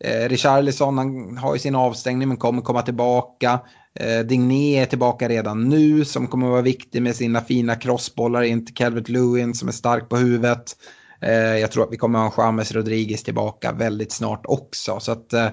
eh, 0.03 0.29
Richarlison 0.29 0.97
han 0.97 1.37
har 1.37 1.53
ju 1.53 1.59
sin 1.59 1.75
avstängning 1.75 2.27
men 2.27 2.37
kommer 2.37 2.61
komma 2.61 2.81
tillbaka. 2.81 3.59
Eh, 3.99 4.19
Digné 4.19 4.81
är 4.81 4.85
tillbaka 4.85 5.29
redan 5.29 5.69
nu 5.69 6.05
som 6.05 6.27
kommer 6.27 6.47
vara 6.47 6.61
viktig 6.61 7.01
med 7.01 7.15
sina 7.15 7.41
fina 7.41 7.75
crossbollar 7.75 8.41
in 8.41 8.65
till 8.65 8.75
Calvert 8.75 9.09
Lewin 9.09 9.53
som 9.53 9.67
är 9.67 9.71
stark 9.71 10.09
på 10.09 10.17
huvudet. 10.17 10.75
Eh, 11.21 11.57
jag 11.57 11.71
tror 11.71 11.83
att 11.83 11.91
vi 11.91 11.97
kommer 11.97 12.19
ha 12.19 12.25
en 12.25 12.31
James 12.37 12.71
Rodriguez 12.71 13.23
tillbaka 13.23 13.71
väldigt 13.71 14.11
snart 14.11 14.45
också. 14.45 14.99
Så 14.99 15.11
att 15.11 15.33
eh, 15.33 15.49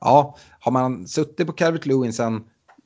ja, 0.00 0.36
har 0.60 0.72
man 0.72 1.06
suttit 1.08 1.46
på 1.46 1.52
Calvert 1.52 1.86
Lewin 1.86 2.12
sen 2.12 2.40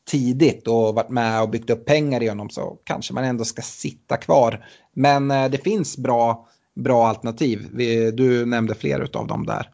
tidigt 0.04 0.68
och 0.68 0.94
varit 0.94 1.08
med 1.08 1.42
och 1.42 1.50
byggt 1.50 1.70
upp 1.70 1.86
pengar 1.86 2.22
i 2.22 2.28
honom 2.28 2.50
så 2.50 2.78
kanske 2.84 3.14
man 3.14 3.24
ändå 3.24 3.44
ska 3.44 3.62
sitta 3.62 4.16
kvar. 4.16 4.64
Men 4.92 5.30
eh, 5.30 5.50
det 5.50 5.58
finns 5.58 5.98
bra, 5.98 6.48
bra 6.74 7.06
alternativ. 7.06 7.68
Du 8.14 8.46
nämnde 8.46 8.74
flera 8.74 9.18
av 9.18 9.26
dem 9.26 9.46
där. 9.46 9.70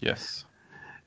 Yes. 0.00 0.44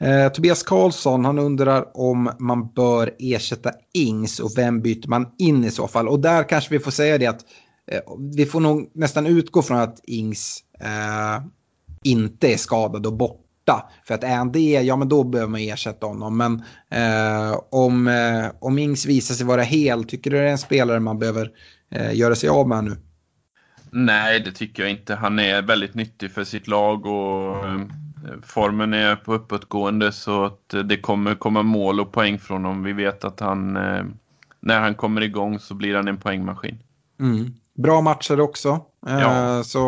Eh, 0.02 0.32
Tobias 0.32 0.64
Karlsson 0.64 1.26
han 1.26 1.40
undrar 1.40 1.98
om 1.98 2.32
man 2.40 2.68
bör 2.68 3.16
ersätta 3.20 3.72
Ings 3.94 4.40
och 4.40 4.52
vem 4.58 4.82
byter 4.82 5.08
man 5.08 5.28
in 5.38 5.64
i 5.64 5.72
så 5.72 5.88
fall. 5.88 6.08
Och 6.08 6.20
där 6.20 6.50
kanske 6.50 6.74
vi 6.74 6.80
får 6.80 6.92
säga 6.92 7.18
det 7.18 7.28
att 7.28 7.46
eh, 7.88 8.02
vi 8.36 8.46
får 8.46 8.60
nog 8.60 8.92
nästan 8.94 9.28
utgå 9.28 9.62
från 9.62 9.78
att 9.78 10.00
Ings 10.04 10.64
eh, 10.80 11.44
inte 12.04 12.54
är 12.54 12.58
skadad 12.58 13.06
och 13.06 13.14
bort 13.14 13.46
borta. 13.66 13.90
För 14.04 14.14
att 14.14 14.24
är 14.24 14.36
han 14.36 14.52
det, 14.52 14.82
ja 14.82 14.96
men 14.96 15.10
då 15.10 15.24
behöver 15.24 15.52
man 15.52 15.62
ersätta 15.62 16.08
honom. 16.08 16.38
Men 16.38 16.64
eh, 16.90 17.60
om, 17.72 18.08
eh, 18.08 18.46
om 18.60 18.80
Ings 18.80 19.06
visar 19.06 19.36
sig 19.36 19.46
vara 19.46 19.62
hel, 19.62 20.04
tycker 20.04 20.32
du 20.32 20.38
det 20.38 20.44
är 20.44 20.52
en 20.52 20.58
spelare 20.58 21.00
man 21.00 21.20
behöver 21.20 21.52
eh, 21.92 22.16
göra 22.16 22.36
sig 22.36 22.50
av 22.50 22.68
med 22.68 22.84
nu? 22.84 22.98
Nej, 23.92 24.40
det 24.40 24.52
tycker 24.52 24.84
jag 24.84 24.92
inte. 24.92 25.16
Han 25.16 25.40
är 25.40 25.62
väldigt 25.62 25.96
nyttig 25.96 26.32
för 26.32 26.44
sitt 26.44 26.68
lag 26.68 27.06
och 27.06 27.66
eh, 27.66 27.82
formen 28.44 28.94
är 28.94 29.16
på 29.16 29.34
uppåtgående 29.34 30.12
så 30.12 30.46
att 30.46 30.76
det 30.86 30.98
kommer 30.98 31.36
komma 31.36 31.64
mål 31.64 32.00
och 32.00 32.12
poäng 32.12 32.40
från 32.40 32.66
honom. 32.66 32.84
Vi 32.84 32.94
vet 32.94 33.24
att 33.24 33.40
han, 33.40 33.78
eh, 33.78 34.04
när 34.60 34.80
han 34.80 34.96
kommer 34.96 35.22
igång 35.22 35.60
så 35.60 35.74
blir 35.74 35.96
han 35.96 36.08
en 36.08 36.18
poängmaskin. 36.18 36.78
Mm. 37.20 37.54
Bra 37.78 38.02
matcher 38.02 38.40
också. 38.40 38.80
Ja. 39.06 39.64
Så 39.64 39.80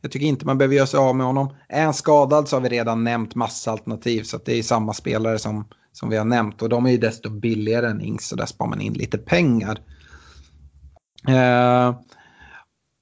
jag 0.00 0.12
tycker 0.12 0.26
inte 0.26 0.46
man 0.46 0.58
behöver 0.58 0.74
göra 0.74 0.86
sig 0.86 0.98
av 0.98 1.16
med 1.16 1.26
honom. 1.26 1.54
Är 1.68 1.84
han 1.84 1.94
skadad 1.94 2.48
så 2.48 2.56
har 2.56 2.60
vi 2.60 2.68
redan 2.68 3.04
nämnt 3.04 3.34
massa 3.34 3.70
alternativ. 3.70 4.22
Så 4.22 4.38
det 4.44 4.58
är 4.58 4.62
samma 4.62 4.92
spelare 4.92 5.38
som, 5.38 5.68
som 5.92 6.08
vi 6.08 6.16
har 6.16 6.24
nämnt. 6.24 6.62
Och 6.62 6.68
de 6.68 6.86
är 6.86 6.90
ju 6.90 6.98
desto 6.98 7.30
billigare 7.30 7.86
än 7.86 8.00
Ings 8.00 8.28
så 8.28 8.36
där 8.36 8.46
sparar 8.46 8.70
man 8.70 8.80
in 8.80 8.92
lite 8.92 9.18
pengar. 9.18 9.78
Eh, 11.28 11.94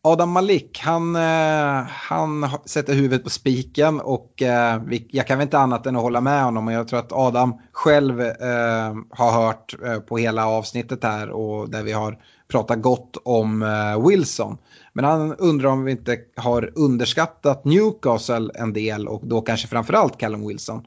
Adam 0.04 0.30
Malik, 0.30 0.80
han, 0.84 1.16
eh, 1.16 1.86
han 1.88 2.48
sätter 2.64 2.94
huvudet 2.94 3.24
på 3.24 3.30
spiken 3.30 4.00
och 4.00 4.42
eh, 4.42 4.82
jag 5.08 5.26
kan 5.26 5.38
väl 5.38 5.46
inte 5.46 5.58
annat 5.58 5.86
än 5.86 5.96
att 5.96 6.02
hålla 6.02 6.20
med 6.20 6.44
honom. 6.44 6.66
Och 6.66 6.72
jag 6.72 6.88
tror 6.88 6.98
att 6.98 7.12
Adam 7.12 7.54
själv 7.72 8.20
eh, 8.20 8.94
har 9.10 9.32
hört 9.32 9.74
eh, 9.84 9.98
på 9.98 10.18
hela 10.18 10.46
avsnittet 10.46 11.04
här 11.04 11.30
och 11.30 11.70
där 11.70 11.82
vi 11.82 11.92
har 11.92 12.18
pratar 12.52 12.76
gott 12.76 13.16
om 13.24 13.62
eh, 13.62 14.08
Wilson. 14.08 14.58
Men 14.92 15.04
han 15.04 15.34
undrar 15.34 15.68
om 15.68 15.84
vi 15.84 15.92
inte 15.92 16.18
har 16.36 16.72
underskattat 16.74 17.64
Newcastle 17.64 18.50
en 18.54 18.72
del 18.72 19.08
och 19.08 19.26
då 19.26 19.40
kanske 19.40 19.68
framförallt 19.68 20.18
Callum 20.18 20.48
Wilson. 20.48 20.86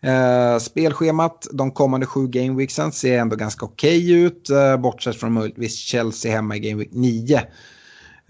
Eh, 0.00 0.58
spelschemat 0.58 1.46
de 1.52 1.70
kommande 1.70 2.06
sju 2.06 2.26
gameweeksen 2.26 2.92
ser 2.92 3.18
ändå 3.18 3.36
ganska 3.36 3.66
okej 3.66 3.98
okay 3.98 4.22
ut, 4.22 4.50
eh, 4.50 4.76
bortsett 4.76 5.16
från 5.16 5.32
möjligtvis 5.32 5.76
Chelsea 5.76 6.32
hemma 6.32 6.56
i 6.56 6.60
gameweek 6.60 6.90
9. 6.92 7.40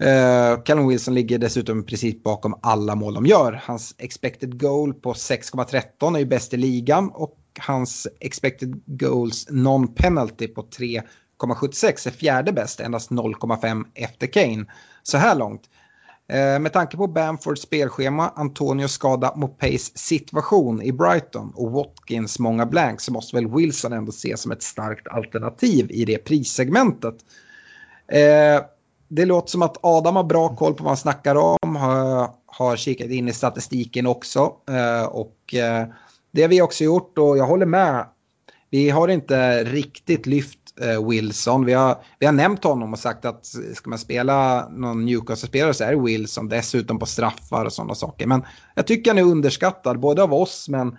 Uh, 0.01 0.07
eh, 0.07 0.63
Callum 0.63 0.87
Wilson 0.87 1.13
ligger 1.13 1.37
dessutom 1.37 1.83
precis 1.83 2.23
bakom 2.23 2.59
alla 2.61 2.95
mål 2.95 3.13
de 3.13 3.25
gör. 3.25 3.61
Hans 3.65 3.95
expected 3.97 4.61
goal 4.61 4.93
på 4.93 5.13
6,13 5.13 6.15
är 6.15 6.19
ju 6.19 6.25
bäst 6.25 6.53
i 6.53 6.57
ligan 6.57 7.09
och 7.13 7.37
hans 7.59 8.07
expected 8.19 8.81
goals 8.85 9.47
non-penalty 9.49 10.47
på 10.47 10.61
1,76 11.39 12.07
är 12.07 12.11
fjärde 12.11 12.51
bäst, 12.51 12.79
endast 12.79 13.11
0,5 13.11 13.85
efter 13.93 14.27
Kane. 14.27 14.65
Så 15.03 15.17
här 15.17 15.35
långt. 15.35 15.61
Eh, 16.29 16.59
med 16.59 16.73
tanke 16.73 16.97
på 16.97 17.07
Bamfords 17.07 17.61
spelschema, 17.61 18.31
Antonio 18.35 18.87
skada 18.87 19.33
Mopeys 19.35 19.97
situation 19.97 20.81
i 20.81 20.91
Brighton 20.91 21.51
och 21.55 21.71
Watkins 21.71 22.39
många 22.39 22.65
blanks 22.65 23.03
så 23.03 23.11
måste 23.11 23.35
väl 23.35 23.47
Wilson 23.47 23.93
ändå 23.93 24.09
ses 24.09 24.41
som 24.41 24.51
ett 24.51 24.63
starkt 24.63 25.07
alternativ 25.07 25.91
i 25.91 26.05
det 26.05 26.17
prissegmentet. 26.17 27.15
Eh, 28.07 28.65
det 29.07 29.25
låter 29.25 29.49
som 29.49 29.61
att 29.61 29.77
Adam 29.81 30.15
har 30.15 30.23
bra 30.23 30.55
koll 30.55 30.73
på 30.73 30.83
vad 30.83 30.89
han 30.89 30.97
snackar 30.97 31.35
om. 31.35 31.75
Har, 32.45 32.75
kikat 32.75 33.09
in 33.09 33.27
i 33.27 33.33
statistiken 33.33 34.07
också. 34.07 34.53
Eh, 34.69 35.05
och 35.05 35.37
det 36.31 36.41
har 36.41 36.49
vi 36.49 36.61
också 36.61 36.83
gjort 36.83 37.17
och 37.17 37.37
jag 37.37 37.45
håller 37.45 37.65
med. 37.65 38.05
Vi 38.69 38.89
har 38.89 39.07
inte 39.07 39.63
riktigt 39.63 40.25
lyft 40.25 40.59
eh, 40.81 41.09
Wilson. 41.09 41.65
Vi 41.65 41.73
har, 41.73 41.97
vi 42.19 42.25
har 42.25 42.33
nämnt 42.33 42.63
honom 42.63 42.93
och 42.93 42.99
sagt 42.99 43.25
att 43.25 43.45
ska 43.73 43.89
man 43.89 43.99
spela 43.99 44.69
någon 44.69 45.05
Newcastle-spelare 45.05 45.73
så 45.73 45.83
är 45.83 45.91
det 45.91 46.01
Wilson. 46.01 46.49
Dessutom 46.49 46.99
på 46.99 47.05
straffar 47.05 47.65
och 47.65 47.73
sådana 47.73 47.95
saker. 47.95 48.27
Men 48.27 48.45
jag 48.75 48.87
tycker 48.87 49.11
han 49.11 49.17
är 49.17 49.31
underskattad 49.31 49.99
både 49.99 50.23
av 50.23 50.33
oss 50.33 50.69
men 50.69 50.97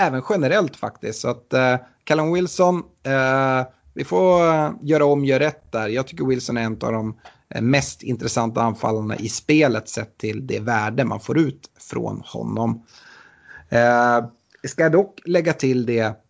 även 0.00 0.22
generellt 0.30 0.76
faktiskt. 0.76 1.20
Så 1.20 1.28
att 1.28 1.52
eh, 1.52 1.76
Callum 2.04 2.32
Wilson, 2.32 2.82
eh, 3.02 3.66
vi 3.94 4.04
får 4.04 4.40
göra 4.82 5.04
om, 5.04 5.24
göra 5.24 5.44
rätt 5.44 5.72
där. 5.72 5.88
Jag 5.88 6.06
tycker 6.06 6.24
Wilson 6.24 6.56
är 6.56 6.62
en 6.62 6.72
av 6.72 6.92
de 6.92 7.18
eh, 7.54 7.62
mest 7.62 8.02
intressanta 8.02 8.62
anfallarna 8.62 9.16
i 9.16 9.28
spelet 9.28 9.88
sett 9.88 10.18
till 10.18 10.46
det 10.46 10.60
värde 10.60 11.04
man 11.04 11.20
får 11.20 11.38
ut 11.38 11.70
från 11.90 12.22
honom. 12.24 12.86
Eh, 13.68 14.24
ska 14.68 14.82
jag 14.82 14.92
dock 14.92 15.20
lägga 15.24 15.52
till 15.52 15.86
det 15.86 16.23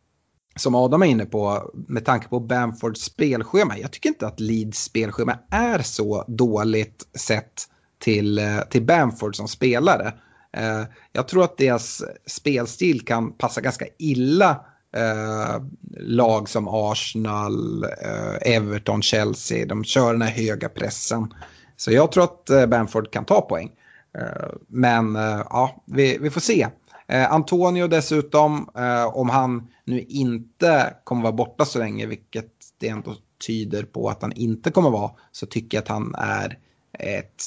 som 0.56 0.74
Adam 0.74 1.02
är 1.02 1.06
inne 1.06 1.26
på 1.26 1.70
med 1.74 2.04
tanke 2.04 2.28
på 2.28 2.40
Bamfords 2.40 3.00
spelschema. 3.00 3.78
Jag 3.78 3.90
tycker 3.90 4.08
inte 4.08 4.26
att 4.26 4.40
Leeds 4.40 4.84
spelschema 4.84 5.38
är 5.50 5.78
så 5.78 6.24
dåligt 6.28 7.06
sett 7.14 7.68
till, 7.98 8.38
eh, 8.38 8.60
till 8.70 8.82
Bamford 8.82 9.36
som 9.36 9.48
spelare. 9.48 10.12
Eh, 10.52 10.82
jag 11.12 11.28
tror 11.28 11.44
att 11.44 11.58
deras 11.58 12.02
spelstil 12.26 13.04
kan 13.04 13.32
passa 13.32 13.60
ganska 13.60 13.86
illa 13.98 14.50
eh, 14.96 15.62
lag 16.00 16.48
som 16.48 16.68
Arsenal, 16.68 17.84
eh, 17.84 18.54
Everton, 18.54 19.02
Chelsea. 19.02 19.66
De 19.66 19.84
kör 19.84 20.12
den 20.12 20.22
här 20.22 20.30
höga 20.30 20.68
pressen. 20.68 21.34
Så 21.76 21.92
jag 21.92 22.12
tror 22.12 22.24
att 22.24 22.50
eh, 22.50 22.66
Bamford 22.66 23.12
kan 23.12 23.24
ta 23.24 23.40
poäng. 23.40 23.70
Eh, 24.18 24.52
men 24.68 25.16
eh, 25.16 25.42
ja, 25.50 25.82
vi, 25.86 26.18
vi 26.20 26.30
får 26.30 26.40
se. 26.40 26.68
Eh, 27.06 27.32
Antonio 27.32 27.86
dessutom, 27.86 28.68
eh, 28.76 29.16
om 29.16 29.28
han 29.28 29.68
nu 29.84 30.00
inte 30.00 30.96
kommer 31.04 31.22
vara 31.22 31.32
borta 31.32 31.64
så 31.64 31.78
länge, 31.78 32.06
vilket 32.06 32.52
det 32.78 32.88
ändå 32.88 33.16
tyder 33.46 33.82
på 33.82 34.08
att 34.08 34.22
han 34.22 34.32
inte 34.32 34.70
kommer 34.70 34.90
vara, 34.90 35.10
så 35.32 35.46
tycker 35.46 35.76
jag 35.76 35.82
att 35.82 35.88
han 35.88 36.14
är 36.18 36.58
ett 36.98 37.42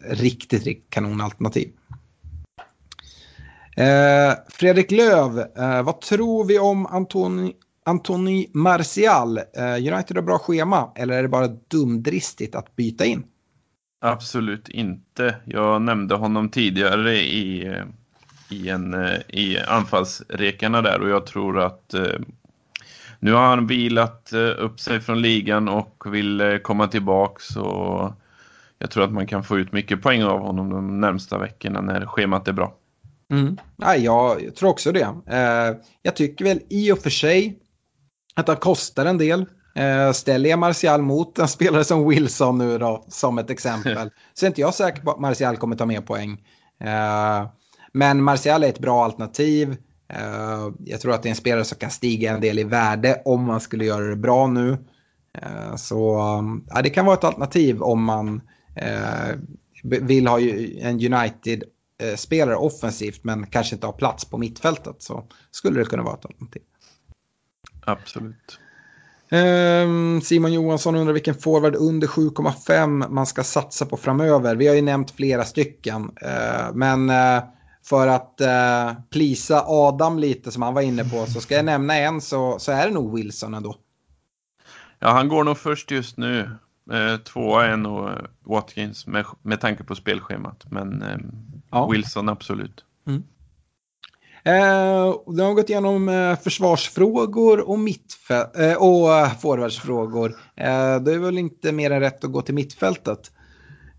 riktigt, 0.00 0.64
riktigt 0.64 0.90
kanonalternativ. 0.90 1.72
Eh, 3.76 4.34
Fredrik 4.48 4.90
Löv, 4.90 5.38
eh, 5.38 5.82
vad 5.82 6.00
tror 6.00 6.44
vi 6.44 6.58
om 6.58 6.86
Antoni, 6.86 7.52
Antoni 7.84 8.50
Martial? 8.54 9.38
Eh, 9.38 9.94
United 9.94 10.16
har 10.16 10.22
bra 10.22 10.38
schema 10.38 10.92
eller 10.96 11.14
är 11.18 11.22
det 11.22 11.28
bara 11.28 11.48
dumdristigt 11.48 12.54
att 12.54 12.76
byta 12.76 13.04
in? 13.04 13.24
Absolut 14.00 14.68
inte. 14.68 15.36
Jag 15.44 15.82
nämnde 15.82 16.14
honom 16.14 16.48
tidigare 16.48 17.14
i, 17.14 17.66
eh, 17.66 17.84
i, 18.52 18.68
en, 18.68 18.94
eh, 18.94 19.18
i 19.28 19.58
anfallsrekarna 19.58 20.82
där 20.82 21.00
och 21.00 21.08
jag 21.08 21.26
tror 21.26 21.60
att 21.60 21.94
eh, 21.94 22.20
nu 23.18 23.32
har 23.32 23.46
han 23.46 23.66
vilat 23.66 24.32
eh, 24.32 24.64
upp 24.64 24.80
sig 24.80 25.00
från 25.00 25.22
ligan 25.22 25.68
och 25.68 26.04
vill 26.06 26.60
komma 26.62 26.86
tillbaks 26.86 27.56
och 27.56 28.12
jag 28.78 28.90
tror 28.90 29.04
att 29.04 29.12
man 29.12 29.26
kan 29.26 29.44
få 29.44 29.58
ut 29.58 29.72
mycket 29.72 30.02
poäng 30.02 30.22
av 30.22 30.40
honom 30.40 30.70
de 30.70 31.00
närmsta 31.00 31.38
veckorna 31.38 31.80
när 31.80 32.06
schemat 32.06 32.48
är 32.48 32.52
bra. 32.52 32.74
Mm. 33.30 33.58
Ja, 33.76 33.96
jag 33.96 34.56
tror 34.56 34.70
också 34.70 34.92
det. 34.92 35.08
Jag 36.02 36.16
tycker 36.16 36.44
väl 36.44 36.60
i 36.68 36.92
och 36.92 36.98
för 36.98 37.10
sig 37.10 37.58
att 38.34 38.48
han 38.48 38.56
kostar 38.56 39.06
en 39.06 39.18
del. 39.18 39.46
Ställer 40.14 40.50
jag 40.50 40.58
Martial 40.58 41.02
mot 41.02 41.38
en 41.38 41.48
spelare 41.48 41.84
som 41.84 42.08
Wilson 42.08 42.58
nu 42.58 42.78
då, 42.78 43.04
som 43.08 43.38
ett 43.38 43.50
exempel, 43.50 44.10
så 44.34 44.46
är 44.46 44.48
inte 44.48 44.60
jag 44.60 44.74
säker 44.74 45.02
på 45.02 45.10
att 45.10 45.20
Martial 45.20 45.56
kommer 45.56 45.76
ta 45.76 45.86
mer 45.86 46.00
poäng. 46.00 46.38
Men 47.92 48.22
Martial 48.22 48.64
är 48.64 48.68
ett 48.68 48.78
bra 48.78 49.04
alternativ. 49.04 49.76
Eh, 50.08 50.68
jag 50.84 51.00
tror 51.00 51.14
att 51.14 51.22
det 51.22 51.28
är 51.28 51.30
en 51.30 51.36
spelare 51.36 51.64
som 51.64 51.78
kan 51.78 51.90
stiga 51.90 52.32
en 52.32 52.40
del 52.40 52.58
i 52.58 52.64
värde 52.64 53.22
om 53.24 53.44
man 53.44 53.60
skulle 53.60 53.84
göra 53.84 54.04
det 54.04 54.16
bra 54.16 54.46
nu. 54.46 54.78
Eh, 55.38 55.76
så 55.76 56.18
ja, 56.68 56.82
det 56.82 56.90
kan 56.90 57.06
vara 57.06 57.16
ett 57.16 57.24
alternativ 57.24 57.82
om 57.82 58.04
man 58.04 58.40
eh, 58.76 59.36
vill 59.82 60.26
ha 60.26 60.40
en 60.40 61.14
United 61.14 61.64
Eh, 62.02 62.16
spelare 62.16 62.56
offensivt 62.56 63.24
men 63.24 63.46
kanske 63.46 63.74
inte 63.74 63.86
har 63.86 63.92
plats 63.92 64.24
på 64.24 64.38
mittfältet 64.38 64.96
så 64.98 65.24
skulle 65.50 65.80
det 65.80 65.84
kunna 65.84 66.02
vara 66.02 66.14
ett 66.14 66.26
alternativ. 66.26 66.62
Absolut. 67.84 68.58
Ehm, 69.30 70.20
Simon 70.20 70.52
Johansson 70.52 70.96
undrar 70.96 71.12
vilken 71.12 71.34
forward 71.34 71.74
under 71.74 72.06
7,5 72.06 73.08
man 73.08 73.26
ska 73.26 73.44
satsa 73.44 73.86
på 73.86 73.96
framöver. 73.96 74.56
Vi 74.56 74.68
har 74.68 74.74
ju 74.74 74.82
nämnt 74.82 75.10
flera 75.10 75.44
stycken. 75.44 76.10
Men 76.74 77.10
för 77.84 78.06
att 78.06 78.40
plisa 79.10 79.64
Adam 79.66 80.18
lite 80.18 80.50
som 80.50 80.62
han 80.62 80.74
var 80.74 80.82
inne 80.82 81.04
på 81.04 81.26
så 81.26 81.40
ska 81.40 81.54
jag 81.54 81.64
nämna 81.64 81.96
en 81.96 82.20
så, 82.20 82.58
så 82.58 82.72
är 82.72 82.86
det 82.86 82.94
nog 82.94 83.16
Wilson 83.16 83.54
ändå. 83.54 83.76
Ja, 84.98 85.10
han 85.10 85.28
går 85.28 85.44
nog 85.44 85.58
först 85.58 85.90
just 85.90 86.16
nu. 86.16 86.50
Eh, 86.92 87.16
tvåa 87.16 87.66
är 87.66 87.76
nog 87.76 88.10
Watkins 88.44 89.06
med, 89.06 89.26
med 89.42 89.60
tanke 89.60 89.84
på 89.84 89.94
spelschemat. 89.94 90.64
Men 90.70 91.02
eh, 91.02 91.18
ja. 91.70 91.88
Wilson 91.88 92.28
absolut. 92.28 92.84
Mm. 93.06 93.22
Eh, 94.44 95.14
de 95.26 95.40
har 95.40 95.54
gått 95.54 95.70
igenom 95.70 96.08
eh, 96.08 96.38
försvarsfrågor 96.38 97.60
och, 97.60 97.78
eh, 98.58 98.76
och 98.76 99.14
eh, 99.14 99.38
forwardsfrågor. 99.38 100.30
Eh, 100.56 100.96
det 101.00 101.12
är 101.12 101.18
väl 101.18 101.38
inte 101.38 101.72
mer 101.72 101.90
än 101.90 102.00
rätt 102.00 102.24
att 102.24 102.32
gå 102.32 102.42
till 102.42 102.54
mittfältet. 102.54 103.32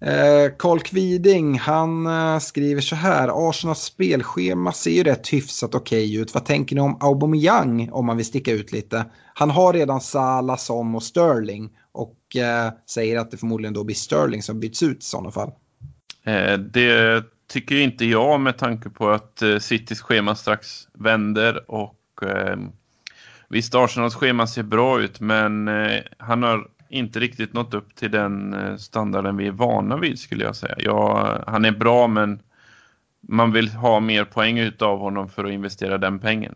Eh, 0.03 0.51
Karl 0.57 0.79
Kviding, 0.79 1.59
han 1.59 2.07
eh, 2.07 2.39
skriver 2.39 2.81
så 2.81 2.95
här. 2.95 3.49
Arsenals 3.49 3.79
spelschema 3.79 4.71
ser 4.71 4.91
ju 4.91 5.03
rätt 5.03 5.33
hyfsat 5.33 5.75
okej 5.75 6.05
okay 6.05 6.21
ut. 6.21 6.33
Vad 6.33 6.45
tänker 6.45 6.75
ni 6.75 6.81
om 6.81 6.97
Aubameyang 7.01 7.89
om 7.91 8.05
man 8.05 8.17
vill 8.17 8.25
sticka 8.25 8.51
ut 8.51 8.71
lite? 8.71 9.05
Han 9.33 9.49
har 9.49 9.73
redan 9.73 10.01
Salah, 10.01 10.57
Son 10.57 10.95
och 10.95 11.03
Sterling 11.03 11.69
och 11.91 12.35
eh, 12.35 12.71
säger 12.89 13.19
att 13.19 13.31
det 13.31 13.37
förmodligen 13.37 13.73
då 13.73 13.83
blir 13.83 13.95
Sterling 13.95 14.43
som 14.43 14.59
byts 14.59 14.83
ut 14.83 14.97
i 14.97 15.05
sådana 15.05 15.31
fall. 15.31 15.51
Eh, 16.23 16.57
det 16.57 17.23
tycker 17.47 17.75
inte 17.75 18.05
jag 18.05 18.39
med 18.39 18.57
tanke 18.57 18.89
på 18.89 19.09
att 19.09 19.41
eh, 19.41 19.57
Citys 19.57 20.01
schema 20.01 20.35
strax 20.35 20.87
vänder 20.93 21.71
och 21.71 21.99
eh, 22.21 22.57
visst 23.49 23.75
Arsenals 23.75 24.15
schema 24.15 24.47
ser 24.47 24.63
bra 24.63 25.01
ut 25.01 25.19
men 25.19 25.67
eh, 25.67 25.99
han 26.17 26.43
har 26.43 26.67
inte 26.93 27.19
riktigt 27.19 27.53
nått 27.53 27.73
upp 27.73 27.95
till 27.95 28.11
den 28.11 28.53
eh, 28.53 28.75
standarden 28.75 29.37
vi 29.37 29.47
är 29.47 29.51
vana 29.51 29.97
vid 29.97 30.19
skulle 30.19 30.43
jag 30.43 30.55
säga. 30.55 30.75
Ja, 30.77 31.37
han 31.47 31.65
är 31.65 31.71
bra 31.71 32.07
men 32.07 32.39
man 33.27 33.51
vill 33.51 33.69
ha 33.69 33.99
mer 33.99 34.25
poäng 34.25 34.59
utav 34.59 34.99
honom 34.99 35.29
för 35.29 35.45
att 35.45 35.51
investera 35.51 35.97
den 35.97 36.19
pengen. 36.19 36.55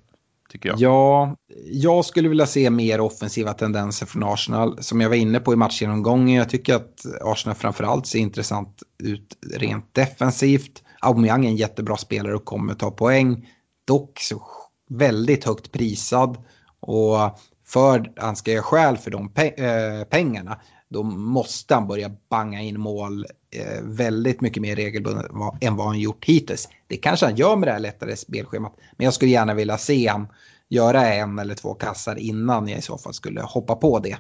tycker 0.50 0.70
jag. 0.70 0.80
Ja, 0.80 1.36
jag 1.72 2.06
skulle 2.06 2.30
vilja 2.30 2.46
se 2.46 2.70
mer 2.70 3.00
offensiva 3.00 3.54
tendenser 3.54 4.06
från 4.06 4.24
Arsenal. 4.24 4.84
Som 4.84 5.02
jag 5.02 5.10
var 5.10 5.16
inne 5.16 5.40
på 5.40 5.54
i 5.54 5.56
matchgenomgången, 5.56 6.36
jag 6.36 6.50
tycker 6.50 6.76
att 6.76 7.06
Arsenal 7.22 7.56
framförallt 7.56 8.08
ser 8.08 8.20
intressant 8.20 8.84
ut 9.04 9.38
rent 9.56 9.94
defensivt. 9.94 10.84
Aubameyang 11.00 11.46
är 11.46 11.50
en 11.50 11.56
jättebra 11.56 11.98
spelare 11.98 12.36
och 12.36 12.46
kommer 12.46 12.74
ta 12.74 12.92
poäng. 12.92 13.48
Dock 13.86 14.20
så 14.20 14.42
väldigt 14.90 15.46
högt 15.46 15.72
prisad. 15.72 16.38
Och 16.80 17.40
för 17.68 18.12
han 18.16 18.36
ska 18.36 18.52
göra 18.52 18.64
skäl 18.64 18.98
för 18.98 19.12
de 19.12 19.30
pe 19.30 19.48
äh, 19.48 20.04
pengarna, 20.04 20.60
då 20.90 21.04
måste 21.04 21.74
han 21.74 21.88
börja 21.88 22.12
banga 22.30 22.62
in 22.62 22.80
mål 22.80 23.26
äh, 23.52 23.82
väldigt 23.84 24.42
mycket 24.42 24.62
mer 24.62 24.76
regelbundet 24.76 25.32
än 25.62 25.76
vad 25.76 25.88
han 25.88 26.00
gjort 26.00 26.26
hittills. 26.26 26.70
Det 26.88 26.98
kanske 26.98 27.26
han 27.26 27.36
gör 27.36 27.56
med 27.56 27.68
det 27.68 27.72
här 27.72 27.80
lättare 27.80 28.16
spelschemat, 28.16 28.74
men 28.98 29.06
jag 29.06 29.14
skulle 29.14 29.32
gärna 29.32 29.54
vilja 29.54 29.78
se 29.78 30.08
han 30.08 30.28
göra 30.70 31.14
en 31.14 31.40
eller 31.40 31.56
två 31.56 31.74
kassar 31.74 32.16
innan 32.16 32.68
jag 32.68 32.80
i 32.80 32.82
så 32.82 32.98
fall 32.98 33.14
skulle 33.14 33.42
hoppa 33.42 33.76
på 33.76 34.00
det. 34.00 34.18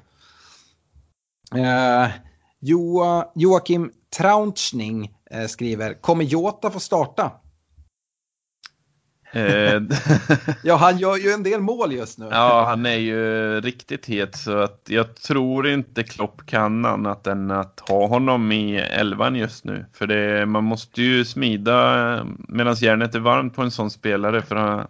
Eh, 1.55 2.11
jo, 2.59 3.03
Joakim 3.35 3.91
Traunschning 4.17 5.13
eh, 5.31 5.47
skriver, 5.47 5.93
kommer 5.93 6.23
Jota 6.23 6.71
få 6.71 6.79
starta? 6.79 7.31
Eh, 9.31 9.81
ja, 10.63 10.75
han 10.75 10.97
gör 10.97 11.17
ju 11.17 11.31
en 11.31 11.43
del 11.43 11.61
mål 11.61 11.93
just 11.93 12.17
nu. 12.17 12.27
ja, 12.31 12.65
han 12.67 12.85
är 12.85 12.95
ju 12.95 13.61
riktigt 13.61 14.05
het 14.05 14.35
så 14.35 14.57
att 14.57 14.81
jag 14.87 15.15
tror 15.15 15.67
inte 15.67 16.03
Klopp 16.03 16.45
kan 16.45 16.85
annat 16.85 17.27
än 17.27 17.51
att 17.51 17.79
ha 17.79 18.07
honom 18.07 18.51
i 18.51 18.77
elvan 18.77 19.35
just 19.35 19.63
nu. 19.63 19.85
För 19.93 20.07
det, 20.07 20.45
man 20.45 20.63
måste 20.63 21.01
ju 21.01 21.25
smida 21.25 22.27
medan 22.47 22.75
järnet 22.75 23.15
är 23.15 23.19
varmt 23.19 23.55
på 23.55 23.61
en 23.61 23.71
sån 23.71 23.91
spelare 23.91 24.41
för 24.41 24.55
han, 24.55 24.87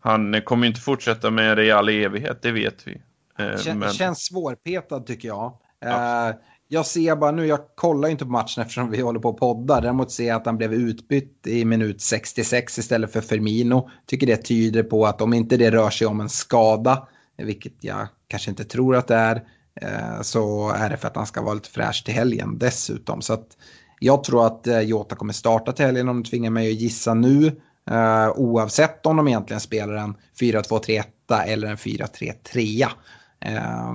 han 0.00 0.42
kommer 0.42 0.66
inte 0.66 0.80
fortsätta 0.80 1.30
med 1.30 1.56
det 1.56 1.64
i 1.64 1.70
all 1.70 1.88
evighet, 1.88 2.42
det 2.42 2.52
vet 2.52 2.86
vi. 2.86 3.02
Eh, 3.38 3.56
Kän, 3.56 3.78
men... 3.78 3.90
Känns 3.90 4.24
svårpetad 4.24 5.00
tycker 5.00 5.28
jag. 5.28 5.52
Ja 5.80 6.32
jag 6.72 6.86
ser 6.86 7.16
bara 7.16 7.30
nu, 7.30 7.46
jag 7.46 7.60
kollar 7.74 8.08
inte 8.08 8.24
på 8.24 8.30
matchen 8.30 8.62
eftersom 8.62 8.90
vi 8.90 9.00
håller 9.00 9.20
på 9.20 9.28
att 9.28 9.36
podda. 9.36 9.80
Däremot 9.80 10.12
ser 10.12 10.28
jag 10.28 10.36
att 10.36 10.46
han 10.46 10.56
blev 10.56 10.74
utbytt 10.74 11.46
i 11.46 11.64
minut 11.64 12.00
66 12.00 12.78
istället 12.78 13.12
för 13.12 13.20
Firmino. 13.20 13.90
Tycker 14.06 14.26
det 14.26 14.36
tyder 14.36 14.82
på 14.82 15.06
att 15.06 15.20
om 15.20 15.34
inte 15.34 15.56
det 15.56 15.70
rör 15.70 15.90
sig 15.90 16.06
om 16.06 16.20
en 16.20 16.28
skada, 16.28 17.08
vilket 17.38 17.72
jag 17.80 18.08
kanske 18.28 18.50
inte 18.50 18.64
tror 18.64 18.96
att 18.96 19.06
det 19.06 19.14
är, 19.14 19.36
eh, 19.80 20.22
så 20.22 20.70
är 20.70 20.90
det 20.90 20.96
för 20.96 21.08
att 21.08 21.16
han 21.16 21.26
ska 21.26 21.42
vara 21.42 21.54
lite 21.54 21.70
fräsch 21.70 22.04
till 22.04 22.14
helgen 22.14 22.58
dessutom. 22.58 23.22
Så 23.22 23.32
att 23.32 23.56
jag 24.00 24.24
tror 24.24 24.46
att 24.46 24.66
eh, 24.66 24.80
Jota 24.80 25.16
kommer 25.16 25.32
starta 25.32 25.72
till 25.72 25.84
helgen 25.84 26.08
om 26.08 26.22
de 26.22 26.28
tvingar 26.28 26.50
mig 26.50 26.70
att 26.72 26.80
gissa 26.80 27.14
nu. 27.14 27.46
Eh, 27.90 28.30
oavsett 28.36 29.06
om 29.06 29.16
de 29.16 29.28
egentligen 29.28 29.60
spelar 29.60 29.94
en 29.94 30.14
4-2-3-1 30.40 31.04
eller 31.46 31.68
en 31.68 31.76
4-3-3. 31.76 32.86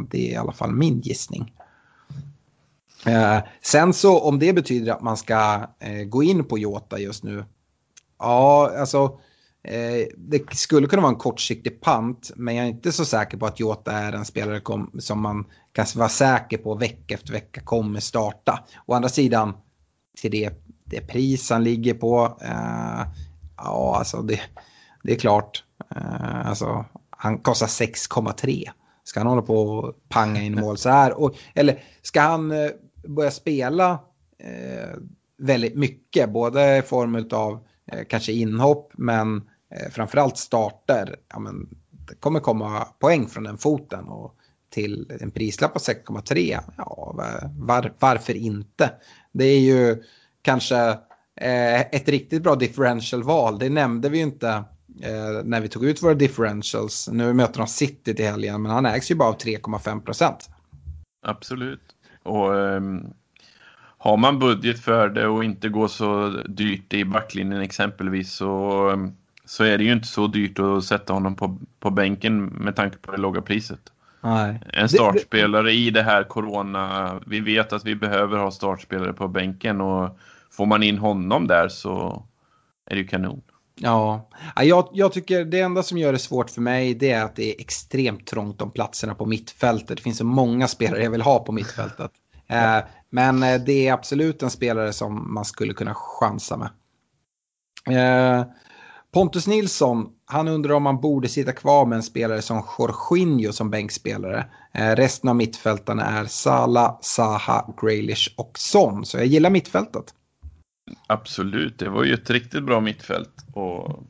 Det 0.09 0.27
är 0.27 0.31
i 0.31 0.35
alla 0.35 0.51
fall 0.51 0.71
min 0.71 0.99
gissning. 0.99 1.54
Eh, 3.05 3.39
sen 3.61 3.93
så 3.93 4.19
om 4.19 4.39
det 4.39 4.53
betyder 4.53 4.91
att 4.91 5.01
man 5.01 5.17
ska 5.17 5.67
eh, 5.79 6.03
gå 6.03 6.23
in 6.23 6.43
på 6.43 6.57
Jota 6.57 6.99
just 6.99 7.23
nu. 7.23 7.45
Ja, 8.19 8.71
alltså 8.79 9.19
eh, 9.63 10.07
det 10.17 10.55
skulle 10.55 10.87
kunna 10.87 11.01
vara 11.01 11.11
en 11.11 11.19
kortsiktig 11.19 11.81
pant. 11.81 12.31
Men 12.35 12.55
jag 12.55 12.65
är 12.65 12.69
inte 12.69 12.91
så 12.91 13.05
säker 13.05 13.37
på 13.37 13.45
att 13.45 13.59
Jota 13.59 13.91
är 13.91 14.13
en 14.13 14.25
spelare 14.25 14.59
kom, 14.59 14.91
som 14.99 15.21
man 15.21 15.45
kan 15.71 15.85
vara 15.95 16.09
säker 16.09 16.57
på 16.57 16.75
vecka 16.75 17.13
efter 17.13 17.33
vecka 17.33 17.61
kommer 17.61 17.99
starta. 17.99 18.63
Å 18.85 18.93
andra 18.93 19.09
sidan, 19.09 19.53
till 20.21 20.31
det, 20.31 20.53
det 20.85 21.01
pris 21.01 21.49
han 21.49 21.63
ligger 21.63 21.93
på. 21.93 22.37
Eh, 22.41 23.07
ja, 23.57 23.95
alltså 23.97 24.21
det, 24.21 24.41
det 25.03 25.13
är 25.13 25.19
klart. 25.19 25.63
Eh, 25.95 26.47
alltså, 26.47 26.85
han 27.09 27.37
kostar 27.37 27.67
6,3. 27.67 28.69
Ska 29.03 29.19
han 29.19 29.27
hålla 29.27 29.41
på 29.41 29.61
och 29.61 29.95
panga 30.09 30.41
in 30.41 30.55
mål 30.55 30.77
så 30.77 30.89
här? 30.89 31.19
Och, 31.21 31.35
eller 31.53 31.83
ska 32.01 32.21
han 32.21 32.51
eh, 32.51 32.69
börja 33.07 33.31
spela 33.31 33.99
eh, 34.39 34.97
väldigt 35.37 35.75
mycket, 35.75 36.29
både 36.29 36.77
i 36.77 36.81
form 36.81 37.29
av 37.31 37.65
eh, 37.91 38.03
kanske 38.09 38.31
inhopp 38.31 38.91
men 38.93 39.37
eh, 39.75 39.91
framförallt 39.91 40.37
starter. 40.37 41.15
Ja, 41.29 41.39
men 41.39 41.69
det 42.07 42.15
kommer 42.15 42.39
komma 42.39 42.87
poäng 42.99 43.27
från 43.27 43.43
den 43.43 43.57
foten 43.57 44.05
och 44.05 44.35
till 44.69 45.11
en 45.21 45.31
prislapp 45.31 45.73
på 45.73 45.79
6,3. 45.79 46.59
Ja, 46.77 47.13
var, 47.57 47.93
varför 47.99 48.33
inte? 48.33 48.91
Det 49.31 49.45
är 49.45 49.59
ju 49.59 50.03
kanske 50.41 50.77
eh, 51.41 51.81
ett 51.81 52.09
riktigt 52.09 52.43
bra 52.43 52.55
differential-val. 52.55 53.59
Det 53.59 53.69
nämnde 53.69 54.09
vi 54.09 54.17
ju 54.17 54.23
inte 54.23 54.49
eh, 55.01 55.43
när 55.43 55.61
vi 55.61 55.67
tog 55.67 55.85
ut 55.85 56.03
våra 56.03 56.13
differentials. 56.13 57.09
Nu 57.11 57.33
möter 57.33 57.57
de 57.57 57.67
City 57.67 58.15
till 58.15 58.25
helgen, 58.25 58.61
men 58.61 58.71
han 58.71 58.85
ägs 58.85 59.11
ju 59.11 59.15
bara 59.15 59.29
av 59.29 59.37
3,5 59.37 60.01
procent. 60.01 60.49
Absolut. 61.21 61.94
Och 62.25 62.49
um, 62.53 63.13
har 63.97 64.17
man 64.17 64.39
budget 64.39 64.79
för 64.79 65.09
det 65.09 65.27
och 65.27 65.43
inte 65.43 65.69
går 65.69 65.87
så 65.87 66.29
dyrt 66.45 66.93
i 66.93 67.05
backlinjen 67.05 67.61
exempelvis 67.61 68.33
så, 68.33 68.89
um, 68.89 69.15
så 69.45 69.63
är 69.63 69.77
det 69.77 69.83
ju 69.83 69.93
inte 69.93 70.07
så 70.07 70.27
dyrt 70.27 70.59
att 70.59 70.83
sätta 70.83 71.13
honom 71.13 71.35
på, 71.35 71.57
på 71.79 71.89
bänken 71.89 72.45
med 72.45 72.75
tanke 72.75 72.97
på 72.97 73.11
det 73.11 73.17
låga 73.17 73.41
priset. 73.41 73.91
Nej. 74.21 74.61
En 74.73 74.89
startspelare 74.89 75.63
det, 75.63 75.69
det... 75.69 75.75
i 75.75 75.89
det 75.89 76.03
här 76.03 76.23
corona, 76.23 77.15
vi 77.25 77.39
vet 77.39 77.73
att 77.73 77.85
vi 77.85 77.95
behöver 77.95 78.37
ha 78.37 78.51
startspelare 78.51 79.13
på 79.13 79.27
bänken 79.27 79.81
och 79.81 80.19
får 80.51 80.65
man 80.65 80.83
in 80.83 80.97
honom 80.97 81.47
där 81.47 81.67
så 81.67 82.23
är 82.85 82.95
det 82.95 83.01
ju 83.01 83.07
kanon. 83.07 83.41
Ja, 83.81 84.29
jag, 84.55 84.89
jag 84.93 85.13
tycker 85.13 85.45
det 85.45 85.59
enda 85.59 85.83
som 85.83 85.97
gör 85.97 86.13
det 86.13 86.19
svårt 86.19 86.49
för 86.49 86.61
mig 86.61 86.93
det 86.93 87.11
är 87.11 87.23
att 87.23 87.35
det 87.35 87.49
är 87.49 87.61
extremt 87.61 88.27
trångt 88.27 88.61
om 88.61 88.71
platserna 88.71 89.15
på 89.15 89.25
mittfältet. 89.25 89.97
Det 89.97 90.03
finns 90.03 90.17
så 90.17 90.25
många 90.25 90.67
spelare 90.67 91.03
jag 91.03 91.11
vill 91.11 91.21
ha 91.21 91.39
på 91.39 91.51
mittfältet. 91.51 92.11
Eh, 92.47 92.79
men 93.09 93.43
eh, 93.43 93.61
det 93.61 93.87
är 93.87 93.93
absolut 93.93 94.43
en 94.43 94.49
spelare 94.49 94.93
som 94.93 95.33
man 95.33 95.45
skulle 95.45 95.73
kunna 95.73 95.93
chansa 95.93 96.57
med. 96.57 96.69
Eh, 97.89 98.45
Pontus 99.13 99.47
Nilsson, 99.47 100.07
han 100.25 100.47
undrar 100.47 100.73
om 100.73 100.83
man 100.83 101.01
borde 101.01 101.27
sitta 101.27 101.51
kvar 101.51 101.85
med 101.85 101.95
en 101.95 102.03
spelare 102.03 102.41
som 102.41 102.63
Jorginho 102.77 103.51
som 103.51 103.69
bänkspelare. 103.69 104.45
Eh, 104.73 104.95
resten 104.95 105.29
av 105.29 105.35
mittfältarna 105.35 106.05
är 106.05 106.25
Sala, 106.25 106.97
Saha, 107.01 107.73
Graylish 107.81 108.33
och 108.37 108.59
Son. 108.59 109.05
Så 109.05 109.17
jag 109.17 109.25
gillar 109.25 109.49
mittfältet. 109.49 110.13
Absolut, 111.07 111.79
det 111.79 111.89
var 111.89 112.03
ju 112.03 112.13
ett 112.13 112.29
riktigt 112.29 112.63
bra 112.63 112.79
mittfält. 112.79 113.45
Och 113.53 114.03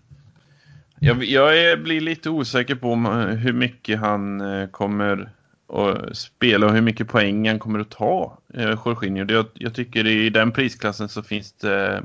jag, 0.99 1.23
jag 1.23 1.83
blir 1.83 2.01
lite 2.01 2.29
osäker 2.29 2.75
på 2.75 2.91
eh, 2.93 3.35
hur 3.35 3.53
mycket 3.53 3.99
han 3.99 4.41
eh, 4.41 4.67
kommer 4.69 5.29
att 5.67 6.17
spela 6.17 6.65
och 6.65 6.73
hur 6.73 6.81
mycket 6.81 7.07
poäng 7.07 7.47
han 7.47 7.59
kommer 7.59 7.79
att 7.79 7.89
ta, 7.89 8.37
eh, 8.53 8.77
Jorginho. 8.85 9.25
Jag, 9.31 9.45
jag 9.53 9.73
tycker 9.73 10.07
i 10.07 10.29
den 10.29 10.51
prisklassen 10.51 11.09
så 11.09 11.23
finns 11.23 11.53
det 11.53 12.03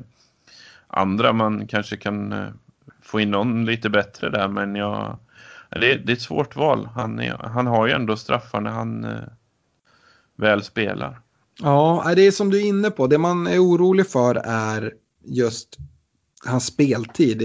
andra 0.86 1.32
man 1.32 1.66
kanske 1.66 1.97
kan 1.97 2.47
få 3.02 3.20
in 3.20 3.30
någon 3.30 3.64
lite 3.64 3.90
bättre 3.90 4.30
där, 4.30 4.48
men 4.48 4.74
jag, 4.74 5.18
det, 5.68 5.78
det 5.78 6.12
är 6.12 6.16
ett 6.16 6.20
svårt 6.20 6.56
val. 6.56 6.88
Han, 6.94 7.20
är, 7.20 7.36
han 7.36 7.66
har 7.66 7.86
ju 7.86 7.92
ändå 7.92 8.16
straffar 8.16 8.60
när 8.60 8.70
han 8.70 9.06
väl 10.36 10.62
spelar. 10.62 11.20
Ja, 11.59 12.12
det 12.16 12.27
är 12.27 12.31
som 12.31 12.51
du 12.51 12.59
är 12.59 12.66
inne 12.66 12.90
på. 12.90 13.06
Det 13.06 13.18
man 13.18 13.47
är 13.47 13.59
orolig 13.59 14.06
för 14.06 14.35
är 14.44 14.94
just 15.24 15.78
hans 16.44 16.66
speltid. 16.66 17.43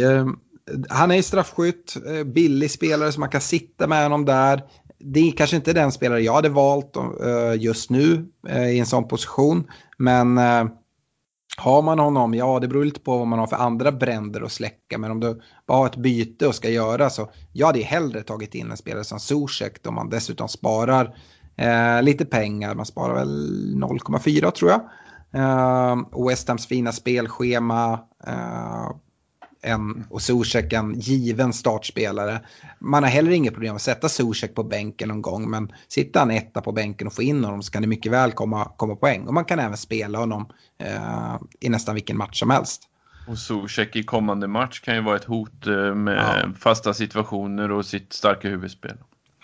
Han 0.89 1.11
är 1.11 1.21
straffskytt, 1.21 1.97
eh, 2.07 2.23
billig 2.23 2.71
spelare 2.71 3.11
så 3.11 3.19
man 3.19 3.29
kan 3.29 3.41
sitta 3.41 3.87
med 3.87 4.03
honom 4.03 4.25
där. 4.25 4.63
Det 4.99 5.19
är 5.19 5.31
kanske 5.31 5.55
inte 5.55 5.73
den 5.73 5.91
spelare 5.91 6.21
jag 6.21 6.33
hade 6.33 6.49
valt 6.49 6.95
eh, 6.95 7.61
just 7.61 7.89
nu 7.89 8.25
eh, 8.47 8.69
i 8.69 8.79
en 8.79 8.85
sån 8.85 9.07
position. 9.07 9.67
Men 9.97 10.39
har 11.57 11.81
man 11.81 11.99
honom, 11.99 12.33
ja 12.33 12.59
det 12.59 12.67
beror 12.67 12.85
lite 12.85 12.99
på 12.99 13.17
vad 13.17 13.27
man 13.27 13.39
har 13.39 13.47
för 13.47 13.55
andra 13.55 13.91
bränder 13.91 14.41
att 14.41 14.51
släcka. 14.51 14.97
Men 14.97 15.11
om 15.11 15.19
du 15.19 15.41
bara 15.67 15.77
har 15.77 15.85
ett 15.85 15.95
byte 15.95 16.47
och 16.47 16.55
ska 16.55 16.69
göra 16.69 17.09
så, 17.09 17.29
jag 17.53 17.67
hade 17.67 17.79
hellre 17.79 18.23
tagit 18.23 18.55
in 18.55 18.71
en 18.71 18.77
spelare 18.77 19.03
som 19.03 19.19
Zuzek 19.19 19.87
om 19.87 19.95
man 19.95 20.09
dessutom 20.09 20.47
sparar 20.47 21.17
Eh, 21.55 22.03
lite 22.03 22.25
pengar, 22.25 22.75
man 22.75 22.85
sparar 22.85 23.15
väl 23.15 23.75
0,4 23.75 24.51
tror 24.51 24.71
jag. 24.71 24.81
Eh, 25.33 26.27
West 26.27 26.47
Hams 26.47 26.67
fina 26.67 26.91
spelschema. 26.91 27.99
Eh, 28.27 28.91
en, 29.65 30.05
och 30.09 30.21
Zuzek 30.21 30.73
en 30.73 30.99
given 30.99 31.53
startspelare. 31.53 32.41
Man 32.79 33.03
har 33.03 33.09
heller 33.09 33.31
inget 33.31 33.53
problem 33.53 33.75
att 33.75 33.81
sätta 33.81 34.09
Zuzek 34.09 34.55
på 34.55 34.63
bänken 34.63 35.07
någon 35.07 35.21
gång. 35.21 35.49
Men 35.49 35.71
sitter 35.87 36.19
han 36.19 36.31
etta 36.31 36.61
på 36.61 36.71
bänken 36.71 37.07
och 37.07 37.13
få 37.13 37.21
in 37.21 37.43
honom 37.43 37.63
så 37.63 37.71
kan 37.71 37.81
det 37.81 37.87
mycket 37.87 38.11
väl 38.11 38.31
komma, 38.31 38.71
komma 38.77 38.95
poäng. 38.95 39.27
Och 39.27 39.33
man 39.33 39.45
kan 39.45 39.59
även 39.59 39.77
spela 39.77 40.19
honom 40.19 40.49
eh, 40.77 41.35
i 41.59 41.69
nästan 41.69 41.95
vilken 41.95 42.17
match 42.17 42.39
som 42.39 42.49
helst. 42.49 42.83
Och 43.27 43.37
Zuzek 43.37 43.95
i 43.95 44.03
kommande 44.03 44.47
match 44.47 44.79
kan 44.79 44.95
ju 44.95 45.01
vara 45.01 45.15
ett 45.15 45.23
hot 45.23 45.67
eh, 45.67 45.95
med 45.95 46.17
ja. 46.17 46.49
fasta 46.59 46.93
situationer 46.93 47.71
och 47.71 47.85
sitt 47.85 48.13
starka 48.13 48.49
huvudspel. 48.49 48.97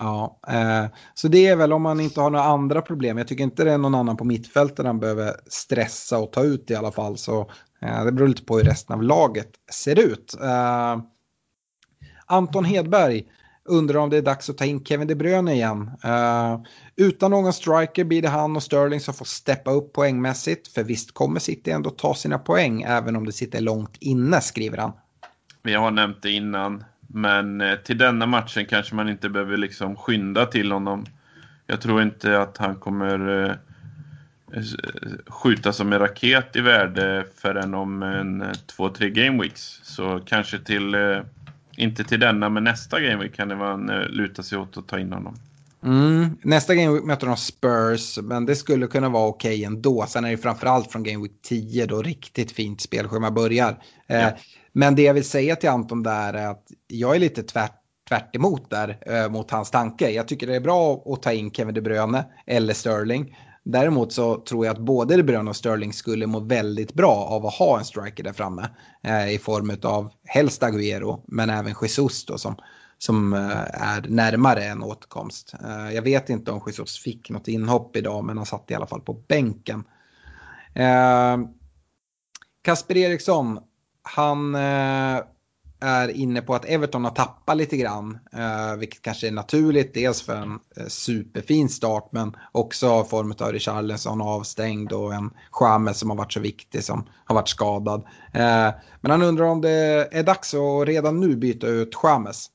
Ja, 0.03 0.39
eh, 0.47 0.85
så 1.13 1.27
det 1.27 1.47
är 1.47 1.55
väl 1.55 1.73
om 1.73 1.81
man 1.81 1.99
inte 1.99 2.21
har 2.21 2.29
några 2.29 2.45
andra 2.45 2.81
problem. 2.81 3.17
Jag 3.17 3.27
tycker 3.27 3.43
inte 3.43 3.63
det 3.63 3.71
är 3.71 3.77
någon 3.77 3.95
annan 3.95 4.17
på 4.17 4.23
mittfältet 4.23 4.85
han 4.85 4.99
behöver 4.99 5.33
stressa 5.47 6.17
och 6.17 6.31
ta 6.31 6.43
ut 6.43 6.71
i 6.71 6.75
alla 6.75 6.91
fall. 6.91 7.17
Så 7.17 7.51
eh, 7.81 8.05
det 8.05 8.11
beror 8.11 8.27
lite 8.27 8.43
på 8.43 8.57
hur 8.57 8.63
resten 8.63 8.95
av 8.95 9.03
laget 9.03 9.49
ser 9.71 9.99
ut. 9.99 10.35
Eh, 10.41 11.01
Anton 12.25 12.65
Hedberg, 12.65 13.25
undrar 13.65 13.99
om 13.99 14.09
det 14.09 14.17
är 14.17 14.21
dags 14.21 14.49
att 14.49 14.57
ta 14.57 14.65
in 14.65 14.85
Kevin 14.85 15.07
De 15.07 15.15
Bruyne 15.15 15.53
igen. 15.53 15.91
Eh, 16.03 16.59
utan 16.95 17.31
någon 17.31 17.53
striker 17.53 18.03
blir 18.03 18.21
det 18.21 18.27
han 18.27 18.55
och 18.55 18.63
Sterling 18.63 18.99
som 18.99 19.13
får 19.13 19.25
steppa 19.25 19.71
upp 19.71 19.93
poängmässigt. 19.93 20.67
För 20.67 20.83
visst 20.83 21.13
kommer 21.13 21.39
City 21.39 21.71
ändå 21.71 21.89
ta 21.89 22.15
sina 22.15 22.39
poäng 22.39 22.81
även 22.81 23.15
om 23.15 23.25
det 23.25 23.31
sitter 23.31 23.61
långt 23.61 23.97
inne, 23.99 24.41
skriver 24.41 24.77
han. 24.77 24.91
Vi 25.63 25.73
har 25.73 25.91
nämnt 25.91 26.21
det 26.21 26.31
innan, 26.31 26.83
men 27.13 27.61
eh, 27.61 27.75
till 27.75 27.97
denna 27.97 28.25
matchen 28.25 28.65
kanske 28.65 28.95
man 28.95 29.09
inte 29.09 29.29
behöver 29.29 29.57
liksom 29.57 29.95
skynda 29.95 30.45
till 30.45 30.71
honom. 30.71 31.05
Jag 31.67 31.81
tror 31.81 32.01
inte 32.01 32.41
att 32.41 32.57
han 32.57 32.75
kommer 32.75 33.45
eh, 33.45 33.55
skjuta 35.27 35.73
som 35.73 35.93
en 35.93 35.99
raket 35.99 36.55
i 36.55 36.61
värde 36.61 37.25
förrän 37.35 37.73
om 37.73 38.03
en 38.03 38.45
två, 38.65 38.89
tre 38.89 39.09
game 39.09 39.41
weeks. 39.41 39.79
Så 39.83 40.19
kanske 40.25 40.59
till 40.59 40.95
inte 41.81 42.03
till 42.03 42.19
denna, 42.19 42.49
men 42.49 42.63
nästa 42.63 42.99
game 42.99 43.27
kan 43.27 43.47
det 43.47 43.55
vara 43.55 44.01
eh, 44.01 44.09
luta 44.09 44.43
sig 44.43 44.57
åt 44.57 44.77
att 44.77 44.87
ta 44.87 44.99
in 44.99 45.13
honom. 45.13 45.35
Mm. 45.83 46.37
Nästa 46.41 46.75
Game 46.75 47.01
möter 47.01 47.27
de 47.27 47.37
Spurs, 47.37 48.17
men 48.23 48.45
det 48.45 48.55
skulle 48.55 48.87
kunna 48.87 49.09
vara 49.09 49.27
okej 49.27 49.53
okay 49.53 49.63
ändå. 49.63 50.05
Sen 50.07 50.25
är 50.25 50.31
det 50.31 50.37
framförallt 50.37 50.91
från 50.91 51.03
Game 51.03 51.23
Week 51.23 51.41
10 51.41 51.85
då 51.85 52.01
riktigt 52.01 52.51
fint 52.51 52.81
spelschema 52.81 53.31
börjar. 53.31 53.77
Eh, 54.07 54.19
ja 54.19 54.37
men 54.73 54.95
det 54.95 55.01
jag 55.01 55.13
vill 55.13 55.29
säga 55.29 55.55
till 55.55 55.69
Anton 55.69 56.03
där 56.03 56.33
är 56.33 56.47
att 56.47 56.67
jag 56.87 57.15
är 57.15 57.19
lite 57.19 57.43
tvärt, 57.43 57.75
tvärt 58.09 58.35
emot 58.35 58.69
där 58.69 58.97
eh, 59.05 59.29
mot 59.29 59.51
hans 59.51 59.71
tanke. 59.71 60.09
Jag 60.09 60.27
tycker 60.27 60.47
det 60.47 60.55
är 60.55 60.59
bra 60.61 61.03
att 61.05 61.21
ta 61.21 61.31
in 61.31 61.51
Kevin 61.51 61.75
De 61.75 61.81
Bruyne 61.81 62.25
eller 62.45 62.73
Sterling. 62.73 63.37
Däremot 63.63 64.13
så 64.13 64.35
tror 64.35 64.65
jag 64.65 64.73
att 64.73 64.81
både 64.81 65.17
De 65.17 65.23
Bruyne 65.23 65.49
och 65.49 65.55
Sterling 65.55 65.93
skulle 65.93 66.27
må 66.27 66.39
väldigt 66.39 66.93
bra 66.93 67.15
av 67.15 67.45
att 67.45 67.53
ha 67.53 67.79
en 67.79 67.85
striker 67.85 68.23
där 68.23 68.33
framme. 68.33 68.69
Eh, 69.03 69.33
I 69.33 69.37
form 69.37 69.77
av 69.83 70.11
helst 70.23 70.63
Agüero, 70.63 71.23
men 71.27 71.49
även 71.49 71.75
Jesus 71.81 72.25
då 72.25 72.37
som, 72.37 72.55
som 72.97 73.33
eh, 73.33 73.81
är 73.81 74.05
närmare 74.07 74.63
en 74.63 74.83
återkomst. 74.83 75.53
Eh, 75.63 75.95
jag 75.95 76.01
vet 76.01 76.29
inte 76.29 76.51
om 76.51 76.61
Jesus 76.67 76.99
fick 76.99 77.29
något 77.29 77.47
inhopp 77.47 77.95
idag, 77.95 78.23
men 78.23 78.37
han 78.37 78.45
satt 78.45 78.71
i 78.71 78.75
alla 78.75 78.87
fall 78.87 79.01
på 79.01 79.13
bänken. 79.13 79.83
Eh, 80.75 81.37
Kasper 82.63 82.97
Eriksson, 82.97 83.59
han 84.03 84.55
eh, 84.55 85.21
är 85.81 86.07
inne 86.09 86.41
på 86.41 86.55
att 86.55 86.65
Everton 86.65 87.03
har 87.03 87.11
tappat 87.11 87.57
lite 87.57 87.77
grann. 87.77 88.19
Eh, 88.33 88.75
vilket 88.77 89.01
kanske 89.01 89.27
är 89.27 89.31
naturligt, 89.31 89.93
dels 89.93 90.21
för 90.21 90.35
en 90.35 90.59
eh, 90.77 90.87
superfin 90.87 91.69
start 91.69 92.09
men 92.11 92.35
också 92.51 93.03
i 93.05 93.09
form 93.09 93.33
av 93.39 93.51
Richarlison 93.53 94.21
avstängd 94.21 94.91
och 94.91 95.13
en 95.13 95.29
Chamez 95.51 95.99
som 95.99 96.09
har 96.09 96.17
varit 96.17 96.33
så 96.33 96.39
viktig 96.39 96.83
som 96.83 97.07
har 97.25 97.35
varit 97.35 97.49
skadad. 97.49 98.03
Eh, 98.33 98.69
men 99.01 99.11
han 99.11 99.21
undrar 99.21 99.45
om 99.45 99.61
det 99.61 100.07
är 100.11 100.23
dags 100.23 100.53
att 100.53 100.87
redan 100.87 101.19
nu 101.19 101.35
byta 101.35 101.67
ut 101.67 101.95
Chamez. 101.95 102.47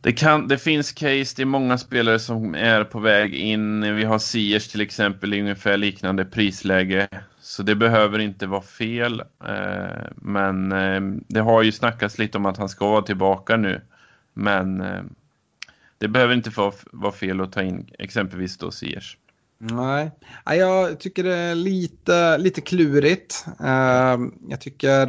Det, 0.00 0.12
kan, 0.12 0.48
det 0.48 0.58
finns 0.58 0.92
case, 0.92 1.34
det 1.36 1.42
är 1.42 1.44
många 1.44 1.78
spelare 1.78 2.18
som 2.18 2.54
är 2.54 2.84
på 2.84 2.98
väg 2.98 3.34
in. 3.34 3.96
Vi 3.96 4.04
har 4.04 4.18
Siers 4.18 4.68
till 4.68 4.80
exempel 4.80 5.34
i 5.34 5.40
ungefär 5.40 5.76
liknande 5.76 6.24
prisläge. 6.24 7.08
Så 7.48 7.62
det 7.62 7.74
behöver 7.74 8.18
inte 8.18 8.46
vara 8.46 8.62
fel. 8.62 9.20
Eh, 9.20 10.06
men 10.16 10.72
eh, 10.72 11.00
det 11.28 11.40
har 11.40 11.62
ju 11.62 11.72
snackats 11.72 12.18
lite 12.18 12.38
om 12.38 12.46
att 12.46 12.56
han 12.56 12.68
ska 12.68 12.90
vara 12.90 13.02
tillbaka 13.02 13.56
nu. 13.56 13.80
Men 14.34 14.80
eh, 14.80 15.02
det 15.98 16.08
behöver 16.08 16.34
inte 16.34 16.50
vara, 16.50 16.72
vara 16.92 17.12
fel 17.12 17.40
att 17.40 17.52
ta 17.52 17.62
in 17.62 17.90
exempelvis 17.98 18.58
då 18.58 18.70
Siers. 18.70 19.16
Nej, 19.58 20.10
jag 20.44 21.00
tycker 21.00 21.24
det 21.24 21.34
är 21.34 21.54
lite, 21.54 22.38
lite 22.38 22.60
klurigt. 22.60 23.46
Jag 24.48 24.60
tycker 24.60 25.06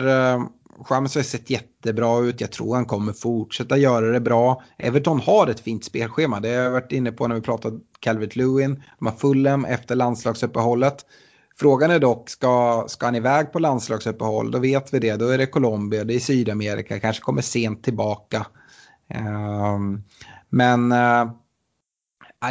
Chamez 0.84 1.16
har 1.16 1.24
sett 1.24 1.50
jättebra 1.50 2.20
ut. 2.20 2.42
Jag 2.42 2.52
tror 2.52 2.76
han 2.76 2.86
kommer 2.86 3.14
fortsätta 3.14 3.78
göra 3.78 4.12
det 4.12 4.20
bra. 4.20 4.64
Everton 4.78 5.20
har 5.20 5.48
ett 5.48 5.60
fint 5.60 5.86
spelschema. 5.86 6.40
Det 6.40 6.48
har 6.48 6.64
jag 6.64 6.72
varit 6.72 6.92
inne 6.92 7.12
på 7.12 7.28
när 7.28 7.36
vi 7.36 7.42
pratade 7.42 7.80
Calvert 8.00 8.36
Lewin. 8.36 8.84
De 9.00 9.06
har 9.08 9.16
Fulham 9.16 9.66
efter 9.66 9.96
landslagsuppehållet. 9.96 11.06
Frågan 11.60 11.92
är 11.92 12.00
dock, 12.00 12.30
ska, 12.30 12.86
ska 12.88 13.06
han 13.06 13.16
iväg 13.16 13.52
på 13.52 13.60
landslagsuppehåll, 13.60 14.52
då 14.52 14.60
vet 14.60 14.94
vi 14.94 15.00
det. 15.00 15.16
Då 15.16 15.28
är 15.28 15.38
det 15.38 15.46
Colombia, 15.46 16.04
det 16.04 16.16
är 16.16 16.20
Sydamerika, 16.20 17.00
kanske 17.00 17.24
kommer 17.24 17.42
sent 17.42 17.84
tillbaka. 17.84 18.46
Um, 19.76 20.04
men 20.50 20.92
uh, 20.92 21.32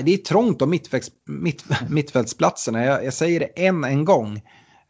det 0.05 0.14
är 0.14 0.16
trångt 0.16 0.62
om 0.62 0.70
mittfälts, 0.70 1.10
mitt, 1.26 1.64
mittfältsplatserna. 1.89 2.85
Jag, 2.85 3.05
jag, 3.05 3.14
säger 3.14 3.40
det 3.40 3.66
än 3.66 3.85
en 3.85 4.05
gång. 4.05 4.36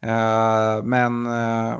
Uh, 0.05 0.83
men 0.83 1.27
uh, 1.27 1.77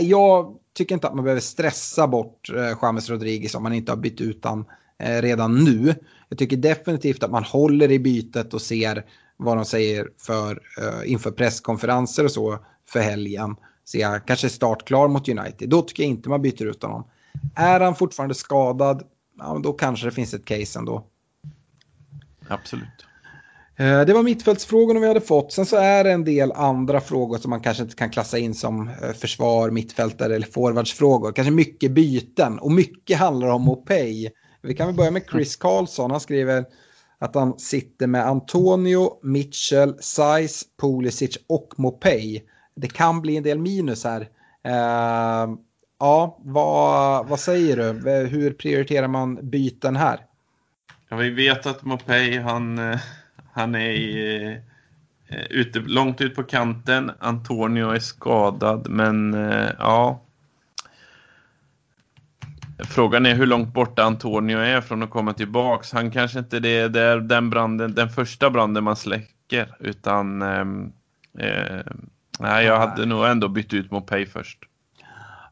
jag 0.00 0.56
tycker 0.74 0.94
inte 0.94 1.08
att 1.08 1.14
man 1.14 1.24
behöver 1.24 1.40
stressa 1.40 2.06
bort 2.06 2.50
uh, 2.54 2.78
James 2.82 3.10
Rodriguez 3.10 3.54
om 3.54 3.62
man 3.62 3.72
inte 3.72 3.92
har 3.92 3.96
bytt 3.96 4.20
ut 4.20 4.44
han 4.44 4.64
redan 5.00 5.64
nu. 5.64 5.94
Jag 6.28 6.38
tycker 6.38 6.56
definitivt 6.56 7.22
att 7.22 7.30
man 7.30 7.44
håller 7.44 7.90
i 7.90 7.98
bytet 7.98 8.54
och 8.54 8.62
ser 8.62 9.04
vad 9.38 9.56
de 9.56 9.64
säger 9.64 10.08
för, 10.18 10.52
uh, 10.52 11.12
inför 11.12 11.30
presskonferenser 11.30 12.24
och 12.24 12.30
så 12.30 12.58
för 12.88 13.00
helgen. 13.00 13.56
Så 13.84 13.98
jag 13.98 14.26
kanske 14.26 14.48
startklar 14.48 15.08
mot 15.08 15.28
United. 15.28 15.68
Då 15.68 15.82
tycker 15.82 16.02
jag 16.02 16.10
inte 16.10 16.28
man 16.28 16.42
byter 16.42 16.66
ut 16.66 16.82
honom. 16.82 17.10
Är 17.54 17.80
han 17.80 17.94
fortfarande 17.94 18.34
skadad, 18.34 19.02
ja, 19.38 19.60
då 19.62 19.72
kanske 19.72 20.06
det 20.06 20.12
finns 20.12 20.34
ett 20.34 20.44
case 20.44 20.78
ändå. 20.78 21.06
Absolut. 22.48 23.06
Eh, 23.76 24.00
det 24.00 24.12
var 24.12 24.22
mittfältsfrågorna 24.22 25.00
vi 25.00 25.06
hade 25.06 25.20
fått. 25.20 25.52
Sen 25.52 25.66
så 25.66 25.76
är 25.76 26.04
det 26.04 26.12
en 26.12 26.24
del 26.24 26.52
andra 26.52 27.00
frågor 27.00 27.38
som 27.38 27.50
man 27.50 27.60
kanske 27.60 27.82
inte 27.82 27.96
kan 27.96 28.10
klassa 28.10 28.38
in 28.38 28.54
som 28.54 28.88
eh, 28.88 29.12
försvar, 29.12 29.70
mittfältare 29.70 30.34
eller 30.34 30.46
forwardsfrågor. 30.46 31.32
Kanske 31.32 31.52
mycket 31.52 31.90
byten 31.90 32.58
och 32.58 32.72
mycket 32.72 33.18
handlar 33.18 33.48
om 33.48 33.68
Opay. 33.68 34.30
Vi 34.62 34.74
kan 34.74 34.86
väl 34.86 34.96
börja 34.96 35.10
med 35.10 35.22
Chris 35.30 35.56
Karlsson. 35.56 36.10
Han 36.10 36.20
skriver 36.20 36.64
att 37.18 37.34
han 37.34 37.58
sitter 37.58 38.06
med 38.06 38.26
Antonio, 38.26 39.18
Mitchell, 39.22 39.94
Size, 40.00 40.64
Pulisic 40.80 41.38
och 41.46 41.74
Mopey. 41.76 42.42
Det 42.74 42.88
kan 42.88 43.22
bli 43.22 43.36
en 43.36 43.42
del 43.42 43.58
minus 43.58 44.04
här. 44.04 44.20
Uh, 44.20 45.56
ja, 45.98 46.38
vad, 46.40 47.28
vad 47.28 47.40
säger 47.40 47.76
du? 47.76 48.10
Hur 48.28 48.52
prioriterar 48.52 49.08
man 49.08 49.50
byten 49.50 49.96
här? 49.96 50.20
Ja, 51.08 51.16
vi 51.16 51.30
vet 51.30 51.66
att 51.66 51.84
Mopey, 51.84 52.38
han, 52.38 52.78
eh, 52.78 53.00
han 53.52 53.74
är 53.74 53.90
i, 53.90 54.60
eh, 55.28 55.42
ute, 55.50 55.78
långt 55.78 56.20
ut 56.20 56.34
på 56.34 56.42
kanten. 56.42 57.10
Antonio 57.18 57.90
är 57.90 57.98
skadad, 57.98 58.88
men 58.90 59.32
ja, 59.78 60.20
Frågan 62.84 63.26
är 63.26 63.34
hur 63.34 63.46
långt 63.46 63.74
borta 63.74 64.02
Antonio 64.02 64.58
är 64.58 64.80
från 64.80 65.02
att 65.02 65.10
komma 65.10 65.32
tillbaks. 65.32 65.92
Han 65.92 66.10
kanske 66.10 66.38
inte 66.38 66.60
det 66.60 66.68
är 66.68 67.18
den, 67.20 67.50
branden, 67.50 67.94
den 67.94 68.08
första 68.08 68.50
branden 68.50 68.84
man 68.84 68.96
släcker 68.96 69.76
utan 69.80 70.42
ehm, 70.42 70.92
eh, 71.38 71.92
nej, 72.38 72.66
jag 72.66 72.78
hade 72.78 73.06
nog 73.06 73.24
ändå 73.26 73.48
bytt 73.48 73.74
ut 73.74 73.90
Mopay 73.90 74.26
först. 74.26 74.58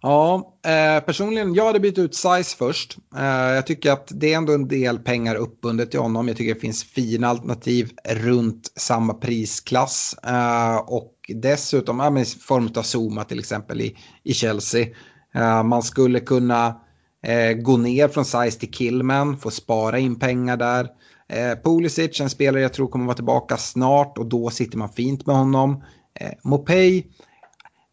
Ja, 0.02 0.54
eh, 0.66 1.04
personligen, 1.04 1.54
jag 1.54 1.66
hade 1.66 1.80
bytt 1.80 1.98
ut 1.98 2.14
Size 2.14 2.56
först. 2.58 2.96
Eh, 3.16 3.24
jag 3.26 3.66
tycker 3.66 3.92
att 3.92 4.08
det 4.14 4.32
är 4.32 4.36
ändå 4.36 4.52
en 4.52 4.68
del 4.68 4.98
pengar 4.98 5.34
uppbundet 5.34 5.90
till 5.90 6.00
honom. 6.00 6.28
Jag 6.28 6.36
tycker 6.36 6.54
det 6.54 6.60
finns 6.60 6.84
fina 6.84 7.28
alternativ 7.28 7.90
runt 8.08 8.72
samma 8.76 9.14
prisklass. 9.14 10.16
Eh, 10.24 10.76
och 10.76 11.12
dessutom, 11.28 12.00
ja, 12.00 12.20
i 12.20 12.24
form 12.24 12.70
av 12.76 12.82
Zuma 12.82 13.24
till 13.24 13.38
exempel 13.38 13.80
i, 13.80 13.96
i 14.22 14.34
Chelsea. 14.34 14.86
Eh, 15.34 15.62
man 15.62 15.82
skulle 15.82 16.20
kunna 16.20 16.80
Eh, 17.26 17.52
gå 17.52 17.76
ner 17.76 18.08
från 18.08 18.24
size 18.24 18.60
till 18.60 18.70
Killman, 18.70 19.36
få 19.36 19.50
spara 19.50 19.98
in 19.98 20.18
pengar 20.18 20.56
där. 20.56 20.88
Eh, 21.28 21.58
Pulisic, 21.64 22.20
en 22.20 22.30
spelare 22.30 22.62
jag 22.62 22.72
tror 22.72 22.88
kommer 22.88 23.04
vara 23.04 23.14
tillbaka 23.14 23.56
snart 23.56 24.18
och 24.18 24.26
då 24.26 24.50
sitter 24.50 24.78
man 24.78 24.88
fint 24.88 25.26
med 25.26 25.36
honom. 25.36 25.84
Eh, 26.20 26.32
Mopey, 26.42 27.04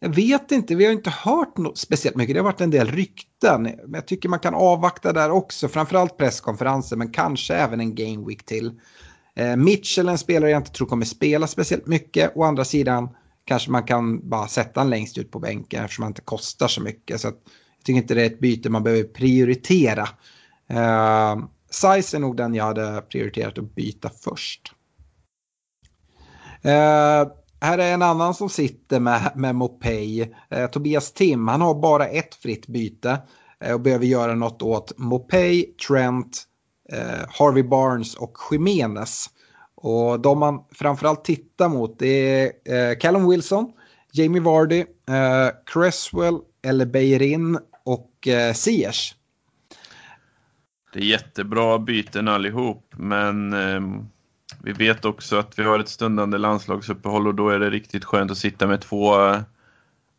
jag 0.00 0.14
vet 0.14 0.52
inte, 0.52 0.74
vi 0.74 0.84
har 0.84 0.92
inte 0.92 1.10
hört 1.10 1.56
något 1.56 1.78
speciellt 1.78 2.16
mycket. 2.16 2.34
Det 2.34 2.40
har 2.40 2.44
varit 2.44 2.60
en 2.60 2.70
del 2.70 2.88
rykten. 2.88 3.62
Men 3.62 3.92
jag 3.92 4.06
tycker 4.06 4.28
man 4.28 4.38
kan 4.38 4.54
avvakta 4.54 5.12
där 5.12 5.30
också, 5.30 5.68
framförallt 5.68 6.16
presskonferenser 6.16 6.96
men 6.96 7.12
kanske 7.12 7.54
även 7.54 7.80
en 7.80 7.94
game 7.94 8.26
week 8.26 8.44
till. 8.44 8.80
Eh, 9.36 9.56
Mitchell, 9.56 10.08
en 10.08 10.18
spelare 10.18 10.50
jag 10.50 10.60
inte 10.60 10.72
tror 10.72 10.88
kommer 10.88 11.06
spela 11.06 11.46
speciellt 11.46 11.86
mycket. 11.86 12.32
Å 12.34 12.42
andra 12.42 12.64
sidan 12.64 13.08
kanske 13.44 13.70
man 13.70 13.82
kan 13.82 14.28
bara 14.28 14.48
sätta 14.48 14.80
en 14.80 14.90
längst 14.90 15.18
ut 15.18 15.30
på 15.30 15.38
bänken 15.38 15.84
eftersom 15.84 16.02
han 16.02 16.10
inte 16.10 16.22
kostar 16.22 16.68
så 16.68 16.80
mycket. 16.80 17.20
Så 17.20 17.28
att, 17.28 17.38
tycker 17.84 18.00
inte 18.00 18.14
det 18.14 18.22
är 18.22 18.26
ett 18.26 18.40
byte 18.40 18.70
man 18.70 18.82
behöver 18.82 19.04
prioritera. 19.04 20.08
Eh, 20.68 21.36
size 21.70 22.16
är 22.16 22.18
nog 22.18 22.36
den 22.36 22.54
jag 22.54 22.64
hade 22.64 23.02
prioriterat 23.08 23.58
att 23.58 23.74
byta 23.74 24.10
först. 24.10 24.72
Eh, 26.62 27.28
här 27.60 27.78
är 27.78 27.94
en 27.94 28.02
annan 28.02 28.34
som 28.34 28.48
sitter 28.48 29.00
med, 29.00 29.32
med 29.34 29.54
Mopay. 29.54 30.32
Eh, 30.50 30.66
Tobias 30.66 31.12
Tim, 31.12 31.48
han 31.48 31.60
har 31.60 31.74
bara 31.74 32.06
ett 32.06 32.34
fritt 32.34 32.66
byte 32.66 33.22
eh, 33.60 33.74
och 33.74 33.80
behöver 33.80 34.06
göra 34.06 34.34
något 34.34 34.62
åt 34.62 34.98
Mopay, 34.98 35.62
Trent, 35.62 36.42
eh, 36.92 37.28
Harvey 37.28 37.62
Barnes 37.62 38.14
och 38.14 38.36
Jimenez. 38.50 39.30
Och 39.74 40.20
de 40.20 40.38
man 40.38 40.64
framförallt 40.72 41.24
tittar 41.24 41.68
mot 41.68 42.02
är 42.02 42.44
eh, 42.44 42.98
Callum 43.00 43.28
Wilson, 43.28 43.72
Jamie 44.12 44.42
Vardy, 44.42 44.84
Cresswell 45.66 46.38
eller 46.62 46.86
Beirin 46.86 47.58
och 48.24 48.28
eh, 48.28 48.52
Siers. 48.52 49.14
det 50.92 50.98
är 50.98 51.04
jättebra 51.04 51.78
byten 51.78 52.28
allihop, 52.28 52.94
men 52.96 53.52
eh, 53.52 53.80
vi 54.62 54.72
vet 54.72 55.04
också 55.04 55.38
att 55.38 55.58
vi 55.58 55.62
har 55.62 55.78
ett 55.78 55.88
stundande 55.88 56.38
landslagsuppehåll 56.38 57.26
och 57.26 57.34
då 57.34 57.48
är 57.48 57.58
det 57.58 57.70
riktigt 57.70 58.04
skönt 58.04 58.30
att 58.30 58.38
sitta 58.38 58.66
med 58.66 58.80
två, 58.80 59.14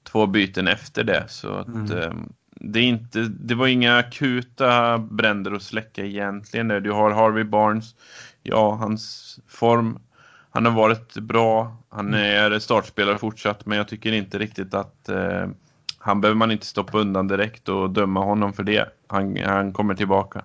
två 0.04 0.28
byten 0.28 0.68
efter 0.68 1.04
det. 1.04 1.26
Så 1.28 1.54
att, 1.54 1.68
mm. 1.68 1.98
eh, 1.98 2.14
det, 2.52 2.80
är 2.80 2.84
inte, 2.84 3.20
det 3.22 3.56
var 3.56 3.68
inga 3.68 3.98
akuta 3.98 4.98
bränder 4.98 5.52
att 5.52 5.64
släcka 5.64 6.06
egentligen. 6.06 6.68
Du 6.68 6.92
har 6.92 7.12
Harvey 7.12 7.44
Barnes, 7.44 7.96
ja, 8.44 8.76
hans 8.76 9.40
form, 9.48 10.00
han 10.50 10.66
har 10.66 10.74
varit 10.74 11.14
bra. 11.14 11.78
Han 11.90 12.08
mm. 12.08 12.54
är 12.54 12.60
startspelare 12.60 13.18
fortsatt, 13.18 13.66
men 13.66 13.78
jag 13.78 13.88
tycker 13.88 14.12
inte 14.12 14.40
riktigt 14.40 14.74
att 14.74 15.10
eh, 15.10 15.48
han 16.06 16.22
behöver 16.22 16.38
man 16.38 16.52
inte 16.52 16.66
stoppa 16.66 16.98
undan 16.98 17.28
direkt 17.28 17.70
och 17.70 17.90
döma 17.90 18.24
honom 18.24 18.54
för 18.54 18.64
det. 18.64 18.90
Han, 19.08 19.38
han 19.38 19.74
kommer 19.74 19.96
tillbaka. 19.96 20.42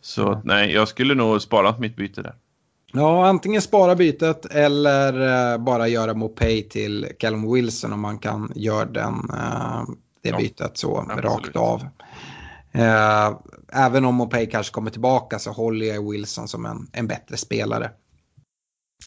Så 0.00 0.28
mm. 0.28 0.40
nej, 0.44 0.72
jag 0.72 0.88
skulle 0.88 1.14
nog 1.14 1.42
spara 1.42 1.74
mitt 1.78 1.96
byte 1.96 2.22
där. 2.22 2.34
Ja, 2.92 3.26
antingen 3.26 3.62
spara 3.62 3.94
bytet 3.94 4.46
eller 4.46 5.20
uh, 5.20 5.64
bara 5.64 5.88
göra 5.88 6.14
Mopay 6.14 6.62
till 6.62 7.08
Callum 7.18 7.52
Wilson 7.52 7.92
om 7.92 8.00
man 8.00 8.18
kan 8.18 8.52
göra 8.54 8.84
den, 8.84 9.14
uh, 9.14 9.82
det 10.22 10.28
ja, 10.28 10.36
bytet 10.36 10.78
så 10.78 10.98
absolut. 10.98 11.24
rakt 11.24 11.56
av. 11.56 11.82
Uh, 12.74 13.38
även 13.72 14.04
om 14.04 14.14
Mopay 14.14 14.46
kanske 14.46 14.72
kommer 14.72 14.90
tillbaka 14.90 15.38
så 15.38 15.50
håller 15.50 15.86
jag 15.86 16.10
Wilson 16.10 16.48
som 16.48 16.66
en, 16.66 16.88
en 16.92 17.06
bättre 17.06 17.36
spelare. 17.36 17.90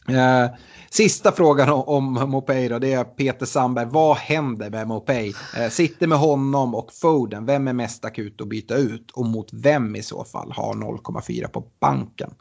Eh, 0.07 0.49
sista 0.89 1.31
frågan 1.31 1.69
om, 1.69 1.83
om 1.87 2.29
Mopay 2.29 2.67
då, 2.67 2.79
det 2.79 2.93
är 2.93 3.03
Peter 3.03 3.45
Sandberg. 3.45 3.87
Vad 3.89 4.17
händer 4.17 4.69
med 4.69 4.87
Mopay? 4.87 5.33
Eh, 5.57 5.69
sitter 5.69 6.07
med 6.07 6.17
honom 6.17 6.75
och 6.75 6.93
Foden. 6.93 7.45
Vem 7.45 7.67
är 7.67 7.73
mest 7.73 8.05
akut 8.05 8.41
att 8.41 8.47
byta 8.47 8.75
ut? 8.75 9.11
Och 9.11 9.25
mot 9.25 9.53
vem 9.53 9.95
i 9.95 10.03
så 10.03 10.23
fall 10.23 10.51
har 10.51 10.73
0,4 10.73 11.47
på 11.47 11.67
banken? 11.79 12.33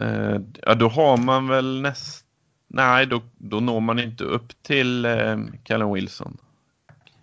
Eh, 0.00 0.40
ja, 0.62 0.74
då 0.74 0.88
har 0.88 1.16
man 1.16 1.48
väl 1.48 1.80
näst... 1.80 2.24
Nej, 2.68 3.06
då, 3.06 3.22
då 3.38 3.60
når 3.60 3.80
man 3.80 3.98
inte 3.98 4.24
upp 4.24 4.62
till 4.62 5.04
eh, 5.04 5.38
Callum 5.62 5.92
Wilson. 5.92 6.36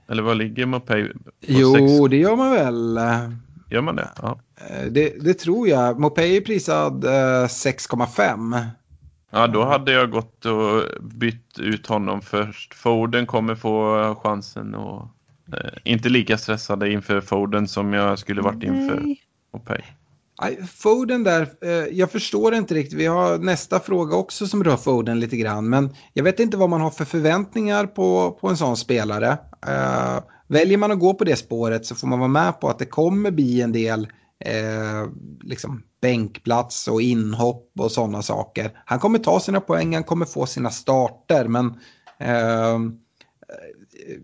Eller 0.09 0.23
vad 0.23 0.37
ligger 0.37 0.65
Mopay 0.65 1.03
på? 1.03 1.19
Jo, 1.39 1.73
sex... 1.73 2.09
det 2.09 2.17
gör 2.17 2.35
man 2.35 2.51
väl. 2.51 2.99
Gör 3.69 3.81
man 3.81 3.95
det? 3.95 4.09
Ja. 4.21 4.39
Eh, 4.55 4.85
det, 4.91 5.23
det 5.23 5.33
tror 5.33 5.67
jag. 5.67 5.99
Mopay 5.99 6.37
är 6.37 6.41
prisad 6.41 7.05
6,5. 7.05 8.65
Ja, 9.31 9.47
då 9.47 9.63
hade 9.63 9.91
jag 9.91 10.11
gått 10.11 10.45
och 10.45 10.83
bytt 11.01 11.59
ut 11.59 11.87
honom 11.87 12.21
först. 12.21 12.73
Foden 12.73 13.25
kommer 13.25 13.55
få 13.55 14.15
chansen 14.23 14.75
och 14.75 15.01
eh, 15.53 15.71
inte 15.83 16.09
lika 16.09 16.37
stressade 16.37 16.91
inför 16.91 17.21
Foden 17.21 17.67
som 17.67 17.93
jag 17.93 18.19
skulle 18.19 18.41
varit 18.41 18.63
inför 18.63 19.03
Opay. 19.53 19.81
Foden 20.67 21.23
där, 21.23 21.47
eh, 21.61 21.69
jag 21.71 22.11
förstår 22.11 22.53
inte 22.55 22.73
riktigt. 22.73 22.99
Vi 22.99 23.05
har 23.05 23.37
nästa 23.37 23.79
fråga 23.79 24.15
också 24.15 24.47
som 24.47 24.63
rör 24.63 24.77
Foden 24.77 25.19
lite 25.19 25.37
grann. 25.37 25.69
Men 25.69 25.89
jag 26.13 26.23
vet 26.23 26.39
inte 26.39 26.57
vad 26.57 26.69
man 26.69 26.81
har 26.81 26.89
för 26.89 27.05
förväntningar 27.05 27.85
på, 27.85 28.37
på 28.41 28.47
en 28.47 28.57
sån 28.57 28.77
spelare. 28.77 29.37
Eh, 29.67 30.23
väljer 30.47 30.77
man 30.77 30.91
att 30.91 30.99
gå 30.99 31.13
på 31.13 31.23
det 31.23 31.35
spåret 31.35 31.85
så 31.85 31.95
får 31.95 32.07
man 32.07 32.19
vara 32.19 32.29
med 32.29 32.59
på 32.59 32.69
att 32.69 32.79
det 32.79 32.85
kommer 32.85 33.31
bli 33.31 33.61
en 33.61 33.71
del 33.71 34.07
eh, 34.41 35.09
liksom 35.43 35.83
bänkplats 36.01 36.87
och 36.87 37.01
inhopp 37.01 37.71
och 37.79 37.91
sådana 37.91 38.21
saker. 38.21 38.81
Han 38.85 38.99
kommer 38.99 39.19
ta 39.19 39.39
sina 39.39 39.61
poäng, 39.61 39.93
han 39.93 40.03
kommer 40.03 40.25
få 40.25 40.45
sina 40.45 40.69
starter, 40.69 41.47
men 41.47 41.65
eh, 42.19 42.79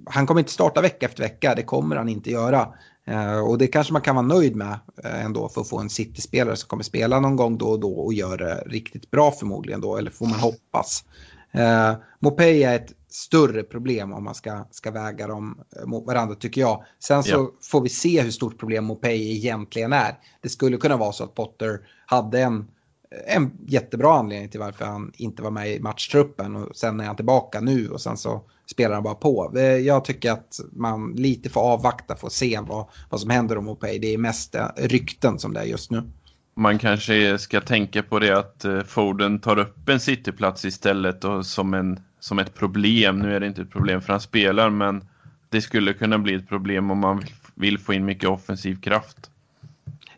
han 0.05 0.27
kommer 0.27 0.39
inte 0.39 0.51
starta 0.51 0.81
vecka 0.81 1.05
efter 1.05 1.23
vecka, 1.23 1.55
det 1.55 1.63
kommer 1.63 1.95
han 1.95 2.09
inte 2.09 2.31
göra. 2.31 2.73
Eh, 3.07 3.39
och 3.39 3.57
det 3.57 3.67
kanske 3.67 3.93
man 3.93 4.01
kan 4.01 4.15
vara 4.15 4.25
nöjd 4.25 4.55
med 4.55 4.79
eh, 5.03 5.25
ändå 5.25 5.49
för 5.49 5.61
att 5.61 5.69
få 5.69 5.79
en 5.79 5.89
City-spelare 5.89 6.55
som 6.55 6.67
kommer 6.67 6.83
spela 6.83 7.19
någon 7.19 7.35
gång 7.35 7.57
då 7.57 7.67
och 7.67 7.79
då 7.79 7.93
och 7.93 8.13
gör 8.13 8.37
det 8.37 8.63
riktigt 8.65 9.11
bra 9.11 9.31
förmodligen 9.31 9.81
då, 9.81 9.97
eller 9.97 10.11
får 10.11 10.25
man 10.25 10.39
hoppas. 10.39 11.03
Eh, 11.57 11.95
Mopey 12.19 12.63
är 12.63 12.75
ett 12.75 12.93
större 13.09 13.63
problem 13.63 14.13
om 14.13 14.23
man 14.23 14.35
ska, 14.35 14.65
ska 14.71 14.91
väga 14.91 15.27
dem 15.27 15.59
eh, 15.79 15.85
mot 15.85 16.07
varandra 16.07 16.35
tycker 16.35 16.61
jag. 16.61 16.83
Sen 16.99 17.23
så 17.23 17.31
ja. 17.31 17.51
får 17.71 17.81
vi 17.81 17.89
se 17.89 18.21
hur 18.21 18.31
stort 18.31 18.59
problem 18.59 18.85
Mopey 18.85 19.35
egentligen 19.35 19.93
är. 19.93 20.19
Det 20.41 20.49
skulle 20.49 20.77
kunna 20.77 20.97
vara 20.97 21.11
så 21.11 21.23
att 21.23 21.35
Potter 21.35 21.79
hade 22.05 22.41
en, 22.41 22.67
en 23.27 23.51
jättebra 23.67 24.13
anledning 24.19 24.49
till 24.49 24.59
varför 24.59 24.85
han 24.85 25.11
inte 25.15 25.41
var 25.41 25.51
med 25.51 25.71
i 25.71 25.79
matchtruppen 25.79 26.55
och 26.55 26.75
sen 26.75 26.99
är 26.99 27.05
han 27.05 27.15
tillbaka 27.15 27.61
nu 27.61 27.89
och 27.89 28.01
sen 28.01 28.17
så 28.17 28.41
spelar 28.65 28.93
han 28.95 29.03
bara 29.03 29.15
på. 29.15 29.53
Eh, 29.55 29.63
jag 29.63 30.05
tycker 30.05 30.31
att 30.31 30.59
man 30.71 31.11
lite 31.11 31.49
får 31.49 31.61
avvakta 31.61 32.15
för 32.15 32.27
att 32.27 32.33
se 32.33 32.59
vad, 32.67 32.85
vad 33.09 33.19
som 33.19 33.29
händer 33.29 33.57
om 33.57 33.65
Mopey. 33.65 33.99
Det 33.99 34.13
är 34.13 34.17
mest 34.17 34.55
eh, 34.55 34.67
rykten 34.75 35.39
som 35.39 35.53
det 35.53 35.59
är 35.59 35.65
just 35.65 35.91
nu. 35.91 36.03
Man 36.59 36.79
kanske 36.79 37.37
ska 37.37 37.61
tänka 37.61 38.03
på 38.03 38.19
det 38.19 38.37
att 38.37 38.65
eh, 38.65 38.81
Foden 38.81 39.39
tar 39.39 39.59
upp 39.59 39.89
en 39.89 39.99
cityplats 39.99 40.65
istället 40.65 41.23
och 41.23 41.45
som 41.45 41.73
en 41.73 41.99
som 42.19 42.39
ett 42.39 42.55
problem. 42.55 43.19
Nu 43.19 43.35
är 43.35 43.39
det 43.39 43.47
inte 43.47 43.61
ett 43.61 43.71
problem 43.71 44.01
för 44.01 44.13
han 44.13 44.21
spelar, 44.21 44.69
men 44.69 45.03
det 45.49 45.61
skulle 45.61 45.93
kunna 45.93 46.17
bli 46.19 46.33
ett 46.33 46.49
problem 46.49 46.91
om 46.91 46.99
man 46.99 47.23
vill 47.55 47.79
få 47.79 47.93
in 47.93 48.05
mycket 48.05 48.29
offensiv 48.29 48.81
kraft. 48.81 49.31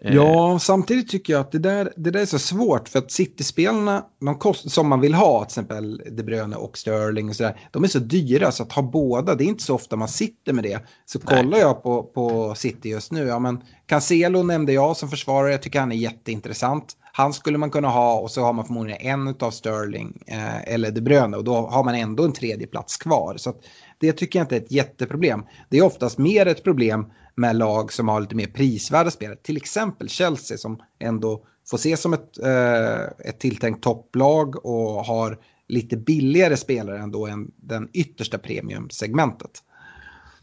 Eh. 0.01 0.15
Ja, 0.15 0.59
samtidigt 0.59 1.09
tycker 1.09 1.33
jag 1.33 1.39
att 1.39 1.51
det 1.51 1.59
där, 1.59 1.93
det 1.95 2.11
där 2.11 2.19
är 2.19 2.25
så 2.25 2.39
svårt 2.39 2.89
för 2.89 2.99
att 2.99 3.11
City-spelarna 3.11 4.05
som 4.53 4.89
man 4.89 5.01
vill 5.01 5.13
ha, 5.13 5.39
till 5.39 5.51
exempel 5.51 6.01
De 6.11 6.23
Bruyne 6.23 6.55
och 6.55 6.77
Sterling 6.77 7.29
och 7.29 7.35
sådär, 7.35 7.59
de 7.71 7.83
är 7.83 7.87
så 7.87 7.99
dyra 7.99 8.51
så 8.51 8.63
att 8.63 8.71
ha 8.71 8.81
båda, 8.81 9.35
det 9.35 9.43
är 9.43 9.47
inte 9.47 9.63
så 9.63 9.75
ofta 9.75 9.95
man 9.95 10.07
sitter 10.07 10.53
med 10.53 10.63
det. 10.63 10.79
Så 11.05 11.19
Nej. 11.23 11.37
kollar 11.43 11.57
jag 11.57 11.83
på, 11.83 12.03
på 12.03 12.55
City 12.55 12.89
just 12.89 13.11
nu, 13.11 13.27
ja 13.27 13.39
men 13.39 13.63
Cancelo 13.85 14.43
nämnde 14.43 14.73
jag 14.73 14.97
som 14.97 15.09
försvarare, 15.09 15.51
jag 15.51 15.61
tycker 15.61 15.79
han 15.79 15.91
är 15.91 15.95
jätteintressant. 15.95 16.95
Han 17.13 17.33
skulle 17.33 17.57
man 17.57 17.71
kunna 17.71 17.87
ha 17.87 18.19
och 18.19 18.31
så 18.31 18.41
har 18.41 18.53
man 18.53 18.65
förmodligen 18.65 19.01
en 19.01 19.35
av 19.39 19.51
Sterling 19.51 20.23
eh, 20.27 20.73
eller 20.73 20.91
De 20.91 21.01
Bruyne 21.01 21.37
och 21.37 21.43
då 21.43 21.55
har 21.55 21.83
man 21.83 21.95
ändå 21.95 22.23
en 22.23 22.33
tredje 22.33 22.67
plats 22.67 22.97
kvar. 22.97 23.37
Så 23.37 23.53
det 23.99 24.13
tycker 24.13 24.39
jag 24.39 24.43
inte 24.43 24.55
är 24.55 24.61
ett 24.61 24.71
jätteproblem. 24.71 25.43
Det 25.69 25.77
är 25.77 25.83
oftast 25.83 26.17
mer 26.17 26.45
ett 26.45 26.63
problem 26.63 27.05
med 27.35 27.55
lag 27.55 27.93
som 27.93 28.07
har 28.07 28.21
lite 28.21 28.35
mer 28.35 28.47
prisvärda 28.47 29.11
spelare. 29.11 29.37
Till 29.37 29.57
exempel 29.57 30.09
Chelsea 30.09 30.57
som 30.57 30.81
ändå 30.99 31.45
får 31.69 31.77
ses 31.77 32.01
som 32.01 32.13
ett, 32.13 32.39
eh, 32.43 33.29
ett 33.29 33.39
tilltänkt 33.39 33.83
topplag 33.83 34.65
och 34.65 35.05
har 35.05 35.39
lite 35.67 35.97
billigare 35.97 36.57
spelare 36.57 36.99
ändå 36.99 37.27
än 37.27 37.51
den 37.55 37.89
yttersta 37.93 38.37
premiumsegmentet. 38.37 39.51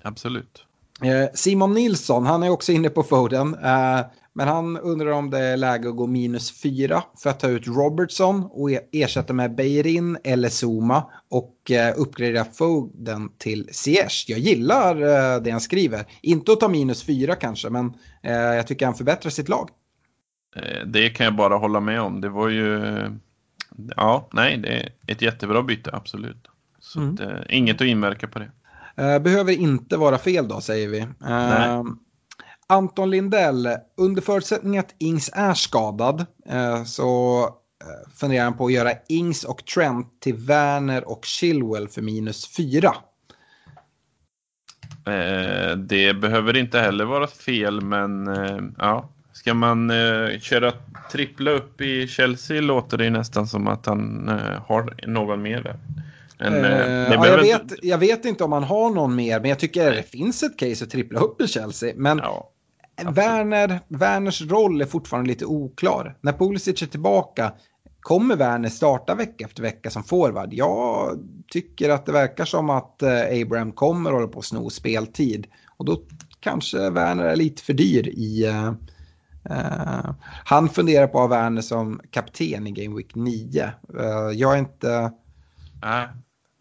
Absolut. 0.03 0.65
Eh, 1.03 1.29
Simon 1.35 1.75
Nilsson, 1.75 2.27
han 2.27 2.43
är 2.43 2.51
också 2.51 2.73
inne 2.73 2.89
på 2.89 3.03
Foden. 3.03 3.57
Men 4.37 4.49
han 4.49 4.77
undrar 4.77 5.11
om 5.11 5.31
det 5.31 5.39
är 5.39 5.57
läge 5.57 5.89
att 5.89 5.97
gå 5.97 6.07
minus 6.07 6.63
fyra 6.63 7.03
för 7.23 7.31
att 7.31 7.41
ta 7.41 7.49
ut 7.49 7.67
Robertson 7.67 8.49
och 8.51 8.71
e- 8.71 8.81
ersätta 8.93 9.33
med 9.33 9.55
Beirin 9.55 10.19
eller 10.25 10.49
Zuma 10.49 11.11
och 11.31 11.71
eh, 11.71 11.95
uppgradera 11.97 12.45
Foden 12.45 13.31
till 13.39 13.69
Ziyech. 13.73 14.25
Jag 14.29 14.39
gillar 14.39 14.97
eh, 14.97 15.43
det 15.43 15.51
han 15.51 15.61
skriver. 15.61 16.05
Inte 16.23 16.53
att 16.53 16.61
ta 16.61 16.69
minus 16.69 17.03
fyra 17.03 17.35
kanske, 17.35 17.71
men 17.71 17.95
eh, 18.23 18.33
jag 18.33 18.67
tycker 18.67 18.87
han 18.87 18.95
förbättrar 18.95 19.31
sitt 19.31 19.49
lag. 19.49 19.71
Det 20.87 21.11
kan 21.11 21.25
jag 21.25 21.37
bara 21.37 21.57
hålla 21.57 21.81
med 21.81 22.01
om. 22.01 22.21
Det 22.21 22.29
var 22.29 22.49
ju... 22.49 22.81
Ja, 23.97 24.29
nej, 24.33 24.57
det 24.57 24.69
är 24.69 24.93
ett 25.07 25.23
jättebra 25.23 25.63
byte, 25.63 25.91
absolut. 25.93 26.49
Så 26.81 27.01
mm. 27.01 27.13
att, 27.15 27.51
inget 27.51 27.81
att 27.81 27.87
inverka 27.87 28.29
på 28.29 28.39
det. 28.39 28.51
Behöver 29.21 29.53
inte 29.53 29.97
vara 29.97 30.19
fel 30.19 30.49
då, 30.49 30.61
säger 30.61 30.89
vi. 30.89 31.07
Nej. 31.19 31.83
Anton 32.69 33.11
Lindell, 33.11 33.69
under 33.97 34.23
förutsättning 34.23 34.79
att 34.79 34.95
Ings 34.99 35.31
är 35.33 35.55
skadad 35.55 36.27
eh, 36.47 36.85
så 36.85 37.43
eh, 37.45 38.11
funderar 38.15 38.45
han 38.45 38.57
på 38.57 38.67
att 38.67 38.73
göra 38.73 38.93
Ings 39.09 39.45
och 39.45 39.65
Trent 39.65 40.21
till 40.21 40.35
Werner 40.35 41.09
och 41.09 41.25
Chilwell 41.25 41.89
för 41.89 42.03
minus 42.03 42.57
fyra. 42.57 42.95
Eh, 45.07 45.77
det 45.77 46.15
behöver 46.15 46.57
inte 46.57 46.79
heller 46.79 47.05
vara 47.05 47.27
fel, 47.27 47.81
men 47.81 48.27
ja. 48.79 49.09
Ska 49.33 49.55
man 49.55 49.93
köra 50.41 50.73
trippla 51.13 51.51
upp 51.51 51.81
i 51.81 52.09
Chelsea 52.09 52.61
låter 52.61 52.99
det 52.99 53.11
nästan 53.11 53.47
som 53.47 53.69
att 53.69 53.87
han 53.87 54.29
har 54.67 55.07
någon 55.07 55.43
mer 55.43 55.63
där. 55.63 55.77
Men, 56.39 56.65
eh, 56.65 57.15
ja, 57.15 57.27
jag, 57.27 57.39
vet, 57.39 57.85
jag 57.85 57.99
vet 57.99 58.25
inte 58.25 58.45
om 58.45 58.53
han 58.53 58.65
har 58.65 58.91
någon 58.91 59.15
mer, 59.15 59.41
men 59.41 59.51
jag 59.51 59.59
tycker 59.59 59.93
det 59.93 60.03
finns 60.03 60.43
ett 60.43 60.59
case 60.59 60.85
att 60.85 60.91
trippla 60.91 61.21
upp 61.21 61.41
i 61.41 61.49
Chelsea. 61.49 61.93
Men 61.97 62.19
ja. 62.19 62.51
Werner, 63.05 63.81
Werners 63.89 64.43
roll 64.43 64.81
är 64.81 64.87
fortfarande 64.87 65.29
lite 65.29 65.47
oklar. 65.47 66.17
När 66.21 66.33
Pulisic 66.33 66.83
är 66.83 66.87
tillbaka, 66.87 67.53
kommer 68.01 68.37
Werner 68.37 68.69
starta 68.69 69.15
vecka 69.15 69.45
efter 69.45 69.63
vecka 69.63 69.91
som 69.91 70.05
forward? 70.05 70.55
Jag 70.55 71.19
tycker 71.51 71.91
att 71.91 72.07
det 72.07 72.13
verkar 72.13 72.45
som 72.45 72.71
att 72.71 73.03
eh, 73.03 73.43
Abraham 73.43 73.73
kommer 73.73 74.13
hålla 74.13 74.27
på 74.27 74.39
att 74.39 74.45
sno 74.45 74.71
speltid. 74.71 75.47
Och 75.77 75.85
då 75.85 76.03
kanske 76.41 76.91
Werner 76.91 77.25
är 77.25 77.37
lite 77.37 77.63
för 77.63 77.73
dyr 77.73 78.09
i... 78.09 78.47
Uh, 78.47 78.73
uh, 79.51 80.11
han 80.45 80.69
funderar 80.69 81.07
på 81.07 81.23
att 81.23 81.31
ha 81.31 81.37
Werner 81.37 81.63
som 81.63 82.01
kapten 82.11 82.67
i 82.67 82.71
Game 82.71 82.97
Week 82.97 83.15
9. 83.15 83.73
Uh, 83.95 84.33
jag 84.35 84.55
är 84.55 84.59
inte... 84.59 85.13
Nej, 85.83 86.09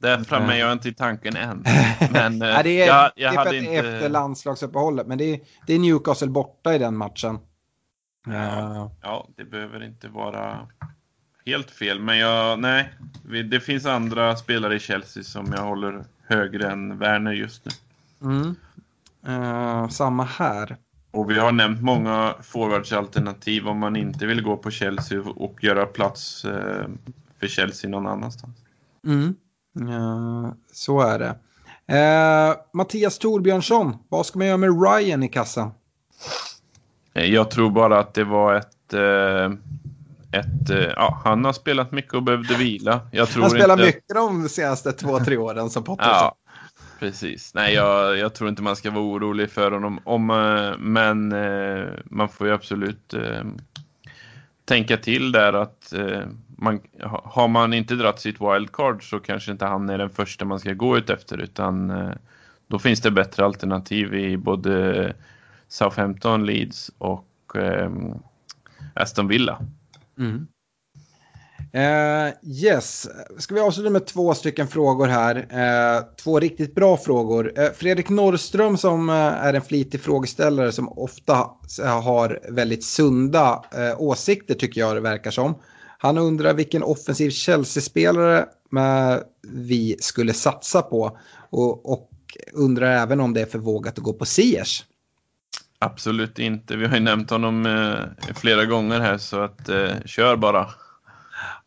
där 0.06 0.24
framme 0.24 0.54
är 0.54 0.60
jag 0.60 0.72
inte 0.72 0.90
i 0.90 0.94
tanken 0.94 1.36
än. 1.36 1.66
Men 2.12 2.38
ja, 2.42 2.64
det 2.64 2.82
är, 2.82 2.88
jag, 2.88 3.12
jag 3.16 3.34
det 3.34 3.42
att 3.42 3.54
inte... 3.54 3.72
efter 3.72 4.10
landslagsuppehållet. 4.10 5.08
Men 5.08 5.18
det 5.18 5.34
är, 5.34 5.40
det 5.68 5.74
är 5.74 5.80
Newcastle 5.80 6.28
borta 6.28 6.76
i 6.76 6.78
den 6.78 6.98
matchen. 6.98 7.40
Ja, 8.28 8.92
ja, 9.02 9.28
det 9.38 9.44
behöver 9.44 9.84
inte 9.84 10.08
vara 10.08 10.68
helt 11.46 11.72
fel, 11.72 12.00
men 12.00 12.18
jag, 12.18 12.60
nej, 12.60 12.94
det 13.50 13.60
finns 13.60 13.86
andra 13.86 14.36
spelare 14.36 14.76
i 14.76 14.80
Chelsea 14.80 15.24
som 15.24 15.54
jag 15.56 15.64
håller 15.64 16.04
högre 16.28 16.72
än 16.72 16.98
Werner 16.98 17.32
just 17.32 17.66
nu. 17.66 17.72
Mm. 18.22 18.56
Uh, 19.28 19.88
samma 19.90 20.24
här. 20.24 20.78
Och 21.12 21.30
vi 21.30 21.40
har 21.40 21.52
nämnt 21.52 21.82
många 21.82 22.36
forwardsalternativ 22.42 23.68
om 23.68 23.80
man 23.80 23.96
inte 23.96 24.26
vill 24.26 24.42
gå 24.42 24.58
på 24.58 24.72
Chelsea 24.72 25.22
och 25.22 25.64
göra 25.64 25.86
plats 25.86 26.46
uh, 26.46 26.86
för 27.40 27.48
Chelsea 27.48 27.90
någon 27.90 28.08
annanstans. 28.08 28.56
Mm. 29.08 29.36
Så 30.72 31.02
är 31.02 31.20
det. 31.20 31.36
Mattias 32.74 33.18
Torbjörnsson, 33.18 33.98
vad 34.10 34.26
ska 34.26 34.40
man 34.40 34.48
göra 34.48 34.58
med 34.58 34.84
Ryan 34.84 35.24
i 35.24 35.28
kassan? 35.30 35.72
Jag 37.14 37.52
tror 37.52 37.72
bara 37.72 38.00
att 38.00 38.14
det 38.14 38.24
var 38.24 38.56
ett 38.56 38.94
ett, 40.36 40.70
eh, 40.70 40.94
ja, 40.96 41.22
han 41.24 41.46
har 41.46 41.54
spelat 41.54 41.92
mycket 41.92 42.14
och 42.14 42.24
behövde 42.24 42.56
vila. 42.56 43.00
Jag 43.12 43.30
tror 43.30 43.42
han 43.42 43.52
spelar 43.52 43.74
inte... 43.74 43.86
mycket 43.86 44.16
de 44.16 44.50
senaste 44.50 44.92
två, 44.92 45.20
tre 45.20 45.38
åren 45.38 45.70
som 45.70 45.84
Potter 45.84 46.06
ja, 46.06 46.36
Precis. 47.00 47.54
Nej, 47.54 47.74
jag, 47.74 48.18
jag, 48.18 48.34
tror 48.34 48.50
inte 48.50 48.62
man 48.62 48.76
ska 48.76 48.92
vara 48.92 49.04
orolig 49.04 49.50
för 49.50 49.72
honom. 49.72 50.00
Om, 50.04 50.30
eh, 50.30 50.78
men 50.80 51.32
eh, 51.32 51.88
man 52.06 52.30
får 52.30 52.48
ju 52.48 52.54
absolut 52.54 53.14
tänka 54.66 54.98
till 54.98 55.32
där 55.32 55.54
att 55.54 55.94
man, 56.58 56.80
har 57.24 57.48
man 57.48 57.74
inte 57.74 57.96
dratt 57.96 58.20
sitt 58.20 58.42
wildcard 58.42 59.10
så 59.10 59.20
kanske 59.20 59.52
inte 59.52 59.66
han 59.66 59.90
är 59.90 59.98
den 59.98 60.10
första 60.10 60.46
man 60.46 60.60
ska 60.60 60.74
gå 60.74 60.98
ut 60.98 61.10
efter 61.10 61.38
utan 61.38 61.90
eh, 61.90 62.12
då 62.68 62.80
finns 62.80 63.02
det 63.02 63.12
bättre 63.12 63.46
alternativ 63.46 64.14
i 64.14 64.38
både 64.38 65.14
Southampton, 65.68 66.46
Leeds 66.46 66.92
och 66.98 67.56
ehm, 67.56 68.14
Aston 68.94 69.28
Villa. 69.28 69.62
Mm. 70.18 70.48
Uh, 71.76 72.34
yes, 72.44 73.08
ska 73.38 73.56
vi 73.56 73.62
avsluta 73.62 73.90
med 73.90 74.06
två 74.06 74.34
stycken 74.34 74.68
frågor 74.68 75.08
här. 75.08 75.36
Uh, 75.38 76.06
två 76.16 76.40
riktigt 76.40 76.76
bra 76.76 76.98
frågor. 76.98 77.54
Uh, 77.60 77.70
Fredrik 77.76 78.10
Norrström 78.10 78.78
som 78.78 79.10
är 79.10 79.54
en 79.54 79.62
flitig 79.62 80.02
frågeställare 80.02 80.72
som 80.72 80.90
ofta 80.90 81.50
har 82.04 82.40
väldigt 82.50 82.84
sunda 82.84 83.64
åsikter 83.98 84.54
tycker 84.54 84.82
jag 84.82 84.96
det 84.96 85.02
verkar 85.02 85.32
som. 85.32 85.56
Han 85.98 86.18
undrar 86.18 86.54
vilken 86.54 86.84
offensiv 86.84 87.30
Chelsea-spelare 87.30 88.46
vi 89.42 89.98
skulle 90.00 90.34
satsa 90.34 90.82
på 90.82 91.18
och, 91.50 91.92
och 91.92 92.10
undrar 92.54 92.92
även 92.92 93.20
om 93.20 93.34
det 93.34 93.42
är 93.42 93.46
för 93.46 93.60
vågat 93.60 93.98
att 93.98 94.04
gå 94.04 94.14
på 94.14 94.26
Siers. 94.26 94.86
Absolut 95.80 96.40
inte. 96.40 96.76
Vi 96.76 96.88
har 96.88 96.96
ju 96.96 97.04
nämnt 97.04 97.30
honom 97.30 97.66
eh, 97.66 98.34
flera 98.36 98.66
gånger 98.66 99.00
här 99.00 99.18
så 99.18 99.40
att 99.40 99.70
eh, 99.70 99.92
kör 100.06 100.36
bara. 100.36 100.70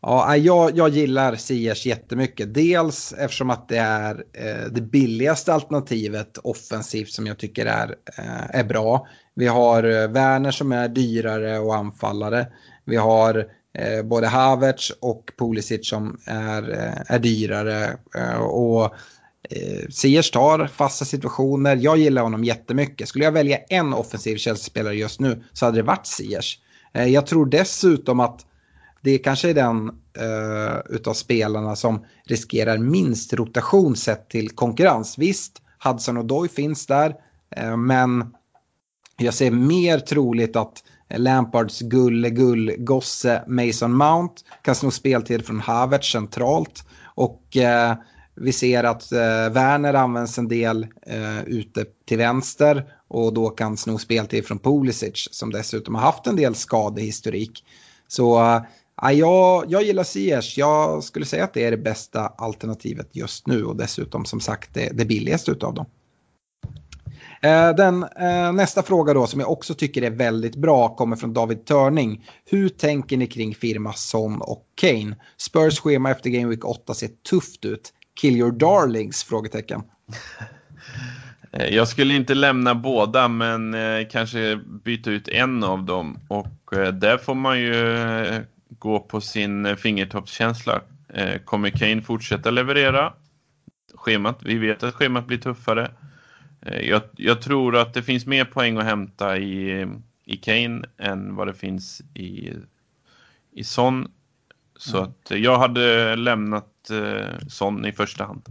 Ja, 0.01 0.37
jag, 0.37 0.77
jag 0.77 0.89
gillar 0.89 1.35
Siers 1.35 1.85
jättemycket. 1.85 2.53
Dels 2.53 3.13
eftersom 3.13 3.49
att 3.49 3.69
det 3.69 3.77
är 3.77 4.23
eh, 4.33 4.71
det 4.71 4.81
billigaste 4.81 5.53
alternativet 5.53 6.37
offensivt 6.37 7.09
som 7.09 7.27
jag 7.27 7.37
tycker 7.37 7.65
är, 7.65 7.95
eh, 8.17 8.59
är 8.59 8.63
bra. 8.63 9.07
Vi 9.35 9.47
har 9.47 9.83
eh, 9.83 10.07
Werner 10.07 10.51
som 10.51 10.71
är 10.71 10.87
dyrare 10.87 11.59
och 11.59 11.75
anfallare. 11.75 12.47
Vi 12.85 12.95
har 12.95 13.45
Eh, 13.73 14.03
både 14.03 14.27
Havertz 14.27 14.91
och 14.99 15.31
Pulisic 15.37 15.89
som 15.89 16.17
är, 16.25 16.71
eh, 16.71 17.15
är 17.15 17.19
dyrare. 17.19 17.97
Eh, 18.15 18.39
och 18.39 18.93
Siers 19.89 20.31
tar 20.31 20.67
fasta 20.67 21.05
situationer. 21.05 21.75
Jag 21.75 21.97
gillar 21.97 22.21
honom 22.21 22.43
jättemycket. 22.43 23.07
Skulle 23.07 23.25
jag 23.25 23.31
välja 23.31 23.57
en 23.57 23.93
offensiv 23.93 24.37
Chelsea-spelare 24.37 24.95
just 24.95 25.19
nu 25.19 25.43
så 25.53 25.65
hade 25.65 25.77
det 25.77 25.83
varit 25.83 26.07
Siers. 26.07 26.59
Jag 26.91 27.27
tror 27.27 27.45
dessutom 27.45 28.19
att 28.19 28.45
det 29.01 29.17
kanske 29.17 29.49
är 29.49 29.53
den 29.53 29.89
uh, 29.89 30.95
utav 30.95 31.13
spelarna 31.13 31.75
som 31.75 32.05
riskerar 32.25 32.77
minst 32.77 33.33
rotation 33.33 33.95
sett 33.95 34.29
till 34.29 34.49
konkurrens. 34.49 35.17
Visst, 35.17 35.61
Hudson 35.83 36.17
och 36.17 36.25
Doy 36.25 36.49
finns 36.49 36.85
där, 36.85 37.15
uh, 37.61 37.77
men 37.77 38.33
jag 39.17 39.33
ser 39.33 39.51
mer 39.51 39.99
troligt 39.99 40.55
att 40.55 40.83
Lampards 41.17 41.79
gulle-gull-gosse 41.81 43.43
Mason 43.47 43.93
Mount 43.93 44.33
kan 44.61 44.75
sno 44.75 44.91
speltid 44.91 45.45
från 45.45 45.59
Havertz 45.59 46.11
centralt. 46.11 46.83
Och 47.03 47.57
eh, 47.57 47.95
vi 48.35 48.51
ser 48.51 48.83
att 48.83 49.11
eh, 49.11 49.49
Werner 49.49 49.93
används 49.93 50.37
en 50.37 50.47
del 50.47 50.87
eh, 51.05 51.43
ute 51.43 51.85
till 52.05 52.17
vänster 52.17 52.85
och 53.07 53.33
då 53.33 53.49
kan 53.49 53.77
sno 53.77 53.97
speltid 53.97 54.45
från 54.45 54.59
Pulisic 54.59 55.27
som 55.31 55.51
dessutom 55.51 55.95
har 55.95 56.01
haft 56.01 56.27
en 56.27 56.35
del 56.35 56.55
skadehistorik. 56.55 57.65
Så 58.07 58.39
eh, 58.39 59.11
jag, 59.11 59.65
jag 59.67 59.83
gillar 59.83 60.03
Ziyech. 60.03 60.57
Jag 60.57 61.03
skulle 61.03 61.25
säga 61.25 61.43
att 61.43 61.53
det 61.53 61.65
är 61.65 61.71
det 61.71 61.77
bästa 61.77 62.27
alternativet 62.27 63.09
just 63.11 63.47
nu 63.47 63.65
och 63.65 63.75
dessutom 63.75 64.25
som 64.25 64.39
sagt 64.39 64.73
det, 64.73 64.89
det 64.93 65.05
billigaste 65.05 65.51
av 65.61 65.73
dem. 65.73 65.85
Eh, 67.41 67.75
den, 67.75 68.03
eh, 68.03 68.53
nästa 68.53 68.83
fråga 68.83 69.13
då 69.13 69.27
som 69.27 69.39
jag 69.39 69.51
också 69.51 69.73
tycker 69.73 70.01
är 70.01 70.09
väldigt 70.09 70.55
bra 70.55 70.95
kommer 70.95 71.15
från 71.15 71.33
David 71.33 71.65
Törning. 71.65 72.25
Hur 72.45 72.69
tänker 72.69 73.17
ni 73.17 73.27
kring 73.27 73.55
firma 73.55 73.93
Son 73.93 74.41
och 74.41 74.65
Kane? 74.75 75.15
Spurs 75.37 75.79
schema 75.79 76.11
efter 76.11 76.29
Game 76.29 76.47
Week 76.47 76.65
8 76.65 76.93
ser 76.93 77.09
tufft 77.29 77.65
ut. 77.65 77.93
Kill 78.21 78.35
your 78.35 78.51
darlings? 78.51 79.23
Frågetecken. 79.23 79.81
Eh, 81.51 81.75
jag 81.75 81.87
skulle 81.87 82.13
inte 82.13 82.33
lämna 82.33 82.75
båda 82.75 83.27
men 83.27 83.73
eh, 83.73 84.07
kanske 84.11 84.59
byta 84.83 85.11
ut 85.11 85.27
en 85.27 85.63
av 85.63 85.83
dem 85.83 86.19
och 86.27 86.77
eh, 86.77 86.93
där 86.93 87.17
får 87.17 87.35
man 87.35 87.59
ju 87.59 87.97
eh, 87.97 88.41
gå 88.69 88.99
på 88.99 89.21
sin 89.21 89.77
fingertoppskänsla. 89.77 90.81
Eh, 91.13 91.37
kommer 91.45 91.69
Kane 91.69 92.01
fortsätta 92.01 92.51
leverera? 92.51 93.13
Schemat, 93.95 94.39
vi 94.43 94.57
vet 94.57 94.83
att 94.83 94.93
schemat 94.93 95.27
blir 95.27 95.37
tuffare. 95.37 95.91
Eh, 96.61 96.89
jag, 96.89 97.01
jag, 97.15 97.41
tror 97.41 97.77
att 97.77 97.93
det 97.93 98.03
finns 98.03 98.25
mer 98.25 98.45
poäng 98.45 98.77
att 98.77 98.83
hämta 98.83 99.37
i, 99.37 99.87
i 100.25 100.37
Kane 100.37 100.81
än 100.97 101.35
vad 101.35 101.47
det 101.47 101.53
finns 101.53 102.01
i, 102.13 102.53
i 103.51 103.63
Son. 103.63 104.11
Så 104.77 104.97
mm. 104.97 105.09
att 105.09 105.31
jag 105.31 105.59
hade 105.59 106.15
lämnat 106.15 106.89
eh, 106.91 107.47
Son 107.47 107.85
i 107.85 107.91
första 107.91 108.23
hand. 108.23 108.41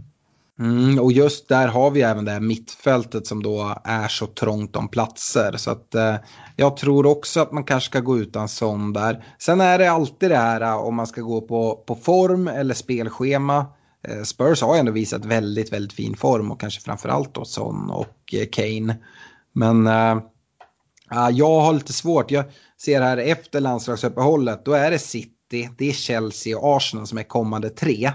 Mm, 0.59 0.99
och 0.99 1.11
just 1.11 1.47
där 1.47 1.67
har 1.67 1.91
vi 1.91 2.01
även 2.01 2.25
det 2.25 2.31
här 2.31 2.39
mittfältet 2.39 3.27
som 3.27 3.43
då 3.43 3.75
är 3.83 4.07
så 4.07 4.27
trångt 4.27 4.75
om 4.75 4.87
platser. 4.87 5.57
Så 5.57 5.71
att 5.71 5.95
eh, 5.95 6.15
jag 6.55 6.77
tror 6.77 7.05
också 7.05 7.39
att 7.39 7.51
man 7.51 7.63
kanske 7.63 7.89
ska 7.89 7.99
gå 7.99 8.17
utan 8.17 8.49
Son 8.49 8.93
där. 8.93 9.25
Sen 9.37 9.61
är 9.61 9.79
det 9.79 9.91
alltid 9.91 10.31
det 10.31 10.37
här 10.37 10.61
eh, 10.61 10.75
om 10.75 10.95
man 10.95 11.07
ska 11.07 11.21
gå 11.21 11.41
på, 11.41 11.83
på 11.87 11.95
form 11.95 12.47
eller 12.47 12.73
spelschema. 12.73 13.65
Eh, 14.07 14.23
Spurs 14.23 14.61
har 14.61 14.77
ändå 14.77 14.91
visat 14.91 15.25
väldigt, 15.25 15.73
väldigt 15.73 15.93
fin 15.93 16.15
form 16.15 16.51
och 16.51 16.59
kanske 16.59 16.81
framförallt 16.81 17.33
då 17.33 17.45
Son 17.45 17.89
och 17.89 18.33
eh, 18.33 18.47
Kane. 18.51 18.97
Men 19.53 19.87
eh, 19.87 20.19
jag 21.31 21.59
har 21.59 21.73
lite 21.73 21.93
svårt. 21.93 22.31
Jag 22.31 22.45
ser 22.77 23.01
här 23.01 23.17
efter 23.17 23.59
landslagsuppehållet, 23.61 24.65
då 24.65 24.73
är 24.73 24.91
det 24.91 24.99
City, 24.99 25.69
det 25.77 25.89
är 25.89 25.93
Chelsea 25.93 26.57
och 26.57 26.77
Arsenal 26.77 27.07
som 27.07 27.17
är 27.17 27.23
kommande 27.23 27.69
tre. 27.69 28.11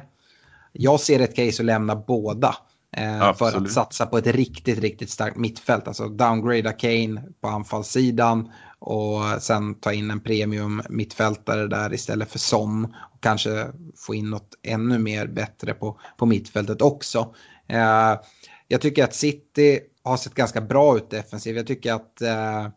Jag 0.73 1.01
ser 1.01 1.20
ett 1.20 1.36
case 1.36 1.62
att 1.62 1.66
lämna 1.66 1.97
båda. 1.97 2.56
Eh, 2.97 3.35
för 3.35 3.56
att 3.56 3.73
satsa 3.73 4.06
på 4.06 4.19
ett 4.19 4.27
riktigt, 4.27 4.78
riktigt 4.78 5.11
starkt 5.11 5.36
mittfält. 5.36 5.89
Alltså 5.89 6.09
downgrada 6.09 6.73
Kane 6.73 7.23
på 7.40 7.48
anfallssidan 7.48 8.51
och 8.86 9.43
sen 9.43 9.74
ta 9.74 9.93
in 9.93 10.11
en 10.11 10.20
premium 10.20 10.82
mittfältare 10.89 11.66
där 11.66 11.94
istället 11.94 12.31
för 12.31 12.39
Son. 12.39 12.85
Och 12.85 13.23
kanske 13.23 13.66
få 13.97 14.15
in 14.15 14.31
något 14.31 14.55
ännu 14.62 14.98
mer 14.98 15.27
bättre 15.27 15.74
på, 15.74 16.01
på 16.16 16.27
mittfältet 16.27 16.82
också. 16.82 17.35
Eh, 17.69 18.20
jag 18.69 18.81
tycker 18.81 19.05
att 19.05 19.15
City 19.15 19.81
har 20.02 20.16
sett 20.16 20.35
ganska 20.35 20.61
bra 20.61 20.97
ut 20.97 21.11
defensivt. 21.11 21.56
Jag 21.56 21.66
tycker 21.66 21.93
att 21.93 22.23
eh, 22.23 22.65
eh 22.65 22.70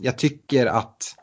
jag 0.00 0.18
tycker 0.18 0.66
att 0.66 1.14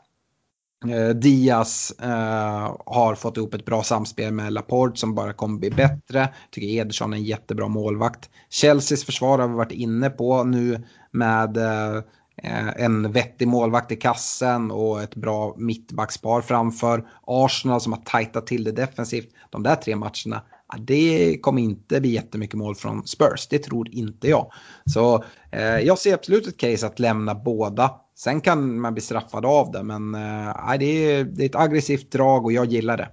Eh, 0.84 1.08
Diaz 1.08 1.94
eh, 2.00 2.76
har 2.86 3.14
fått 3.14 3.36
ihop 3.36 3.54
ett 3.54 3.64
bra 3.64 3.82
samspel 3.82 4.32
med 4.32 4.52
Laporte 4.52 5.00
som 5.00 5.14
bara 5.14 5.32
kommer 5.32 5.58
bli 5.58 5.70
bättre. 5.70 6.28
Tycker 6.50 6.68
Ederson 6.68 7.12
är 7.12 7.16
en 7.16 7.24
jättebra 7.24 7.68
målvakt. 7.68 8.30
Chelseas 8.50 9.04
försvar 9.04 9.38
har 9.38 9.48
vi 9.48 9.54
varit 9.54 9.72
inne 9.72 10.10
på 10.10 10.44
nu 10.44 10.82
med 11.10 11.56
eh, 11.56 12.02
en 12.42 13.12
vettig 13.12 13.48
målvakt 13.48 13.92
i 13.92 13.96
kassen 13.96 14.70
och 14.70 15.02
ett 15.02 15.14
bra 15.14 15.54
mittbackspar 15.56 16.40
framför. 16.40 17.08
Arsenal 17.26 17.80
som 17.80 17.92
har 17.92 18.00
tajtat 18.00 18.46
till 18.46 18.64
det 18.64 18.72
defensivt. 18.72 19.28
De 19.50 19.62
där 19.62 19.76
tre 19.76 19.96
matcherna, 19.96 20.42
det 20.78 21.38
kommer 21.42 21.62
inte 21.62 22.00
bli 22.00 22.10
jättemycket 22.10 22.54
mål 22.54 22.74
från 22.74 23.06
Spurs. 23.06 23.46
Det 23.50 23.58
tror 23.58 23.88
inte 23.88 24.28
jag. 24.28 24.52
Så 24.84 25.24
eh, 25.50 25.78
jag 25.78 25.98
ser 25.98 26.14
absolut 26.14 26.46
ett 26.46 26.56
case 26.56 26.86
att 26.86 26.98
lämna 26.98 27.34
båda 27.34 27.90
Sen 28.18 28.40
kan 28.40 28.80
man 28.80 28.94
bli 28.94 29.02
straffad 29.02 29.46
av 29.46 29.72
det, 29.72 29.82
men 29.82 30.14
äh, 30.14 30.78
det, 30.78 30.84
är, 30.84 31.24
det 31.24 31.42
är 31.42 31.46
ett 31.46 31.56
aggressivt 31.56 32.10
drag 32.10 32.44
och 32.44 32.52
jag 32.52 32.66
gillar 32.66 32.96
det. 32.96 33.08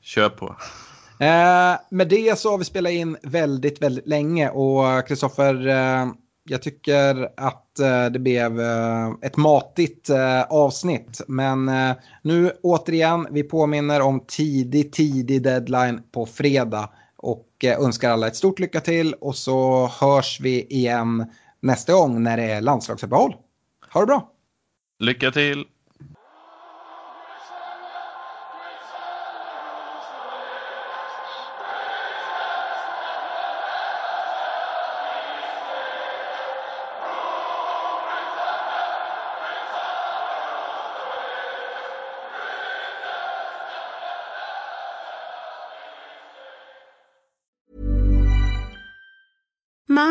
Kör 0.00 0.28
på. 0.28 0.56
Eh, 1.20 1.80
med 1.90 2.08
det 2.08 2.38
så 2.38 2.50
har 2.50 2.58
vi 2.58 2.64
spelat 2.64 2.92
in 2.92 3.16
väldigt, 3.22 3.82
väldigt 3.82 4.06
länge 4.06 4.50
och 4.50 5.08
Kristoffer, 5.08 5.68
eh, 5.68 6.06
jag 6.48 6.62
tycker 6.62 7.28
att 7.36 7.78
eh, 7.78 8.06
det 8.06 8.18
blev 8.18 8.60
eh, 8.60 9.10
ett 9.22 9.36
matigt 9.36 10.10
eh, 10.10 10.42
avsnitt. 10.42 11.20
Men 11.28 11.70
nu 12.22 12.52
återigen, 12.62 13.26
vi 13.30 13.42
påminner 13.42 14.00
om 14.00 14.24
tidig, 14.26 14.92
tidig 14.92 15.42
deadline 15.42 16.02
på 16.12 16.26
fredag. 16.26 16.90
Och 17.16 17.64
önskar 17.64 18.10
alla 18.10 18.26
ett 18.26 18.36
stort 18.36 18.58
lycka 18.58 18.80
till 18.80 19.14
och 19.14 19.36
så 19.36 19.86
hörs 20.00 20.40
vi 20.40 20.66
igen 20.66 21.26
nästa 21.60 21.92
gång 21.92 22.22
när 22.22 22.36
det 22.36 22.42
är 22.42 22.60
landslagsuppehåll. 22.60 23.34
Ha 23.92 24.00
det 24.00 24.06
bra! 24.06 24.30
Lycka 24.98 25.30
till! 25.30 25.64